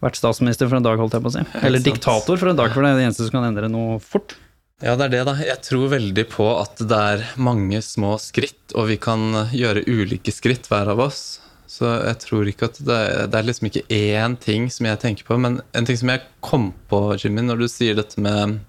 vært 0.03 0.19
statsminister 0.19 0.69
for 0.71 0.79
en 0.79 0.87
dag, 0.87 1.01
holdt 1.01 1.17
jeg 1.17 1.25
på 1.25 1.31
å 1.31 1.35
si. 1.35 1.47
Eller 1.67 1.83
diktator 1.83 2.39
for 2.39 2.51
en 2.51 2.59
dag, 2.59 2.71
for 2.75 2.85
det 2.85 2.93
er 2.93 3.01
det 3.01 3.09
eneste 3.09 3.27
som 3.27 3.39
kan 3.39 3.49
endre 3.51 3.71
noe 3.73 3.99
fort. 4.03 4.37
Ja, 4.79 4.95
det 4.95 5.09
er 5.09 5.15
det, 5.17 5.25
da. 5.27 5.35
Jeg 5.43 5.59
tror 5.67 5.91
veldig 5.91 6.25
på 6.31 6.47
at 6.55 6.79
det 6.79 6.99
er 7.13 7.25
mange 7.43 7.81
små 7.83 8.15
skritt, 8.23 8.77
og 8.79 8.87
vi 8.93 8.99
kan 9.03 9.51
gjøre 9.51 9.83
ulike 9.91 10.35
skritt, 10.35 10.71
hver 10.71 10.93
av 10.95 11.03
oss. 11.09 11.41
Så 11.69 11.91
jeg 12.07 12.21
tror 12.23 12.49
ikke 12.49 12.71
at 12.71 12.79
det, 12.81 13.01
det 13.29 13.41
er 13.41 13.49
liksom 13.49 13.69
ikke 13.69 13.85
én 13.93 14.39
ting 14.41 14.71
som 14.73 14.87
jeg 14.89 15.01
tenker 15.03 15.27
på. 15.27 15.37
Men 15.43 15.59
en 15.77 15.89
ting 15.89 15.99
som 15.99 16.13
jeg 16.15 16.23
kom 16.47 16.71
på, 16.89 17.03
Jimmy, 17.19 17.43
når 17.45 17.65
du 17.65 17.67
sier 17.71 17.99
dette 17.99 18.23
med 18.23 18.61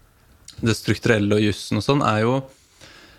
det 0.62 0.76
strukturelle 0.78 1.38
og 1.38 1.44
jussen 1.44 1.80
og 1.80 1.86
sånn, 1.86 2.06
er 2.06 2.24
jo 2.26 2.40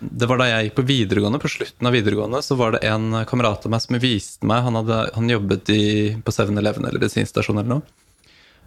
Det 0.01 0.25
var 0.25 0.39
da 0.41 0.47
jeg 0.49 0.65
gikk 0.65 0.77
på 0.79 0.87
videregående, 0.89 1.39
på 1.41 1.51
slutten 1.51 1.87
av 1.87 1.93
videregående, 1.93 2.41
så 2.41 2.55
var 2.57 2.73
det 2.73 2.85
en 2.89 3.19
kamerat 3.29 3.65
av 3.65 3.73
meg 3.73 3.83
som 3.83 3.99
viste 4.01 4.47
meg 4.49 4.63
Han, 4.65 4.79
hadde, 4.81 5.01
han 5.13 5.29
jobbet 5.29 5.69
i, 5.69 5.83
på 6.25 6.33
7-Eleven 6.33 6.87
eller 6.89 7.03
bensinstasjon 7.03 7.61
eller 7.61 7.75
noe. 7.75 7.83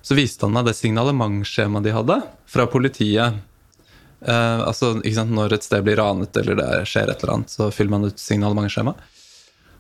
Så 0.05 0.15
viste 0.15 0.47
han 0.47 0.55
meg 0.55 0.69
det 0.69 0.77
signalementsskjemaet 0.79 1.87
de 1.87 1.97
hadde 1.97 2.21
fra 2.55 2.69
politiet. 2.71 3.41
Eh, 4.21 4.61
altså, 4.63 4.95
Når 5.01 5.57
et 5.57 5.67
sted 5.67 5.83
blir 5.85 5.99
ranet 5.99 6.37
eller 6.37 6.61
det 6.61 6.71
skjer 6.87 7.11
et 7.11 7.25
eller 7.25 7.39
annet, 7.39 7.51
så 7.51 7.71
fyller 7.73 7.97
man 7.97 8.07
ut 8.11 8.21
signalementskjema. 8.21 8.95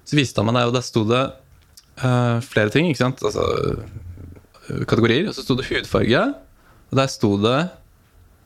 Så 0.04 0.18
viste 0.18 0.40
han 0.40 0.48
meg 0.48 0.58
det, 0.58 0.66
og 0.68 0.74
der 0.76 0.84
sto 0.84 1.04
det 1.08 1.22
eh, 1.22 2.40
flere 2.44 2.72
ting. 2.72 2.88
ikke 2.90 3.04
sant, 3.04 3.22
altså 3.24 3.44
Kategorier. 4.88 5.28
Og 5.28 5.36
så 5.36 5.44
sto 5.44 5.56
det 5.58 5.68
hudfarge, 5.68 6.24
og 6.90 6.98
der 6.98 7.10
sto 7.12 7.34
det 7.40 7.58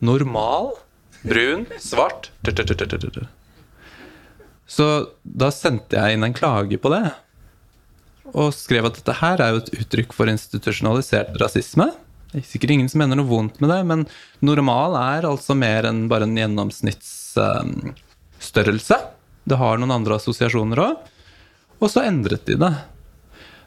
normal, 0.04 0.74
brun, 1.22 1.64
svart. 1.78 2.30
Så 4.68 4.84
da 5.22 5.48
sendte 5.54 5.96
jeg 5.96 6.12
inn 6.14 6.24
en 6.26 6.34
klage 6.36 6.78
på 6.80 6.88
det. 6.92 7.12
Og 8.36 8.52
skrev 8.52 8.84
at 8.90 8.96
dette 8.98 9.14
her 9.22 9.40
er 9.40 9.50
jo 9.54 9.60
et 9.62 9.72
uttrykk 9.80 10.10
for 10.16 10.26
institusjonalisert 10.28 11.30
rasisme. 11.40 11.86
Det 12.28 12.36
er 12.42 12.50
sikkert 12.50 12.74
ingen 12.74 12.90
som 12.92 12.98
mener 13.00 13.16
noe 13.16 13.30
vondt 13.30 13.56
med 13.64 13.68
det, 13.72 13.80
men 13.88 14.00
normal 14.44 14.92
er 15.00 15.24
altså 15.30 15.52
mer 15.56 15.88
enn 15.88 16.10
bare 16.12 16.28
en 16.28 16.36
gjennomsnittsstørrelse. 16.36 18.98
det 19.48 19.56
har 19.56 19.80
noen 19.80 19.96
andre 19.96 20.20
assosiasjoner 20.20 20.76
òg. 20.84 21.00
Og 21.80 21.88
så 21.88 22.04
endret 22.04 22.44
de 22.44 22.60
det. 22.60 22.74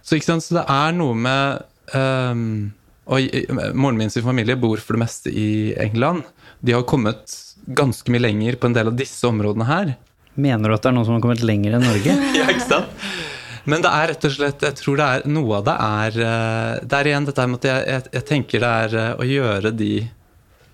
Så, 0.05 0.21
så 0.21 0.37
det 0.59 0.65
er 0.69 0.93
noe 0.93 1.17
med 1.17 1.65
ehm, 1.97 2.77
Og 3.11 3.19
i- 3.27 3.45
moren 3.75 3.97
min 3.99 4.09
sin 4.13 4.23
familie 4.23 4.55
bor 4.55 4.79
for 4.79 4.95
det 4.95 5.01
meste 5.03 5.31
i 5.33 5.73
England. 5.77 6.23
De 6.63 6.71
har 6.73 6.83
kommet 6.87 7.33
ganske 7.75 8.07
mye 8.13 8.23
lenger 8.23 8.55
på 8.61 8.69
en 8.69 8.73
del 8.77 8.87
av 8.87 8.95
disse 8.95 9.27
områdene 9.27 9.67
her. 9.67 9.95
Mener 10.39 10.69
du 10.71 10.75
at 10.77 10.81
det 10.85 10.89
er 10.89 10.95
noen 10.95 11.05
som 11.09 11.17
har 11.17 11.21
kommet 11.25 11.43
lenger 11.43 11.75
enn 11.75 11.83
Norge? 11.83 12.13
ja, 12.39 12.45
ikke 12.47 12.67
sant? 12.69 13.09
Men 13.69 13.83
det 13.83 13.91
er 13.93 14.07
rett 14.09 14.23
og 14.25 14.31
slett 14.33 14.63
Jeg 14.65 14.73
tror 14.79 14.97
det 14.97 15.05
er 15.05 15.25
noe 15.29 15.59
av 15.59 15.65
det 15.67 15.73
er 15.85 16.15
eh, 16.25 16.79
Det 16.81 16.97
er 16.97 17.09
igjen 17.11 17.27
dette 17.27 17.43
med 17.51 17.59
at 17.59 17.67
jeg, 17.69 17.83
jeg, 17.91 18.05
jeg 18.15 18.25
tenker 18.31 18.63
det 18.63 18.71
er 18.85 18.95
eh, 18.97 19.11
å 19.21 19.27
gjøre 19.27 19.71
de, 19.77 19.89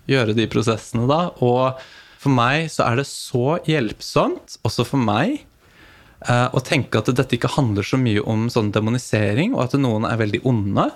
gjøre 0.07 0.35
de 0.38 0.45
prosessene, 0.53 1.03
da. 1.09 1.17
Og 1.43 1.81
for 2.21 2.31
meg 2.38 2.69
så 2.71 2.85
er 2.88 3.01
det 3.01 3.07
så 3.09 3.57
hjelpsomt, 3.67 4.55
også 4.63 4.85
for 4.88 5.03
meg, 5.03 5.41
eh, 6.29 6.47
å 6.55 6.63
tenke 6.63 7.01
at 7.01 7.11
dette 7.17 7.35
ikke 7.35 7.51
handler 7.57 7.83
så 7.83 7.99
mye 7.99 8.23
om 8.23 8.47
sånn 8.53 8.71
demonisering, 8.71 9.57
og 9.57 9.65
at 9.67 9.75
noen 9.81 10.07
er 10.07 10.21
veldig 10.23 10.41
onde. 10.47 10.88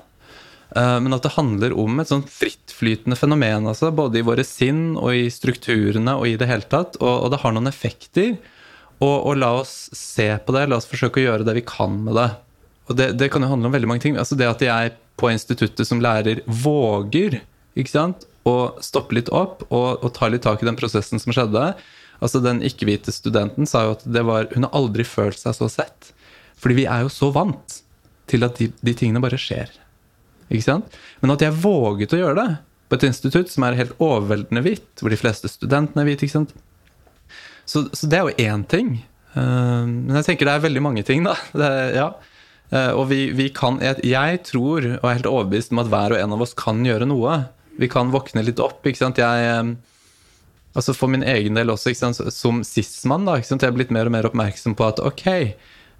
Eh, 0.75 0.99
Men 1.03 1.13
at 1.13 1.25
det 1.25 1.33
handler 1.35 1.75
om 1.77 1.99
et 1.99 2.11
sånn 2.11 2.23
frittflytende 2.23 3.17
fenomen, 3.19 3.67
altså, 3.67 3.91
både 3.91 4.21
i 4.21 4.25
våre 4.25 4.45
sinn 4.47 4.95
og 4.95 5.11
i 5.15 5.27
strukturene 5.33 6.15
og 6.19 6.27
i 6.29 6.37
det 6.39 6.47
hele 6.47 6.67
tatt. 6.67 6.97
Og, 7.01 7.25
og 7.25 7.31
det 7.33 7.41
har 7.43 7.55
noen 7.55 7.71
effekter. 7.71 8.37
Og, 9.01 9.15
og 9.31 9.37
la 9.41 9.51
oss 9.63 9.89
se 9.97 10.29
på 10.45 10.53
det, 10.55 10.67
la 10.69 10.77
oss 10.77 10.89
forsøke 10.89 11.21
å 11.21 11.25
gjøre 11.25 11.47
det 11.47 11.57
vi 11.57 11.65
kan 11.65 11.95
med 12.05 12.15
det. 12.19 12.29
Og 12.89 12.97
det, 12.99 13.07
det 13.17 13.31
kan 13.33 13.43
jo 13.43 13.49
handle 13.49 13.69
om 13.69 13.75
veldig 13.75 13.89
mange 13.89 14.03
ting. 14.05 14.19
Altså 14.19 14.37
det 14.37 14.49
at 14.49 14.61
jeg 14.63 14.93
på 15.19 15.31
instituttet 15.31 15.87
som 15.87 16.01
lærer 16.01 16.43
våger 16.45 17.41
ikke 17.77 17.91
sant, 17.91 18.25
å 18.47 18.73
stoppe 18.81 19.13
litt 19.13 19.29
opp 19.29 19.61
og, 19.69 20.01
og 20.01 20.09
ta 20.15 20.29
litt 20.31 20.41
tak 20.45 20.63
i 20.63 20.67
den 20.67 20.77
prosessen 20.79 21.21
som 21.21 21.33
skjedde. 21.33 21.73
Altså 22.21 22.41
Den 22.41 22.61
ikke-hvite 22.65 23.13
studenten 23.13 23.69
sa 23.69 23.85
jo 23.85 23.95
at 23.97 24.05
det 24.05 24.23
var, 24.25 24.49
hun 24.53 24.65
har 24.65 24.73
aldri 24.77 25.05
følt 25.05 25.39
seg 25.39 25.55
så 25.57 25.69
sett. 25.69 26.11
Fordi 26.61 26.81
vi 26.81 26.87
er 26.89 27.05
jo 27.05 27.13
så 27.13 27.31
vant 27.33 27.81
til 28.29 28.45
at 28.45 28.57
de, 28.61 28.69
de 28.81 28.93
tingene 28.97 29.21
bare 29.23 29.39
skjer. 29.41 29.71
Ikke 30.51 30.67
sant? 30.67 30.99
Men 31.23 31.33
at 31.35 31.45
jeg 31.45 31.57
våget 31.63 32.13
å 32.15 32.19
gjøre 32.19 32.41
det 32.43 32.49
på 32.91 32.97
et 32.99 33.07
institutt 33.07 33.51
som 33.51 33.63
er 33.63 33.77
helt 33.79 33.95
overveldende 34.03 34.63
hvitt, 34.65 34.99
hvor 34.99 35.13
de 35.13 35.19
fleste 35.19 35.47
studentene 35.51 36.03
er 36.03 36.09
hvite. 36.09 36.27
ikke 36.27 36.41
sant? 36.41 36.51
Så, 37.63 37.85
så 37.95 38.09
det 38.11 38.19
er 38.19 38.27
jo 38.27 38.49
én 38.51 38.65
ting. 38.67 38.97
Eh, 39.31 39.85
men 39.87 40.17
jeg 40.19 40.27
tenker 40.27 40.49
det 40.49 40.57
er 40.57 40.65
veldig 40.67 40.83
mange 40.83 41.05
ting, 41.07 41.23
da. 41.27 41.37
Det, 41.61 41.71
ja. 41.95 42.09
Eh, 42.71 42.91
og 42.91 43.07
vi, 43.11 43.23
vi 43.35 43.49
kan 43.55 43.79
jeg, 43.83 44.43
tror, 44.47 44.87
og 44.97 45.07
er 45.07 45.17
helt 45.19 45.31
overbevist 45.31 45.73
om 45.75 45.83
at 45.83 45.91
hver 45.91 46.15
og 46.15 46.21
en 46.21 46.35
av 46.35 46.43
oss 46.43 46.55
kan 46.57 46.83
gjøre 46.87 47.07
noe. 47.09 47.41
Vi 47.79 47.89
kan 47.91 48.11
våkne 48.13 48.43
litt 48.47 48.59
opp. 48.63 48.83
ikke 48.83 49.03
sant? 49.05 49.21
Jeg, 49.21 49.47
eh, 49.47 49.71
altså 50.75 50.95
For 50.97 51.11
min 51.11 51.23
egen 51.27 51.59
del 51.59 51.71
også, 51.71 51.95
som 52.31 52.63
cis-mann, 52.67 53.27
da, 53.27 53.39
jeg 53.39 53.59
er 53.59 53.75
blitt 53.75 53.93
mer 53.95 54.11
og 54.11 54.15
mer 54.15 54.27
oppmerksom 54.27 54.75
på 54.79 54.87
at 54.91 55.03
ok, 55.03 55.27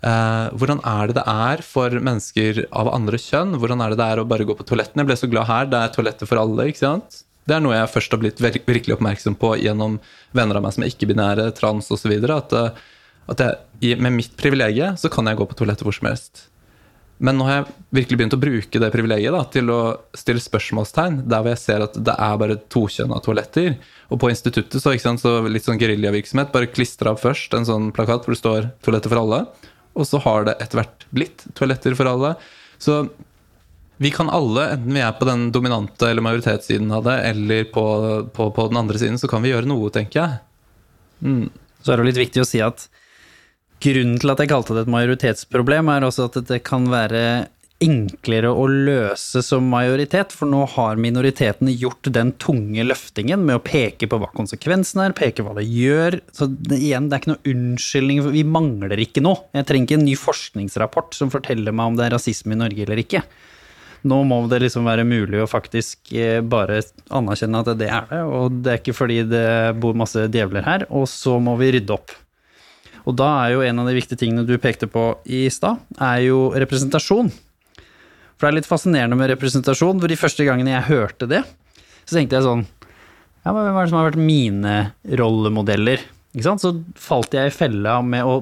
hvordan 0.02 0.80
er 0.88 1.10
det 1.12 1.18
det 1.20 1.24
er 1.30 1.62
for 1.62 1.93
mennesker 1.93 2.64
av 2.74 2.89
andre 2.89 3.20
kjønn? 3.22 3.58
Hvordan 3.62 3.84
er 3.86 3.93
det 3.93 3.99
det 3.99 4.08
er 4.08 4.22
å 4.22 4.30
bare 4.30 4.47
gå 4.49 4.56
på 4.58 4.66
toaletten? 4.66 4.97
Jeg 5.04 5.10
ble 5.10 5.18
så 5.20 5.30
glad 5.30 5.49
her, 5.49 5.68
det 5.70 5.78
er 5.78 5.93
toaletter 5.93 6.30
for 6.30 6.41
alle. 6.41 6.70
ikke 6.72 6.82
sant? 6.82 7.22
Det 7.45 7.58
er 7.58 7.64
noe 7.64 7.76
jeg 7.76 7.89
først 7.89 8.14
har 8.14 8.22
blitt 8.22 8.41
virkelig 8.41 8.95
oppmerksom 8.95 9.36
på 9.41 9.56
gjennom 9.62 9.97
venner 10.38 10.58
av 10.58 10.66
meg 10.66 10.76
som 10.76 10.86
er 10.86 10.93
ikke-binære, 10.93 11.49
trans 11.58 11.89
osv. 11.93 12.14
At, 12.34 12.54
eh, 12.54 12.82
at 13.34 13.43
jeg, 13.45 13.97
med 13.97 14.18
mitt 14.20 14.38
privilegium 14.38 14.97
så 14.97 15.10
kan 15.12 15.30
jeg 15.30 15.39
gå 15.39 15.49
på 15.49 15.58
toalettet 15.60 15.88
hvor 15.88 15.97
som 15.97 16.10
helst. 16.12 16.47
Men 17.22 17.38
nå 17.38 17.45
har 17.45 17.60
jeg 17.60 17.74
virkelig 17.99 18.18
begynt 18.18 18.34
å 18.34 18.41
bruke 18.41 18.80
det 18.82 18.89
privilegiet 18.93 19.34
da, 19.36 19.41
til 19.54 19.70
å 19.70 19.82
stille 20.18 20.41
spørsmålstegn 20.41 21.20
der 21.30 21.43
hvor 21.43 21.54
jeg 21.54 21.62
ser 21.62 21.84
at 21.86 21.97
det 22.02 22.16
er 22.18 22.39
bare 22.41 22.58
tokjønna 22.74 23.20
toaletter. 23.22 23.76
Og 24.10 24.22
på 24.22 24.32
instituttet 24.32 24.82
så, 24.82 24.95
ikke 24.95 25.06
sant, 25.06 25.22
så 25.22 25.36
litt 25.45 25.68
sånn 25.68 25.78
geriljavirksomhet. 25.82 26.49
Bare 26.54 26.70
klistra 26.74 27.14
opp 27.14 27.22
først 27.22 27.54
en 27.58 27.68
sånn 27.68 27.91
plakat 27.93 28.26
hvor 28.26 28.34
det 28.34 28.41
står 28.41 28.72
'toaletter 28.82 29.14
for 29.14 29.22
alle'. 29.22 29.45
Og 29.97 30.07
så 30.07 30.21
har 30.23 30.47
det 30.47 30.55
etter 30.63 30.81
hvert 30.81 31.05
blitt 31.11 31.45
toaletter 31.57 31.95
for 31.97 32.09
alle. 32.09 32.35
Så 32.81 33.03
vi 34.01 34.09
kan 34.13 34.31
alle, 34.33 34.69
enten 34.73 34.95
vi 34.95 35.03
er 35.03 35.13
på 35.13 35.27
den 35.29 35.49
dominante 35.53 36.07
eller 36.09 36.25
majoritetssiden 36.25 36.89
av 36.95 37.03
det, 37.05 37.17
eller 37.29 37.67
på, 37.69 37.83
på, 38.33 38.47
på 38.55 38.67
den 38.71 38.79
andre 38.81 38.97
siden, 38.97 39.19
så 39.21 39.29
kan 39.29 39.43
vi 39.43 39.51
gjøre 39.51 39.69
noe, 39.69 39.91
tenker 39.93 40.23
jeg. 40.23 40.39
Så 41.85 41.93
er 41.93 42.01
det 42.01 42.07
litt 42.07 42.21
viktig 42.23 42.41
å 42.41 42.47
si 42.49 42.63
at 42.65 42.87
grunnen 43.81 44.17
til 44.21 44.33
at 44.33 44.41
jeg 44.41 44.49
kalte 44.49 44.77
det 44.77 44.85
et 44.87 44.93
majoritetsproblem, 44.93 45.91
er 45.93 46.07
også 46.07 46.29
at 46.29 46.39
det 46.49 46.63
kan 46.65 46.87
være 46.89 47.23
enklere 47.82 48.51
å 48.53 48.65
løse 48.69 49.41
som 49.45 49.67
majoritet, 49.71 50.34
for 50.36 50.49
nå 50.49 50.63
har 50.75 50.99
minoritetene 51.01 51.73
gjort 51.73 52.11
den 52.13 52.34
tunge 52.41 52.86
løftingen 52.86 53.43
med 53.47 53.59
å 53.59 53.63
peke 53.65 54.09
på 54.09 54.19
hva 54.21 54.29
konsekvensen 54.36 55.03
er, 55.03 55.15
peke 55.17 55.45
hva 55.45 55.55
det 55.57 55.67
gjør. 55.67 56.19
Så 56.36 56.49
igjen, 56.77 57.09
det 57.09 57.17
er 57.17 57.23
ikke 57.23 57.34
noe 57.34 57.53
unnskyldning, 57.53 58.21
for 58.25 58.38
vi 58.38 58.45
mangler 58.47 59.01
ikke 59.01 59.23
noe. 59.25 59.47
Jeg 59.57 59.69
trenger 59.69 59.89
ikke 59.89 59.99
en 60.01 60.07
ny 60.09 60.17
forskningsrapport 60.19 61.17
som 61.17 61.34
forteller 61.34 61.75
meg 61.75 61.91
om 61.91 61.99
det 61.99 62.07
er 62.07 62.15
rasisme 62.17 62.55
i 62.55 62.61
Norge 62.61 62.86
eller 62.86 63.01
ikke. 63.03 63.25
Nå 64.07 64.23
må 64.25 64.39
det 64.49 64.63
liksom 64.63 64.88
være 64.89 65.05
mulig 65.05 65.43
å 65.43 65.49
faktisk 65.49 66.13
eh, 66.17 66.39
bare 66.41 66.79
anerkjenne 67.13 67.61
at 67.61 67.69
det 67.77 67.89
er 67.93 68.07
det, 68.09 68.23
og 68.25 68.57
det 68.65 68.73
er 68.73 68.82
ikke 68.82 68.97
fordi 68.97 69.19
det 69.29 69.45
bor 69.82 69.97
masse 69.97 70.25
djevler 70.34 70.65
her, 70.65 70.88
og 70.89 71.05
så 71.09 71.38
må 71.41 71.53
vi 71.61 71.69
rydde 71.75 71.93
opp. 71.93 72.15
Og 73.05 73.17
da 73.17 73.29
er 73.43 73.55
jo 73.55 73.63
en 73.65 73.82
av 73.82 73.89
de 73.89 73.95
viktige 73.97 74.19
tingene 74.21 74.45
du 74.45 74.55
pekte 74.61 74.89
på 74.89 75.05
i 75.25 75.47
stad, 75.53 75.82
er 76.01 76.25
jo 76.27 76.49
representasjon. 76.53 77.32
For 78.41 78.47
det 78.47 78.55
er 78.55 78.57
litt 78.57 78.69
fascinerende 78.71 79.13
med 79.19 79.29
representasjon, 79.35 79.99
for 80.01 80.09
de 80.09 80.17
første 80.17 80.45
gangene 80.47 80.71
jeg 80.73 80.87
hørte 80.87 81.27
det, 81.29 81.43
så 82.09 82.15
tenkte 82.15 82.39
jeg 82.39 82.47
sånn 82.47 82.63
Ja, 83.45 83.51
hvem 83.53 83.67
er 83.69 83.75
det 83.77 83.91
som 83.91 83.99
har 83.99 84.07
vært 84.07 84.17
mine 84.17 84.73
rollemodeller? 85.21 86.01
Ikke 86.33 86.47
sant? 86.47 86.63
Så 86.63 86.71
falt 86.97 87.37
jeg 87.37 87.51
i 87.51 87.53
fella 87.53 87.99
med 88.01 88.25
å 88.25 88.39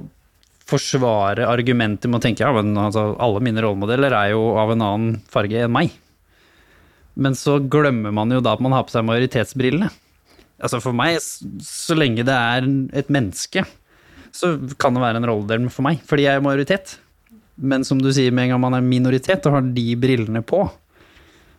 forsvare 0.69 1.49
argumentet 1.51 2.07
med 2.07 2.21
å 2.21 2.23
tenke 2.23 2.45
ja, 2.45 2.53
men 2.55 2.71
altså, 2.79 3.09
alle 3.19 3.41
mine 3.43 3.59
rollemodeller 3.65 4.15
er 4.15 4.31
jo 4.37 4.53
av 4.61 4.71
en 4.71 4.85
annen 4.85 5.17
farge 5.27 5.65
enn 5.65 5.75
meg. 5.75 5.91
Men 7.19 7.35
så 7.35 7.57
glemmer 7.59 8.15
man 8.15 8.31
jo 8.31 8.39
da 8.39 8.53
at 8.55 8.63
man 8.63 8.77
har 8.77 8.87
på 8.87 8.95
seg 8.95 9.03
majoritetsbrillene. 9.09 9.91
Altså 10.63 10.79
for 10.83 10.95
meg, 10.95 11.19
så 11.19 11.99
lenge 11.99 12.23
det 12.23 12.39
er 12.39 12.71
et 13.03 13.11
menneske, 13.11 13.65
så 14.31 14.55
kan 14.79 14.95
det 14.95 15.03
være 15.03 15.19
en 15.19 15.27
rolledel 15.27 15.67
for 15.73 15.89
meg, 15.89 15.99
fordi 16.07 16.29
jeg 16.29 16.39
er 16.39 16.45
majoritet. 16.45 16.95
Men 17.59 17.83
som 17.87 17.99
du 18.01 18.11
sier, 18.15 18.31
med 18.31 18.47
en 18.47 18.55
gang 18.55 18.63
man 18.63 18.77
er 18.77 18.85
minoritet 18.85 19.45
og 19.49 19.57
har 19.57 19.73
de 19.75 19.87
brillene 19.99 20.41
på, 20.45 20.63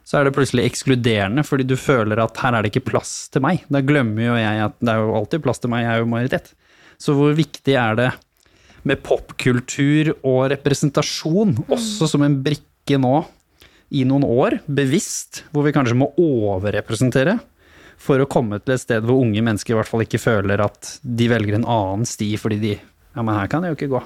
så 0.06 0.18
er 0.18 0.26
det 0.26 0.34
plutselig 0.34 0.64
ekskluderende, 0.66 1.44
fordi 1.46 1.66
du 1.68 1.76
føler 1.78 2.18
at 2.22 2.40
her 2.42 2.56
er 2.56 2.64
det 2.64 2.72
ikke 2.72 2.88
plass 2.88 3.28
til 3.30 3.44
meg. 3.44 3.62
Da 3.70 3.82
glemmer 3.84 4.30
jo 4.30 4.38
jeg 4.40 4.64
at 4.64 4.78
det 4.80 4.94
er 4.94 5.04
jo 5.04 5.14
alltid 5.20 5.44
plass 5.44 5.62
til 5.62 5.70
meg, 5.72 5.84
jeg 5.84 5.92
er 5.92 6.02
jo 6.02 6.10
majoritet. 6.10 6.50
Så 7.00 7.14
hvor 7.16 7.36
viktig 7.36 7.76
er 7.78 7.98
det 8.00 8.08
med 8.88 9.02
popkultur 9.04 10.14
og 10.16 10.48
representasjon, 10.54 11.54
også 11.68 12.08
som 12.10 12.24
en 12.24 12.40
brikke 12.42 12.98
nå 13.00 13.20
i 13.94 14.06
noen 14.08 14.24
år, 14.24 14.60
bevisst, 14.70 15.44
hvor 15.52 15.66
vi 15.66 15.74
kanskje 15.76 15.98
må 16.00 16.10
overrepresentere 16.20 17.38
for 18.00 18.22
å 18.22 18.28
komme 18.30 18.60
til 18.62 18.74
et 18.74 18.82
sted 18.82 19.04
hvor 19.04 19.20
unge 19.20 19.42
mennesker 19.44 19.74
i 19.74 19.78
hvert 19.78 19.90
fall 19.90 20.04
ikke 20.06 20.22
føler 20.22 20.62
at 20.64 20.94
de 21.04 21.26
velger 21.30 21.58
en 21.58 21.68
annen 21.68 22.08
sti 22.08 22.32
fordi 22.40 22.62
de 22.62 22.78
Ja, 23.10 23.24
men 23.26 23.34
her 23.34 23.48
kan 23.50 23.64
jeg 23.66 23.72
jo 23.72 23.76
ikke 23.76 23.90
gå. 23.90 24.00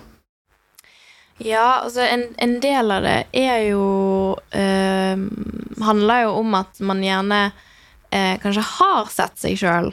Ja, 1.43 1.81
altså 1.83 2.05
en, 2.07 2.29
en 2.39 2.59
del 2.63 2.93
av 2.95 3.03
det 3.03 3.17
er 3.35 3.65
jo 3.67 3.87
eh, 4.55 5.19
Handler 5.83 6.29
jo 6.29 6.37
om 6.39 6.55
at 6.55 6.79
man 6.87 7.03
gjerne 7.03 7.41
eh, 8.15 8.37
kanskje 8.43 8.63
har 8.79 9.11
sett 9.11 9.41
seg 9.43 9.59
sjøl, 9.59 9.91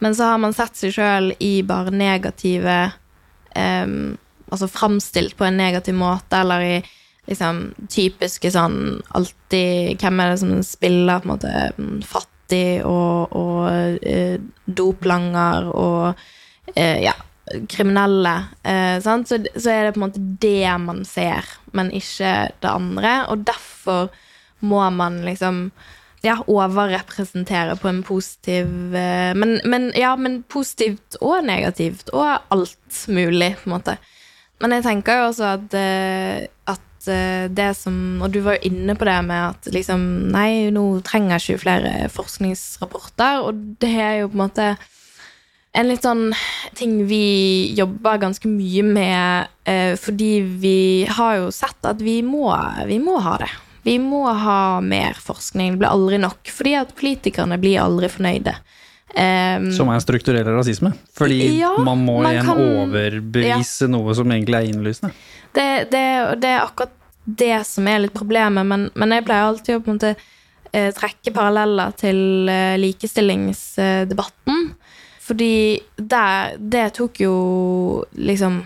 men 0.00 0.16
så 0.16 0.30
har 0.30 0.40
man 0.40 0.56
sett 0.56 0.80
seg 0.80 0.94
sjøl 0.96 1.34
i 1.44 1.58
bare 1.66 1.92
negative 1.92 2.78
eh, 3.52 3.92
Altså 4.48 4.70
framstilt 4.72 5.36
på 5.36 5.44
en 5.44 5.60
negativ 5.60 5.92
måte, 5.98 6.40
eller 6.40 6.64
i 6.64 6.76
liksom 7.28 7.62
typiske 7.92 8.48
sånn 8.54 9.02
alltid 9.16 10.00
Hvem 10.00 10.22
er 10.24 10.32
det 10.32 10.40
som 10.40 10.54
spiller 10.64 11.20
på 11.20 11.28
en 11.28 11.34
måte 11.34 12.08
fattig 12.08 12.80
og, 12.88 13.36
og 13.36 14.00
eh, 14.00 14.38
doplanger 14.64 15.68
og 15.68 16.22
eh, 16.74 17.04
ja, 17.04 17.12
kriminelle, 17.70 18.34
eh? 18.62 18.96
Så, 19.04 19.18
så 19.26 19.70
er 19.72 19.86
det 19.86 19.94
på 19.94 20.02
en 20.02 20.06
måte 20.06 20.24
det 20.42 20.72
man 20.82 21.04
ser, 21.08 21.46
men 21.76 21.92
ikke 21.94 22.50
det 22.62 22.72
andre. 22.72 23.14
Og 23.32 23.46
derfor 23.48 24.08
må 24.60 24.82
man 24.90 25.22
liksom 25.26 25.70
ja, 26.22 26.34
overrepresentere 26.50 27.76
på 27.78 27.88
en 27.88 28.02
positiv 28.02 28.94
eh, 28.96 29.34
men, 29.38 29.60
men, 29.64 29.92
Ja, 29.96 30.16
men 30.16 30.42
positivt 30.50 31.18
og 31.20 31.44
negativt, 31.46 32.10
og 32.12 32.40
alt 32.50 33.04
mulig, 33.08 33.54
på 33.60 33.68
en 33.68 33.76
måte. 33.76 33.98
Men 34.58 34.74
jeg 34.74 34.86
tenker 34.88 35.20
jo 35.20 35.28
også 35.28 35.52
at, 35.54 35.74
eh, 35.78 36.48
at 36.66 37.10
eh, 37.12 37.46
det 37.46 37.68
som 37.78 38.18
Og 38.22 38.32
du 38.34 38.40
var 38.42 38.56
jo 38.56 38.72
inne 38.72 38.96
på 38.98 39.06
det 39.06 39.18
med 39.28 39.44
at 39.52 39.68
liksom 39.70 40.00
Nei, 40.34 40.70
nå 40.74 40.86
trenger 41.06 41.36
jeg 41.36 41.44
ikke 41.44 41.64
flere 41.66 41.92
forskningsrapporter, 42.10 43.44
og 43.46 43.66
det 43.82 43.94
er 43.94 44.14
jo 44.22 44.32
på 44.32 44.38
en 44.38 44.46
måte 44.46 44.72
en 45.74 45.88
litt 45.88 46.02
sånn 46.02 46.32
ting 46.78 47.02
vi 47.06 47.72
jobber 47.76 48.18
ganske 48.18 48.48
mye 48.48 48.82
med, 48.82 49.48
eh, 49.68 49.94
fordi 50.00 50.30
vi 50.62 51.04
har 51.10 51.36
jo 51.36 51.50
sett 51.54 51.84
at 51.86 52.00
vi 52.02 52.22
må, 52.22 52.48
vi 52.88 52.98
må 52.98 53.18
ha 53.20 53.36
det. 53.38 53.50
Vi 53.84 53.98
må 54.02 54.24
ha 54.26 54.80
mer 54.84 55.14
forskning. 55.22 55.72
Det 55.76 55.78
blir 55.78 55.88
aldri 55.92 56.18
nok. 56.20 56.50
Fordi 56.52 56.74
at 56.80 56.90
politikerne 56.98 57.56
blir 57.60 57.78
aldri 57.80 58.08
fornøyde. 58.10 58.54
Um, 59.16 59.70
Som 59.72 59.88
er 59.88 60.02
strukturell 60.04 60.44
rasisme. 60.44 60.90
Fordi 61.16 61.58
Ja, 61.60 61.70
man 61.80 62.02
må 62.04 62.18
man 62.22 62.32
igjen 62.34 62.44
kan- 62.44 62.58
overbevise 62.58 63.88
noe 63.88 64.12
som 64.14 64.28
egentlig 64.28 64.54
er 64.58 64.68
innlysende. 64.68 65.12
det, 65.54 65.90
det, 65.90 66.02
det 66.42 66.50
er 66.50 66.60
akkurat 66.66 66.92
det 67.24 67.66
som 67.66 67.86
er 67.88 68.00
litt 68.00 68.12
problemet, 68.14 68.66
men, 68.66 68.90
men 68.94 69.10
jeg 69.10 69.24
pleier 69.24 69.48
alltid 69.48 69.76
å 69.76 69.80
på 69.84 69.90
en 69.90 69.96
måte 69.98 70.12
eh, 70.72 70.90
trekke 70.92 71.32
paralleller 71.32 71.92
til 71.96 72.48
eh, 72.48 72.76
likestillingsdebatten. 72.80 74.74
Fordi 75.28 75.78
det, 75.96 76.26
det 76.58 76.86
tok 76.96 77.20
jo 77.20 77.36
liksom 78.16 78.62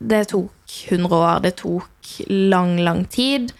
Det 0.00 0.24
tok 0.32 0.74
100 0.88 1.16
år, 1.16 1.40
det 1.44 1.58
tok 1.60 2.12
lang, 2.26 2.78
lang 2.80 3.04
tid. 3.04 3.50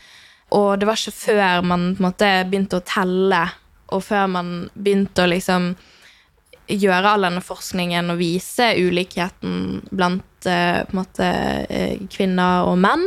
Og 0.56 0.78
det 0.80 0.86
var 0.88 0.96
ikke 0.96 1.12
før 1.12 1.62
man 1.62 1.82
på 1.94 2.00
en 2.00 2.06
måte 2.06 2.30
begynte 2.48 2.80
å 2.80 2.86
telle, 2.86 3.42
og 3.92 4.02
før 4.06 4.30
man 4.32 4.48
begynte 4.72 5.26
å 5.26 5.30
liksom 5.30 5.74
gjøre 6.70 7.12
all 7.12 7.26
denne 7.26 7.42
forskningen 7.44 8.12
og 8.12 8.20
vise 8.22 8.70
ulikheten 8.78 9.82
blant 9.90 10.48
eh, 10.48 10.80
måte 10.96 11.28
eh, 11.68 12.02
kvinner 12.10 12.70
og 12.70 12.80
menn, 12.82 13.04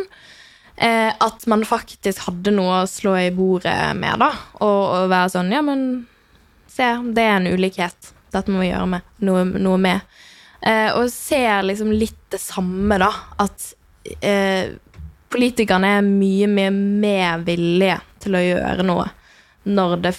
eh, 0.75 1.09
at 1.11 1.47
man 1.49 1.65
faktisk 1.67 2.27
hadde 2.27 2.53
noe 2.55 2.83
å 2.83 2.89
slå 2.89 3.15
i 3.21 3.31
bordet 3.35 3.77
med, 3.97 4.19
da. 4.23 4.31
Og, 4.59 4.81
og 4.99 5.11
være 5.13 5.33
sånn 5.37 5.53
Ja, 5.55 5.63
men 5.65 5.87
se, 6.69 6.93
det 7.15 7.25
er 7.25 7.39
en 7.39 7.49
ulikhet. 7.49 8.12
Dette 8.33 8.53
må 8.53 8.63
vi 8.63 8.71
gjøre 8.71 8.89
med, 8.95 9.09
noe, 9.27 9.45
noe 9.45 9.79
med. 9.81 10.15
Eh, 10.63 10.89
og 10.95 11.11
ser 11.11 11.63
liksom 11.67 11.91
litt 11.93 12.19
det 12.33 12.41
samme, 12.41 12.97
da. 13.01 13.11
At 13.43 13.73
eh, 14.19 14.73
politikerne 15.33 15.97
er 15.97 16.05
mye, 16.05 16.49
mye 16.51 16.71
mer 16.73 17.43
villige 17.45 17.99
til 18.23 18.37
å 18.37 18.43
gjøre 18.43 18.85
noe 18.87 19.09
når 19.63 19.97
det 20.03 20.13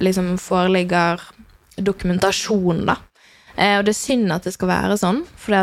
liksom 0.00 0.36
foreligger 0.40 1.20
dokumentasjon, 1.76 2.84
da. 2.88 2.96
Eh, 3.56 3.78
og 3.78 3.86
det 3.86 3.92
er 3.94 4.00
synd 4.00 4.32
at 4.32 4.46
det 4.48 4.54
skal 4.56 4.70
være 4.72 4.98
sånn, 5.00 5.22
for 5.36 5.56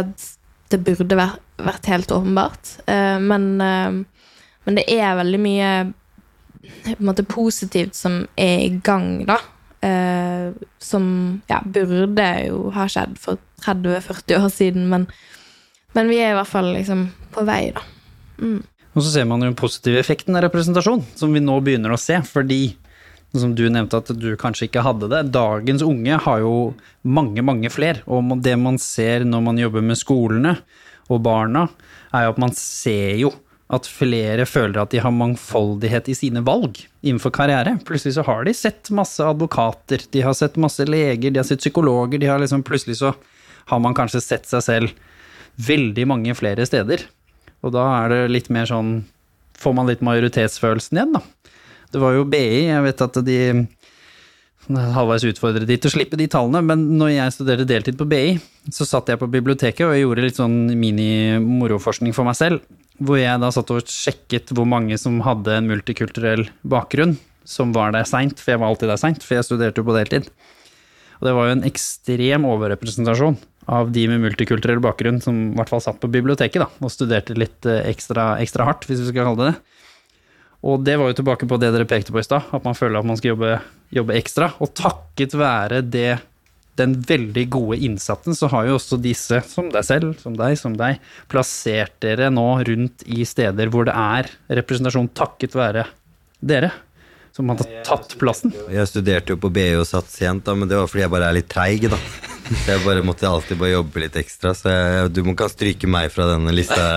det 0.69 0.81
burde 0.85 1.17
vært, 1.17 1.41
vært 1.59 1.89
helt 1.89 2.13
åpenbart. 2.13 2.73
Eh, 2.89 3.17
men, 3.21 3.49
eh, 3.61 4.35
men 4.65 4.77
det 4.77 4.85
er 4.93 5.17
veldig 5.17 5.41
mye 5.41 5.71
måte 6.99 7.23
positivt 7.23 7.95
som 7.95 8.21
er 8.37 8.65
i 8.67 8.73
gang, 8.83 9.25
da. 9.29 9.39
Eh, 9.85 10.49
som 10.83 11.05
ja, 11.47 11.61
burde 11.63 12.27
jo 12.47 12.67
ha 12.75 12.87
skjedd 12.91 13.15
for 13.21 13.39
30-40 13.63 14.35
år 14.35 14.49
siden, 14.51 14.89
men, 14.91 15.05
men 15.95 16.11
vi 16.11 16.19
er 16.19 16.33
i 16.33 16.37
hvert 16.39 16.51
fall 16.51 16.73
liksom 16.75 17.05
på 17.31 17.45
vei, 17.47 17.69
da. 17.75 17.85
Og 18.89 19.05
så 19.05 19.13
ser 19.13 19.27
man 19.29 19.39
jo 19.43 19.47
den 19.47 19.59
positive 19.59 20.01
effekten 20.01 20.35
av 20.35 20.43
representasjon, 20.47 21.05
som 21.15 21.31
vi 21.35 21.43
nå 21.43 21.55
begynner 21.63 21.93
å 21.95 22.01
se, 22.01 22.19
fordi 22.27 22.73
som 23.37 23.53
du 23.53 23.67
nevnte 23.69 23.99
at 23.99 24.09
du 24.17 24.31
kanskje 24.41 24.65
ikke 24.67 24.83
hadde 24.83 25.09
det. 25.11 25.27
Dagens 25.35 25.83
unge 25.85 26.17
har 26.23 26.39
jo 26.41 26.53
mange, 27.05 27.43
mange 27.45 27.69
flere. 27.69 28.01
Og 28.09 28.39
det 28.41 28.55
man 28.57 28.79
ser 28.81 29.21
når 29.27 29.43
man 29.45 29.61
jobber 29.61 29.85
med 29.85 29.99
skolene 29.99 30.55
og 31.13 31.21
barna, 31.27 31.67
er 32.09 32.25
jo 32.25 32.33
at 32.33 32.41
man 32.41 32.55
ser 32.57 33.19
jo 33.21 33.31
at 33.69 33.85
flere 33.85 34.47
føler 34.49 34.79
at 34.81 34.89
de 34.93 35.01
har 35.03 35.13
mangfoldighet 35.13 36.09
i 36.09 36.15
sine 36.17 36.41
valg 36.45 36.79
innenfor 37.05 37.33
karriere. 37.35 37.75
Plutselig 37.85 38.15
så 38.15 38.25
har 38.25 38.47
de 38.47 38.53
sett 38.57 38.89
masse 38.95 39.21
advokater, 39.21 40.07
de 40.09 40.23
har 40.25 40.33
sett 40.37 40.57
masse 40.57 40.85
leger, 40.89 41.29
de 41.29 41.41
har 41.41 41.45
sett 41.45 41.61
psykologer, 41.61 42.17
de 42.21 42.31
har 42.31 42.41
liksom 42.41 42.65
plutselig 42.65 42.97
så 43.03 43.13
har 43.69 43.81
man 43.83 43.93
kanskje 43.93 44.23
sett 44.25 44.49
seg 44.49 44.65
selv 44.65 45.05
veldig 45.61 46.07
mange 46.09 46.33
flere 46.37 46.65
steder. 46.65 47.05
Og 47.61 47.75
da 47.75 47.85
er 47.99 48.13
det 48.13 48.21
litt 48.33 48.51
mer 48.53 48.69
sånn 48.69 49.01
Får 49.59 49.73
man 49.75 49.89
litt 49.89 49.99
majoritetsfølelsen 50.07 50.95
igjen, 50.95 51.17
da. 51.17 51.49
Det 51.91 51.99
var 51.99 52.13
jo 52.15 52.21
BI, 52.31 52.69
jeg 52.69 52.83
vet 52.85 53.01
at 53.03 53.17
de 53.27 53.39
halvveis 54.95 55.25
utfordret 55.27 55.67
de 55.67 55.75
til 55.75 55.89
å 55.89 55.91
slippe 55.91 56.15
de 56.15 56.29
tallene, 56.31 56.61
men 56.63 56.85
når 56.95 57.09
jeg 57.11 57.33
studerte 57.35 57.65
deltid 57.67 57.97
på 57.99 58.07
BI, 58.07 58.37
så 58.71 58.87
satt 58.87 59.11
jeg 59.11 59.19
på 59.19 59.27
biblioteket 59.27 59.83
og 59.83 59.91
jeg 59.91 60.05
gjorde 60.05 60.23
litt 60.23 60.39
sånn 60.39 60.55
mini-moroforskning 60.79 62.15
for 62.15 62.29
meg 62.29 62.37
selv, 62.39 62.63
hvor 62.99 63.19
jeg 63.19 63.41
da 63.41 63.49
satt 63.55 63.71
og 63.73 63.89
sjekket 63.89 64.53
hvor 64.55 64.67
mange 64.69 64.97
som 64.99 65.21
hadde 65.25 65.55
en 65.55 65.69
multikulturell 65.71 66.45
bakgrunn, 66.67 67.17
som 67.47 67.73
var 67.73 67.95
der 67.95 68.07
seint, 68.07 68.39
for 68.41 68.53
jeg 68.53 68.61
var 68.61 68.71
alltid 68.71 68.91
der 68.91 69.01
seint, 69.01 69.25
for 69.25 69.39
jeg 69.39 69.47
studerte 69.47 69.81
jo 69.81 69.87
på 69.87 69.95
deltid. 69.95 70.27
Og 71.19 71.27
det 71.27 71.35
var 71.35 71.47
jo 71.47 71.55
en 71.57 71.67
ekstrem 71.67 72.45
overrepresentasjon 72.47 73.39
av 73.69 73.91
de 73.93 74.05
med 74.09 74.23
multikulturell 74.23 74.81
bakgrunn 74.83 75.19
som 75.21 75.39
i 75.51 75.57
hvert 75.57 75.71
fall 75.71 75.83
satt 75.83 75.99
på 76.01 76.09
biblioteket 76.11 76.63
da, 76.63 76.69
og 76.79 76.93
studerte 76.93 77.37
litt 77.37 77.67
eh, 77.69 77.83
ekstra, 77.91 78.31
ekstra 78.41 78.65
hardt, 78.69 78.87
hvis 78.89 79.03
vi 79.03 79.11
skal 79.11 79.27
kalle 79.27 79.43
det 79.43 79.51
det. 79.51 79.75
Og 80.69 80.81
det 80.83 80.97
var 80.99 81.11
jo 81.11 81.19
tilbake 81.21 81.47
på 81.47 81.59
det 81.61 81.71
dere 81.71 81.87
pekte 81.87 82.11
på 82.11 82.19
i 82.19 82.25
stad, 82.25 82.49
at 82.51 82.65
man 82.65 82.75
føler 82.75 82.99
at 82.99 83.07
man 83.07 83.19
skal 83.19 83.33
jobbe, 83.33 83.59
jobbe 83.95 84.17
ekstra. 84.19 84.51
Og 84.59 84.73
takket 84.75 85.37
være 85.39 85.83
det, 85.87 86.17
den 86.79 86.95
veldig 87.05 87.45
gode 87.53 87.79
innsatsen, 87.85 88.35
så 88.37 88.49
har 88.53 88.67
jo 88.67 88.77
også 88.79 88.99
disse, 89.01 89.41
som 89.51 89.69
deg 89.73 89.85
selv, 89.85 90.13
som 90.21 90.35
deg, 90.39 90.57
som 90.59 90.75
deg, 90.79 90.99
plassert 91.31 91.95
dere 92.03 92.31
nå 92.33 92.47
rundt 92.67 93.05
i 93.07 93.25
steder 93.27 93.71
hvor 93.73 93.87
det 93.89 93.95
er 93.95 94.29
representasjon 94.61 95.11
takket 95.17 95.57
være 95.59 95.87
dere. 96.39 96.71
Som 97.35 97.51
hadde 97.51 97.67
tatt 97.85 98.15
plassen. 98.19 98.51
Jeg 98.73 98.89
studerte 98.89 99.35
jo 99.35 99.39
på 99.39 99.51
BI 99.53 99.69
og 99.77 99.85
satt 99.87 100.09
sent, 100.11 100.47
da, 100.47 100.55
men 100.57 100.67
det 100.67 100.79
var 100.79 100.89
fordi 100.89 101.05
jeg 101.05 101.13
bare 101.13 101.29
er 101.29 101.37
litt 101.37 101.51
treig, 101.51 101.85
da. 101.91 101.99
Så 102.49 102.63
jeg 102.73 102.81
bare 102.81 103.03
måtte 103.05 103.29
alltid 103.29 103.59
bare 103.61 103.75
jobbe 103.75 104.01
litt 104.01 104.17
ekstra, 104.17 104.55
så 104.57 104.73
jeg, 104.73 105.11
du 105.13 105.21
må 105.27 105.35
kan 105.37 105.51
stryke 105.53 105.87
meg 105.87 106.09
fra 106.11 106.25
denne 106.31 106.55
lista. 106.57 106.87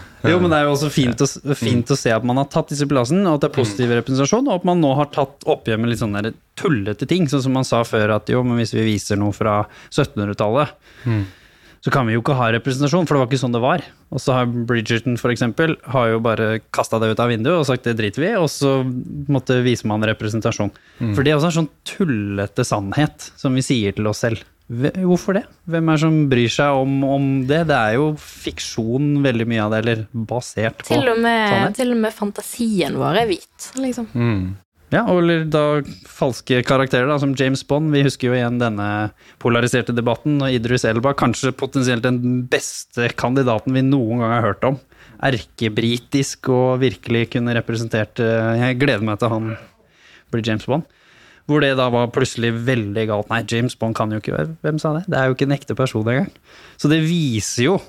Jo, 0.26 0.36
men 0.42 0.52
det 0.52 0.58
er 0.58 0.66
jo 0.68 0.74
også 0.74 0.90
fint 0.92 1.22
å, 1.24 1.26
fint 1.56 1.90
å 1.90 1.96
se 1.96 2.12
at 2.12 2.24
man 2.26 2.36
har 2.40 2.48
tatt 2.52 2.68
disse 2.72 2.84
plassene, 2.88 3.24
og 3.30 3.38
at 3.38 3.44
det 3.46 3.48
er 3.50 3.56
positiv 3.56 3.92
representasjon, 3.96 4.48
og 4.50 4.60
at 4.60 4.66
man 4.68 4.82
nå 4.82 4.92
har 4.98 5.08
tatt 5.14 5.46
oppgjør 5.48 5.80
med 5.80 5.92
litt 5.94 6.02
sånne 6.02 6.34
tullete 6.60 7.08
ting, 7.08 7.28
sånn 7.30 7.44
som 7.46 7.54
man 7.56 7.64
sa 7.64 7.80
før 7.88 8.16
at 8.18 8.28
jo, 8.28 8.42
men 8.44 8.60
hvis 8.60 8.74
vi 8.76 8.84
viser 8.84 9.16
noe 9.20 9.32
fra 9.32 9.62
1700-tallet, 9.88 10.74
så 11.80 11.88
kan 11.94 12.04
vi 12.04 12.12
jo 12.12 12.20
ikke 12.20 12.36
ha 12.36 12.50
representasjon, 12.52 13.06
for 13.08 13.16
det 13.16 13.22
var 13.22 13.30
ikke 13.30 13.40
sånn 13.40 13.54
det 13.56 13.62
var. 13.64 13.80
Og 14.12 14.20
så 14.20 14.34
har 14.36 14.50
Bridgerton 14.68 15.16
eksempel, 15.32 15.78
har 15.94 16.10
jo 16.12 16.18
bare 16.20 16.60
kasta 16.76 16.98
det 17.00 17.14
ut 17.14 17.22
av 17.24 17.30
vinduet 17.32 17.56
og 17.56 17.64
sagt 17.70 17.86
det 17.88 17.94
driter 17.96 18.20
vi 18.20 18.28
i, 18.34 18.36
og 18.36 18.50
så 18.52 18.82
måtte 19.32 19.62
vise 19.64 19.88
man 19.88 20.04
representasjon. 20.04 20.74
For 21.16 21.24
det 21.24 21.32
er 21.32 21.38
også 21.38 21.48
en 21.54 21.58
sånn 21.62 21.70
tullete 21.88 22.66
sannhet 22.68 23.30
som 23.40 23.56
vi 23.56 23.64
sier 23.64 23.96
til 23.96 24.10
oss 24.12 24.20
selv. 24.26 24.44
Hvorfor 24.70 25.34
det? 25.34 25.44
Hvem 25.66 25.88
er 25.90 25.98
det 25.98 26.02
som 26.04 26.16
bryr 26.30 26.52
seg 26.54 26.78
om, 26.78 26.96
om 27.02 27.28
det? 27.48 27.64
Det 27.66 27.76
er 27.76 27.96
jo 27.96 28.10
fiksjon 28.22 29.16
veldig 29.24 29.46
mye 29.50 29.62
av 29.64 29.74
det, 29.74 29.80
eller 29.82 30.02
basert 30.30 30.84
på 30.84 30.92
Til 30.92 31.10
og 31.10 31.18
med, 31.24 31.74
til 31.74 31.90
og 31.96 32.02
med 32.04 32.14
fantasien 32.14 32.98
vår 33.00 33.24
er 33.24 33.30
hvit, 33.32 33.70
liksom. 33.82 34.06
Ja, 34.90 35.04
eller 35.06 35.44
da 35.46 35.64
falske 36.10 36.62
karakterer, 36.66 37.06
da, 37.10 37.18
som 37.22 37.34
James 37.38 37.62
Bond. 37.66 37.92
Vi 37.94 38.02
husker 38.06 38.30
jo 38.30 38.38
igjen 38.38 38.58
denne 38.62 39.10
polariserte 39.42 39.94
debatten, 39.94 40.38
og 40.42 40.54
Idris 40.54 40.86
Elba 40.86 41.12
kanskje 41.18 41.52
potensielt 41.54 42.06
den 42.06 42.44
beste 42.50 43.10
kandidaten 43.18 43.74
vi 43.74 43.84
noen 43.86 44.22
gang 44.22 44.34
har 44.34 44.46
hørt 44.48 44.66
om. 44.66 44.80
Erkebritisk 45.26 46.50
og 46.54 46.80
virkelig 46.82 47.26
kunne 47.34 47.54
representert 47.58 48.22
eh, 48.24 48.54
Jeg 48.62 48.78
gleder 48.80 49.04
meg 49.04 49.18
til 49.20 49.30
han 49.34 49.52
blir 50.30 50.46
James 50.46 50.66
Bond. 50.66 50.86
Hvor 51.50 51.64
det 51.64 51.72
da 51.80 51.88
var 51.90 52.12
plutselig 52.14 52.52
veldig 52.62 53.04
galt. 53.10 53.30
Nei, 53.32 53.40
James 53.50 53.74
Bond 53.74 53.96
kan 53.98 54.12
jo 54.14 54.20
ikke 54.22 54.36
være 54.36 54.52
Hvem 54.62 54.76
sa 54.78 54.92
det? 54.94 55.08
Det 55.10 55.18
er 55.18 55.26
jo 55.26 55.34
ikke 55.34 55.48
en 55.48 55.56
ekte 55.56 55.74
person 55.74 56.06
engang. 56.06 56.30
Så 56.78 56.90
det 56.92 57.00
viser 57.02 57.64
jo 57.64 57.80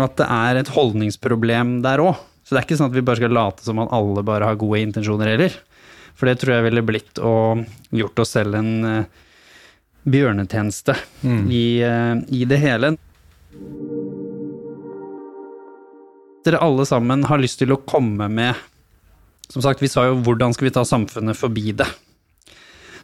at 0.00 0.14
det 0.16 0.28
er 0.28 0.60
et 0.60 0.70
holdningsproblem 0.72 1.80
der 1.84 2.00
òg. 2.04 2.16
Så 2.44 2.54
det 2.54 2.62
er 2.62 2.66
ikke 2.68 2.78
sånn 2.80 2.90
at 2.90 2.96
vi 2.96 3.04
bare 3.04 3.20
skal 3.20 3.34
late 3.36 3.66
som 3.66 3.80
at 3.82 3.92
alle 3.94 4.24
bare 4.26 4.48
har 4.48 4.60
gode 4.60 4.80
intensjoner 4.82 5.34
heller. 5.34 5.52
For 6.16 6.28
det 6.28 6.40
tror 6.40 6.56
jeg 6.56 6.66
ville 6.68 6.84
blitt 6.84 7.20
og 7.24 7.62
gjort 7.96 8.24
oss 8.24 8.34
selv 8.36 8.56
en 8.58 8.72
eh, 8.88 9.20
bjørnetjeneste 10.10 10.96
i, 11.52 11.64
eh, 11.84 12.14
i 12.34 12.44
det 12.48 12.60
hele. 12.64 12.94
Dere 16.44 16.60
alle 16.64 16.86
sammen 16.88 17.24
har 17.28 17.40
lyst 17.40 17.60
til 17.60 17.74
å 17.74 17.82
komme 17.84 18.30
med 18.32 18.68
Som 19.50 19.64
sagt, 19.64 19.82
vi 19.82 19.88
sa 19.90 20.04
jo 20.06 20.14
'hvordan 20.22 20.54
skal 20.54 20.68
vi 20.68 20.70
ta 20.70 20.84
samfunnet 20.86 21.34
forbi 21.34 21.72
det'? 21.74 22.09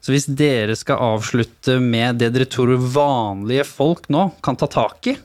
Så 0.07 0.13
hvis 0.15 0.29
dere 0.39 0.77
skal 0.79 1.01
avslutte 1.03 1.81
med 1.83 2.21
det 2.21 2.29
dere 2.31 2.47
tror 2.47 2.77
vanlige 2.79 3.65
folk 3.67 4.05
nå 4.15 4.29
kan 4.39 4.55
ta 4.55 4.69
tak 4.71 5.09
i, 5.11 5.17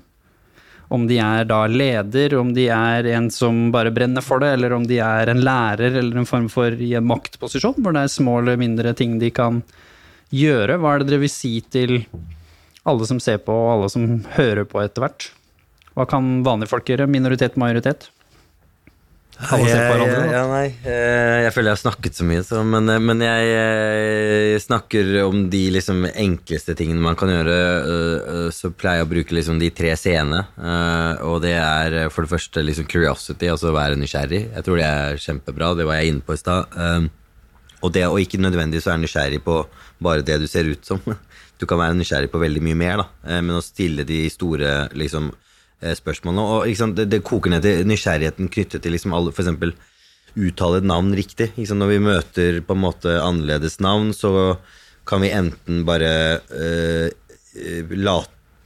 om 0.90 1.04
de 1.06 1.20
er 1.22 1.46
da 1.46 1.60
leder, 1.70 2.34
om 2.40 2.50
de 2.56 2.66
er 2.74 3.06
en 3.14 3.28
som 3.30 3.68
bare 3.72 3.92
brenner 3.94 4.26
for 4.26 4.42
det, 4.42 4.56
eller 4.56 4.74
om 4.74 4.88
de 4.90 4.98
er 5.06 5.30
en 5.30 5.44
lærer 5.46 6.00
eller 6.02 6.18
en 6.18 6.26
form 6.26 6.48
for 6.50 6.74
maktposisjon, 7.06 7.78
hvor 7.78 7.94
det 7.94 8.08
er 8.08 8.16
små 8.16 8.40
eller 8.42 8.58
mindre 8.58 8.96
ting 8.98 9.20
de 9.22 9.30
kan 9.30 9.62
gjøre, 10.34 10.80
hva 10.82 10.96
er 10.96 11.04
det 11.04 11.12
dere 11.12 11.22
vil 11.28 11.32
si 11.36 11.54
til 11.62 12.00
alle 12.82 13.06
som 13.06 13.22
ser 13.22 13.38
på, 13.46 13.54
og 13.54 13.76
alle 13.76 13.92
som 13.94 14.10
hører 14.34 14.66
på 14.66 14.82
etter 14.82 15.06
hvert? 15.06 15.30
Hva 15.94 16.10
kan 16.10 16.42
vanlige 16.42 16.74
folk 16.74 16.90
gjøre? 16.90 17.06
Minoritet, 17.06 17.54
majoritet? 17.54 18.10
Alle 19.50 19.70
ser 19.70 19.88
på 19.90 19.96
hverandre. 19.96 20.26
Ja, 20.30 20.42
nei, 20.50 20.68
eh, 20.86 21.38
jeg 21.46 21.54
føler 21.56 21.72
jeg 21.72 21.78
har 21.78 21.82
snakket 21.82 22.18
så 22.18 22.26
mye, 22.28 22.44
så, 22.46 22.62
men, 22.68 22.90
eh, 22.94 23.00
men 23.02 23.24
jeg, 23.26 23.48
eh, 23.58 24.58
snakker 24.62 25.10
om 25.24 25.48
de 25.50 25.62
liksom 25.78 26.06
enkleste 26.12 26.76
tingene 26.78 27.02
man 27.02 27.18
kan 27.18 27.32
gjøre. 27.32 28.52
Så 28.54 28.72
pleier 28.78 29.02
jeg 29.02 29.08
å 29.08 29.12
bruke 29.12 29.36
liksom 29.36 29.60
de 29.62 29.72
tre 29.74 29.96
c-ene. 29.98 30.44
Og 31.26 31.42
det 31.44 31.56
er 31.58 32.10
for 32.14 32.26
det 32.26 32.34
første 32.36 32.64
liksom 32.64 32.88
curiosity, 32.92 33.50
altså 33.50 33.74
være 33.74 33.98
nysgjerrig. 34.00 34.44
Jeg 34.54 34.68
tror 34.68 34.78
det 34.78 34.88
er 34.88 35.22
kjempebra, 35.26 35.74
det 35.78 35.88
var 35.90 36.00
jeg 36.00 36.14
inne 36.14 36.26
på 36.26 36.38
i 36.38 36.42
stad. 36.42 37.10
Og 37.82 37.94
det 37.96 38.06
å 38.06 38.20
ikke 38.22 38.42
nødvendigvis 38.42 38.90
være 38.92 39.02
nysgjerrig 39.02 39.42
på 39.46 39.64
bare 40.04 40.26
det 40.26 40.38
du 40.42 40.48
ser 40.48 40.70
ut 40.70 40.86
som. 40.86 41.02
Du 41.62 41.68
kan 41.70 41.78
være 41.78 41.94
nysgjerrig 41.94 42.32
på 42.34 42.40
veldig 42.42 42.62
mye 42.66 42.74
mer, 42.74 43.04
da. 43.04 43.36
Men 43.38 43.60
å 43.60 43.62
stille 43.62 44.02
de 44.02 44.24
store 44.34 44.88
liksom, 44.98 45.28
spørsmålene. 45.82 46.44
Og 46.44 46.76
sant, 46.78 46.98
det, 46.98 47.08
det 47.12 47.24
koker 47.26 47.54
ned 47.54 47.66
til 47.66 47.88
nysgjerrigheten 47.90 48.52
knyttet 48.54 48.84
til 48.84 48.96
liksom 48.96 49.16
alle 49.18 49.34
eksempel 49.34 49.74
uttale 50.38 50.80
et 50.80 50.88
navn 50.88 51.12
riktig. 51.18 51.52
Sant? 51.58 51.80
Når 51.82 51.92
vi 51.92 52.04
møter 52.06 52.60
på 52.66 52.78
en 52.78 52.84
måte 52.86 53.18
annerledes 53.20 53.80
navn, 53.84 54.14
så 54.16 54.58
kan 55.08 55.24
vi 55.24 55.32
enten 55.34 55.84
bare 55.88 56.12
eh, 56.54 57.10
la, 57.98 58.20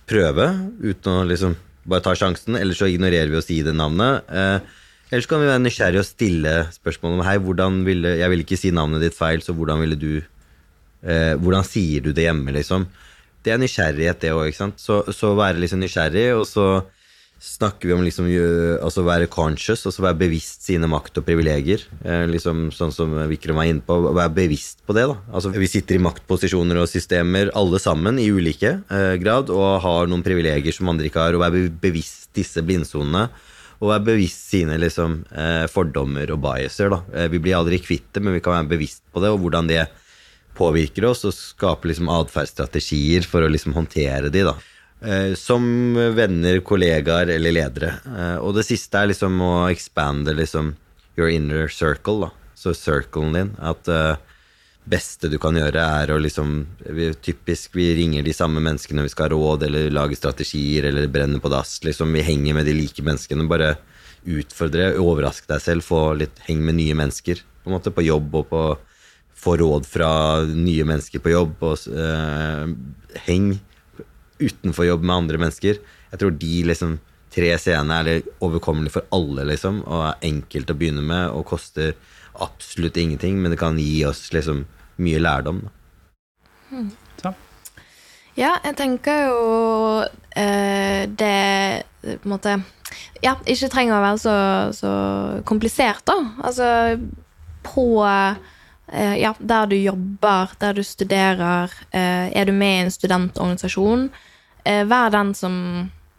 prøve 0.09 0.49
uten 0.83 1.21
å 1.21 1.27
liksom 1.27 1.55
bare 1.85 2.03
ta 2.05 2.15
sjansen, 2.17 2.57
eller 2.57 2.77
så 2.77 2.89
ignorerer 2.89 3.29
vi 3.31 3.39
å 3.39 3.45
si 3.45 3.59
det 3.65 3.75
navnet. 3.77 4.25
Eh, 4.29 4.81
eller 5.11 5.21
så 5.21 5.31
kan 5.31 5.43
vi 5.43 5.49
være 5.49 5.63
nysgjerrige 5.63 6.01
og 6.01 6.07
stille 6.07 6.53
spørsmål 6.73 7.19
om 7.19 7.25
hei, 7.27 7.35
hvordan 7.41 7.83
ville, 7.85 8.15
jeg 8.19 8.31
vil 8.33 8.45
ikke 8.45 8.59
si 8.59 8.71
navnet 8.73 9.05
ditt 9.05 9.17
feil, 9.17 9.43
så 9.45 9.53
hvordan 9.55 9.83
ville 9.83 9.97
du 9.99 10.13
eh, 10.17 11.35
Hvordan 11.37 11.65
sier 11.67 12.01
du 12.01 12.11
det 12.15 12.25
hjemme, 12.25 12.53
liksom? 12.55 12.87
Det 13.45 13.53
er 13.53 13.61
nysgjerrighet, 13.61 14.23
det 14.23 14.33
òg, 14.33 14.49
ikke 14.49 14.63
sant. 14.63 14.81
Så, 14.81 15.03
så 15.13 15.35
være 15.37 15.61
liksom 15.61 15.83
nysgjerrig, 15.83 16.31
og 16.33 16.47
så 16.49 16.65
snakker 17.41 17.89
vi 17.89 17.93
om 17.93 18.03
liksom 18.03 18.27
altså 18.83 19.03
være 19.05 19.29
conscious, 19.31 19.85
altså 19.85 20.03
være 20.05 20.19
bevisst 20.23 20.65
sine 20.65 20.87
makt 20.89 21.19
og 21.19 21.25
privilegier. 21.27 21.83
Eh, 22.03 22.25
liksom 22.31 22.69
Sånn 22.75 22.93
som 22.95 23.13
Vikram 23.29 23.59
var 23.59 23.69
inne 23.69 23.83
på, 23.85 23.97
være 24.07 24.33
bevisst 24.35 24.81
på 24.87 24.95
det. 24.97 25.07
da. 25.11 25.17
Altså 25.31 25.51
Vi 25.53 25.69
sitter 25.69 25.99
i 25.99 26.03
maktposisjoner 26.03 26.79
og 26.81 26.89
systemer 26.89 27.51
alle 27.53 27.79
sammen 27.81 28.19
i 28.19 28.29
ulike 28.31 28.77
eh, 28.89 29.15
grad 29.21 29.51
og 29.53 29.81
har 29.85 30.07
noen 30.09 30.25
privilegier 30.25 30.75
som 30.75 30.89
andre 30.89 31.09
ikke 31.09 31.21
har, 31.21 31.35
og 31.37 31.43
være 31.45 31.67
bevisst 31.69 32.31
disse 32.35 32.63
blindsonene. 32.65 33.27
Og 33.83 33.91
være 33.91 34.07
bevisst 34.07 34.49
sine 34.53 34.79
liksom, 34.79 35.25
eh, 35.35 35.65
fordommer 35.67 36.31
og 36.31 36.41
biaser. 36.41 36.89
da. 36.89 37.03
Eh, 37.13 37.27
vi 37.27 37.43
blir 37.43 37.59
aldri 37.59 37.81
kvitt 37.83 38.13
det, 38.13 38.23
men 38.23 38.33
vi 38.33 38.41
kan 38.41 38.55
være 38.55 38.77
bevisst 38.77 39.03
på 39.13 39.21
det, 39.21 39.29
og 39.29 39.43
hvordan 39.43 39.67
det 39.67 39.85
påvirker 40.55 41.09
oss 41.09 41.25
og 41.27 41.35
skaper 41.35 41.91
liksom 41.91 42.07
atferdsstrategier 42.09 43.27
for 43.27 43.43
å 43.43 43.51
liksom 43.51 43.75
håndtere 43.75 44.31
de, 44.31 44.45
da. 44.47 44.55
Eh, 45.01 45.33
som 45.33 45.93
venner, 46.15 46.59
kollegaer 46.59 47.27
eller 47.27 47.51
ledere. 47.51 47.93
Eh, 48.17 48.37
og 48.39 48.55
det 48.55 48.65
siste 48.67 49.01
er 49.01 49.11
liksom 49.11 49.41
å 49.43 49.53
expande 49.67 50.33
liksom 50.37 50.73
your 51.17 51.29
inner 51.29 51.67
circle, 51.67 52.27
da. 52.27 52.31
Så 52.55 52.73
circlen 52.73 53.35
din. 53.35 53.51
At 53.59 53.87
eh, 53.91 54.15
beste 54.85 55.29
du 55.29 55.37
kan 55.41 55.57
gjøre, 55.57 55.81
er 55.81 56.13
å 56.13 56.21
liksom 56.21 56.61
vi, 56.85 57.11
Typisk 57.25 57.75
vi 57.75 57.91
ringer 57.97 58.23
de 58.25 58.33
samme 58.33 58.63
menneskene 58.63 59.05
vi 59.05 59.11
skal 59.11 59.27
ha 59.27 59.35
råd 59.35 59.67
eller 59.67 59.91
lage 59.93 60.17
strategier 60.17 60.89
eller 60.89 61.11
brenner 61.11 61.43
på 61.43 61.51
dass. 61.51 61.77
Liksom 61.83 62.13
Vi 62.15 62.25
henger 62.25 62.57
med 62.57 62.69
de 62.69 62.77
like 62.77 63.03
menneskene. 63.03 63.49
Bare 63.51 63.75
utfordre, 64.25 64.95
overraske 64.97 65.51
deg 65.51 65.61
selv, 65.61 65.85
få 65.85 66.15
litt 66.17 66.39
heng 66.47 66.63
med 66.65 66.79
nye 66.79 66.97
mennesker. 66.97 67.43
På 67.61 67.69
en 67.69 67.77
måte 67.77 67.93
På 67.93 68.05
jobb 68.05 68.41
og 68.41 68.49
på 68.49 68.65
få 69.35 69.57
råd 69.59 69.85
fra 69.85 70.09
nye 70.47 70.85
mennesker 70.87 71.21
på 71.21 71.33
jobb. 71.33 71.59
Og 71.67 71.87
eh, 71.91 72.71
heng 73.27 73.51
utenfor 74.39 74.87
jobb 74.87 75.05
med 75.05 75.15
andre 75.15 75.41
mennesker. 75.41 75.79
Jeg 76.11 76.21
tror 76.21 76.35
de 76.39 76.55
liksom 76.69 76.97
tre 77.35 77.51
scenene 77.59 77.97
er 77.99 78.07
overkommelige 78.07 78.43
overkommelig 78.45 78.93
for 78.93 79.07
alle, 79.15 79.47
liksom, 79.49 79.81
og 79.83 80.05
er 80.07 80.27
enkelt 80.29 80.71
å 80.71 80.77
begynne 80.79 81.03
med 81.03 81.33
og 81.35 81.47
koster 81.49 81.95
absolutt 82.43 82.97
ingenting, 82.99 83.41
men 83.41 83.51
det 83.51 83.59
kan 83.59 83.79
gi 83.79 84.05
oss 84.07 84.29
liksom 84.35 84.63
mye 85.03 85.19
lærdom. 85.19 85.65
Da. 87.21 87.33
Ja, 88.35 88.55
jeg 88.63 88.75
tenker 88.79 89.27
jo 89.29 89.41
eh, 90.35 91.05
det 91.07 91.83
på 92.03 92.15
en 92.25 92.33
måte 92.33 92.55
Ja, 93.23 93.35
ikke 93.47 93.69
trenger 93.71 93.97
å 93.97 94.03
være 94.03 94.19
så, 94.21 94.35
så 94.75 94.91
komplisert, 95.47 96.03
da. 96.07 96.17
Altså 96.43 96.67
på 97.65 97.85
eh, 98.05 98.41
Ja, 98.93 99.31
der 99.39 99.65
du 99.65 99.75
jobber, 99.75 100.51
der 100.61 100.75
du 100.77 100.83
studerer, 100.85 101.71
eh, 101.89 102.29
er 102.29 102.45
du 102.45 102.51
med 102.53 102.73
i 102.75 102.83
en 102.83 102.91
studentorganisasjon, 102.93 104.09
eh, 104.63 104.83
vær 104.85 105.09
den 105.09 105.33
som 105.33 105.55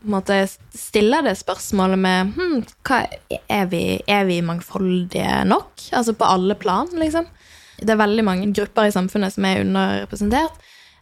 måte 0.06 0.38
stiller 0.74 1.24
det 1.26 1.36
spørsmålet 1.40 1.98
med 1.98 2.32
hm, 2.36 2.60
hva, 2.86 3.02
er, 3.48 3.66
vi, 3.70 3.82
er 4.06 4.26
vi 4.28 4.40
mangfoldige 4.44 5.42
nok? 5.48 5.88
Altså 5.92 6.14
på 6.16 6.28
alle 6.28 6.56
plan, 6.58 6.90
liksom. 6.94 7.28
Det 7.76 7.92
er 7.92 8.00
veldig 8.00 8.24
mange 8.24 8.52
grupper 8.56 8.88
i 8.88 8.94
samfunnet 8.94 9.34
som 9.34 9.44
er 9.48 9.62
underrepresentert. 9.64 10.56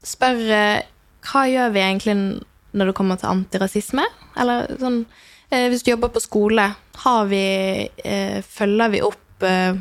Spør 0.04 0.42
eh, 0.52 0.86
hva 1.24 1.46
gjør 1.48 1.72
vi 1.74 1.84
egentlig 1.84 2.16
når 2.74 2.90
det 2.90 2.96
kommer 2.98 3.20
til 3.20 3.30
antirasisme? 3.30 4.04
Eller 4.40 4.66
sånn 4.80 5.04
eh, 5.50 5.68
Hvis 5.70 5.84
du 5.84 5.92
jobber 5.92 6.12
på 6.12 6.22
skole, 6.24 6.68
har 7.04 7.28
vi 7.30 7.44
eh, 8.04 8.40
Følger 8.42 8.92
vi 8.92 9.02
opp 9.06 9.46
eh, 9.46 9.78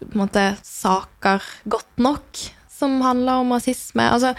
på 0.00 0.14
en 0.14 0.22
måte 0.24 0.46
saker 0.66 1.44
godt 1.70 2.00
nok 2.02 2.42
som 2.72 3.00
handler 3.04 3.42
om 3.42 3.52
rasisme? 3.54 4.06
Altså, 4.08 4.34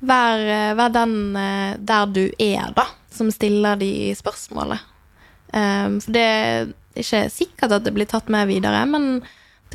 vær, 0.00 0.38
eh, 0.38 0.74
vær 0.78 0.94
den 0.94 1.36
eh, 1.36 1.76
der 1.78 2.06
du 2.06 2.24
er, 2.38 2.70
da, 2.76 2.86
som 3.10 3.30
stiller 3.34 3.80
de 3.80 4.14
spørsmålene. 4.18 4.80
Um, 5.50 5.96
for 5.98 6.14
det 6.14 6.22
er 6.22 6.68
ikke 7.00 7.24
sikkert 7.34 7.72
at 7.74 7.82
det 7.82 7.92
blir 7.96 8.06
tatt 8.06 8.28
med 8.30 8.46
videre, 8.46 8.84
men 8.86 9.24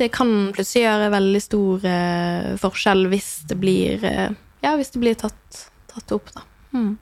det 0.00 0.08
kan 0.14 0.30
plutselig 0.56 0.86
gjøre 0.86 1.10
veldig 1.12 1.42
stor 1.44 1.84
uh, 1.84 2.54
forskjell 2.60 3.04
hvis 3.12 3.28
det 3.48 3.58
blir 3.60 4.00
uh, 4.04 4.30
Ja, 4.64 4.72
hvis 4.80 4.94
det 4.94 5.02
blir 5.02 5.18
tatt, 5.20 5.66
tatt 5.92 6.14
opp, 6.16 6.32
da. 6.32 6.46
Mm. 6.72 6.94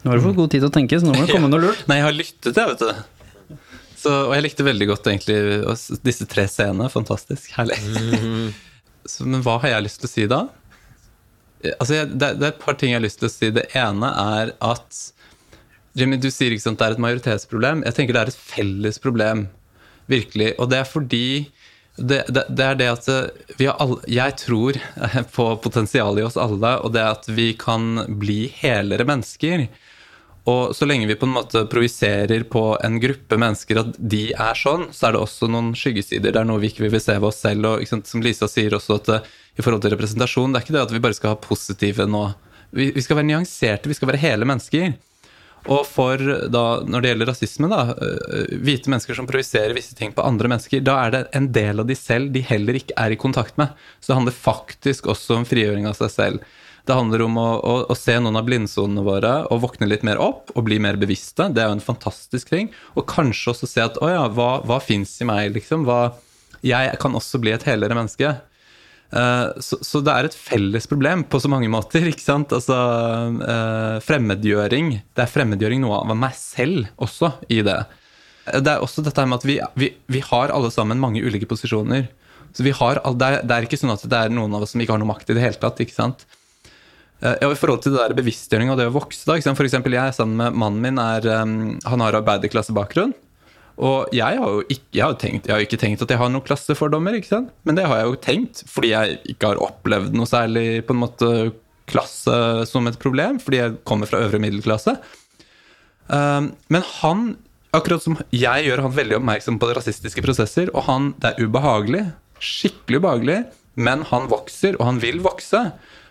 Nå 0.00 0.08
har 0.10 0.16
du 0.16 0.24
fått 0.24 0.38
god 0.38 0.52
tid 0.54 0.64
til 0.64 0.70
å 0.70 0.72
tenke, 0.72 0.96
så 0.96 1.04
nå 1.04 1.14
må 1.14 1.26
det 1.26 1.34
komme 1.34 1.50
noe 1.52 1.60
lurt. 1.68 1.84
Nei, 1.88 2.00
jeg 2.00 2.08
har 2.08 2.16
lyttet, 2.16 2.56
jeg, 2.56 2.72
vet 2.72 2.80
du. 2.80 3.19
Så, 4.00 4.10
og 4.30 4.32
jeg 4.32 4.46
likte 4.46 4.64
veldig 4.64 4.88
godt 4.88 5.08
egentlig 5.10 5.38
disse 6.06 6.26
tre 6.30 6.46
scenene. 6.48 6.88
Fantastisk. 6.92 7.52
Herlig. 7.58 7.76
Så, 9.10 9.24
men 9.26 9.42
hva 9.44 9.58
har 9.62 9.74
jeg 9.74 9.86
lyst 9.86 10.02
til 10.02 10.08
å 10.08 10.12
si 10.12 10.26
da? 10.30 10.40
Altså, 11.76 11.94
jeg, 11.98 12.10
det, 12.14 12.34
det 12.40 12.46
er 12.46 12.52
et 12.54 12.62
par 12.62 12.76
ting 12.80 12.92
jeg 12.92 13.00
har 13.00 13.04
lyst 13.04 13.20
til 13.20 13.28
å 13.28 13.32
si. 13.32 13.50
Det 13.56 13.66
ene 13.76 14.12
er 14.22 14.54
at 14.64 15.00
Jimmy, 15.98 16.20
du 16.20 16.30
sier 16.32 16.54
ikke 16.54 16.64
sant 16.68 16.80
det 16.80 16.86
er 16.86 16.96
et 16.96 17.02
majoritetsproblem. 17.02 17.82
Jeg 17.88 17.96
tenker 17.96 18.16
det 18.16 18.22
er 18.22 18.32
et 18.32 18.44
felles 18.52 19.00
problem. 19.02 19.48
Virkelig. 20.10 20.54
Og 20.58 20.70
det 20.72 20.80
er 20.80 20.88
fordi 20.88 21.26
det, 22.00 22.22
det, 22.32 22.46
det 22.56 22.64
er 22.64 22.78
det 22.80 22.88
at 22.88 23.08
eh, 23.12 23.54
vi 23.58 23.66
har 23.68 23.76
alle, 23.82 24.00
Jeg 24.08 24.36
tror 24.40 24.78
på 25.36 25.46
potensialet 25.64 26.22
i 26.22 26.26
oss 26.28 26.38
alle, 26.40 26.76
og 26.80 26.94
det 26.96 27.04
at 27.04 27.28
vi 27.28 27.50
kan 27.58 28.06
bli 28.20 28.46
helere 28.62 29.04
mennesker. 29.08 29.66
Og 30.50 30.74
så 30.76 30.86
lenge 30.88 31.06
vi 31.06 31.16
på 31.18 31.28
en 31.28 31.34
måte 31.34 31.64
projiserer 31.70 32.44
på 32.50 32.62
en 32.84 32.96
gruppe 33.02 33.38
mennesker 33.38 33.82
at 33.82 33.98
de 33.98 34.22
er 34.32 34.58
sånn, 34.58 34.88
så 34.96 35.08
er 35.08 35.16
det 35.16 35.22
også 35.24 35.50
noen 35.52 35.74
skyggesider. 35.78 36.32
Det 36.32 36.40
er 36.40 36.48
noe 36.48 36.62
vi 36.62 36.70
ikke 36.72 36.86
vil 36.86 37.02
se 37.02 37.16
ved 37.18 37.28
oss 37.28 37.42
selv. 37.44 37.68
Og 37.68 37.84
sant, 37.88 38.08
som 38.08 38.24
Lisa 38.24 38.48
sier 38.50 38.74
også, 38.76 39.00
at 39.02 39.12
eh, 39.16 39.28
i 39.60 39.64
forhold 39.64 39.84
til 39.84 39.94
representasjon, 39.94 40.54
det 40.54 40.60
er 40.60 40.66
ikke 40.66 40.78
det 40.78 40.86
at 40.86 40.96
vi 40.96 41.04
bare 41.04 41.18
skal 41.18 41.34
ha 41.34 41.42
positive 41.44 42.08
nå. 42.08 42.24
Vi, 42.76 42.90
vi 42.94 43.04
skal 43.04 43.20
være 43.20 43.28
nyanserte, 43.32 43.90
vi 43.90 43.98
skal 43.98 44.12
være 44.12 44.22
hele 44.24 44.48
mennesker. 44.48 44.92
Og 45.68 45.82
for 45.84 46.22
da, 46.48 46.64
når 46.88 47.02
det 47.02 47.10
gjelder 47.10 47.28
rasisme, 47.28 47.68
da, 47.68 47.82
øh, 47.92 48.54
hvite 48.64 48.92
mennesker 48.92 49.18
som 49.18 49.28
projiserer 49.28 49.76
visse 49.76 49.96
ting 49.98 50.14
på 50.16 50.24
andre 50.24 50.48
mennesker, 50.48 50.80
da 50.86 50.96
er 51.04 51.12
det 51.14 51.22
en 51.36 51.50
del 51.52 51.82
av 51.82 51.90
de 51.90 51.96
selv 51.98 52.32
de 52.32 52.40
heller 52.48 52.78
ikke 52.80 52.96
er 52.96 53.12
i 53.12 53.20
kontakt 53.20 53.60
med. 53.60 53.74
Så 54.00 54.12
det 54.12 54.20
handler 54.22 54.38
faktisk 54.38 55.10
også 55.12 55.36
om 55.36 55.44
frigjøring 55.48 55.90
av 55.90 55.98
seg 56.00 56.14
selv. 56.14 56.48
Det 56.90 56.96
handler 56.98 57.22
om 57.22 57.36
å, 57.38 57.48
å, 57.62 57.74
å 57.86 57.94
se 57.94 58.16
noen 58.18 58.34
av 58.40 58.48
blindsonene 58.48 59.04
våre 59.06 59.34
og 59.54 59.60
våkne 59.62 59.86
litt 59.86 60.02
mer 60.06 60.18
opp 60.18 60.50
og 60.56 60.64
bli 60.66 60.80
mer 60.82 60.96
bevisste. 60.98 61.46
Det 61.54 61.62
er 61.62 61.68
jo 61.70 61.76
en 61.76 61.84
fantastisk 61.84 62.50
ting. 62.50 62.72
Og 62.98 63.06
kanskje 63.06 63.52
også 63.52 63.68
se 63.70 63.84
at 63.84 64.00
å 64.02 64.08
ja, 64.10 64.24
hva, 64.34 64.56
hva 64.66 64.80
fins 64.82 65.12
i 65.22 65.28
meg, 65.28 65.52
liksom? 65.54 65.84
Hva, 65.86 66.16
jeg 66.66 66.96
kan 66.98 67.14
også 67.14 67.38
bli 67.42 67.54
et 67.54 67.66
helere 67.68 67.94
menneske. 67.94 68.32
Uh, 69.14 69.54
Så, 69.62 69.78
så 69.86 70.02
det 70.02 70.16
er 70.16 70.26
et 70.26 70.34
felles 70.38 70.90
problem 70.90 71.22
på 71.30 71.38
så 71.42 71.52
mange 71.52 71.70
måter. 71.70 72.08
ikke 72.10 72.26
sant? 72.26 72.56
Altså, 72.58 72.80
uh, 73.38 74.02
Fremmedgjøring. 74.06 74.90
Det 75.14 75.26
er 75.26 75.30
fremmedgjøring 75.30 75.86
noe 75.86 76.02
av 76.02 76.18
meg 76.18 76.34
selv 76.38 76.90
også 76.98 77.36
i 77.54 77.60
det. 77.70 77.78
Det 78.50 78.74
er 78.74 78.82
også 78.82 79.06
dette 79.06 79.28
med 79.30 79.38
at 79.38 79.46
vi, 79.46 79.60
vi, 79.78 79.92
vi 80.10 80.24
har 80.26 80.50
alle 80.50 80.72
sammen 80.74 80.98
mange 80.98 81.22
ulike 81.22 81.46
posisjoner. 81.46 82.10
Så 82.50 82.66
vi 82.66 82.74
har, 82.74 82.98
det, 83.14 83.30
er, 83.30 83.46
det 83.46 83.54
er 83.54 83.70
ikke 83.70 83.78
sånn 83.78 83.94
at 83.94 84.02
det 84.10 84.26
er 84.26 84.34
noen 84.34 84.58
av 84.58 84.66
oss 84.66 84.74
som 84.74 84.82
ikke 84.82 84.96
har 84.96 85.02
noe 85.04 85.12
makt 85.12 85.30
i 85.30 85.38
det 85.38 85.46
hele 85.46 85.62
tatt. 85.62 85.86
ikke 85.86 85.94
sant? 85.94 86.26
Eh, 87.20 87.36
Ja, 87.42 87.50
I 87.50 87.58
forhold 87.58 87.82
til 87.84 87.92
det 87.96 88.00
der 88.02 88.16
bevisstgjøring 88.16 88.70
og 88.72 88.78
det 88.80 88.88
å 88.90 88.94
vokse 88.94 89.26
da, 89.28 89.36
ikke 89.36 89.48
sant? 89.50 89.58
For 89.60 89.68
eksempel 89.68 89.96
jeg 89.96 90.16
sammen 90.16 90.38
med 90.40 90.56
mannen 90.56 90.80
min 90.84 91.00
er, 91.02 91.26
han 91.28 92.04
har 92.06 92.16
arbeiderklassebakgrunn. 92.20 93.12
Og 93.80 94.12
jeg 94.12 94.36
har 94.36 94.44
jo 94.56 94.60
ikke, 94.68 94.88
jeg 94.92 95.04
har 95.04 95.16
tenkt, 95.20 95.46
jeg 95.48 95.54
har 95.54 95.64
ikke 95.64 95.78
tenkt 95.80 96.02
at 96.04 96.10
jeg 96.12 96.20
har 96.20 96.28
noen 96.32 96.44
klassefordommer, 96.44 97.16
ikke 97.16 97.30
sant? 97.30 97.52
men 97.64 97.78
det 97.78 97.86
har 97.88 98.02
jeg 98.02 98.10
jo 98.10 98.18
tenkt 98.26 98.62
fordi 98.68 98.90
jeg 98.92 99.18
ikke 99.32 99.54
har 99.54 99.62
opplevd 99.64 100.16
noe 100.16 100.28
særlig 100.28 100.82
på 100.84 100.92
en 100.96 101.00
måte 101.00 101.30
klasse 101.90 102.34
som 102.70 102.86
et 102.90 102.98
problem, 103.00 103.40
fordi 103.42 103.62
jeg 103.62 103.78
kommer 103.88 104.10
fra 104.10 104.20
øvre 104.22 104.40
middelklasse. 104.42 104.94
Um, 106.10 106.52
men 106.70 106.84
han, 107.00 107.24
akkurat 107.74 108.04
som 108.04 108.18
jeg 108.34 108.66
gjør 108.68 108.84
han 108.84 108.94
veldig 108.94 109.16
oppmerksom 109.20 109.58
på 109.62 109.72
rasistiske 109.78 110.22
prosesser, 110.24 110.70
og 110.74 110.86
han, 110.90 111.12
det 111.22 111.32
er 111.32 111.48
ubehagelig, 111.48 112.04
skikkelig 112.40 113.00
ubehagelig, 113.02 113.40
men 113.80 114.04
han 114.10 114.28
vokser, 114.30 114.76
og 114.78 114.86
han 114.90 115.00
vil 115.02 115.22
vokse. 115.24 115.64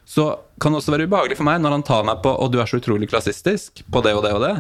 Så 0.10 0.32
kan 0.62 0.76
også 0.76 0.94
være 0.94 1.08
ubehagelig 1.10 1.38
for 1.40 1.48
meg 1.48 1.62
når 1.64 1.78
han 1.78 1.86
tar 1.88 2.06
meg 2.08 2.22
på 2.24 2.32
Og 2.44 2.52
du 2.52 2.60
er 2.62 2.70
så 2.70 2.80
utrolig 2.82 3.10
klassistisk 3.12 3.84
på 3.92 4.04
det 4.06 4.16
og 4.18 4.24
det 4.26 4.34
og 4.36 4.44
det. 4.44 4.56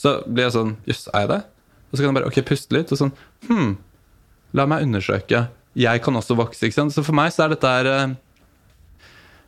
Så 0.00 0.16
blir 0.26 0.48
jeg 0.48 0.56
sånn 0.56 0.76
Jøss, 0.88 1.06
er 1.12 1.26
jeg 1.26 1.32
det? 1.34 1.40
Og 1.88 1.96
så 1.96 2.02
kan 2.02 2.10
jeg 2.10 2.18
bare 2.18 2.30
ok, 2.30 2.40
puste 2.48 2.76
litt, 2.76 2.92
og 2.94 3.00
sånn 3.00 3.14
Hm, 3.48 3.74
la 4.58 4.66
meg 4.70 4.86
undersøke. 4.86 5.46
Jeg 5.78 6.02
kan 6.04 6.16
også 6.18 6.36
vokse, 6.38 6.66
ikke 6.66 6.78
sant. 6.78 6.94
Så 6.94 7.02
for 7.06 7.16
meg 7.16 7.32
så 7.34 7.44
er 7.44 7.54
dette 7.54 7.70
her 7.70 7.90
eh, 7.90 8.14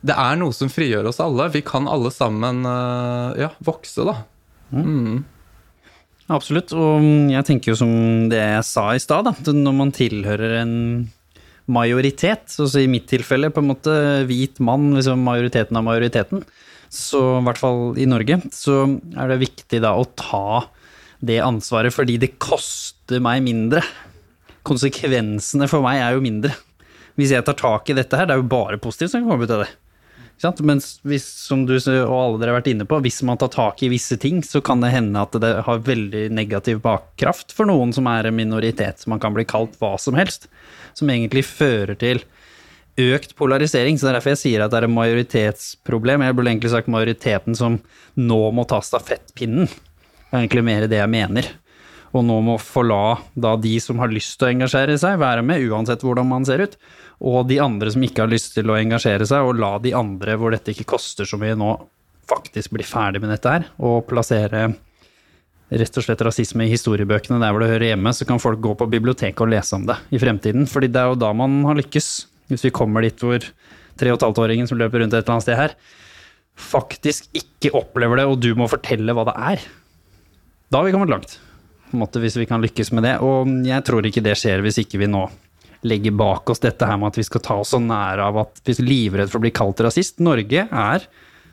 Det 0.06 0.16
er 0.18 0.38
noe 0.38 0.54
som 0.54 0.70
frigjør 0.70 1.08
oss 1.10 1.22
alle. 1.22 1.48
Vi 1.54 1.62
kan 1.66 1.88
alle 1.90 2.12
sammen 2.14 2.62
eh, 2.66 3.40
ja, 3.46 3.50
vokse, 3.66 4.06
da. 4.06 4.18
Absolutt. 6.26 6.74
Og 6.74 7.06
jeg 7.30 7.46
tenker 7.46 7.72
jo 7.72 7.78
som 7.78 7.92
det 8.30 8.42
jeg 8.42 8.66
sa 8.66 8.88
i 8.94 9.02
stad, 9.02 9.30
at 9.30 9.50
Når 9.54 9.76
man 9.78 9.94
tilhører 9.94 10.58
en 10.62 10.74
majoritet, 11.66 12.46
så 12.52 12.68
i 12.78 12.88
mitt 12.90 13.08
tilfelle 13.10 13.50
på 13.50 13.62
en 13.62 13.70
måte 13.72 13.94
hvit 14.28 14.60
mann, 14.62 14.92
liksom 14.96 15.24
majoriteten 15.26 15.78
av 15.78 15.86
majoriteten, 15.86 16.44
så 16.92 17.22
i 17.40 17.44
hvert 17.46 17.60
fall 17.60 17.98
i 17.98 18.06
Norge, 18.08 18.38
så 18.54 18.84
er 19.18 19.32
det 19.32 19.42
viktig 19.42 19.82
da 19.82 19.96
å 19.98 20.06
ta 20.18 20.66
det 21.26 21.40
ansvaret 21.42 21.94
fordi 21.94 22.18
det 22.22 22.36
koster 22.42 23.22
meg 23.24 23.42
mindre. 23.46 23.82
Konsekvensene 24.66 25.68
for 25.70 25.84
meg 25.84 26.02
er 26.02 26.14
jo 26.16 26.22
mindre. 26.24 26.54
Hvis 27.16 27.32
jeg 27.32 27.46
tar 27.46 27.56
tak 27.58 27.90
i 27.90 27.96
dette 27.96 28.18
her, 28.18 28.28
det 28.28 28.36
er 28.36 28.42
jo 28.42 28.52
bare 28.52 28.78
positivt 28.82 29.14
som 29.14 29.24
kan 29.24 29.32
komme 29.32 29.48
ut 29.48 29.54
av 29.56 29.64
det. 29.64 29.72
Men 30.60 30.82
hvis, 31.08 31.24
som 31.24 31.62
du 31.64 31.78
og 31.78 32.12
alle 32.12 32.40
dere 32.42 32.52
har 32.52 32.58
vært 32.58 32.68
inne 32.74 32.84
på, 32.88 32.98
hvis 33.00 33.22
man 33.24 33.38
tar 33.40 33.48
tak 33.54 33.80
i 33.82 33.88
visse 33.88 34.18
ting, 34.20 34.42
så 34.44 34.60
kan 34.60 34.82
det 34.84 34.92
hende 34.92 35.22
at 35.24 35.32
det 35.40 35.52
har 35.64 35.86
veldig 35.86 36.26
negativ 36.36 36.82
bakkraft 36.84 37.54
for 37.56 37.68
noen 37.70 37.94
som 37.96 38.08
er 38.10 38.28
en 38.28 38.36
minoritet, 38.36 39.00
som 39.00 39.14
man 39.14 39.22
kan 39.22 39.32
bli 39.36 39.46
kalt 39.48 39.78
hva 39.80 39.94
som 40.00 40.18
helst, 40.18 40.50
som 40.96 41.12
egentlig 41.12 41.44
fører 41.48 41.98
til 42.00 42.22
økt 42.96 43.36
polarisering. 43.36 43.98
Så 43.98 44.06
det 44.06 44.12
er 44.12 44.18
derfor 44.18 44.34
jeg 44.34 44.42
sier 44.42 44.64
at 44.64 44.72
det 44.72 44.80
er 44.80 44.88
et 44.88 44.96
majoritetsproblem. 44.96 46.24
Jeg 46.24 46.38
burde 46.38 46.54
egentlig 46.54 46.72
sagt 46.72 46.92
majoriteten 46.92 47.58
som 47.58 47.78
nå 48.16 48.40
må 48.56 48.66
ta 48.68 48.80
stafettpinnen. 48.84 49.68
Det 49.68 50.32
er 50.32 50.42
egentlig 50.42 50.66
mer 50.66 50.88
det 50.90 51.00
jeg 51.02 51.12
mener. 51.12 51.50
Og 52.16 52.24
nå 52.24 52.38
må 52.44 52.54
forla 52.62 53.18
da 53.34 53.56
de 53.60 53.74
som 53.82 53.98
har 54.00 54.08
lyst 54.12 54.38
til 54.38 54.48
å 54.48 54.54
engasjere 54.54 54.96
seg, 54.98 55.18
være 55.20 55.42
med, 55.44 55.66
uansett 55.68 56.04
hvordan 56.06 56.28
man 56.30 56.46
ser 56.48 56.64
ut 56.64 56.78
og 57.24 57.46
de 57.48 57.58
andre 57.62 57.92
som 57.92 58.04
ikke 58.04 58.24
har 58.24 58.32
lyst 58.32 58.54
til 58.56 58.70
å 58.70 58.76
engasjere 58.76 59.26
seg, 59.28 59.46
og 59.46 59.60
la 59.60 59.76
de 59.82 59.94
andre 59.96 60.36
hvor 60.36 60.52
dette 60.52 60.72
ikke 60.74 60.88
koster 60.96 61.28
så 61.28 61.38
mye 61.40 61.56
nå, 61.58 61.70
faktisk 62.28 62.74
bli 62.74 62.84
ferdig 62.86 63.22
med 63.22 63.32
dette 63.32 63.52
her, 63.52 63.68
og 63.80 64.04
plassere 64.10 64.68
rett 65.70 65.98
og 65.98 66.04
slett 66.06 66.22
rasisme 66.22 66.66
i 66.66 66.70
historiebøkene 66.70 67.40
der 67.42 67.52
hvor 67.52 67.64
det 67.64 67.72
hører 67.72 67.90
hjemme, 67.90 68.12
så 68.14 68.26
kan 68.28 68.42
folk 68.42 68.60
gå 68.62 68.74
på 68.78 68.88
biblioteket 68.90 69.42
og 69.42 69.50
lese 69.50 69.74
om 69.78 69.86
det 69.88 69.96
i 70.14 70.20
fremtiden. 70.22 70.66
fordi 70.70 70.90
det 70.92 71.02
er 71.02 71.10
jo 71.10 71.18
da 71.18 71.32
man 71.34 71.64
har 71.66 71.78
lykkes. 71.78 72.10
Hvis 72.52 72.64
vi 72.68 72.74
kommer 72.74 73.02
dit 73.02 73.18
hvor 73.18 73.42
tre 73.98 74.12
og 74.12 74.20
et 74.20 74.26
halvt 74.26 74.42
åringen 74.44 74.68
som 74.70 74.78
løper 74.78 75.02
rundt 75.02 75.14
et 75.14 75.24
eller 75.24 75.34
annet 75.34 75.46
sted 75.46 75.58
her, 75.58 75.74
faktisk 76.56 77.26
ikke 77.34 77.74
opplever 77.76 78.20
det, 78.20 78.28
og 78.30 78.38
du 78.40 78.52
må 78.54 78.68
fortelle 78.70 79.12
hva 79.12 79.26
det 79.26 79.34
er. 79.34 79.64
Da 80.70 80.78
har 80.78 80.86
vi 80.86 80.94
kommet 80.94 81.10
langt, 81.10 81.36
på 81.90 81.96
en 81.96 82.04
måte, 82.04 82.22
hvis 82.22 82.38
vi 82.38 82.46
kan 82.46 82.62
lykkes 82.62 82.92
med 82.94 83.06
det. 83.06 83.16
Og 83.24 83.50
jeg 83.66 83.84
tror 83.86 84.06
ikke 84.06 84.24
det 84.24 84.36
skjer 84.38 84.62
hvis 84.64 84.80
ikke 84.84 85.02
vi 85.02 85.10
nå 85.10 85.26
legger 85.86 86.14
bak 86.16 86.48
oss 86.50 86.62
dette 86.62 86.86
her 86.88 86.98
med 86.98 87.12
at 87.12 87.18
vi 87.20 87.26
skal 87.26 87.42
ta 87.44 87.58
oss 87.60 87.74
så 87.74 87.80
nære 87.82 88.24
av 88.30 88.40
at 88.46 88.62
vi 88.64 88.74
er 88.74 88.86
livredd 88.86 89.30
for 89.30 89.38
å 89.38 89.44
bli 89.44 89.54
kalt 89.54 89.82
rasist. 89.84 90.22
Norge 90.24 90.66
er, 90.66 91.06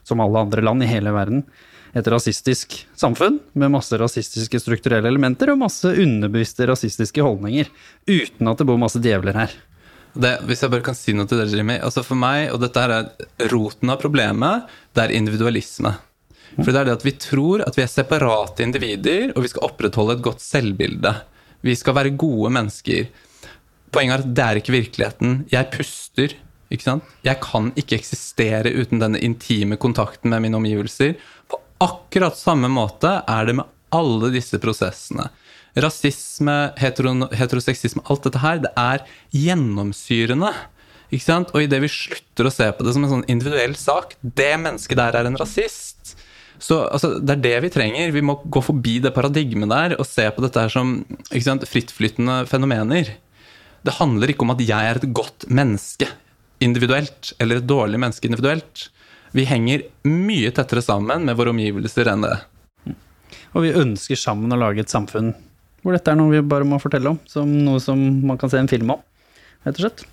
som 0.07 0.23
alle 0.23 0.45
andre 0.45 0.64
land 0.64 0.85
i 0.85 0.90
hele 0.90 1.14
verden, 1.14 1.44
et 1.93 2.07
rasistisk 2.09 2.79
samfunn 2.97 3.37
med 3.53 3.73
masse 3.75 3.97
rasistiske 3.99 4.61
strukturelle 4.61 5.11
elementer 5.11 5.51
og 5.53 5.61
masse 5.61 5.91
underbevisste 5.91 6.65
rasistiske 6.69 7.21
holdninger, 7.21 7.69
uten 8.09 8.49
at 8.49 8.61
det 8.61 8.67
bor 8.69 8.81
masse 8.81 9.01
djevler 9.03 9.37
her. 9.43 9.53
Det, 10.13 10.33
hvis 10.45 10.61
jeg 10.61 10.69
bare 10.69 10.85
kan 10.85 10.97
si 10.97 11.13
noe 11.17 11.25
til 11.29 11.39
dere, 11.41 11.49
Jimmy. 11.49 11.79
Altså 11.81 12.03
For 12.05 12.17
meg, 12.19 12.51
og 12.53 12.61
dette 12.61 12.81
her 12.81 12.93
er 12.93 13.53
roten 13.53 13.89
av 13.89 14.01
problemet, 14.01 14.69
det 14.93 15.07
er 15.07 15.15
individualisme. 15.17 15.95
For 16.59 16.69
det 16.69 16.83
er 16.83 16.89
det 16.89 16.97
at 16.99 17.05
vi 17.05 17.15
tror 17.17 17.63
at 17.65 17.77
vi 17.77 17.81
er 17.81 17.89
separate 17.89 18.65
individer, 18.65 19.31
og 19.33 19.45
vi 19.45 19.49
skal 19.49 19.65
opprettholde 19.69 20.19
et 20.19 20.25
godt 20.25 20.43
selvbilde. 20.43 21.13
Vi 21.65 21.73
skal 21.79 21.97
være 21.97 22.13
gode 22.19 22.51
mennesker. 22.53 23.09
Poenget 23.93 24.19
er 24.19 24.25
at 24.25 24.33
det 24.37 24.45
er 24.45 24.59
ikke 24.61 24.75
virkeligheten. 24.75 25.37
Jeg 25.51 25.71
puster. 25.73 26.35
ikke 26.73 26.85
sant? 26.85 27.09
Jeg 27.25 27.41
kan 27.41 27.71
ikke 27.77 27.97
eksistere 27.97 28.73
uten 28.73 29.01
denne 29.01 29.21
intime 29.21 29.77
kontakten 29.77 30.29
med 30.29 30.45
mine 30.45 30.57
omgivelser. 30.57 31.17
Akkurat 31.81 32.37
samme 32.37 32.69
måte 32.71 33.21
er 33.29 33.47
det 33.49 33.55
med 33.57 33.69
alle 33.93 34.29
disse 34.33 34.59
prosessene. 34.61 35.29
Rasisme, 35.73 36.73
heteroseksisme, 36.77 38.03
alt 38.09 38.27
dette 38.27 38.41
her, 38.43 38.61
det 38.61 38.71
er 38.77 39.05
gjennomsyrende. 39.33 40.51
Ikke 41.13 41.25
sant? 41.25 41.53
Og 41.53 41.65
idet 41.65 41.81
vi 41.83 41.91
slutter 41.91 42.49
å 42.49 42.53
se 42.53 42.69
på 42.73 42.85
det 42.85 42.93
som 42.95 43.05
en 43.05 43.11
sånn 43.11 43.27
individuell 43.29 43.75
sak 43.77 44.15
Det 44.21 44.53
mennesket 44.57 44.97
der 44.97 45.17
er 45.19 45.29
en 45.29 45.37
rasist. 45.37 46.15
Så 46.61 46.79
altså, 46.87 47.17
Det 47.19 47.35
er 47.35 47.43
det 47.43 47.57
vi 47.65 47.73
trenger. 47.73 48.13
Vi 48.15 48.25
må 48.25 48.37
gå 48.45 48.63
forbi 48.63 48.99
det 49.03 49.13
paradigmet 49.15 49.69
der 49.69 49.97
og 49.99 50.07
se 50.09 50.25
på 50.33 50.45
dette 50.45 50.63
her 50.63 50.73
som 50.73 50.95
ikke 51.29 51.45
sant, 51.45 51.67
frittflytende 51.69 52.43
fenomener. 52.49 53.13
Det 53.83 53.97
handler 53.99 54.31
ikke 54.31 54.45
om 54.47 54.53
at 54.55 54.63
jeg 54.63 54.89
er 54.89 54.99
et 54.99 55.11
godt 55.13 55.49
menneske 55.51 56.07
individuelt, 56.63 57.33
eller 57.43 57.59
et 57.59 57.67
dårlig 57.67 57.99
menneske 57.99 58.29
individuelt. 58.29 58.87
Vi 59.34 59.47
henger 59.49 59.88
mye 60.05 60.51
tettere 60.53 60.84
sammen 60.85 61.26
med 61.26 61.38
våre 61.39 61.53
omgivelser 61.53 62.11
enn 62.11 62.26
det. 62.26 62.35
Og 63.53 63.65
vi 63.65 63.73
ønsker 63.77 64.19
sammen 64.19 64.53
å 64.53 64.60
lage 64.61 64.85
et 64.85 64.93
samfunn 64.93 65.34
hvor 65.84 65.97
dette 65.97 66.14
er 66.14 66.15
noe 66.15 66.31
vi 66.31 66.39
bare 66.47 66.64
må 66.64 66.77
fortelle 66.80 67.11
om, 67.11 67.18
som 67.27 67.49
noe 67.65 67.81
som 67.84 67.99
man 68.23 68.38
kan 68.39 68.47
se 68.47 68.55
en 68.55 68.69
film 68.72 68.93
om, 68.95 69.01
rett 69.68 69.81
og 69.81 69.84
slett. 69.84 70.05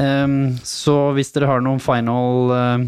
Um, 0.00 0.54
så 0.64 0.94
hvis 1.12 1.28
dere 1.34 1.50
har 1.50 1.60
noen 1.60 1.82
final 1.82 2.54
uh, 2.56 2.86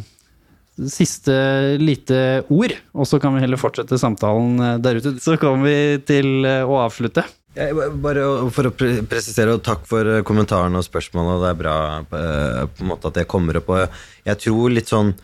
siste 0.91 1.35
lite 1.79 2.45
ord, 2.49 2.73
og 2.97 3.09
så 3.09 3.21
kan 3.23 3.37
vi 3.37 3.45
heller 3.45 3.61
fortsette 3.61 3.99
samtalen 4.01 4.57
eh, 4.59 4.79
der 4.83 4.99
ute, 4.99 5.13
så 5.23 5.37
kommer 5.39 5.69
vi 5.69 6.01
til 6.09 6.49
eh, 6.49 6.65
å 6.67 6.81
avslutte. 6.83 7.23
Bare 7.55 8.27
for 8.51 8.67
å 8.67 8.73
presisere, 8.75 9.55
og 9.55 9.63
takk 9.63 9.85
for 9.87 10.09
eh, 10.11 10.23
kommentarene 10.27 10.81
og 10.81 10.87
spørsmålene. 10.87 11.41
Det 11.45 11.51
er 11.53 11.59
bra 11.61 11.77
eh, 12.03 12.63
på 12.67 12.83
en 12.83 12.91
måte 12.91 13.11
at 13.11 13.21
det 13.21 13.29
kommer 13.31 13.61
opp. 13.61 13.71
Og 13.71 13.99
jeg 14.27 14.41
tror 14.43 14.75
litt 14.75 14.91
sånn 14.91 15.15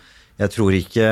Jeg 0.40 0.52
tror 0.54 0.76
ikke 0.76 1.08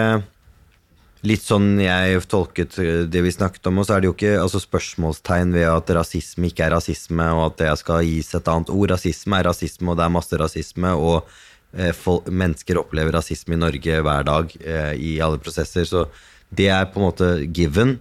Litt 1.26 1.42
sånn 1.42 1.80
jeg 1.82 2.20
tolket 2.30 2.76
det 3.10 3.20
vi 3.24 3.32
snakket 3.34 3.66
om, 3.66 3.80
og 3.80 3.88
så 3.88 3.96
er 3.96 4.04
det 4.04 4.06
jo 4.06 4.14
ikke 4.14 4.36
altså 4.38 4.60
spørsmålstegn 4.62 5.50
ved 5.50 5.66
at 5.66 5.90
rasisme 5.96 6.46
ikke 6.46 6.68
er 6.68 6.76
rasisme, 6.76 7.26
og 7.34 7.42
at 7.48 7.56
det 7.58 7.72
skal 7.80 8.04
gis 8.06 8.30
et 8.38 8.50
annet 8.52 8.70
ord. 8.70 8.92
Rasisme 8.94 9.40
er 9.40 9.48
rasisme, 9.50 9.90
og 9.90 9.98
det 9.98 10.04
er 10.06 10.14
masse 10.14 10.38
rasisme. 10.38 10.92
og 10.94 11.26
eh, 11.74 11.90
folk, 11.90 12.30
mennesker 12.30 12.78
opplever 12.78 13.18
rasisme 13.18 13.58
i 13.58 13.62
Norge 13.64 13.98
hver 14.06 14.28
dag 14.30 14.54
eh, 14.62 14.92
i 14.94 15.16
alle 15.18 15.42
prosesser. 15.42 15.90
Så 15.90 16.06
det 16.54 16.70
er 16.70 16.86
på 16.86 17.02
en 17.02 17.08
måte 17.08 17.32
given. 17.50 17.98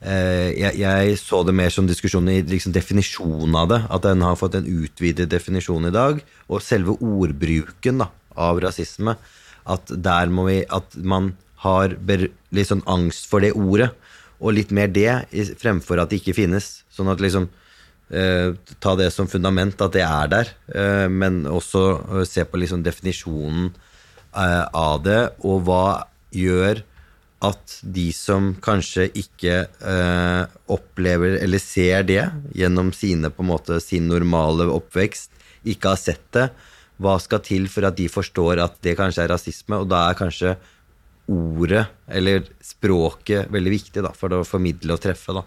Eh, 0.00 0.56
jeg, 0.56 0.78
jeg, 0.80 1.16
så 1.20 1.42
det 1.44 1.52
mer 1.52 1.72
som 1.72 1.84
diskusjon 1.88 2.28
i 2.32 2.38
liksom 2.48 2.72
definisjonen 2.72 3.56
av 3.58 3.68
det. 3.72 3.80
At 3.92 4.06
den 4.06 4.24
har 4.24 4.38
fått 4.40 4.56
en 4.58 4.68
utvidet 4.68 5.28
definisjon 5.32 5.88
i 5.88 5.94
dag. 5.94 6.22
Og 6.48 6.64
selve 6.64 6.96
ordbruken 6.96 8.00
da, 8.04 8.10
av 8.36 8.62
rasisme. 8.64 9.16
At 9.68 9.92
der 9.92 10.32
må 10.32 10.48
vi 10.48 10.62
At 10.64 10.96
man 10.96 11.34
har 11.60 11.92
litt 12.08 12.70
sånn 12.70 12.86
angst 12.88 13.28
for 13.28 13.44
det 13.44 13.52
ordet. 13.52 13.90
Og 14.40 14.56
litt 14.56 14.72
mer 14.72 14.88
det 14.88 15.26
fremfor 15.60 16.00
at 16.00 16.12
det 16.12 16.22
ikke 16.22 16.38
finnes. 16.38 16.80
Sånn 16.88 17.10
at 17.12 17.20
liksom 17.20 17.50
eh, 18.08 18.56
Ta 18.80 18.96
det 18.96 19.10
som 19.12 19.28
fundament, 19.28 19.80
at 19.84 19.92
det 19.92 20.06
er 20.06 20.30
der. 20.32 20.54
Eh, 20.72 21.08
men 21.12 21.44
også 21.44 21.84
eh, 22.00 22.24
se 22.28 22.46
på 22.48 22.60
liksom 22.62 22.84
definisjonen 22.86 23.68
eh, 23.68 24.64
av 24.64 25.02
det, 25.04 25.20
og 25.44 25.66
hva 25.68 25.84
gjør 26.32 26.80
at 27.40 27.78
de 27.80 28.10
som 28.12 28.50
kanskje 28.60 29.06
ikke 29.16 29.54
eh, 29.64 30.42
opplever 30.68 31.38
eller 31.40 31.62
ser 31.62 32.04
det 32.08 32.24
gjennom 32.56 32.90
sine, 32.92 33.30
på 33.32 33.44
en 33.44 33.50
måte, 33.52 33.78
sin 33.80 34.10
normale 34.10 34.68
oppvekst, 34.68 35.32
ikke 35.64 35.94
har 35.94 36.00
sett 36.00 36.26
det, 36.36 36.50
hva 37.00 37.16
skal 37.20 37.40
til 37.44 37.68
for 37.72 37.88
at 37.88 37.96
de 37.96 38.10
forstår 38.12 38.60
at 38.60 38.76
det 38.84 38.96
kanskje 38.98 39.24
er 39.24 39.32
rasisme? 39.32 39.78
Og 39.80 39.88
da 39.88 40.04
er 40.10 40.18
kanskje 40.18 40.54
ordet, 41.30 41.86
eller 42.10 42.44
språket, 42.64 43.48
veldig 43.52 43.72
viktig 43.72 44.04
da, 44.04 44.12
for 44.16 44.34
å 44.36 44.44
formidle 44.44 44.96
og 44.96 45.00
treffe. 45.00 45.32
da. 45.32 45.44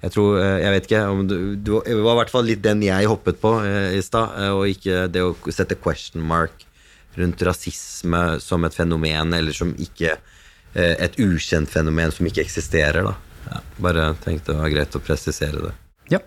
Jeg 0.00 0.14
tror, 0.14 0.40
eh, 0.40 0.58
jeg 0.64 0.72
vet 0.74 0.88
ikke 0.88 1.02
du, 1.28 1.36
du 1.56 1.72
Det 1.84 1.96
var 2.00 2.14
i 2.14 2.20
hvert 2.22 2.32
fall 2.32 2.46
litt 2.48 2.62
den 2.64 2.82
jeg 2.82 3.08
hoppet 3.08 3.40
på 3.40 3.54
eh, 3.64 3.96
i 3.98 4.02
stad, 4.04 4.36
eh, 4.40 4.52
og 4.56 4.68
ikke 4.68 5.06
det 5.12 5.24
å 5.24 5.36
sette 5.52 5.76
question 5.76 6.24
mark 6.24 6.66
rundt 7.18 7.42
rasisme 7.42 8.40
som 8.40 8.64
et 8.64 8.76
fenomen, 8.76 9.34
eller 9.34 9.52
som 9.56 9.74
ikke 9.76 10.16
Et 10.74 11.16
ukjent 11.18 11.70
fenomen 11.70 12.12
som 12.14 12.26
ikke 12.28 12.44
eksisterer, 12.44 13.08
da. 13.08 13.60
Bare 13.80 14.12
tenkte 14.22 14.52
det 14.52 14.60
var 14.60 14.70
greit 14.72 14.94
å 14.94 15.02
presisere 15.02 15.64
det. 15.64 15.72
Ja. 16.12 16.20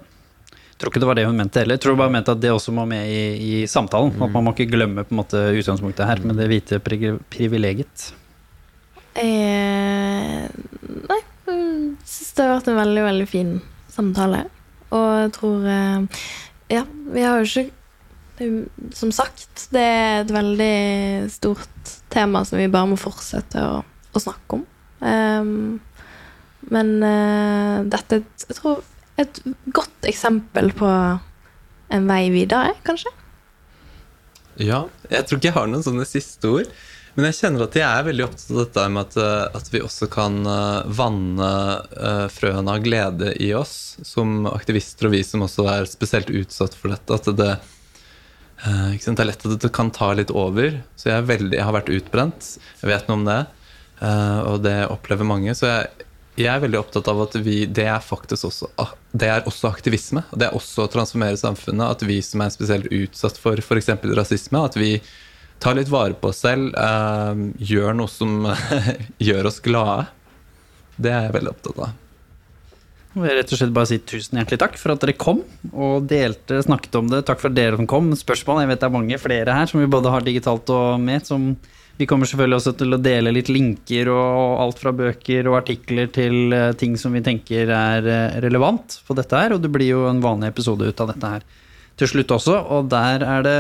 Jeg 0.74 0.80
tror 0.82 0.92
ikke 0.92 1.04
det 1.04 1.08
var 1.08 1.20
det 1.20 1.28
hun 1.30 1.38
mente 1.38 1.62
heller. 1.62 1.78
Jeg 1.78 1.84
tror 1.86 2.00
bare 2.00 2.12
mente 2.12 2.34
at 2.34 2.42
det 2.44 2.52
også 2.52 2.74
må 2.76 2.84
med 2.90 3.08
i, 3.08 3.22
i 3.40 3.54
samtalen. 3.70 4.16
At 4.18 4.34
man 4.34 4.48
må 4.48 4.56
ikke 4.56 4.72
glemme 4.74 5.06
på 5.06 5.14
en 5.16 5.22
måte 5.22 5.44
utgangspunktet 5.54 6.10
her, 6.10 6.24
med 6.26 6.42
det 6.42 6.50
hvite 6.52 6.82
pri 6.84 7.14
privilegiet. 7.32 8.10
Eh, 9.14 10.50
nei, 10.50 11.20
jeg 11.46 11.62
syns 12.10 12.34
det 12.34 12.48
har 12.48 12.56
vært 12.58 12.72
en 12.74 12.80
veldig, 12.82 13.06
veldig 13.06 13.30
fin 13.30 13.54
samtale. 13.94 14.42
Og 14.94 15.08
jeg 15.22 15.32
tror 15.38 15.70
eh, 15.70 16.26
Ja, 16.74 16.84
vi 17.14 17.24
har 17.26 17.42
jo 17.42 17.64
ikke 17.64 18.50
Som 18.98 19.14
sagt, 19.14 19.68
det 19.74 19.82
er 19.82 20.24
et 20.24 20.34
veldig 20.34 20.76
stort 21.34 21.94
tema 22.14 22.44
som 22.46 22.60
vi 22.60 22.70
bare 22.74 22.90
må 22.90 22.98
fortsette 23.00 23.62
å, 23.62 23.84
å 24.20 24.24
snakke 24.24 24.60
om. 24.60 24.64
Um, 25.04 25.82
men 26.72 26.96
uh, 27.04 27.84
dette 27.92 28.20
er 28.20 28.24
et, 28.24 28.48
jeg 28.48 28.60
tror, 28.60 28.84
et 29.20 29.42
godt 29.76 30.08
eksempel 30.10 30.72
på 30.78 30.90
en 31.94 32.10
vei 32.10 32.24
videre, 32.34 32.74
kanskje. 32.88 33.12
Ja, 34.62 34.86
jeg 35.10 35.26
tror 35.26 35.40
ikke 35.40 35.50
jeg 35.50 35.58
har 35.58 35.70
noen 35.70 35.86
sånne 35.86 36.08
siste 36.08 36.50
ord. 36.50 36.70
Men 37.14 37.28
jeg 37.28 37.38
kjenner 37.44 37.68
at 37.68 37.76
jeg 37.78 37.86
er 37.86 38.06
veldig 38.08 38.24
opptatt 38.26 38.50
av 38.50 38.60
dette 38.64 38.84
med 38.90 39.04
at, 39.04 39.18
eh, 39.22 39.58
at 39.60 39.68
vi 39.70 39.82
også 39.86 40.08
kan 40.10 40.40
eh, 40.50 40.94
vanne 40.98 41.50
frøene 42.34 42.74
av 42.74 42.82
glede 42.82 43.36
i 43.38 43.52
oss, 43.54 44.00
som 44.02 44.48
aktivister 44.50 45.10
og 45.10 45.14
vi 45.14 45.22
som 45.26 45.46
også 45.46 45.68
er 45.76 45.90
spesielt 45.90 46.34
utsatt 46.34 46.74
for 46.78 46.94
dette. 46.94 47.14
At 47.14 47.30
det, 47.38 47.52
det 48.64 49.14
er 49.14 49.30
lett 49.30 49.46
at 49.46 49.62
det 49.62 49.74
kan 49.78 49.94
ta 49.94 50.10
litt 50.18 50.34
over. 50.34 50.80
Så 50.98 51.12
jeg, 51.12 51.28
veldig, 51.30 51.54
jeg 51.60 51.68
har 51.70 51.78
vært 51.78 51.94
utbrent. 51.94 52.50
Jeg 52.82 52.90
vet 52.90 53.12
noe 53.12 53.22
om 53.22 53.28
det, 53.30 53.40
og 54.04 54.64
det 54.66 54.78
opplever 54.92 55.28
mange. 55.28 55.54
Så 55.56 55.70
jeg, 55.70 56.08
jeg 56.40 56.50
er 56.50 56.64
veldig 56.64 56.80
opptatt 56.80 57.10
av 57.12 57.22
at 57.28 57.36
vi, 57.46 57.64
det 57.70 57.86
er 57.88 58.02
faktisk 58.04 58.50
også, 58.50 58.72
ah, 58.82 58.96
det 59.14 59.30
er 59.30 59.50
også 59.50 59.70
aktivisme. 59.70 60.26
Det 60.34 60.48
er 60.48 60.58
også 60.58 60.88
å 60.88 60.92
transformere 60.92 61.38
samfunnet. 61.40 61.98
At 61.98 62.06
vi 62.08 62.18
som 62.26 62.42
er 62.42 62.54
spesielt 62.54 62.90
utsatt 62.90 63.38
for 63.42 63.60
f.eks. 63.62 63.92
rasisme, 64.18 64.64
at 64.66 64.80
vi 64.80 64.96
tar 65.64 65.78
litt 65.78 65.92
vare 65.94 66.18
på 66.18 66.32
oss 66.32 66.42
selv. 66.44 66.74
eh, 66.76 67.44
gjør 67.62 68.00
noe 68.02 68.12
som 68.12 68.48
gjør 69.30 69.52
oss 69.52 69.62
glade. 69.64 70.08
Det 70.98 71.14
er 71.14 71.28
jeg 71.28 71.38
veldig 71.38 71.54
opptatt 71.54 71.84
av. 71.86 72.00
Jeg 73.14 73.22
vil 73.22 73.36
rett 73.38 73.52
og 73.54 73.60
slett 73.60 73.74
bare 73.76 73.90
si 73.92 74.00
tusen 74.02 74.40
hjertelig 74.40 74.58
takk 74.64 74.78
for 74.82 74.96
at 74.96 75.04
dere 75.04 75.14
kom 75.14 75.44
og 75.70 76.08
delte, 76.10 76.64
snakket 76.66 76.96
om 76.98 77.12
det. 77.12 77.22
Takk 77.28 77.44
for 77.44 77.52
at 77.52 77.58
dere 77.60 77.78
som 77.78 77.90
kom. 77.90 78.10
Spørsmål, 78.18 78.64
jeg 78.64 78.72
vet 78.72 78.82
det 78.82 78.88
er 78.90 78.96
mange 78.96 79.20
flere 79.22 79.58
her 79.60 79.70
som 79.70 79.84
vi 79.84 79.90
både 79.94 80.14
har 80.14 80.26
digitalt 80.26 80.72
og 80.74 80.98
med. 81.02 81.22
Som 81.30 81.52
vi 81.98 82.08
kommer 82.10 82.26
selvfølgelig 82.26 82.58
også 82.58 82.74
til 82.80 82.96
å 82.96 83.02
dele 83.02 83.34
litt 83.36 83.52
linker 83.54 84.10
og 84.10 84.62
alt 84.64 84.80
fra 84.82 84.94
bøker 84.98 85.50
og 85.50 85.60
artikler 85.60 86.10
til 86.14 86.56
eh, 86.56 86.72
ting 86.80 86.96
som 86.98 87.14
vi 87.14 87.22
tenker 87.26 87.70
er 87.70 88.08
eh, 88.10 88.40
relevant 88.42 88.98
for 89.06 89.20
dette 89.20 89.38
her. 89.38 89.54
Og 89.54 89.62
det 89.62 89.70
blir 89.74 89.92
jo 89.92 90.08
en 90.10 90.24
vanlig 90.24 90.50
episode 90.50 90.90
ut 90.90 91.04
av 91.04 91.14
dette 91.14 91.34
her 91.36 91.46
til 92.02 92.10
slutt 92.10 92.32
også, 92.34 92.56
og 92.74 92.88
der 92.90 93.22
er 93.22 93.44
det 93.46 93.58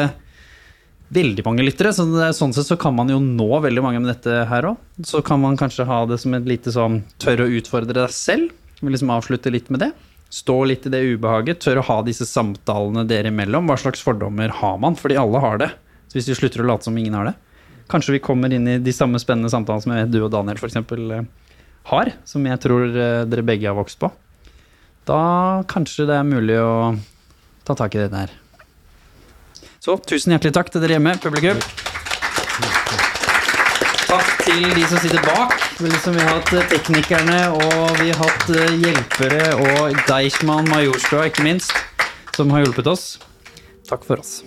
veldig 1.14 1.44
mange 1.46 1.66
lyttere, 1.66 1.92
så 1.94 2.08
sånn 2.34 2.56
sett 2.56 2.66
så 2.66 2.78
kan 2.82 2.96
man 2.98 3.12
jo 3.12 3.20
nå 3.22 3.60
veldig 3.62 3.84
mange 3.86 4.02
med 4.02 4.10
dette 4.10 4.48
her 4.50 4.72
òg. 4.72 4.80
Så 5.06 5.22
kan 5.26 5.38
man 5.44 5.60
kanskje 5.60 5.86
ha 5.86 6.00
det 6.10 6.18
som 6.24 6.34
et 6.34 6.48
lite 6.50 6.74
sånn 6.74 7.04
tørre 7.22 7.46
å 7.46 7.54
utfordre 7.60 7.94
deg 7.94 8.16
selv. 8.16 8.50
Vi 8.80 8.90
liksom 8.90 9.14
avslutte 9.14 9.54
litt 9.54 9.70
med 9.70 9.86
det. 9.86 9.92
Stå 10.34 10.56
litt 10.66 10.88
i 10.90 10.92
det 10.92 11.04
ubehaget. 11.14 11.62
Tør 11.62 11.84
å 11.84 11.88
ha 11.92 12.00
disse 12.08 12.26
samtalene 12.26 13.06
dere 13.06 13.30
imellom. 13.30 13.70
Hva 13.70 13.78
slags 13.78 14.02
fordommer 14.02 14.50
har 14.64 14.80
man? 14.82 14.98
Fordi 14.98 15.20
alle 15.22 15.44
har 15.44 15.62
det. 15.62 15.70
Så 16.10 16.18
hvis 16.18 16.32
vi 16.32 16.40
slutter 16.42 16.64
å 16.64 16.72
late 16.72 16.90
som 16.90 16.98
ingen 16.98 17.14
har 17.20 17.30
det. 17.30 17.36
Kanskje 17.94 18.15
vi 18.15 18.24
kommer 18.26 18.53
inn 18.53 18.65
i 18.65 18.80
de 18.82 18.94
samme 18.95 19.22
spennende 19.22 19.52
samtalene 19.53 19.86
som 19.86 20.11
du 20.11 20.24
og 20.24 20.32
Daniel 20.34 20.57
f.eks. 20.57 20.80
har, 21.94 22.14
som 22.26 22.45
jeg 22.49 22.61
tror 22.64 22.88
eh, 22.90 23.26
dere 23.30 23.45
begge 23.45 23.70
har 23.70 23.78
vokst 23.78 23.99
på. 24.02 24.10
Da 25.06 25.64
kanskje 25.70 26.07
det 26.10 26.15
er 26.18 26.26
mulig 26.26 26.57
å 26.57 26.95
ta 27.68 27.76
tak 27.78 27.94
i 27.94 28.02
det 28.02 28.10
der. 28.14 28.34
Så 29.84 29.98
tusen 29.99 30.34
hjertelig 30.34 30.56
takk 30.56 30.72
til 30.74 30.82
dere 30.82 30.95
hjemme, 30.95 31.14
publikum. 31.22 31.60
Takk 34.07 34.32
til 34.45 34.65
de 34.74 34.88
som 34.88 34.99
sitter 35.03 35.22
bak. 35.28 35.53
Liksom, 35.84 36.15
vi 36.15 36.24
har 36.24 36.38
hatt 36.38 36.53
eh, 36.56 36.65
teknikerne, 36.72 37.40
og 37.52 37.99
vi 37.99 38.10
har 38.10 38.20
hatt 38.24 38.49
eh, 38.56 38.76
hjelpere, 38.80 39.53
og 39.60 40.02
Deichman 40.07 40.70
Majorstua, 40.72 41.28
ikke 41.30 41.45
minst, 41.45 41.76
som 42.38 42.53
har 42.56 42.65
hjulpet 42.65 42.90
oss. 42.94 43.07
Takk 43.90 44.07
for 44.07 44.24
oss. 44.24 44.40